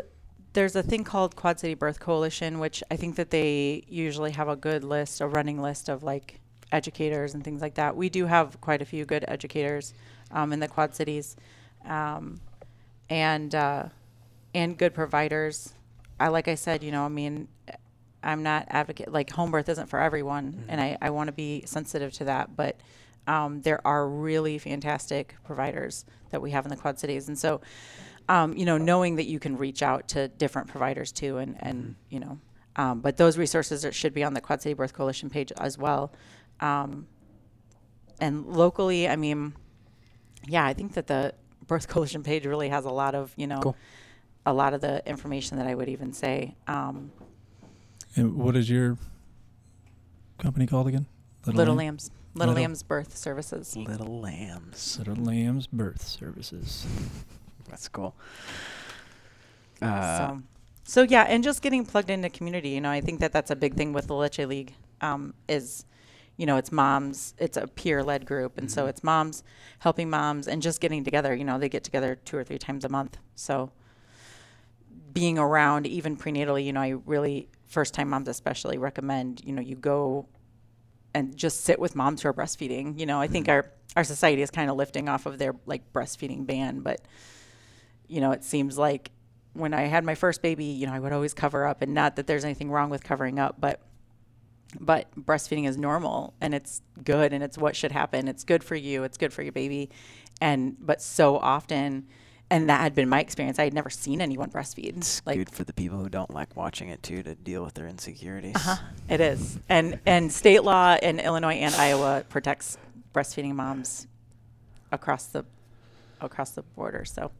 there's 0.53 0.75
a 0.75 0.83
thing 0.83 1.03
called 1.03 1.35
Quad 1.35 1.59
City 1.59 1.73
Birth 1.73 1.99
Coalition, 1.99 2.59
which 2.59 2.83
I 2.91 2.95
think 2.95 3.15
that 3.15 3.31
they 3.31 3.83
usually 3.87 4.31
have 4.31 4.47
a 4.47 4.55
good 4.55 4.83
list, 4.83 5.19
a 5.19 5.27
running 5.27 5.61
list 5.61 5.89
of 5.89 6.03
like 6.03 6.39
educators 6.71 7.33
and 7.33 7.43
things 7.43 7.61
like 7.61 7.75
that. 7.75 7.95
We 7.95 8.09
do 8.09 8.27
have 8.27 8.61
quite 8.61 8.81
a 8.81 8.85
few 8.85 9.03
good 9.03 9.25
educators 9.27 9.93
um, 10.31 10.53
in 10.53 10.59
the 10.59 10.67
Quad 10.67 10.93
Cities, 10.93 11.35
um, 11.85 12.39
and 13.09 13.53
uh, 13.55 13.85
and 14.53 14.77
good 14.77 14.93
providers. 14.93 15.73
I 16.19 16.27
like 16.27 16.47
I 16.47 16.55
said, 16.55 16.83
you 16.83 16.91
know, 16.91 17.03
I 17.03 17.09
mean, 17.09 17.47
I'm 18.21 18.43
not 18.43 18.67
advocate 18.69 19.11
like 19.11 19.31
home 19.31 19.49
birth 19.49 19.69
isn't 19.69 19.87
for 19.87 19.99
everyone, 19.99 20.65
and 20.67 20.79
I 20.79 20.97
I 21.01 21.09
want 21.09 21.29
to 21.29 21.33
be 21.33 21.63
sensitive 21.65 22.13
to 22.13 22.25
that, 22.25 22.55
but. 22.55 22.79
Um, 23.27 23.61
there 23.61 23.85
are 23.85 24.07
really 24.07 24.57
fantastic 24.57 25.35
providers 25.43 26.05
that 26.29 26.41
we 26.41 26.51
have 26.51 26.65
in 26.65 26.69
the 26.69 26.77
Quad 26.77 26.99
Cities, 26.99 27.27
and 27.27 27.37
so 27.37 27.61
um, 28.29 28.55
you 28.57 28.65
know, 28.65 28.77
knowing 28.77 29.15
that 29.15 29.25
you 29.25 29.39
can 29.39 29.57
reach 29.57 29.81
out 29.81 30.09
to 30.09 30.27
different 30.27 30.67
providers 30.67 31.11
too, 31.11 31.37
and 31.37 31.55
and 31.59 31.95
you 32.09 32.19
know, 32.19 32.39
um, 32.75 32.99
but 33.01 33.17
those 33.17 33.37
resources 33.37 33.85
are, 33.85 33.91
should 33.91 34.13
be 34.13 34.23
on 34.23 34.33
the 34.33 34.41
Quad 34.41 34.61
City 34.61 34.73
Birth 34.73 34.93
Coalition 34.93 35.29
page 35.29 35.51
as 35.57 35.77
well. 35.77 36.11
Um, 36.59 37.07
and 38.19 38.45
locally, 38.47 39.07
I 39.07 39.15
mean, 39.15 39.53
yeah, 40.47 40.65
I 40.65 40.73
think 40.73 40.93
that 40.93 41.07
the 41.07 41.33
Birth 41.67 41.87
Coalition 41.87 42.23
page 42.23 42.45
really 42.45 42.69
has 42.69 42.85
a 42.85 42.89
lot 42.89 43.15
of 43.15 43.33
you 43.37 43.47
know, 43.47 43.59
Cool. 43.59 43.75
a 44.45 44.53
lot 44.53 44.73
of 44.73 44.81
the 44.81 45.07
information 45.07 45.57
that 45.57 45.67
I 45.67 45.75
would 45.75 45.89
even 45.89 46.13
say. 46.13 46.55
Um, 46.67 47.11
And 48.15 48.35
what 48.35 48.55
is 48.55 48.69
your 48.69 48.97
company 50.37 50.65
called 50.67 50.87
again? 50.87 51.05
Little, 51.45 51.75
Lamb? 51.75 51.77
Lambs, 51.77 52.11
Little, 52.38 52.53
Little- 52.53 52.64
Lambs 52.64 52.84
Birth 52.84 53.18
Services. 53.18 53.76
Little 53.76 54.19
lambs. 54.22 54.97
Little 54.99 55.15
Lambs 55.23 55.68
Birth 55.68 56.01
Services. 56.03 56.85
That's 57.69 57.88
cool. 57.89 58.15
Uh, 59.81 60.18
so, 60.18 60.41
so 60.84 61.01
yeah, 61.03 61.23
and 61.23 61.43
just 61.43 61.61
getting 61.61 61.85
plugged 61.85 62.09
into 62.09 62.30
community. 62.30 62.69
You 62.69 62.81
know, 62.81 62.89
I 62.89 63.01
think 63.01 63.19
that 63.19 63.31
that's 63.34 63.51
a 63.51 63.55
big 63.55 63.76
thing 63.76 63.93
with 63.93 64.07
the 64.07 64.15
Leche 64.15 64.39
League. 64.39 64.73
Um, 65.01 65.34
is, 65.47 65.85
you 66.38 66.45
know, 66.45 66.57
it's 66.57 66.72
moms. 66.72 67.34
It's 67.38 67.57
a 67.57 67.68
peer-led 67.68 68.26
group, 68.26 68.57
and 68.57 68.72
so 68.72 68.85
Mhm. 68.85 68.89
it's 68.89 69.03
moms 69.03 69.43
helping 69.80 70.09
moms 70.09 70.47
and 70.47 70.61
just 70.61 70.80
getting 70.81 71.03
together. 71.03 71.35
You 71.35 71.43
know, 71.43 71.59
they 71.59 71.69
get 71.69 71.84
together 71.84 72.15
two 72.15 72.38
or 72.38 72.43
three 72.43 72.57
times 72.57 72.84
a 72.85 72.89
month. 72.89 73.18
So, 73.35 73.72
being 75.14 75.38
around 75.38 75.85
even 75.85 76.15
prenatally, 76.18 76.65
you 76.65 76.73
know, 76.73 76.81
I 76.81 76.89
really 77.05 77.47
first-time 77.65 78.09
moms 78.09 78.27
especially 78.27 78.77
recommend. 78.77 79.41
You 79.43 79.53
know, 79.53 79.61
you 79.61 79.76
go 79.76 80.26
and 81.18 81.35
just 81.35 81.61
sit 81.61 81.80
with 81.80 81.95
moms 81.95 82.22
who 82.22 82.30
are 82.30 82.34
breastfeeding. 82.34 82.99
You 82.99 83.06
know, 83.06 83.19
I 83.19 83.27
think 83.27 83.48
Mhm. 83.48 83.52
our 83.53 83.72
our 83.95 84.03
society 84.03 84.44
is 84.44 84.52
kind 84.52 84.69
of 84.69 84.76
lifting 84.77 85.10
off 85.10 85.26
of 85.26 85.39
their 85.39 85.56
like 85.65 85.91
breastfeeding 85.91 86.45
ban, 86.45 86.81
but 86.81 87.02
you 88.07 88.22
know, 88.22 88.31
it 88.31 88.44
seems 88.44 88.77
like 88.77 89.10
when 89.53 89.73
I 89.73 89.81
had 89.81 90.06
my 90.06 90.14
first 90.14 90.44
baby, 90.44 90.65
you 90.65 90.85
know, 90.85 90.94
I 90.94 90.99
would 90.99 91.11
always 91.11 91.34
cover 91.34 91.65
up, 91.65 91.81
and 91.81 91.94
not 91.95 92.15
that 92.18 92.27
there's 92.27 92.45
anything 92.45 92.69
wrong 92.69 92.89
with 92.91 93.03
covering 93.03 93.39
up, 93.39 93.56
but 93.60 93.81
but 94.80 95.10
breastfeeding 95.26 95.68
is 95.68 95.77
normal 95.77 96.34
and 96.41 96.53
it's 96.53 96.81
good 97.03 97.31
and 97.34 97.41
it's 97.41 97.57
what 97.57 97.73
should 97.76 97.91
happen. 97.94 98.27
It's 98.27 98.44
good 98.44 98.64
for 98.65 98.76
you. 98.76 99.03
It's 99.03 99.18
good 99.18 99.34
for 99.34 99.41
your 99.41 99.53
baby, 99.53 99.89
and 100.39 100.76
but 100.80 101.02
so 101.02 101.38
often, 101.38 102.06
and 102.49 102.69
that 102.69 102.79
had 102.81 102.95
been 102.95 103.09
my 103.09 103.19
experience. 103.19 103.59
I 103.59 103.65
had 103.65 103.73
never 103.73 103.89
seen 103.89 104.21
anyone 104.21 104.49
breastfeed. 104.49 104.97
It's 104.97 105.21
like 105.25 105.37
good 105.37 105.49
for 105.49 105.63
the 105.63 105.73
people 105.73 105.97
who 105.99 106.09
don't 106.09 106.33
like 106.33 106.55
watching 106.55 106.89
it 106.89 107.03
too 107.03 107.23
to 107.23 107.35
deal 107.35 107.63
with 107.63 107.73
their 107.73 107.87
insecurities. 107.87 108.55
uh-huh, 108.55 108.77
it 109.09 109.19
is, 109.21 109.59
and 109.69 109.99
and 110.05 110.31
state 110.31 110.63
law 110.63 110.95
in 111.01 111.19
Illinois 111.19 111.55
and 111.55 111.75
Iowa 111.75 112.23
protects 112.29 112.77
breastfeeding 113.13 113.53
moms 113.53 114.07
across 114.91 115.25
the 115.27 115.43
across 116.21 116.51
the 116.51 116.61
border. 116.63 117.03
So 117.05 117.31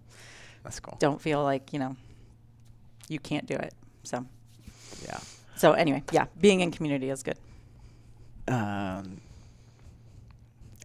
That's 0.64 0.80
cool. 0.80 0.98
don't 1.00 1.22
feel 1.22 1.42
like 1.44 1.72
you 1.74 1.80
know 1.80 1.96
you 3.08 3.20
can't 3.20 3.46
do 3.46 3.56
it. 3.56 3.74
So 4.04 4.26
Yeah. 5.06 5.20
so 5.56 5.72
anyway, 5.74 6.04
yeah, 6.12 6.26
being 6.42 6.60
in 6.62 6.72
community 6.72 7.10
is 7.10 7.24
good. 7.24 7.38
Um, 8.50 9.20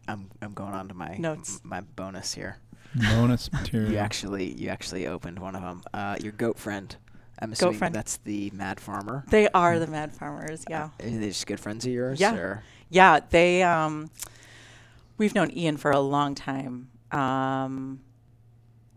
I'm 0.09 0.29
I'm 0.41 0.53
going 0.55 0.75
on 0.75 0.89
to 0.89 0.95
my 0.95 1.17
Notes. 1.17 1.61
m- 1.65 1.71
my 1.71 1.81
bonus 1.81 2.35
here. 2.35 2.59
Bonus 2.95 3.53
material. 3.53 3.93
You 3.93 3.99
actually 3.99 4.53
you 4.61 4.69
actually 4.69 5.07
opened 5.07 5.39
one 5.39 5.55
of 5.55 5.63
them. 5.63 5.83
Uh, 5.93 6.17
your 6.21 6.33
goat 6.33 6.59
friend. 6.59 6.95
I'm 7.41 7.53
assuming 7.53 7.79
friend. 7.79 7.95
that's 7.95 8.19
the 8.19 8.51
Mad 8.55 8.79
Farmer. 8.79 9.25
They 9.29 9.49
are 9.49 9.79
the 9.79 9.89
Mad 9.89 10.13
Farmers, 10.13 10.65
yeah. 10.71 10.91
Uh, 11.03 11.07
are 11.07 11.11
they 11.11 11.29
just 11.29 11.47
good 11.47 11.59
friends 11.59 11.85
of 11.85 11.93
yours? 11.93 12.21
Yeah. 12.21 12.35
Or? 12.35 12.63
Yeah, 12.89 13.21
they 13.31 13.63
um 13.63 14.11
we've 15.19 15.35
known 15.35 15.51
Ian 15.57 15.77
for 15.77 15.91
a 15.91 16.01
long 16.01 16.35
time. 16.35 16.91
Um 17.11 18.01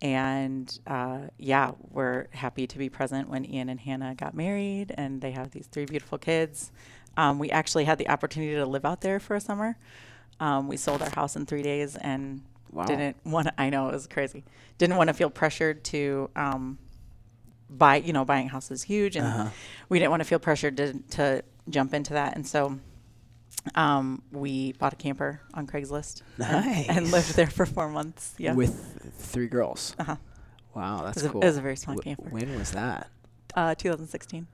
and 0.01 0.77
uh, 0.85 1.21
yeah, 1.37 1.71
we're 1.89 2.27
happy 2.31 2.67
to 2.67 2.77
be 2.77 2.89
present 2.89 3.29
when 3.29 3.45
Ian 3.45 3.69
and 3.69 3.79
Hannah 3.79 4.13
got 4.13 4.35
married 4.35 4.93
and 4.95 5.21
they 5.21 5.31
have 5.31 5.51
these 5.51 5.67
three 5.67 5.85
beautiful 5.85 6.17
kids. 6.17 6.71
Um, 7.17 7.39
we 7.39 7.49
actually 7.49 7.85
had 7.85 7.97
the 7.97 8.09
opportunity 8.09 8.53
to 8.55 8.65
live 8.65 8.85
out 8.85 9.01
there 9.01 9.19
for 9.19 9.35
a 9.35 9.41
summer. 9.41 9.77
Um, 10.39 10.67
we 10.67 10.75
sold 10.77 11.01
our 11.01 11.09
house 11.09 11.35
in 11.35 11.45
three 11.45 11.63
days 11.63 11.95
and 11.95 12.43
Wow. 12.75 12.85
didn't 12.85 13.15
want 13.25 13.47
to, 13.47 13.53
I 13.61 13.69
know 13.69 13.87
it 13.89 13.93
was 13.93 14.05
crazy. 14.07 14.43
Didn't 14.77 14.97
want 14.97 15.07
to 15.07 15.13
feel 15.13 15.29
pressured 15.29 15.83
to 15.85 16.29
um, 16.35 16.77
buy, 17.69 17.95
you 17.95 18.13
know, 18.13 18.25
buying 18.25 18.47
a 18.47 18.49
house 18.49 18.69
is 18.69 18.83
huge 18.83 19.15
and 19.15 19.25
Uh-huh. 19.25 19.49
we 19.89 19.97
didn't 19.99 20.11
want 20.11 20.19
to 20.21 20.25
feel 20.27 20.39
pressured 20.39 20.77
to, 20.77 20.93
to 21.11 21.43
jump 21.69 21.93
into 21.93 22.13
that. 22.13 22.35
And 22.35 22.45
so 22.45 22.77
um, 23.73 24.21
we 24.31 24.73
bought 24.73 24.93
a 24.93 24.95
camper 24.95 25.41
on 25.53 25.65
Craigslist 25.67 26.21
and, 26.37 26.89
and 26.89 27.11
lived 27.11 27.35
there 27.35 27.47
for 27.47 27.65
four 27.65 27.89
months. 27.89 28.35
Yeah. 28.37 28.53
With 28.53 29.13
three 29.17 29.47
girls. 29.47 29.95
uh-huh. 29.99 30.17
Wow, 30.75 30.99
It 31.01 31.05
that's 31.05 31.23
a, 31.23 31.29
cool. 31.29 31.41
it 31.41 31.45
was 31.45 31.57
a 31.57 31.61
very 31.61 31.77
small 31.77 31.95
Wh- 31.97 32.03
camper. 32.03 32.29
when 32.29 32.57
was 32.59 32.71
that? 32.71 33.09
Uh, 33.55 33.73
2016. 33.75 34.45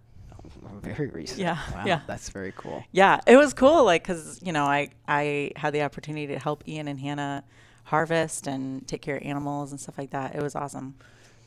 Oh, 0.64 0.70
very 0.82 1.08
recent. 1.10 1.40
Yeah, 1.40 1.58
Wow, 1.74 1.84
yeah. 1.86 2.02
that's 2.08 2.30
very 2.30 2.54
cool. 2.56 2.84
Yeah, 2.92 3.20
it 3.28 3.38
was 3.38 3.54
cool. 3.54 3.84
Like, 3.84 4.04
cause 4.04 4.40
you 4.44 4.52
know, 4.52 4.66
I 4.66 4.90
I 5.08 5.52
had 5.56 5.72
the 5.74 5.82
opportunity 5.84 6.28
to 6.28 6.40
help 6.40 6.68
Ian 6.68 6.88
and 6.88 7.00
Hannah 7.00 7.44
harvest 7.92 8.48
and 8.48 8.88
take 8.88 9.02
care 9.02 9.18
of 9.18 9.24
animals 9.24 9.72
and 9.72 9.80
stuff 9.80 9.98
like 9.98 10.12
that. 10.12 10.34
It 10.34 10.42
was 10.42 10.56
awesome. 10.56 10.96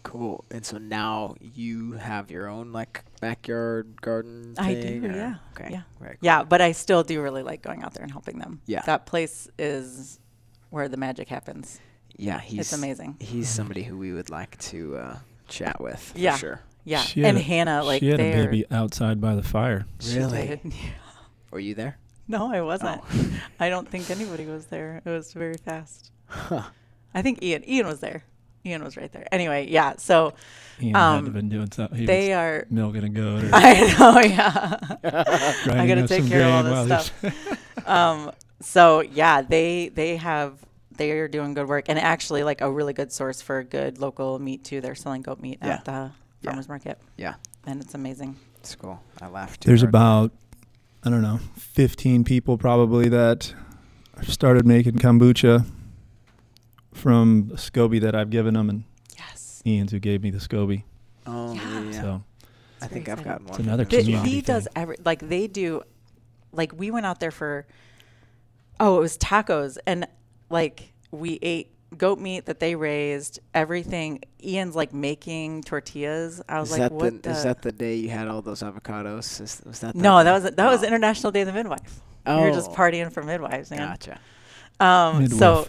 Cool. 0.02 0.44
And 0.50 0.64
so 0.64 0.76
now 0.76 1.34
you 1.40 1.92
have 1.92 2.30
your 2.30 2.46
own 2.48 2.70
like 2.70 3.02
backyard 3.20 4.00
garden. 4.02 4.54
I 4.58 4.74
do, 4.74 5.06
or- 5.06 5.10
yeah, 5.16 5.34
Okay. 5.58 5.68
yeah. 5.72 5.82
Very 5.98 6.10
cool. 6.16 6.18
Yeah, 6.20 6.42
but 6.44 6.60
I 6.60 6.72
still 6.72 7.02
do 7.02 7.22
really 7.22 7.42
like 7.42 7.62
going 7.62 7.82
out 7.82 7.94
there 7.94 8.02
and 8.02 8.12
helping 8.12 8.38
them. 8.38 8.60
Yeah. 8.66 8.82
that 8.82 9.06
place 9.06 9.48
is 9.58 10.20
where 10.68 10.88
the 10.88 10.98
magic 10.98 11.28
happens. 11.28 11.80
Yeah. 12.16 12.38
He's 12.40 12.60
it's 12.60 12.72
amazing. 12.74 13.16
He's 13.20 13.48
somebody 13.48 13.82
who 13.82 13.96
we 13.96 14.12
would 14.12 14.28
like 14.28 14.58
to 14.70 14.96
uh, 14.98 15.16
chat 15.48 15.80
with. 15.80 15.98
For 16.12 16.18
Yeah. 16.18 16.36
Sure. 16.36 16.60
Yeah, 16.86 17.00
She 17.00 17.24
and 17.24 17.38
a- 17.38 17.40
Hannah, 17.40 17.82
like 17.82 18.00
she 18.00 18.08
had 18.10 18.20
a 18.20 18.44
baby 18.44 18.66
outside 18.70 19.18
by 19.18 19.34
the 19.34 19.42
fire. 19.42 19.86
Really? 20.14 20.48
did. 20.48 20.72
Were 21.50 21.58
you 21.58 21.74
there? 21.74 21.96
No, 22.28 22.52
I 22.52 22.60
wasn't. 22.60 23.00
Oh. 23.02 23.26
I 23.58 23.70
don't 23.70 23.88
think 23.88 24.10
anybody 24.10 24.44
was 24.44 24.66
there. 24.66 25.00
It 25.02 25.08
was 25.08 25.32
very 25.32 25.56
fast. 25.56 26.10
Huh. 26.34 26.62
I 27.14 27.22
think 27.22 27.42
Ian. 27.42 27.68
Ian 27.68 27.86
was 27.86 28.00
there. 28.00 28.24
Ian 28.66 28.82
was 28.82 28.96
right 28.96 29.12
there. 29.12 29.26
Anyway, 29.32 29.68
yeah. 29.70 29.94
So 29.98 30.32
Ian 30.80 30.94
had 30.94 31.10
to 31.20 31.26
Um, 31.26 31.32
been 31.32 31.48
doing 31.48 31.70
something. 31.70 31.98
He 31.98 32.06
they 32.06 32.30
was 32.30 32.36
are. 32.38 32.66
milking 32.70 33.04
a 33.04 33.08
goat 33.08 33.44
or 33.44 33.50
I 33.52 33.94
know. 33.98 34.20
Yeah. 34.20 34.78
I 35.80 35.86
gotta 35.86 36.08
take 36.08 36.26
care 36.26 36.44
of 36.48 36.66
all 36.66 36.84
this 36.86 37.06
stuff. 37.06 37.86
um. 37.88 38.32
So 38.60 39.00
yeah, 39.02 39.42
they 39.42 39.88
they 39.90 40.16
have 40.16 40.58
they 40.96 41.10
are 41.12 41.28
doing 41.28 41.54
good 41.54 41.68
work 41.68 41.88
and 41.88 41.98
actually 41.98 42.42
like 42.42 42.60
a 42.62 42.70
really 42.70 42.92
good 42.92 43.12
source 43.12 43.42
for 43.42 43.62
good 43.62 43.98
local 43.98 44.38
meat 44.38 44.64
too. 44.64 44.80
They're 44.80 44.94
selling 44.94 45.22
goat 45.22 45.40
meat 45.40 45.58
Yeah. 45.62 45.68
at 45.74 45.84
the 45.84 45.90
Yeah. 45.92 46.50
farmers 46.50 46.68
market, 46.68 46.98
yeah. 47.16 47.34
and 47.66 47.80
it's 47.82 47.94
amazing. 47.94 48.36
It's 48.60 48.74
cool. 48.74 49.00
I 49.20 49.26
laughed. 49.28 49.64
There's 49.64 49.80
hard. 49.80 49.88
about, 49.90 50.32
I 51.04 51.10
don't 51.10 51.20
know, 51.22 51.40
15 51.56 52.24
people 52.24 52.56
probably 52.56 53.08
that 53.10 53.52
started 54.22 54.64
making 54.66 54.94
kombucha 54.98 55.66
from 56.94 57.48
the 57.48 57.56
SCOBY 57.56 58.00
that 58.00 58.14
I've 58.14 58.30
given 58.30 58.54
them, 58.54 58.70
and 58.70 58.84
Yes. 59.18 59.62
Ian's 59.66 59.92
who 59.92 59.98
gave 59.98 60.22
me 60.22 60.30
the 60.30 60.38
SCOBY. 60.38 60.84
Oh 61.26 61.52
Yeah. 61.52 61.82
yeah. 61.82 61.90
So 62.00 62.22
I 62.80 62.86
think 62.86 63.06
very 63.06 63.18
I've 63.18 63.24
got 63.24 63.30
gotten 63.32 63.46
one. 63.46 63.54
It's 63.60 63.66
another 63.66 63.82
him 63.82 63.88
Th- 63.90 64.00
as 64.00 64.06
community 64.06 64.30
he 64.30 64.40
does 64.40 64.68
every 64.74 64.96
like 65.04 65.28
they 65.28 65.46
do 65.46 65.82
like 66.52 66.72
we 66.78 66.90
went 66.90 67.04
out 67.06 67.20
there 67.20 67.30
for 67.30 67.66
oh 68.80 68.96
it 68.98 69.00
was 69.00 69.18
tacos 69.18 69.76
and 69.86 70.06
like 70.50 70.92
we 71.10 71.38
ate 71.42 71.70
goat 71.96 72.18
meat 72.18 72.46
that 72.46 72.58
they 72.58 72.74
raised, 72.74 73.38
everything. 73.54 74.20
Ian's 74.42 74.74
like 74.74 74.92
making 74.92 75.62
tortillas. 75.62 76.42
I 76.48 76.58
was 76.58 76.70
Is 76.72 76.78
like, 76.78 76.90
that 76.90 76.92
what 76.92 77.22
the, 77.22 77.28
the? 77.30 77.36
is 77.36 77.44
that 77.44 77.62
the 77.62 77.70
day 77.72 77.94
you 77.96 78.08
had 78.10 78.26
all 78.28 78.42
those 78.42 78.62
avocados? 78.62 79.40
Is, 79.40 79.62
was 79.64 79.78
that 79.80 79.94
no, 79.94 80.18
the 80.18 80.24
that 80.24 80.32
was 80.42 80.42
that 80.54 80.66
was 80.70 80.82
Oh. 80.82 80.86
International 80.86 81.30
Day 81.32 81.40
of 81.42 81.46
the 81.46 81.52
Midwife. 81.52 82.00
Oh, 82.26 82.40
We 82.42 82.48
were 82.48 82.54
just 82.54 82.72
partying 82.72 83.12
for 83.12 83.22
midwives, 83.22 83.70
man. 83.70 83.78
Gotcha. 83.80 84.18
Um, 84.80 85.28
so 85.28 85.68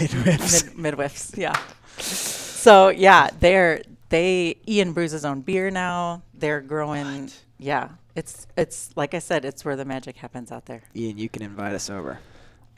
Midwives. 0.00 0.64
mid, 0.64 0.78
midwives, 0.78 1.32
yeah. 1.36 1.58
So 1.98 2.88
yeah, 2.88 3.30
they're 3.40 3.82
they 4.08 4.56
Ian 4.66 4.92
brews 4.92 5.12
his 5.12 5.24
own 5.24 5.42
beer 5.42 5.70
now. 5.70 6.22
They're 6.34 6.60
growing. 6.60 7.30
Yeah, 7.58 7.90
it's 8.14 8.46
it's 8.56 8.90
like 8.96 9.14
I 9.14 9.18
said, 9.18 9.44
it's 9.44 9.64
where 9.64 9.76
the 9.76 9.84
magic 9.84 10.16
happens 10.16 10.52
out 10.52 10.66
there. 10.66 10.82
Ian, 10.94 11.18
you 11.18 11.28
can 11.28 11.42
invite 11.42 11.74
us 11.74 11.90
over. 11.90 12.18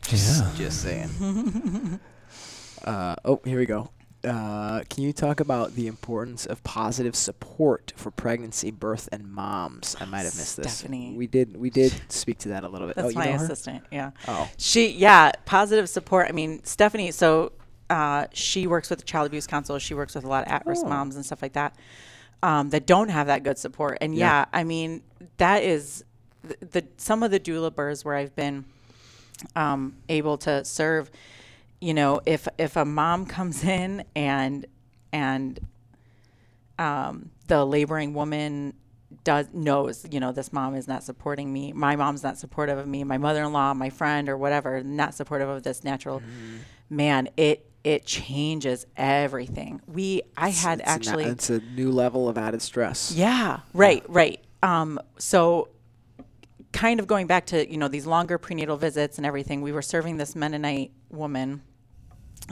Yeah. 0.08 0.50
Just 0.56 0.82
saying. 0.82 2.00
uh, 2.84 3.16
oh, 3.24 3.40
here 3.44 3.58
we 3.58 3.66
go. 3.66 3.90
Uh, 4.22 4.82
can 4.90 5.02
you 5.02 5.12
talk 5.14 5.40
about 5.40 5.74
the 5.74 5.86
importance 5.86 6.44
of 6.44 6.62
positive 6.62 7.16
support 7.16 7.92
for 7.96 8.10
pregnancy, 8.10 8.70
birth, 8.70 9.08
and 9.12 9.30
moms? 9.32 9.96
I 9.98 10.04
might 10.04 10.18
have 10.24 10.36
missed 10.36 10.58
this. 10.58 10.78
Stephanie. 10.78 11.14
We 11.16 11.26
did. 11.26 11.56
We 11.56 11.70
did 11.70 11.94
speak 12.08 12.38
to 12.40 12.50
that 12.50 12.64
a 12.64 12.68
little 12.68 12.86
bit. 12.86 12.96
That's 12.96 13.14
oh, 13.14 13.18
my 13.18 13.28
assistant. 13.28 13.84
Yeah. 13.90 14.10
Oh, 14.28 14.48
She, 14.58 14.90
yeah, 14.90 15.32
positive 15.46 15.88
support. 15.88 16.26
I 16.28 16.32
mean, 16.32 16.62
Stephanie, 16.64 17.12
so 17.12 17.52
uh, 17.88 18.26
she 18.32 18.66
works 18.66 18.90
with 18.90 18.98
the 18.98 19.04
Child 19.06 19.26
Abuse 19.28 19.46
Council. 19.46 19.78
She 19.78 19.94
works 19.94 20.14
with 20.14 20.24
a 20.24 20.28
lot 20.28 20.46
of 20.46 20.52
at 20.52 20.66
risk 20.66 20.84
Oh. 20.84 20.88
moms 20.90 21.16
and 21.16 21.24
stuff 21.24 21.40
like 21.40 21.54
that 21.54 21.74
um, 22.42 22.70
that 22.70 22.86
don't 22.86 23.08
have 23.08 23.26
that 23.28 23.42
good 23.42 23.56
support. 23.58 23.98
And 24.02 24.14
Yeah. 24.14 24.40
yeah, 24.40 24.44
I 24.52 24.64
mean, 24.64 25.02
that 25.38 25.62
is 25.62 26.04
the, 26.42 26.56
the 26.66 26.84
some 26.98 27.22
of 27.22 27.30
the 27.30 27.40
doula 27.40 27.74
burrs 27.74 28.04
where 28.04 28.16
I've 28.16 28.36
been 28.36 28.66
um, 29.56 29.96
able 30.10 30.36
to 30.38 30.62
serve. 30.64 31.10
You 31.80 31.94
know, 31.94 32.20
if 32.26 32.46
if 32.58 32.76
a 32.76 32.84
mom 32.84 33.26
comes 33.26 33.64
in 33.78 34.04
and 34.14 34.66
and 35.12 35.58
um, 36.78 37.30
the 37.48 37.64
laboring 37.64 38.14
woman 38.14 38.74
does 39.24 39.48
knows 39.52 40.06
you 40.10 40.20
know 40.20 40.30
this 40.32 40.52
mom 40.52 40.74
is 40.76 40.86
not 40.86 41.02
supporting 41.02 41.52
me 41.52 41.72
my 41.72 41.96
mom's 41.96 42.22
not 42.22 42.38
supportive 42.38 42.78
of 42.78 42.86
me 42.86 43.02
my 43.02 43.18
mother-in-law 43.18 43.74
my 43.74 43.90
friend 43.90 44.28
or 44.28 44.36
whatever 44.38 44.82
not 44.84 45.14
supportive 45.14 45.48
of 45.48 45.64
this 45.64 45.82
natural 45.82 46.22
man 46.88 47.28
it 47.36 47.68
it 47.82 48.06
changes 48.06 48.86
everything 48.96 49.80
we 49.88 50.22
i 50.36 50.48
It's- 50.50 50.62
had 50.62 50.78
it's 50.78 50.86
a 50.86 50.90
na- 50.90 50.94
actually 50.94 51.24
it's 51.24 51.50
a 51.50 51.58
new 51.58 51.90
level 51.90 52.28
of 52.28 52.38
added 52.38 52.62
stress. 52.62 53.12
yeah, 53.12 53.60
right, 53.74 54.04
right. 54.08 54.40
Um, 54.62 55.00
so 55.18 55.68
kind 56.72 57.00
of 57.00 57.06
going 57.08 57.26
back 57.26 57.46
to, 57.46 57.68
you 57.70 57.78
know, 57.78 57.88
these 57.88 58.06
longer 58.06 58.38
prenatal 58.38 58.76
visits 58.76 59.16
and 59.18 59.26
everything, 59.26 59.60
we 59.60 59.72
were 59.72 59.82
serving 59.82 60.18
this 60.18 60.36
Mennonite 60.36 60.92
woman, 61.10 61.62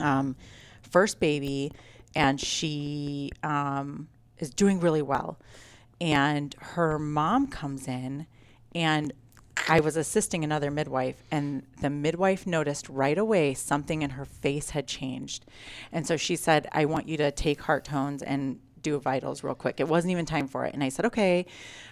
um, 0.01 0.35
first 0.81 1.19
baby, 1.19 1.71
and 2.15 2.39
she 2.39 3.31
um, 3.43 4.07
is 4.37 4.49
doing 4.49 4.79
really 4.79 5.01
well. 5.01 5.39
And 6.01 6.55
her 6.59 6.97
mom 6.97 7.47
comes 7.47 7.87
in, 7.87 8.25
and 8.73 9.13
I 9.67 9.81
was 9.81 9.97
assisting 9.97 10.43
another 10.43 10.71
midwife, 10.71 11.21
and 11.31 11.63
the 11.81 11.89
midwife 11.89 12.47
noticed 12.47 12.87
right 12.87 13.17
away 13.17 13.53
something 13.53 14.01
in 14.01 14.11
her 14.11 14.25
face 14.25 14.69
had 14.69 14.87
changed. 14.87 15.45
And 15.91 16.07
so 16.07 16.15
she 16.15 16.35
said, 16.35 16.67
I 16.71 16.85
want 16.85 17.07
you 17.07 17.17
to 17.17 17.31
take 17.31 17.61
heart 17.61 17.83
tones 17.83 18.23
and 18.23 18.59
do 18.81 18.97
vitals 18.97 19.43
real 19.43 19.55
quick. 19.55 19.81
It 19.81 19.87
wasn't 19.87 20.11
even 20.11 20.25
time 20.25 20.47
for 20.47 20.65
it. 20.65 20.73
And 20.73 20.83
I 20.83 20.89
said, 20.89 21.05
okay. 21.05 21.45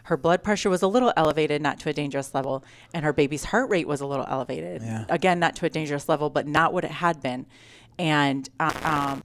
Her 0.03 0.15
blood 0.15 0.41
pressure 0.41 0.69
was 0.69 0.81
a 0.81 0.87
little 0.87 1.11
elevated, 1.17 1.61
not 1.61 1.79
to 1.81 1.89
a 1.89 1.93
dangerous 1.93 2.33
level. 2.33 2.63
And 2.93 3.03
her 3.03 3.11
baby's 3.11 3.43
heart 3.43 3.69
rate 3.69 3.87
was 3.87 3.99
a 3.99 4.05
little 4.05 4.25
elevated. 4.27 4.81
Yeah. 4.81 5.03
Again, 5.09 5.37
not 5.39 5.55
to 5.57 5.65
a 5.65 5.69
dangerous 5.69 6.07
level, 6.07 6.29
but 6.29 6.47
not 6.47 6.71
what 6.71 6.85
it 6.85 6.91
had 6.91 7.21
been. 7.21 7.45
And, 7.99 8.49
um, 8.59 9.23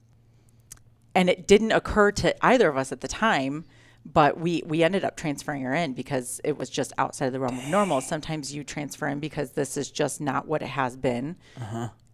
and 1.14 1.28
it 1.28 1.46
didn't 1.46 1.72
occur 1.72 2.10
to 2.12 2.44
either 2.44 2.68
of 2.68 2.76
us 2.76 2.92
at 2.92 3.00
the 3.00 3.08
time 3.08 3.64
but 4.04 4.38
we 4.38 4.62
we 4.66 4.82
ended 4.82 5.04
up 5.04 5.16
transferring 5.16 5.62
her 5.62 5.74
in 5.74 5.92
because 5.92 6.40
it 6.44 6.56
was 6.58 6.68
just 6.68 6.92
outside 6.98 7.26
of 7.26 7.32
the 7.32 7.40
realm 7.40 7.58
of 7.58 7.68
normal. 7.68 8.00
Sometimes 8.00 8.54
you 8.54 8.64
transfer 8.64 9.06
in 9.06 9.20
because 9.20 9.52
this 9.52 9.76
is 9.76 9.90
just 9.90 10.20
not 10.20 10.46
what 10.46 10.62
it 10.62 10.68
has 10.68 10.96
been 10.96 11.36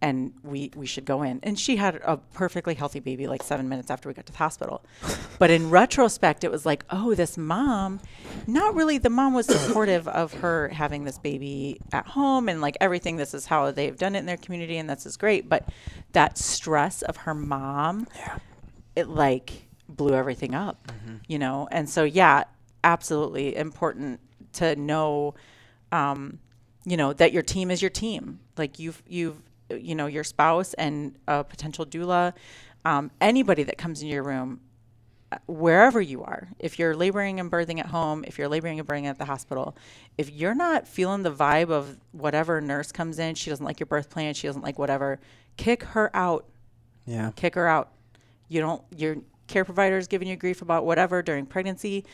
and 0.01 0.33
we 0.43 0.71
we 0.75 0.85
should 0.85 1.05
go 1.05 1.23
in. 1.23 1.39
And 1.43 1.59
she 1.59 1.75
had 1.75 1.95
a 2.03 2.17
perfectly 2.17 2.73
healthy 2.73 2.99
baby 2.99 3.27
like 3.27 3.43
seven 3.43 3.67
minutes 3.67 3.91
after 3.91 4.09
we 4.09 4.13
got 4.13 4.25
to 4.27 4.31
the 4.31 4.37
hospital. 4.37 4.83
But 5.39 5.51
in 5.51 5.69
retrospect 5.69 6.43
it 6.43 6.51
was 6.51 6.65
like 6.65 6.83
oh 6.89 7.15
this 7.15 7.37
mom 7.37 8.01
not 8.45 8.75
really 8.75 8.97
the 8.97 9.09
mom 9.09 9.33
was 9.33 9.45
supportive 9.45 10.05
of 10.09 10.33
her 10.33 10.67
having 10.67 11.05
this 11.05 11.17
baby 11.17 11.79
at 11.93 12.05
home 12.07 12.49
and 12.49 12.59
like 12.59 12.75
everything. 12.81 13.15
This 13.15 13.33
is 13.33 13.45
how 13.45 13.71
they've 13.71 13.95
done 13.95 14.15
it 14.15 14.19
in 14.19 14.25
their 14.25 14.37
community 14.37 14.77
and 14.77 14.89
this 14.89 15.05
is 15.05 15.15
great. 15.15 15.47
But 15.47 15.69
that 16.11 16.37
stress 16.37 17.01
of 17.03 17.15
her 17.17 17.33
mom 17.33 18.05
it 18.95 19.07
like 19.07 19.69
blew 19.87 20.13
everything 20.13 20.53
up, 20.53 20.91
you 21.27 21.39
know? 21.39 21.67
And 21.71 21.89
so, 21.89 22.03
yeah, 22.03 22.43
absolutely 22.83 23.55
important 23.55 24.19
to 24.53 24.75
know, 24.75 25.35
um, 25.91 26.39
you 26.85 26.97
know, 26.97 27.13
that 27.13 27.33
your 27.33 27.43
team 27.43 27.71
is 27.71 27.81
your 27.81 27.89
team. 27.89 28.39
Like 28.57 28.79
you've, 28.79 29.01
you've, 29.07 29.41
you 29.69 29.95
know, 29.95 30.07
your 30.07 30.23
spouse 30.23 30.73
and 30.75 31.15
a 31.27 31.43
potential 31.43 31.85
doula, 31.85 32.33
um, 32.85 33.11
anybody 33.21 33.63
that 33.63 33.77
comes 33.77 34.01
into 34.01 34.13
your 34.13 34.23
room, 34.23 34.61
uh, 35.31 35.37
wherever 35.47 36.01
you 36.01 36.23
are, 36.23 36.47
if 36.59 36.79
you're 36.79 36.95
laboring 36.95 37.39
and 37.39 37.51
birthing 37.51 37.79
at 37.79 37.87
home, 37.87 38.23
if 38.27 38.37
you're 38.39 38.47
laboring 38.47 38.79
and 38.79 38.87
birthing 38.87 39.05
at 39.05 39.17
the 39.19 39.25
hospital, 39.25 39.75
if 40.17 40.31
you're 40.31 40.55
not 40.55 40.87
feeling 40.87 41.21
the 41.23 41.31
vibe 41.31 41.69
of 41.69 41.97
whatever 42.13 42.59
nurse 42.61 42.91
comes 42.91 43.19
in, 43.19 43.35
she 43.35 43.49
doesn't 43.49 43.65
like 43.65 43.79
your 43.79 43.87
birth 43.87 44.09
plan, 44.09 44.33
she 44.33 44.47
doesn't 44.47 44.63
like 44.63 44.79
whatever, 44.79 45.19
kick 45.57 45.83
her 45.83 46.09
out 46.15 46.45
Yeah. 47.05 47.31
kick 47.35 47.55
her 47.55 47.67
out. 47.67 47.91
You 48.47 48.61
don't 48.61 48.81
your 48.95 49.17
care 49.47 49.65
provider 49.65 49.97
is 49.97 50.07
giving 50.07 50.27
you 50.27 50.35
grief 50.35 50.61
about 50.61 50.85
whatever 50.85 51.21
during 51.21 51.45
pregnancy. 51.45 52.05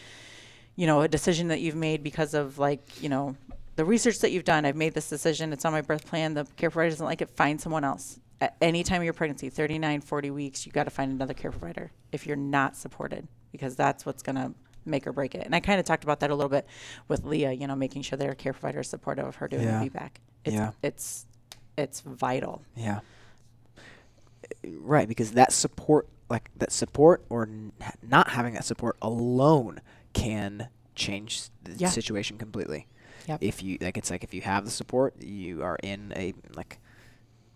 You 0.76 0.88
know, 0.88 1.02
a 1.02 1.08
decision 1.08 1.48
that 1.50 1.62
you've 1.62 1.76
made 1.76 2.04
because 2.04 2.34
of 2.34 2.58
like, 2.60 3.02
you 3.02 3.08
know, 3.08 3.38
the 3.76 3.86
research 3.86 4.20
that 4.20 4.32
you've 4.32 4.44
done. 4.46 4.66
I've 4.66 4.76
made 4.76 4.94
this 4.94 5.10
decision. 5.10 5.52
It's 5.54 5.66
on 5.66 5.72
my 5.74 5.82
birth 5.82 6.06
plan. 6.06 6.34
The 6.34 6.46
care 6.56 6.70
provider 6.70 6.92
doesn't 6.92 7.06
like 7.06 7.22
it. 7.22 7.30
Find 7.30 7.60
someone 7.60 7.84
else. 7.84 8.20
At 8.42 8.56
any 8.62 8.84
time 8.84 9.02
of 9.02 9.06
your 9.06 9.14
pregnancy, 9.14 9.50
39, 9.50 10.02
40 10.02 10.32
weeks, 10.32 10.66
you 10.66 10.72
got 10.72 10.84
to 10.86 10.90
find 10.90 11.12
another 11.12 11.34
care 11.34 11.52
provider 11.52 11.92
if 12.12 12.28
you're 12.28 12.36
not 12.36 12.76
supported 12.76 13.28
because 13.52 13.76
that's 13.76 14.06
what's 14.06 14.22
going 14.22 14.36
to 14.36 14.54
make 14.86 15.08
or 15.08 15.14
break 15.14 15.36
it. 15.36 15.46
And 15.46 15.56
I 15.56 15.62
kind 15.62 15.80
of 15.80 15.86
talked 15.86 16.04
about 16.04 16.20
that 16.20 16.32
a 16.32 16.36
little 16.36 16.50
bit 16.50 16.68
with 17.08 17.24
Leah, 17.24 17.54
you 17.54 17.66
know, 17.66 17.76
making 17.76 18.02
sure 18.02 18.18
their 18.18 18.36
care 18.36 18.54
provider 18.54 18.82
is 18.82 18.90
supportive 18.90 19.26
of 19.26 19.38
her 19.38 19.48
doing 19.48 19.64
Yeah. 19.64 19.80
the 19.80 19.90
VBAC. 19.90 20.10
It's, 20.44 20.54
Yeah. 20.56 20.72
it's, 20.84 21.26
it's 21.78 22.02
vital. 22.02 22.62
Yeah. 22.76 23.00
Right, 24.64 25.08
because 25.08 25.32
that 25.32 25.52
support, 25.54 26.08
like 26.30 26.50
that 26.58 26.72
support, 26.72 27.24
or 27.30 27.44
n- 27.44 27.72
not 28.08 28.30
having 28.30 28.54
that 28.54 28.66
support 28.66 28.96
alone, 29.02 29.82
can 30.14 30.70
change 30.94 31.50
the 31.64 31.74
Yeah. 31.74 31.90
situation 31.90 32.38
completely. 32.38 32.88
Yep. 33.28 33.40
If 33.42 33.64
you 33.64 33.78
like, 33.82 33.98
it's 33.98 34.12
like 34.12 34.24
if 34.24 34.34
you 34.34 34.42
have 34.42 34.66
the 34.66 34.72
support, 34.72 35.22
you 35.22 35.64
are 35.64 35.78
in 35.82 36.14
a 36.16 36.34
like 36.56 36.80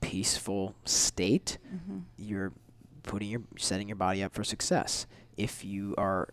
peaceful 0.02 0.76
state. 0.86 1.58
Mm-hmm. 1.74 2.00
You're 2.18 2.54
putting 3.04 3.30
your 3.30 3.42
setting 3.58 3.88
your 3.88 3.96
body 3.96 4.24
up 4.24 4.34
for 4.34 4.44
success. 4.44 5.06
If 5.38 5.64
you 5.64 5.96
are 5.98 6.30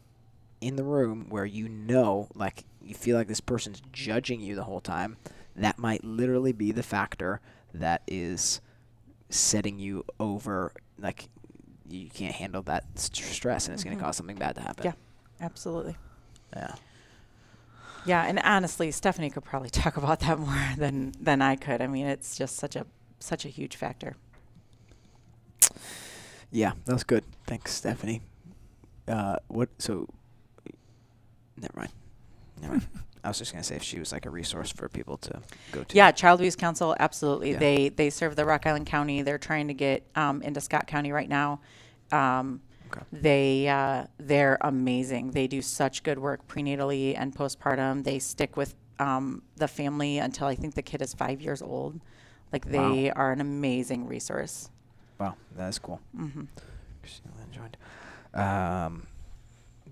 in 0.60 0.76
the 0.76 0.84
room 0.84 1.26
where 1.28 1.44
you 1.44 1.68
know, 1.68 2.28
like 2.34 2.64
you 2.82 2.94
feel 2.94 3.16
like 3.16 3.28
this 3.28 3.40
person's 3.40 3.82
judging 3.92 4.40
you 4.40 4.54
the 4.54 4.64
whole 4.64 4.80
time, 4.80 5.16
that 5.54 5.78
might 5.78 6.02
literally 6.04 6.52
be 6.52 6.72
the 6.72 6.82
factor 6.82 7.40
that 7.74 8.02
is 8.06 8.60
setting 9.28 9.78
you 9.78 10.04
over. 10.18 10.72
Like 10.98 11.28
you 11.88 12.08
can't 12.08 12.34
handle 12.34 12.62
that 12.62 12.84
st- 12.94 13.26
stress, 13.32 13.66
and 13.66 13.74
it's 13.74 13.84
going 13.84 13.96
Mhm. 13.96 14.00
to 14.00 14.04
cause 14.06 14.16
something 14.16 14.36
bad 14.36 14.54
to 14.56 14.60
happen. 14.62 14.86
Yeah. 14.86 14.92
Absolutely. 15.40 15.96
Yeah. 16.54 16.74
Yeah, 18.06 18.24
and 18.24 18.38
honestly, 18.38 18.90
Stephanie 18.90 19.30
could 19.30 19.44
probably 19.44 19.70
talk 19.82 19.96
about 19.96 20.20
that 20.20 20.38
more 20.38 20.68
than 20.76 21.12
than 21.20 21.42
I 21.42 21.56
could. 21.56 21.82
I 21.82 21.86
mean, 21.86 22.06
it's 22.06 22.36
just 22.36 22.56
such 22.56 22.76
a 22.76 22.86
such 23.18 23.44
a 23.44 23.48
huge 23.48 23.76
factor. 23.76 24.16
Yeah, 26.50 26.72
that 26.84 26.92
was 26.92 27.04
good. 27.04 27.24
Thanks, 27.46 27.72
Stephanie. 27.72 28.22
Uh, 29.08 29.36
what? 29.48 29.68
So, 29.78 30.08
never 31.56 31.74
mind. 31.76 31.90
Never 32.62 32.74
mind. 32.74 32.86
I 33.24 33.28
was 33.28 33.38
just 33.38 33.50
gonna 33.50 33.64
say 33.64 33.74
if 33.74 33.82
she 33.82 33.98
was 33.98 34.12
like 34.12 34.24
a 34.24 34.30
resource 34.30 34.70
for 34.70 34.88
people 34.88 35.16
to 35.18 35.42
go 35.72 35.82
to. 35.82 35.96
Yeah, 35.96 36.12
Child 36.12 36.40
Abuse 36.40 36.54
Council, 36.54 36.94
absolutely. 37.00 37.52
Yeah. 37.52 37.58
They 37.58 37.88
they 37.88 38.10
serve 38.10 38.36
the 38.36 38.44
Rock 38.44 38.66
Island 38.66 38.86
County. 38.86 39.22
They're 39.22 39.36
trying 39.36 39.66
to 39.66 39.74
get 39.74 40.06
um, 40.14 40.42
into 40.42 40.60
Scott 40.60 40.86
County 40.86 41.10
right 41.10 41.28
now. 41.28 41.60
Um, 42.12 42.60
Okay. 42.86 43.00
They 43.12 43.68
uh, 43.68 44.06
they're 44.18 44.58
amazing. 44.60 45.32
They 45.32 45.46
do 45.46 45.62
such 45.62 46.02
good 46.02 46.18
work 46.18 46.46
prenatally 46.48 47.14
and 47.18 47.34
postpartum. 47.34 48.04
They 48.04 48.18
stick 48.18 48.56
with 48.56 48.74
um, 48.98 49.42
the 49.56 49.68
family 49.68 50.18
until 50.18 50.46
I 50.46 50.54
think 50.54 50.74
the 50.74 50.82
kid 50.82 51.02
is 51.02 51.14
five 51.14 51.40
years 51.40 51.62
old. 51.62 52.00
Like 52.52 52.64
they 52.66 53.10
are 53.10 53.32
an 53.32 53.40
amazing 53.40 54.06
resource. 54.06 54.70
Wow, 55.18 55.34
that 55.56 55.68
is 55.68 55.78
cool. 55.78 56.00
Mm-hmm. 56.16 56.44
Christina 57.02 57.30
joined. 57.50 57.76
Um, 58.34 59.06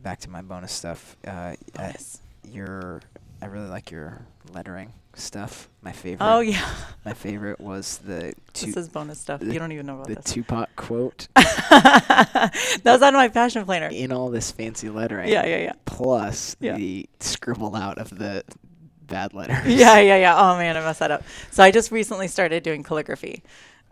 back 0.02 0.20
to 0.20 0.30
my 0.30 0.42
bonus 0.42 0.72
stuff. 0.72 1.16
Uh, 1.26 1.30
I- 1.30 1.56
Yes. 1.78 2.20
your, 2.48 3.00
I 3.42 3.46
really 3.46 3.68
like 3.68 3.90
your 3.90 4.26
lettering. 4.52 4.92
Stuff. 5.16 5.68
My 5.82 5.92
favorite. 5.92 6.26
Oh 6.26 6.40
yeah, 6.40 6.66
My 7.04 7.12
favorite 7.12 7.60
was 7.60 7.98
the 7.98 8.32
two, 8.52 8.66
this 8.66 8.76
is 8.76 8.88
bonus 8.88 9.20
stuff. 9.20 9.40
the- 9.40 9.52
You 9.52 9.58
don't 9.58 9.72
even 9.72 9.86
know 9.86 9.94
about 9.96 10.08
the 10.08 10.14
this. 10.16 10.24
Tupac 10.32 10.74
quote 10.76 11.28
that 11.34 12.82
was 12.84 13.02
on 13.02 13.14
my 13.14 13.28
passion 13.28 13.64
planner. 13.64 13.88
in 13.88 14.12
all 14.12 14.30
this 14.30 14.50
fancy 14.50 14.88
lettering. 14.88 15.28
Yeah, 15.28 15.44
yeah, 15.46 15.58
yeah. 15.58 15.72
Plus 15.84 16.56
Yeah. 16.60 16.76
the 16.76 17.08
scribbled 17.20 17.76
out 17.76 17.98
of 17.98 18.10
the 18.16 18.44
bad 19.06 19.34
letters. 19.34 19.56
Yeah, 19.66 19.98
yeah, 20.00 20.16
yeah. 20.16 20.34
Oh 20.38 20.56
man, 20.58 20.76
I 20.76 20.80
messed 20.80 21.00
that 21.00 21.10
up. 21.10 21.22
So 21.50 21.62
I 21.62 21.70
just 21.70 21.90
recently 21.90 22.28
started 22.28 22.62
doing 22.62 22.82
calligraphy, 22.82 23.42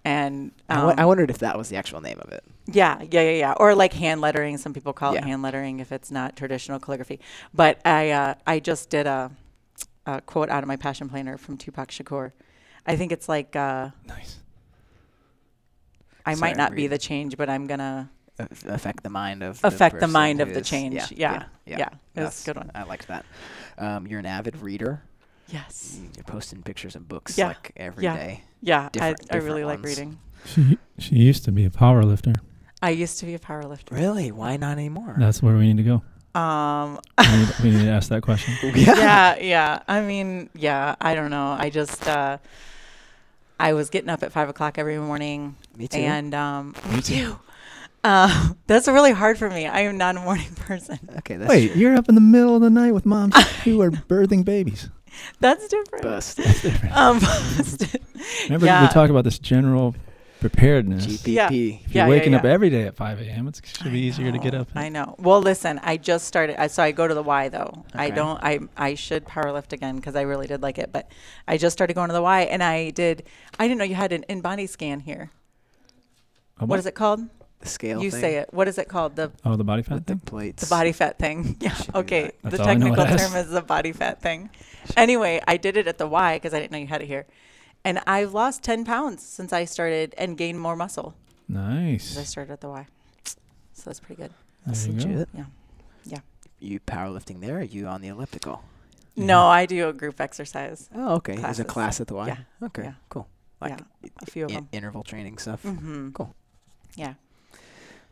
and 0.05 0.53
I 0.69 0.77
um, 0.77 0.87
wo- 0.87 0.95
I 0.97 1.05
wondered 1.05 1.31
if 1.31 1.39
that 1.39 1.59
was 1.59 1.69
the 1.69 1.77
actual 1.77 2.01
name 2.01 2.19
of 2.21 2.33
it. 2.33 2.43
Yeah, 2.67 3.03
yeah, 3.11 3.23
yeah, 3.23 3.31
yeah. 3.33 3.55
Or 3.59 3.75
like 3.75 3.93
hand 3.93 4.21
lettering. 4.21 4.57
Some 4.57 4.73
people 4.73 4.93
call 4.93 5.15
it 5.15 5.25
hand 5.25 5.43
lettering 5.43 5.81
if 5.81 5.93
it's 5.93 6.11
not 6.11 6.37
traditional 6.37 6.79
calligraphy. 6.79 7.21
But 7.53 7.81
I, 7.85 8.11
uh, 8.11 8.35
I 8.47 8.61
just 8.61 8.89
did 8.89 9.07
a, 9.07 9.31
a 10.07 10.21
quote 10.21 10.49
out 10.49 10.63
of 10.63 10.69
my 10.69 10.77
passion 10.77 11.09
planner 11.09 11.37
from 11.37 11.57
Tupac 11.57 11.91
Shakur. 11.91 12.33
I 12.87 12.97
think 12.97 13.13
it's 13.13 13.29
like, 13.29 13.55
uh, 13.57 13.91
Nice. 14.07 14.39
I 16.25 16.35
Sorry, 16.35 16.41
might 16.51 16.57
not 16.57 16.75
be 16.75 16.87
the 16.87 16.99
change, 16.99 17.37
but 17.37 17.49
I'm 17.51 17.67
gonna 17.67 18.11
Aff- 18.39 18.65
affect 18.67 19.03
the 19.03 19.11
mind 19.11 19.43
of 19.43 19.61
affect 19.65 19.95
the 19.97 20.01
person 20.01 20.13
mind 20.13 20.41
of 20.41 20.55
the 20.55 20.61
change. 20.61 20.95
Yeah, 20.95 21.07
Yeah, 21.17 21.45
yeah, 21.67 21.79
yeah. 21.79 21.87
It 21.87 21.91
was 21.91 21.95
That's- 22.15 22.43
a 22.43 22.47
good 22.47 22.57
one. 22.57 22.71
I 22.75 22.83
liked 22.85 23.09
that. 23.09 23.25
Um, 23.79 24.07
you're 24.07 24.19
an 24.21 24.27
avid 24.27 24.57
reader. 24.63 25.03
Yes. 25.49 25.99
You're 26.17 26.25
posting 26.25 26.63
pictures 26.63 26.95
of 26.97 27.09
books 27.09 27.37
Yeah, 27.37 27.49
like 27.49 27.73
every 27.77 28.03
day. 28.03 28.43
yeah. 28.61 28.83
Yeah, 28.83 28.85
I, 28.85 28.89
different- 29.13 29.27
I 29.33 29.37
really 29.37 29.63
different 29.63 29.67
like 29.67 29.85
reading. 29.89 30.19
She 30.47 30.79
she 30.99 31.15
used 31.17 31.45
to 31.45 31.53
be 31.53 31.65
a 31.65 31.71
power 31.71 32.05
lifter. 32.05 32.33
I 32.81 32.91
used 32.91 33.19
to 33.21 33.27
be 33.27 33.35
a 33.35 33.39
power 33.39 33.63
lifter. 33.65 33.95
Really? 33.95 34.33
Why 34.33 34.57
not 34.57 34.73
anymore? 34.79 35.15
That's 35.19 35.41
where 35.43 35.57
we 35.57 35.67
need 35.73 35.77
to 35.77 35.83
go. 35.85 36.03
Um, 36.35 36.99
We 37.19 37.27
need, 37.37 37.49
we 37.63 37.71
need 37.71 37.85
to 37.85 37.91
ask 37.91 38.09
that 38.09 38.23
question. 38.23 38.55
yeah, 38.75 39.39
yeah. 39.39 39.83
I 39.87 40.01
mean, 40.01 40.49
yeah. 40.55 40.97
I 41.01 41.15
don't 41.15 41.31
know. 41.31 41.49
I 41.59 41.69
just, 41.71 42.07
uh, 42.09 42.39
I 43.61 43.75
was 43.75 43.91
getting 43.91 44.09
up 44.11 44.23
at 44.23 44.33
five 44.33 44.49
o'clock 44.49 44.79
every 44.79 44.99
morning, 44.99 45.57
Me 45.77 45.89
too. 45.89 45.99
and 45.99 46.35
um, 46.35 46.75
Me 46.89 46.97
me 46.97 47.03
too. 47.03 47.15
too. 47.15 47.39
Uh, 48.05 48.49
that's 48.67 48.89
really 48.89 49.13
hard 49.13 49.39
for 49.39 49.49
me. 49.49 49.65
I 49.69 49.83
am 49.83 49.97
not 49.97 50.17
a 50.17 50.21
morning 50.21 50.53
person. 50.57 50.99
okay, 51.19 51.37
that's 51.37 51.49
Wait, 51.49 51.71
true. 51.71 51.81
you're 51.81 51.95
up 51.95 52.09
in 52.09 52.17
the 52.17 52.21
middle 52.21 52.57
of 52.57 52.61
the 52.61 52.69
night 52.69 52.91
with 52.91 53.07
moms 53.07 53.37
who 53.63 53.81
are 53.81 53.93
birthing 53.93 54.45
babies. 54.45 54.89
That's 55.39 55.69
different. 55.69 56.03
Bust. 56.03 56.39
That's 56.39 56.63
different. 56.63 56.97
Um, 56.97 57.21
Remember 58.47 58.67
yeah. 58.67 58.83
we 58.83 58.89
talked 58.93 59.11
about 59.11 59.23
this 59.23 59.39
general 59.39 59.95
preparedness. 60.43 61.07
GPP. 61.07 61.33
Yeah. 61.33 61.47
If 61.47 61.53
you're 61.53 61.69
Yeah, 61.71 61.81
yeah, 62.05 62.09
waking 62.09 62.35
up 62.35 62.45
yeah. 62.45 62.51
every 62.51 62.69
day 62.71 62.83
at 62.83 62.97
5 62.97 63.21
a.m., 63.21 63.49
it 63.49 63.61
should 63.65 63.85
be 63.93 64.05
I 64.05 64.09
easier 64.09 64.31
to 64.33 64.39
get 64.39 64.53
know, 64.53 64.61
up. 64.63 64.69
I 64.75 64.89
know. 64.89 65.15
Well, 65.19 65.41
listen, 65.41 65.81
I 65.83 65.97
just 65.97 66.27
started. 66.27 66.61
I, 66.61 66.67
so 66.67 66.83
I 66.83 66.93
go 66.93 67.09
to 67.09 67.15
the 67.15 67.23
Y 67.23 67.49
though. 67.49 67.85
I 67.95 68.07
Okay. 68.07 68.15
don't. 68.17 68.39
I 68.43 68.61
I 68.77 68.95
should 68.95 69.25
power 69.25 69.53
lift 69.53 69.73
again 69.73 69.97
because 69.97 70.15
I 70.17 70.23
really 70.23 70.47
did 70.47 70.61
like 70.63 70.79
it. 70.79 70.91
But 70.93 71.11
I 71.49 71.57
just 71.57 71.73
started 71.73 71.95
going 71.95 72.09
to 72.09 72.13
the 72.15 72.23
Y, 72.23 72.43
and 72.43 72.63
I 72.63 72.91
did. 72.91 73.25
I 73.59 73.67
didn't 73.67 73.79
know 73.79 73.85
you 73.85 73.95
had 73.95 74.13
an 74.13 74.25
InBody 74.29 74.69
scan 74.69 75.01
here. 75.01 75.31
A 76.59 76.67
What 76.67 76.79
is 76.79 76.87
it 76.87 76.95
called? 76.95 77.21
The 77.61 77.69
scale 77.69 78.03
you 78.03 78.11
thing 78.11 78.21
say 78.21 78.35
it. 78.37 78.53
What 78.53 78.67
is 78.67 78.77
it 78.77 78.89
called? 78.89 79.15
The 79.15 79.31
Oh, 79.45 79.55
the 79.55 79.63
body 79.65 79.83
fat 79.83 79.95
with 79.95 80.07
the 80.07 80.15
thing? 80.15 80.21
plates. 80.25 80.65
the 80.65 80.69
body 80.69 80.91
fat 80.93 81.19
thing. 81.19 81.57
Yeah. 81.61 81.73
Should 81.75 81.93
do 81.93 81.99
Okay. 82.01 82.23
that. 82.25 82.35
That's 82.43 82.57
the 82.57 82.63
all 82.65 82.69
I 82.69 82.75
know 82.75 82.87
it 82.87 82.97
technical 82.97 83.15
as. 83.15 83.21
term 83.31 83.41
is 83.41 83.51
the 83.51 83.63
body 83.63 83.93
fat 83.93 84.21
thing. 84.21 84.51
Anyway, 84.97 85.41
I 85.47 85.57
did 85.57 85.77
it 85.77 85.87
at 85.87 85.97
the 85.99 86.09
Y 86.09 86.37
because 86.37 86.53
I 86.55 86.59
didn't 86.59 86.73
know 86.73 86.79
you 86.79 86.89
had 86.89 87.03
it 87.03 87.07
here, 87.07 87.25
and 87.85 88.01
I've 88.07 88.33
lost 88.35 88.63
ten 88.63 88.85
pounds 88.85 89.23
since 89.23 89.53
I 89.53 89.65
started 89.65 90.15
and 90.19 90.37
gained 90.37 90.61
more 90.61 90.77
muscle 90.77 91.15
since 91.49 92.17
I 92.19 92.25
started 92.25 92.53
at 92.53 92.61
the 92.61 92.69
Y. 92.69 92.87
So 93.75 93.83
that's 93.87 94.01
pretty 94.01 94.23
good. 94.23 94.33
That's 94.67 94.85
There 94.87 94.95
you 94.95 95.01
go. 95.01 95.09
legit. 95.11 95.29
Yeah. 96.05 96.19
You 96.61 96.79
powerlifting 96.81 97.41
there? 97.41 97.59
Are 97.59 97.63
you 97.63 97.89
on 97.89 98.03
the 98.03 98.09
elliptical? 98.09 98.63
No, 99.17 99.47
I 99.47 99.67
do 99.67 99.89
a 99.89 99.93
group 99.93 100.21
exercise. 100.21 100.89
Oh, 100.95 101.17
okay. 101.17 101.35
There's 101.37 101.59
a 101.59 101.65
class 101.65 102.01
at 102.01 102.07
the 102.07 102.15
Y. 102.15 102.29
Yeah. 102.29 102.67
Okay. 102.67 102.85
Yeah. 102.85 102.93
Cool. 103.09 103.27
Like 103.61 103.81
yeah, 104.03 104.09
a 104.23 104.27
few 104.27 104.45
of 104.45 104.51
in- 104.51 104.57
them. 104.57 104.69
interval 104.73 105.03
training 105.03 105.39
stuff. 105.39 105.63
Mm-hmm. 105.65 106.11
Cool. 106.13 106.35
Yeah. 106.95 107.15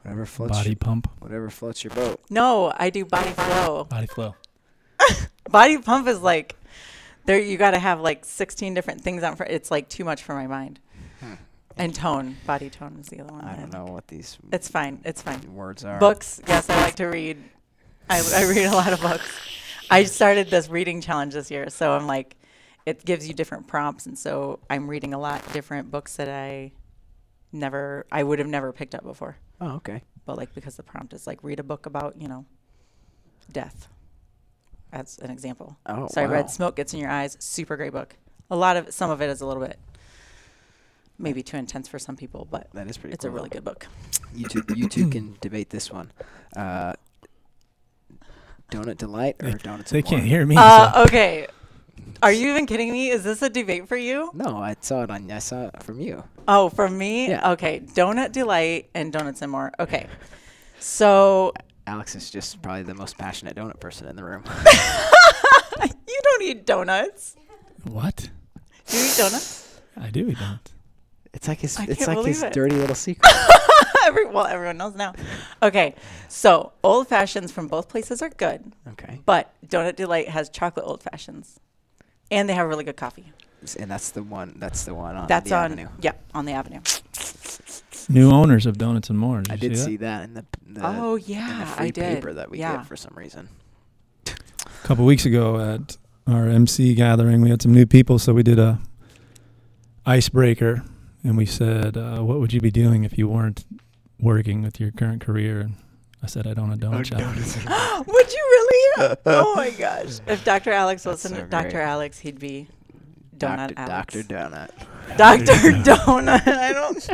Whatever 0.03 0.27
floats. 0.27 0.53
Body 0.53 0.71
Your, 0.71 0.77
pump, 0.77 1.09
whatever 1.21 1.49
floats 1.51 1.85
your 1.85 1.93
boat. 1.95 2.21
No, 2.29 2.73
I 2.77 2.91
do 2.91 3.05
body 3.05 3.31
flow. 3.31 3.85
body 3.85 4.07
flow. 4.07 4.35
Body 5.51 5.79
pump 5.79 6.07
is 6.09 6.21
like 6.21 6.57
there. 7.27 7.39
You 7.39 7.57
got 7.57 7.73
to 7.73 7.79
have 7.79 8.01
like 8.01 8.25
16 8.25 8.75
different 8.75 9.01
things 9.03 9.23
on. 9.23 9.37
For, 9.37 9.45
it's 9.47 9.71
like 9.71 9.89
too 9.89 10.05
much 10.05 10.23
for 10.23 10.35
my 10.35 10.47
mind. 10.47 10.81
Hmm. 11.21 11.35
And 11.77 11.95
tone, 11.95 12.37
body 12.47 12.69
tone 12.69 12.99
is 13.01 13.09
the 13.09 13.21
other 13.21 13.33
one. 13.33 13.45
I 13.45 13.57
don't 13.57 13.73
know 13.73 13.87
what 13.87 14.09
these 14.09 14.39
It's 14.53 14.69
fine. 14.69 15.01
It's 15.05 15.23
fine. 15.23 15.41
words 15.55 15.85
are. 15.85 15.99
Books. 15.99 16.41
Yes, 16.47 16.69
I 16.69 16.81
like 16.81 16.97
to 16.97 17.07
read. 17.07 17.39
I, 18.09 18.23
I 18.35 18.45
read 18.45 18.67
a 18.67 18.73
lot 18.73 18.93
of 18.93 19.01
books. 19.01 19.31
I 19.91 20.05
started 20.05 20.51
this 20.51 20.69
reading 20.69 21.01
challenge 21.01 21.35
this 21.35 21.51
year, 21.51 21.71
so 21.71 21.93
I'm 21.93 22.07
like, 22.07 22.37
it 22.87 23.05
gives 23.05 23.29
you 23.29 23.35
different 23.35 23.67
prompts, 23.67 24.07
and 24.07 24.19
so 24.19 24.59
I'm 24.69 24.89
reading 24.89 25.15
a 25.15 25.19
lot 25.19 25.53
different 25.53 25.91
books 25.91 26.17
that 26.17 26.29
I 26.29 26.73
never, 27.53 28.07
I 28.11 28.23
would 28.23 28.39
have 28.39 28.49
never 28.49 28.73
picked 28.73 28.95
up 28.95 29.05
before. 29.05 29.37
Oh, 29.61 29.77
okay. 29.77 30.03
But 30.27 30.37
like 30.37 30.55
because 30.55 30.77
the 30.77 30.83
prompt 30.83 31.13
is 31.13 31.27
like 31.27 31.43
read 31.43 31.61
a 31.61 31.63
book 31.63 31.87
about 31.87 32.21
you 32.21 32.29
know, 32.29 32.45
death. 33.53 33.89
As 34.93 35.19
an 35.19 35.31
example. 35.31 35.77
Oh, 35.87 36.09
so 36.09 36.21
I 36.21 36.27
wow. 36.27 36.33
read 36.33 36.51
Smoke 36.51 36.77
Gets 36.77 36.93
in 36.95 37.01
Your 37.01 37.11
Eyes. 37.11 37.37
Super 37.41 37.77
great 37.77 37.93
book. 37.93 38.17
A 38.51 38.57
lot 38.57 38.77
of 38.77 38.93
some 38.93 39.11
of 39.11 39.23
it 39.23 39.31
is 39.31 39.41
a 39.41 39.47
little 39.47 39.63
bit 39.65 39.79
maybe 41.19 41.43
too 41.43 41.57
intense 41.59 41.87
for 41.87 41.99
some 41.99 42.17
people, 42.17 42.49
but 42.51 42.69
That 42.73 42.89
is 42.89 42.97
pretty 42.97 43.13
it's 43.15 43.25
cool. 43.25 43.31
a 43.31 43.35
really 43.35 43.51
good 43.51 43.63
book. 43.63 43.87
You 44.35 44.49
two, 44.49 44.63
you 44.75 44.89
two 44.89 45.09
can 45.11 45.37
debate 45.41 45.71
this 45.71 45.91
one. 45.93 46.11
Uh, 46.57 46.95
donut 48.71 48.97
delight 48.97 49.37
or 49.43 49.53
donuts? 49.53 49.91
They 49.91 49.99
and 49.99 50.07
can't 50.07 50.23
more? 50.23 50.29
hear 50.29 50.47
me. 50.47 50.57
Uh, 50.59 50.93
so- 50.93 51.03
okay. 51.05 51.47
Are 52.23 52.33
you 52.33 52.51
even 52.51 52.67
kidding 52.67 52.91
me? 52.93 53.11
Is 53.11 53.25
this 53.25 53.41
a 53.43 53.49
debate 53.51 53.87
for 53.89 53.97
you? 53.97 54.31
No, 54.35 54.57
I 54.59 54.77
saw 54.81 55.03
it 55.05 55.11
on. 55.11 55.31
I 55.31 55.39
saw 55.39 55.67
it 55.69 55.83
from 55.83 56.01
you. 56.01 56.23
Oh, 56.49 56.69
from 56.69 56.97
me? 56.99 57.29
Yeah. 57.29 57.53
Okay. 57.53 57.81
Donut 57.81 58.33
Delight 58.33 58.91
and 58.95 59.11
Donuts 59.13 59.41
and 59.43 59.51
More. 59.53 59.73
Okay. 59.79 60.07
So 60.79 61.53
Alex 61.87 62.15
is 62.15 62.31
just 62.31 62.61
probably 62.63 62.83
the 62.83 62.95
most 62.95 63.19
passionate 63.19 63.57
donut 63.57 63.81
person 63.81 64.07
in 64.07 64.17
the 64.17 64.25
room. 64.25 64.45
you 65.83 66.21
don't 66.23 66.43
eat 66.43 66.67
donuts. 66.67 67.37
What? 67.85 68.29
Do 68.87 68.97
you 68.97 69.05
eat 69.05 69.17
donuts? 69.17 69.81
I 69.97 70.11
do 70.11 70.29
eat 70.29 70.39
donuts. 70.39 70.73
It's 71.33 71.49
like 71.49 71.61
his. 71.61 71.77
I 71.79 71.85
It's 71.85 72.07
like 72.07 72.25
his 72.27 72.43
it. 72.43 72.53
dirty 72.53 72.77
little 72.77 72.95
secret. 72.95 73.33
Every, 74.07 74.25
well, 74.27 74.47
everyone 74.47 74.79
knows 74.79 74.95
now. 74.97 75.15
Okay. 75.63 75.95
So 76.29 76.73
old 76.83 77.07
fashions 77.07 77.53
from 77.53 77.69
both 77.69 77.89
places 77.89 78.23
are 78.23 78.31
good, 78.31 78.73
okay, 78.89 79.21
but 79.27 79.53
Donut 79.67 79.95
Delight 79.95 80.29
has 80.31 80.49
chocolate 80.49 80.87
old 80.87 81.03
fashions, 81.03 81.61
and 82.31 82.49
they 82.49 82.55
have 82.55 82.67
really 82.67 82.83
good 82.83 82.97
coffee. 82.97 83.31
And 83.79 83.91
that's 83.91 84.11
the 84.11 84.23
one. 84.23 84.55
That's 84.57 84.85
the 84.85 84.95
one 84.95 85.17
on 85.17 85.29
That's 85.29 85.51
the 85.51 85.57
on 85.57 85.65
avenue. 85.67 85.89
yeah 86.01 86.13
on 86.35 86.47
the 86.47 86.53
avenue. 86.53 86.81
New 88.11 88.31
owners 88.31 88.67
of 88.67 88.77
Donuts 88.77 89.09
and 89.09 89.19
More. 89.19 89.43
Did 89.43 89.53
I 89.53 89.57
did 89.57 89.77
see, 89.77 89.85
see 89.85 89.97
that? 89.99 90.21
that 90.21 90.25
in 90.25 90.35
the, 90.35 90.45
the 90.81 90.87
oh 90.87 91.15
in 91.15 91.23
the 91.23 91.33
yeah, 91.33 91.65
free 91.65 91.87
I 91.87 91.91
did. 91.91 92.17
paper 92.17 92.33
that 92.35 92.51
we 92.51 92.59
yeah. 92.59 92.79
get 92.79 92.87
for 92.87 92.97
some 92.97 93.13
reason. 93.15 93.49
A 94.27 94.87
couple 94.87 95.05
weeks 95.05 95.25
ago 95.25 95.61
at 95.61 95.97
our 96.27 96.49
MC 96.49 96.95
gathering, 96.95 97.41
we 97.41 97.51
had 97.51 97.63
some 97.63 97.73
new 97.73 97.87
people, 97.87 98.19
so 98.19 98.33
we 98.35 98.43
did 98.43 98.59
a 98.59 98.81
icebreaker, 100.07 100.83
and 101.23 101.37
we 101.37 101.47
said, 101.47 101.97
uh, 101.97 102.21
"What 102.21 102.41
would 102.41 102.53
you 102.53 102.61
be 102.61 102.71
doing 102.71 103.05
if 103.05 103.17
you 103.17 103.29
weren't 103.29 103.65
working 104.19 104.63
with 104.63 104.81
your 104.81 104.91
current 104.91 105.21
career?" 105.21 105.61
And 105.61 105.75
I 106.23 106.27
said, 106.27 106.47
"I'd 106.47 106.59
own 106.59 106.73
a 106.73 106.77
donut 106.77 107.07
shop." 107.07 107.21
Would 108.07 108.33
you 108.33 108.45
really? 108.51 109.17
oh 109.27 109.55
my 109.57 109.71
gosh! 109.71 110.21
If 110.27 110.45
Dr. 110.45 110.73
Alex 110.73 111.05
That's 111.05 111.25
listened 111.25 111.41
so 111.41 111.47
Dr. 111.47 111.81
Alex, 111.81 112.19
he'd 112.19 112.39
be 112.39 112.69
Donut 113.41 113.75
Doctor, 113.75 113.75
Alex. 113.77 114.15
Doctor 114.15 114.23
Donut. 114.35 114.71
Dr. 115.17 115.45
Donut. 115.83 116.47
I 116.47 116.73
don't. 116.73 117.11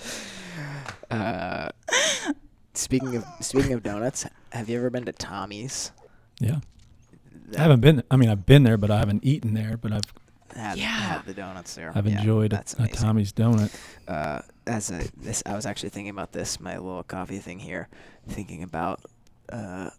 Uh, 1.10 1.68
speaking 2.74 3.16
of 3.16 3.24
speaking 3.40 3.72
of 3.72 3.82
donuts, 3.82 4.24
have 4.52 4.68
you 4.68 4.76
ever 4.78 4.90
been 4.90 5.04
to 5.04 5.12
Tommy's? 5.12 5.90
Yeah, 6.38 6.60
That 7.48 7.58
I 7.58 7.62
haven't 7.62 7.80
been. 7.80 8.02
I 8.10 8.16
mean, 8.16 8.28
I've 8.28 8.46
been 8.46 8.62
there, 8.62 8.76
but 8.76 8.92
I 8.92 8.98
haven't 8.98 9.24
eaten 9.24 9.54
there. 9.54 9.76
But 9.76 9.92
I've 9.92 10.02
Had, 10.54 10.78
Yeah. 10.78 10.86
had 10.86 11.24
the 11.26 11.34
donuts 11.34 11.74
there. 11.74 11.90
I've 11.94 12.06
Yeah, 12.06 12.18
enjoyed 12.20 12.52
a, 12.52 12.56
that's 12.56 12.74
a 12.74 12.78
amazing. 12.78 12.96
Tommy's 12.96 13.32
donut. 13.32 13.74
uh, 14.06 14.42
as 14.68 14.92
a 14.92 15.02
this, 15.16 15.42
I 15.44 15.54
was 15.56 15.66
actually 15.66 15.88
thinking 15.88 16.10
about 16.10 16.30
this, 16.32 16.60
my 16.60 16.76
little 16.78 17.02
coffee 17.02 17.38
thing 17.38 17.58
here, 17.58 17.88
thinking 18.28 18.62
about 18.62 19.00
uh, 19.52 19.90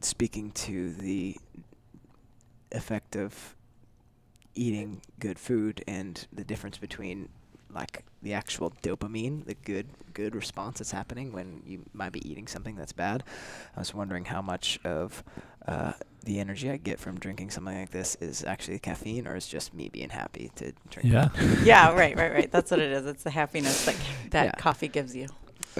speaking 0.00 0.50
to 0.52 0.92
the 0.94 1.36
effect 2.72 3.14
of 3.14 3.54
eating 4.54 5.00
good 5.18 5.38
food 5.38 5.82
and 5.86 6.26
the 6.32 6.44
difference 6.44 6.78
between 6.78 7.28
like 7.72 8.04
the 8.22 8.32
actual 8.34 8.72
dopamine, 8.82 9.44
the 9.46 9.54
good 9.54 9.86
good 10.12 10.34
response 10.34 10.78
that's 10.78 10.90
happening 10.90 11.32
when 11.32 11.62
you 11.64 11.84
might 11.92 12.10
be 12.12 12.28
eating 12.28 12.46
something 12.48 12.74
that's 12.74 12.92
bad. 12.92 13.22
I 13.76 13.78
was 13.80 13.94
wondering 13.94 14.24
how 14.24 14.42
much 14.42 14.80
of 14.84 15.22
uh, 15.68 15.92
the 16.24 16.40
energy 16.40 16.68
I 16.68 16.78
get 16.78 16.98
from 16.98 17.18
drinking 17.20 17.50
something 17.50 17.78
like 17.78 17.90
this 17.90 18.16
is 18.16 18.42
actually 18.44 18.80
caffeine, 18.80 19.26
or 19.28 19.36
is 19.36 19.46
just 19.46 19.72
me 19.72 19.88
being 19.88 20.10
happy 20.10 20.50
to 20.56 20.72
drink. 20.90 21.10
Yeah, 21.12 21.28
Yeah, 21.62 21.94
right, 21.94 22.16
right, 22.16 22.32
right. 22.32 22.50
That's 22.50 22.72
what 22.72 22.80
it 22.80 22.90
is. 22.90 23.06
It's 23.06 23.22
the 23.22 23.30
happiness 23.30 23.84
that 23.86 23.96
that 24.30 24.44
Yeah. 24.46 24.52
coffee 24.58 24.88
gives 24.88 25.14
you. 25.14 25.28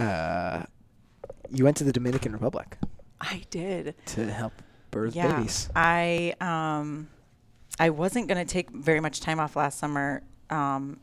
uh, 0.01 0.63
you 1.51 1.65
went 1.65 1.77
to 1.79 1.85
the 1.85 1.93
Dominican 1.93 2.31
Republic 2.33 2.79
I 3.21 3.43
did. 3.51 3.97
to 4.07 4.31
help 4.33 4.53
birth 4.93 5.17
yeah. 5.17 5.37
babies. 5.39 5.69
I 5.75 6.35
um 6.41 7.09
I 7.79 7.91
wasn't 7.91 8.29
gonna 8.29 8.45
take 8.45 8.71
very 8.71 9.01
much 9.01 9.21
time 9.21 9.41
off 9.41 9.57
last 9.57 9.79
summer. 9.79 10.23
Um, 10.51 11.01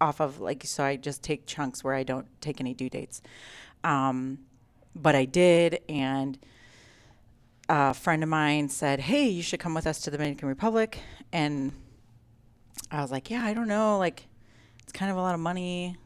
off 0.00 0.20
of 0.20 0.40
like 0.40 0.64
so 0.64 0.84
I 0.84 0.96
just 0.96 1.22
take 1.22 1.46
chunks 1.46 1.82
where 1.82 1.94
I 1.94 2.02
don't 2.02 2.26
take 2.40 2.60
any 2.60 2.74
due 2.74 2.90
dates. 2.90 3.22
Um, 3.84 4.38
but 4.94 5.14
I 5.14 5.24
did 5.24 5.80
and 5.88 6.38
a 7.68 7.94
friend 7.94 8.22
of 8.22 8.28
mine 8.28 8.68
said, 8.68 9.00
"Hey, 9.00 9.26
you 9.28 9.42
should 9.42 9.60
come 9.60 9.74
with 9.74 9.86
us 9.86 10.00
to 10.02 10.10
the 10.10 10.16
Dominican 10.16 10.48
Republic." 10.48 10.98
And 11.32 11.72
I 12.90 13.00
was 13.00 13.10
like, 13.10 13.30
"Yeah, 13.30 13.44
I 13.44 13.54
don't 13.54 13.68
know, 13.68 13.98
like 13.98 14.26
it's 14.82 14.92
kind 14.92 15.10
of 15.10 15.16
a 15.16 15.20
lot 15.20 15.34
of 15.34 15.40
money." 15.40 15.96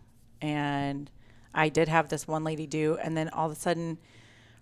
And 0.41 1.11
I 1.55 1.69
did 1.69 1.89
have 1.89 2.09
this 2.09 2.27
one 2.27 2.45
lady 2.45 2.67
do 2.67 2.97
and 3.03 3.17
then 3.17 3.29
all 3.31 3.47
of 3.51 3.53
a 3.53 3.61
sudden 3.61 3.99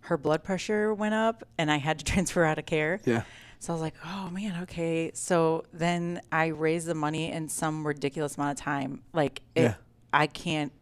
her 0.03 0.17
blood 0.17 0.43
pressure 0.43 0.93
went 0.95 1.15
up 1.15 1.45
and 1.59 1.71
I 1.71 1.77
had 1.77 1.99
to 1.99 2.05
transfer 2.13 2.45
out 2.45 2.59
of 2.59 2.67
care. 2.67 3.01
Yeah. 3.05 3.23
So 3.61 3.73
I 3.73 3.75
was 3.75 3.83
like, 3.83 3.95
oh 4.05 4.31
man, 4.31 4.63
okay. 4.63 5.11
So 5.15 5.65
then 5.73 6.21
I 6.31 6.47
raised 6.47 6.87
the 6.87 6.95
money 6.95 7.33
in 7.33 7.49
some 7.49 7.87
ridiculous 7.87 8.37
amount 8.37 8.59
of 8.59 8.65
time. 8.65 9.03
Like, 9.13 9.43
it, 9.55 9.63
Yeah. 9.63 9.75
I 10.13 10.27
can't. 10.27 10.73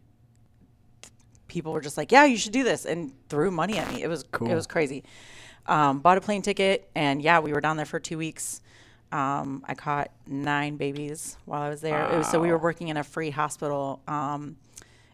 People 1.47 1.71
were 1.73 1.81
just 1.81 1.97
like, 1.97 2.11
yeah, 2.11 2.25
you 2.25 2.37
should 2.37 2.51
do 2.51 2.63
this, 2.63 2.85
and 2.85 3.13
threw 3.29 3.49
money 3.51 3.77
at 3.77 3.91
me. 3.93 4.03
It 4.03 4.07
was 4.07 4.23
Cool. 4.31 4.51
it 4.51 4.55
was 4.55 4.67
crazy. 4.67 5.03
Um, 5.65 5.99
bought 5.99 6.17
a 6.17 6.21
plane 6.21 6.41
ticket, 6.41 6.89
and 6.95 7.21
yeah, 7.21 7.39
we 7.39 7.51
were 7.53 7.61
down 7.61 7.77
there 7.77 7.85
for 7.85 7.99
two 7.99 8.17
weeks. 8.17 8.61
Um, 9.11 9.63
I 9.65 9.73
caught 9.73 10.11
nine 10.27 10.75
babies 10.75 11.37
while 11.45 11.61
I 11.61 11.69
was 11.69 11.79
there. 11.81 12.11
It 12.11 12.17
was, 12.17 12.29
so 12.29 12.39
we 12.41 12.51
were 12.51 12.57
working 12.57 12.89
in 12.89 12.97
a 12.97 13.03
free 13.03 13.29
hospital. 13.29 14.01
Um, 14.07 14.57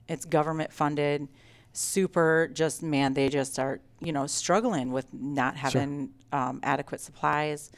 it's 0.07 0.25
government 0.25 0.73
funded. 0.73 1.27
Super, 1.73 2.49
just 2.53 2.83
man, 2.83 3.13
they 3.13 3.29
just 3.29 3.59
are 3.59 3.79
you 3.99 4.11
know 4.11 4.27
struggling 4.27 4.91
with 4.91 5.11
not 5.13 5.55
having 5.57 6.11
um, 6.31 6.59
adequate 6.63 7.01
supplies 7.01 7.71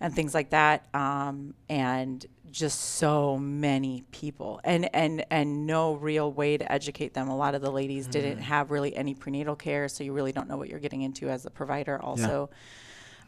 and 0.00 0.14
things 0.14 0.34
like 0.34 0.50
that. 0.50 0.86
Um, 0.94 1.54
and 1.68 2.24
just 2.50 2.96
so 2.96 3.38
many 3.38 4.04
people, 4.10 4.60
and 4.62 4.94
and 4.94 5.24
and 5.30 5.66
no 5.66 5.94
real 5.94 6.30
way 6.30 6.58
to 6.58 6.70
educate 6.70 7.14
them. 7.14 7.28
A 7.28 7.36
lot 7.36 7.54
of 7.54 7.62
the 7.62 7.70
ladies 7.70 8.06
didn't 8.06 8.38
have 8.38 8.70
really 8.70 8.94
any 8.94 9.14
prenatal 9.14 9.56
care, 9.56 9.88
so 9.88 10.04
you 10.04 10.12
really 10.12 10.32
don't 10.32 10.48
know 10.48 10.58
what 10.58 10.68
you're 10.68 10.80
getting 10.80 11.02
into 11.02 11.28
as 11.30 11.46
a 11.46 11.50
provider. 11.50 12.00
Also. 12.00 12.50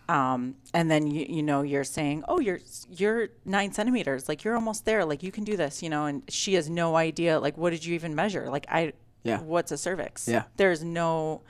Um, 0.07 0.57
and 0.75 0.91
then 0.91 1.07
you, 1.07 1.25
you 1.27 1.43
know 1.43 1.63
you're 1.63 1.83
saying, 1.85 2.25
oh, 2.29 2.39
you're 2.39 2.61
you're 2.91 3.29
nine 3.47 3.73
centimeters, 3.73 4.29
like 4.29 4.45
you're 4.45 4.55
almost 4.55 4.85
there, 4.85 5.03
like 5.07 5.23
you 5.23 5.33
can 5.33 5.45
do 5.45 5.57
this, 5.57 5.83
you 5.83 5.89
know. 5.89 6.05
And 6.05 6.23
she 6.29 6.53
has 6.55 6.69
no 6.69 6.95
idea, 6.97 7.41
like 7.41 7.57
what 7.57 7.71
did 7.71 7.87
you 7.87 7.95
even 7.95 8.15
measure? 8.15 8.51
Like 8.51 8.67
I, 8.69 8.93
Yeah. 9.25 9.41
what's 9.41 9.73
a 9.73 9.77
cervix? 9.79 10.29
Yeah. 10.29 10.45
there's 10.57 10.85
no, 10.85 11.41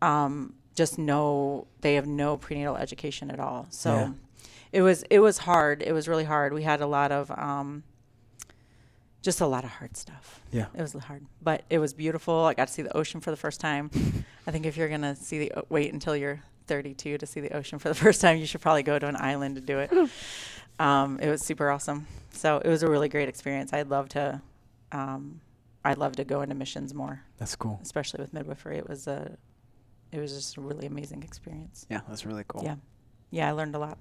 um, 0.00 0.54
just 0.74 0.98
no. 0.98 1.66
They 1.82 1.94
have 1.94 2.06
no 2.06 2.36
prenatal 2.36 2.76
education 2.76 3.30
at 3.30 3.38
all. 3.38 3.66
So, 3.70 3.94
Yeah. 3.94 4.10
it 4.72 4.82
was 4.82 5.04
it 5.10 5.20
was 5.20 5.38
hard. 5.38 5.82
It 5.82 5.92
was 5.92 6.08
really 6.08 6.24
hard. 6.24 6.52
We 6.52 6.62
had 6.64 6.80
a 6.80 6.86
lot 6.86 7.12
of 7.12 7.30
um, 7.30 7.84
just 9.22 9.40
a 9.40 9.46
lot 9.46 9.64
of 9.64 9.70
hard 9.70 9.96
stuff. 9.96 10.40
Yeah. 10.50 10.66
It 10.74 10.80
was 10.82 10.94
hard, 10.94 11.26
but 11.40 11.62
it 11.70 11.78
was 11.78 11.92
beautiful. 11.94 12.34
I 12.46 12.54
got 12.54 12.68
to 12.68 12.72
see 12.74 12.82
the 12.82 12.96
ocean 12.96 13.20
for 13.20 13.30
the 13.30 13.36
first 13.36 13.60
time. 13.60 13.90
I 14.46 14.50
think 14.50 14.66
if 14.66 14.76
you're 14.76 14.88
gonna 14.88 15.14
see 15.14 15.38
the 15.48 15.52
wait 15.68 15.92
until 15.92 16.16
you're 16.16 16.40
32 16.66 17.18
to 17.18 17.26
see 17.26 17.40
the 17.40 17.50
ocean 17.54 17.78
for 17.78 17.88
the 17.88 17.94
first 18.06 18.20
time, 18.20 18.38
you 18.38 18.46
should 18.46 18.60
probably 18.62 18.82
go 18.82 18.98
to 18.98 19.06
an 19.06 19.16
island 19.16 19.54
to 19.56 19.60
do 19.60 19.78
it. 19.78 19.92
um, 20.80 21.20
it 21.20 21.28
was 21.28 21.42
super 21.44 21.70
awesome. 21.70 22.06
So 22.32 22.56
it 22.64 22.68
was 22.68 22.82
a 22.82 22.88
really 22.88 23.08
great 23.10 23.28
experience. 23.28 23.72
I'd 23.72 23.88
love 23.90 24.08
to. 24.10 24.40
Um, 24.90 25.40
I'd 25.84 25.98
love 25.98 26.16
to 26.16 26.24
go 26.24 26.42
into 26.42 26.54
missions 26.54 26.94
more, 26.94 27.22
That's 27.38 27.56
cool. 27.56 27.80
especially 27.82 28.20
with 28.20 28.32
midwifery. 28.32 28.78
It 28.78 28.88
was 28.88 29.06
a, 29.06 29.36
it 30.12 30.20
was 30.20 30.32
just 30.32 30.56
a 30.56 30.60
really 30.60 30.86
amazing 30.86 31.22
experience. 31.22 31.86
Yeah, 31.90 32.00
that's 32.08 32.24
really 32.24 32.44
cool. 32.46 32.62
Yeah, 32.64 32.76
yeah, 33.30 33.48
I 33.48 33.52
learned 33.52 33.74
a 33.74 33.78
lot. 33.78 33.98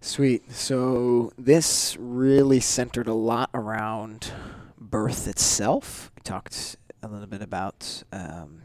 Sweet. 0.00 0.50
So 0.52 1.32
this 1.38 1.96
really 1.98 2.58
centered 2.60 3.06
a 3.06 3.14
lot 3.14 3.50
around 3.54 4.32
birth 4.76 5.28
itself. 5.28 6.10
We 6.16 6.22
talked 6.22 6.76
a 7.02 7.08
little 7.08 7.28
bit 7.28 7.40
about 7.40 8.02
um, 8.12 8.62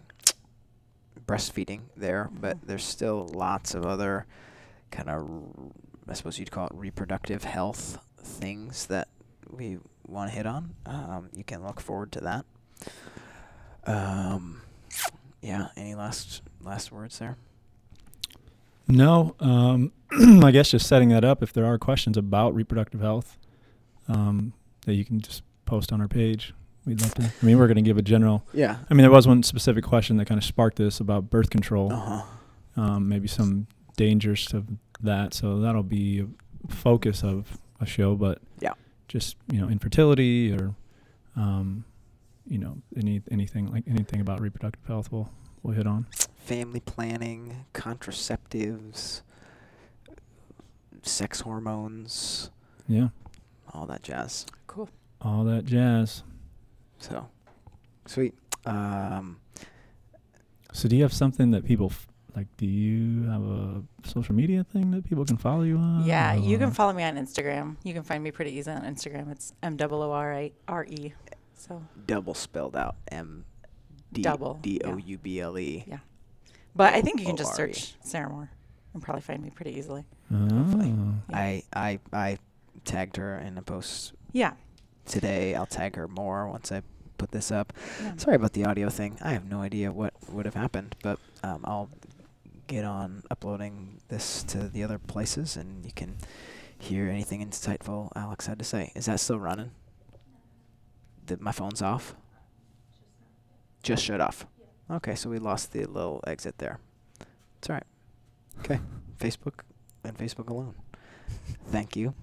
breastfeeding 1.25 1.81
there, 1.95 2.29
but 2.33 2.57
there's 2.65 2.83
still 2.83 3.27
lots 3.33 3.75
of 3.75 3.85
other 3.85 4.25
kind 4.91 5.09
of, 5.09 5.29
I 6.07 6.13
suppose 6.13 6.39
you'd 6.39 6.51
call 6.51 6.67
it 6.67 6.73
reproductive 6.73 7.43
health 7.43 7.99
things 8.17 8.87
that 8.87 9.07
we 9.49 9.77
want 10.07 10.29
to 10.31 10.35
hit 10.35 10.45
on. 10.45 10.73
Um, 10.85 11.29
you 11.33 11.43
can 11.43 11.63
look 11.63 11.79
forward 11.79 12.11
to 12.13 12.21
that. 12.21 12.45
Um, 13.85 14.61
yeah. 15.41 15.67
Any 15.75 15.95
last 15.95 16.41
last 16.63 16.91
words 16.91 17.19
there? 17.19 17.37
No, 18.87 19.35
um, 19.41 19.91
I 20.43 20.51
guess 20.51 20.71
just 20.71 20.87
setting 20.87 21.09
that 21.09 21.25
up. 21.25 21.43
If 21.43 21.51
there 21.51 21.65
are 21.65 21.77
questions 21.77 22.15
about 22.17 22.55
reproductive 22.55 23.01
health, 23.01 23.37
um, 24.07 24.53
that 24.85 24.93
you 24.93 25.03
can 25.03 25.19
just 25.19 25.43
post 25.65 25.91
on 25.91 25.99
our 25.99 26.07
page. 26.07 26.53
We'd 26.85 27.01
love 27.01 27.13
to. 27.15 27.23
I 27.23 27.45
mean, 27.45 27.57
we're 27.59 27.67
going 27.67 27.75
to 27.75 27.81
give 27.81 27.97
a 27.97 28.01
general. 28.01 28.45
Yeah. 28.53 28.77
I 28.89 28.93
mean, 28.93 29.01
there 29.01 29.11
was 29.11 29.27
one 29.27 29.43
specific 29.43 29.83
question 29.83 30.15
that 30.17 30.25
kind 30.25 30.37
of 30.37 30.45
sparked 30.45 30.77
this 30.77 31.01
about 31.01 31.29
birth 31.29 31.49
control. 31.49 31.91
Uh 31.91 32.21
huh. 32.75 32.81
Um, 32.81 33.09
maybe 33.09 33.27
some 33.27 33.67
dangers 33.97 34.53
of 34.53 34.67
that. 35.01 35.33
So 35.33 35.59
that'll 35.59 35.83
be 35.83 36.21
a 36.21 36.71
focus 36.73 37.23
of 37.23 37.57
a 37.81 37.85
show. 37.85 38.15
But 38.15 38.39
Yeah. 38.61 38.71
Just 39.07 39.35
you 39.51 39.59
know, 39.61 39.69
infertility 39.69 40.51
or, 40.53 40.75
um, 41.35 41.85
you 42.47 42.57
know, 42.57 42.77
any 42.95 43.21
anything 43.31 43.71
like 43.71 43.83
anything 43.87 44.19
about 44.21 44.41
reproductive 44.41 44.85
health, 44.87 45.11
we'll 45.11 45.29
we'll 45.63 45.73
hit 45.75 45.87
on. 45.87 46.05
family 46.37 46.79
planning, 46.79 47.65
contraceptives, 47.73 49.21
sex 51.03 51.41
hormones, 51.41 52.49
Yeah, 52.87 53.09
all 53.73 53.85
that 53.87 54.03
jazz. 54.03 54.45
Cool. 54.67 54.89
all 55.21 55.43
that 55.45 55.65
jazz. 55.65 56.23
So, 56.99 57.27
sweet. 58.05 58.33
Um, 58.65 59.37
So 60.73 60.87
do 60.89 60.95
you 60.95 61.03
have 61.03 61.13
something 61.13 61.51
that 61.51 61.63
people 61.65 61.87
f- 61.91 62.07
like? 62.35 62.47
Do 62.57 62.65
you 62.65 63.23
have 63.29 63.41
a 63.43 63.83
social 64.05 64.35
media 64.35 64.63
thing 64.63 64.91
that 64.91 65.03
people 65.05 65.25
can 65.25 65.37
follow 65.37 65.63
you 65.63 65.77
on? 65.77 66.05
Yeah, 66.05 66.33
you 66.35 66.57
can 66.57 66.71
follow 66.71 66.93
me 66.93 67.03
on 67.03 67.15
Instagram. 67.15 67.77
You 67.83 67.93
can 67.93 68.03
find 68.03 68.23
me 68.23 68.31
pretty 68.31 68.51
easy 68.51 68.69
on 68.71 68.81
Instagram. 68.83 69.31
It's 69.31 69.53
M 69.63 69.77
O 69.79 69.85
O 70.01 70.11
R 70.11 70.33
I 70.33 70.51
R 70.67 70.85
E. 70.85 71.13
So, 71.55 71.81
double 72.05 72.33
spelled 72.33 72.75
out 72.75 72.95
M 73.11 73.43
D 74.13 74.21
Double, 74.21 74.59
D 74.61 74.79
O 74.85 74.97
yeah. 74.97 75.03
U 75.05 75.17
B 75.17 75.39
L 75.39 75.57
E. 75.57 75.83
Yeah. 75.87 75.99
but 76.75 76.93
I 76.93 77.01
think 77.01 77.19
you 77.19 77.25
can 77.25 77.35
just 77.37 77.55
search 77.55 77.95
Sarah 78.03 78.29
Moore 78.29 78.51
and 78.93 79.01
probably 79.01 79.21
find 79.21 79.43
me 79.43 79.49
pretty 79.49 79.75
easily. 79.77 80.05
Oh. 80.33 81.13
I 81.33 81.63
I 81.73 81.99
I 82.13 82.37
tagged 82.85 83.17
her 83.17 83.37
in 83.39 83.57
a 83.57 83.61
post 83.61 84.13
Yeah. 84.33 84.53
today. 85.05 85.55
I'll 85.55 85.65
tag 85.65 85.95
her 85.95 86.07
more 86.07 86.47
once 86.47 86.71
I 86.71 86.83
put 87.17 87.31
this 87.31 87.51
up. 87.51 87.73
yeah. 88.01 88.13
Sorry 88.17 88.35
about 88.35 88.53
the 88.53 88.63
audio 88.65 88.89
thing. 88.89 89.17
I 89.21 89.31
have 89.33 89.49
no 89.49 89.61
idea 89.61 89.91
what 89.91 90.13
would 90.29 90.45
have 90.45 90.53
happened, 90.53 90.95
but 91.01 91.19
um, 91.43 91.61
I'll 91.65 91.89
get 92.67 92.85
on 92.85 93.23
uploading 93.31 93.99
this 94.09 94.43
to 94.43 94.69
the 94.69 94.83
other 94.83 94.99
places, 94.99 95.55
and 95.57 95.85
you 95.85 95.91
can 95.91 96.17
hear 96.77 97.09
anything 97.09 97.45
insightful 97.47 98.11
Alex 98.15 98.45
had 98.47 98.59
to 98.59 98.65
say. 98.65 98.91
Is 98.95 99.05
that 99.05 99.19
still 99.19 99.39
running? 99.39 99.71
The, 101.25 101.37
my 101.39 101.51
phone's 101.51 101.81
off. 101.81 102.15
Just 103.83 104.03
shut 104.03 104.21
off. 104.21 104.45
Okay, 104.89 105.15
so 105.15 105.29
we 105.29 105.39
lost 105.39 105.73
the 105.73 105.85
little 105.85 106.23
exit 106.27 106.57
there. 106.57 106.79
It's 107.57 107.69
all 107.69 107.75
right. 107.75 107.83
Okay, 108.59 108.79
Facebook 109.19 109.61
and 110.03 110.17
Facebook 110.17 110.49
alone. 110.49 110.75
Thank 111.69 111.95
you, 111.95 112.13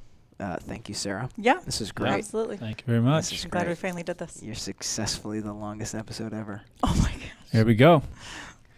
uh, 0.40 0.56
thank 0.56 0.88
you, 0.88 0.94
Sarah. 0.94 1.28
Yeah. 1.36 1.60
This 1.64 1.80
is 1.80 1.88
Yeah. 1.88 1.92
great. 1.96 2.12
Absolutely. 2.12 2.56
Thank 2.56 2.80
you 2.80 2.86
very 2.86 3.00
much. 3.00 3.44
I'm 3.44 3.50
glad 3.50 3.68
we 3.68 3.74
finally 3.74 4.02
did 4.02 4.18
this. 4.18 4.42
You're 4.42 4.54
successfully 4.54 5.40
the 5.40 5.52
longest 5.52 5.94
episode 5.94 6.32
ever. 6.32 6.62
Oh 6.82 6.94
my 7.02 7.12
gosh. 7.12 7.30
Here 7.52 7.64
we 7.64 7.74
go. 7.74 8.02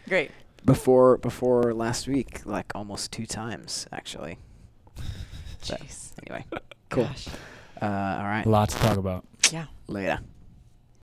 Great. 0.08 0.30
Before 0.66 1.16
before 1.18 1.72
last 1.72 2.06
week, 2.06 2.44
like 2.44 2.72
almost 2.74 3.12
two 3.12 3.24
times 3.26 3.86
actually. 3.92 4.38
But 5.68 5.80
Jeez. 5.80 6.12
anyway, 6.24 6.44
cool. 6.90 7.04
Gosh. 7.04 7.26
Uh, 7.82 7.86
all 8.20 8.24
right, 8.24 8.44
Lots 8.46 8.74
to 8.74 8.80
talk 8.80 8.98
about. 8.98 9.24
Yeah. 9.50 9.66
later. 9.88 10.20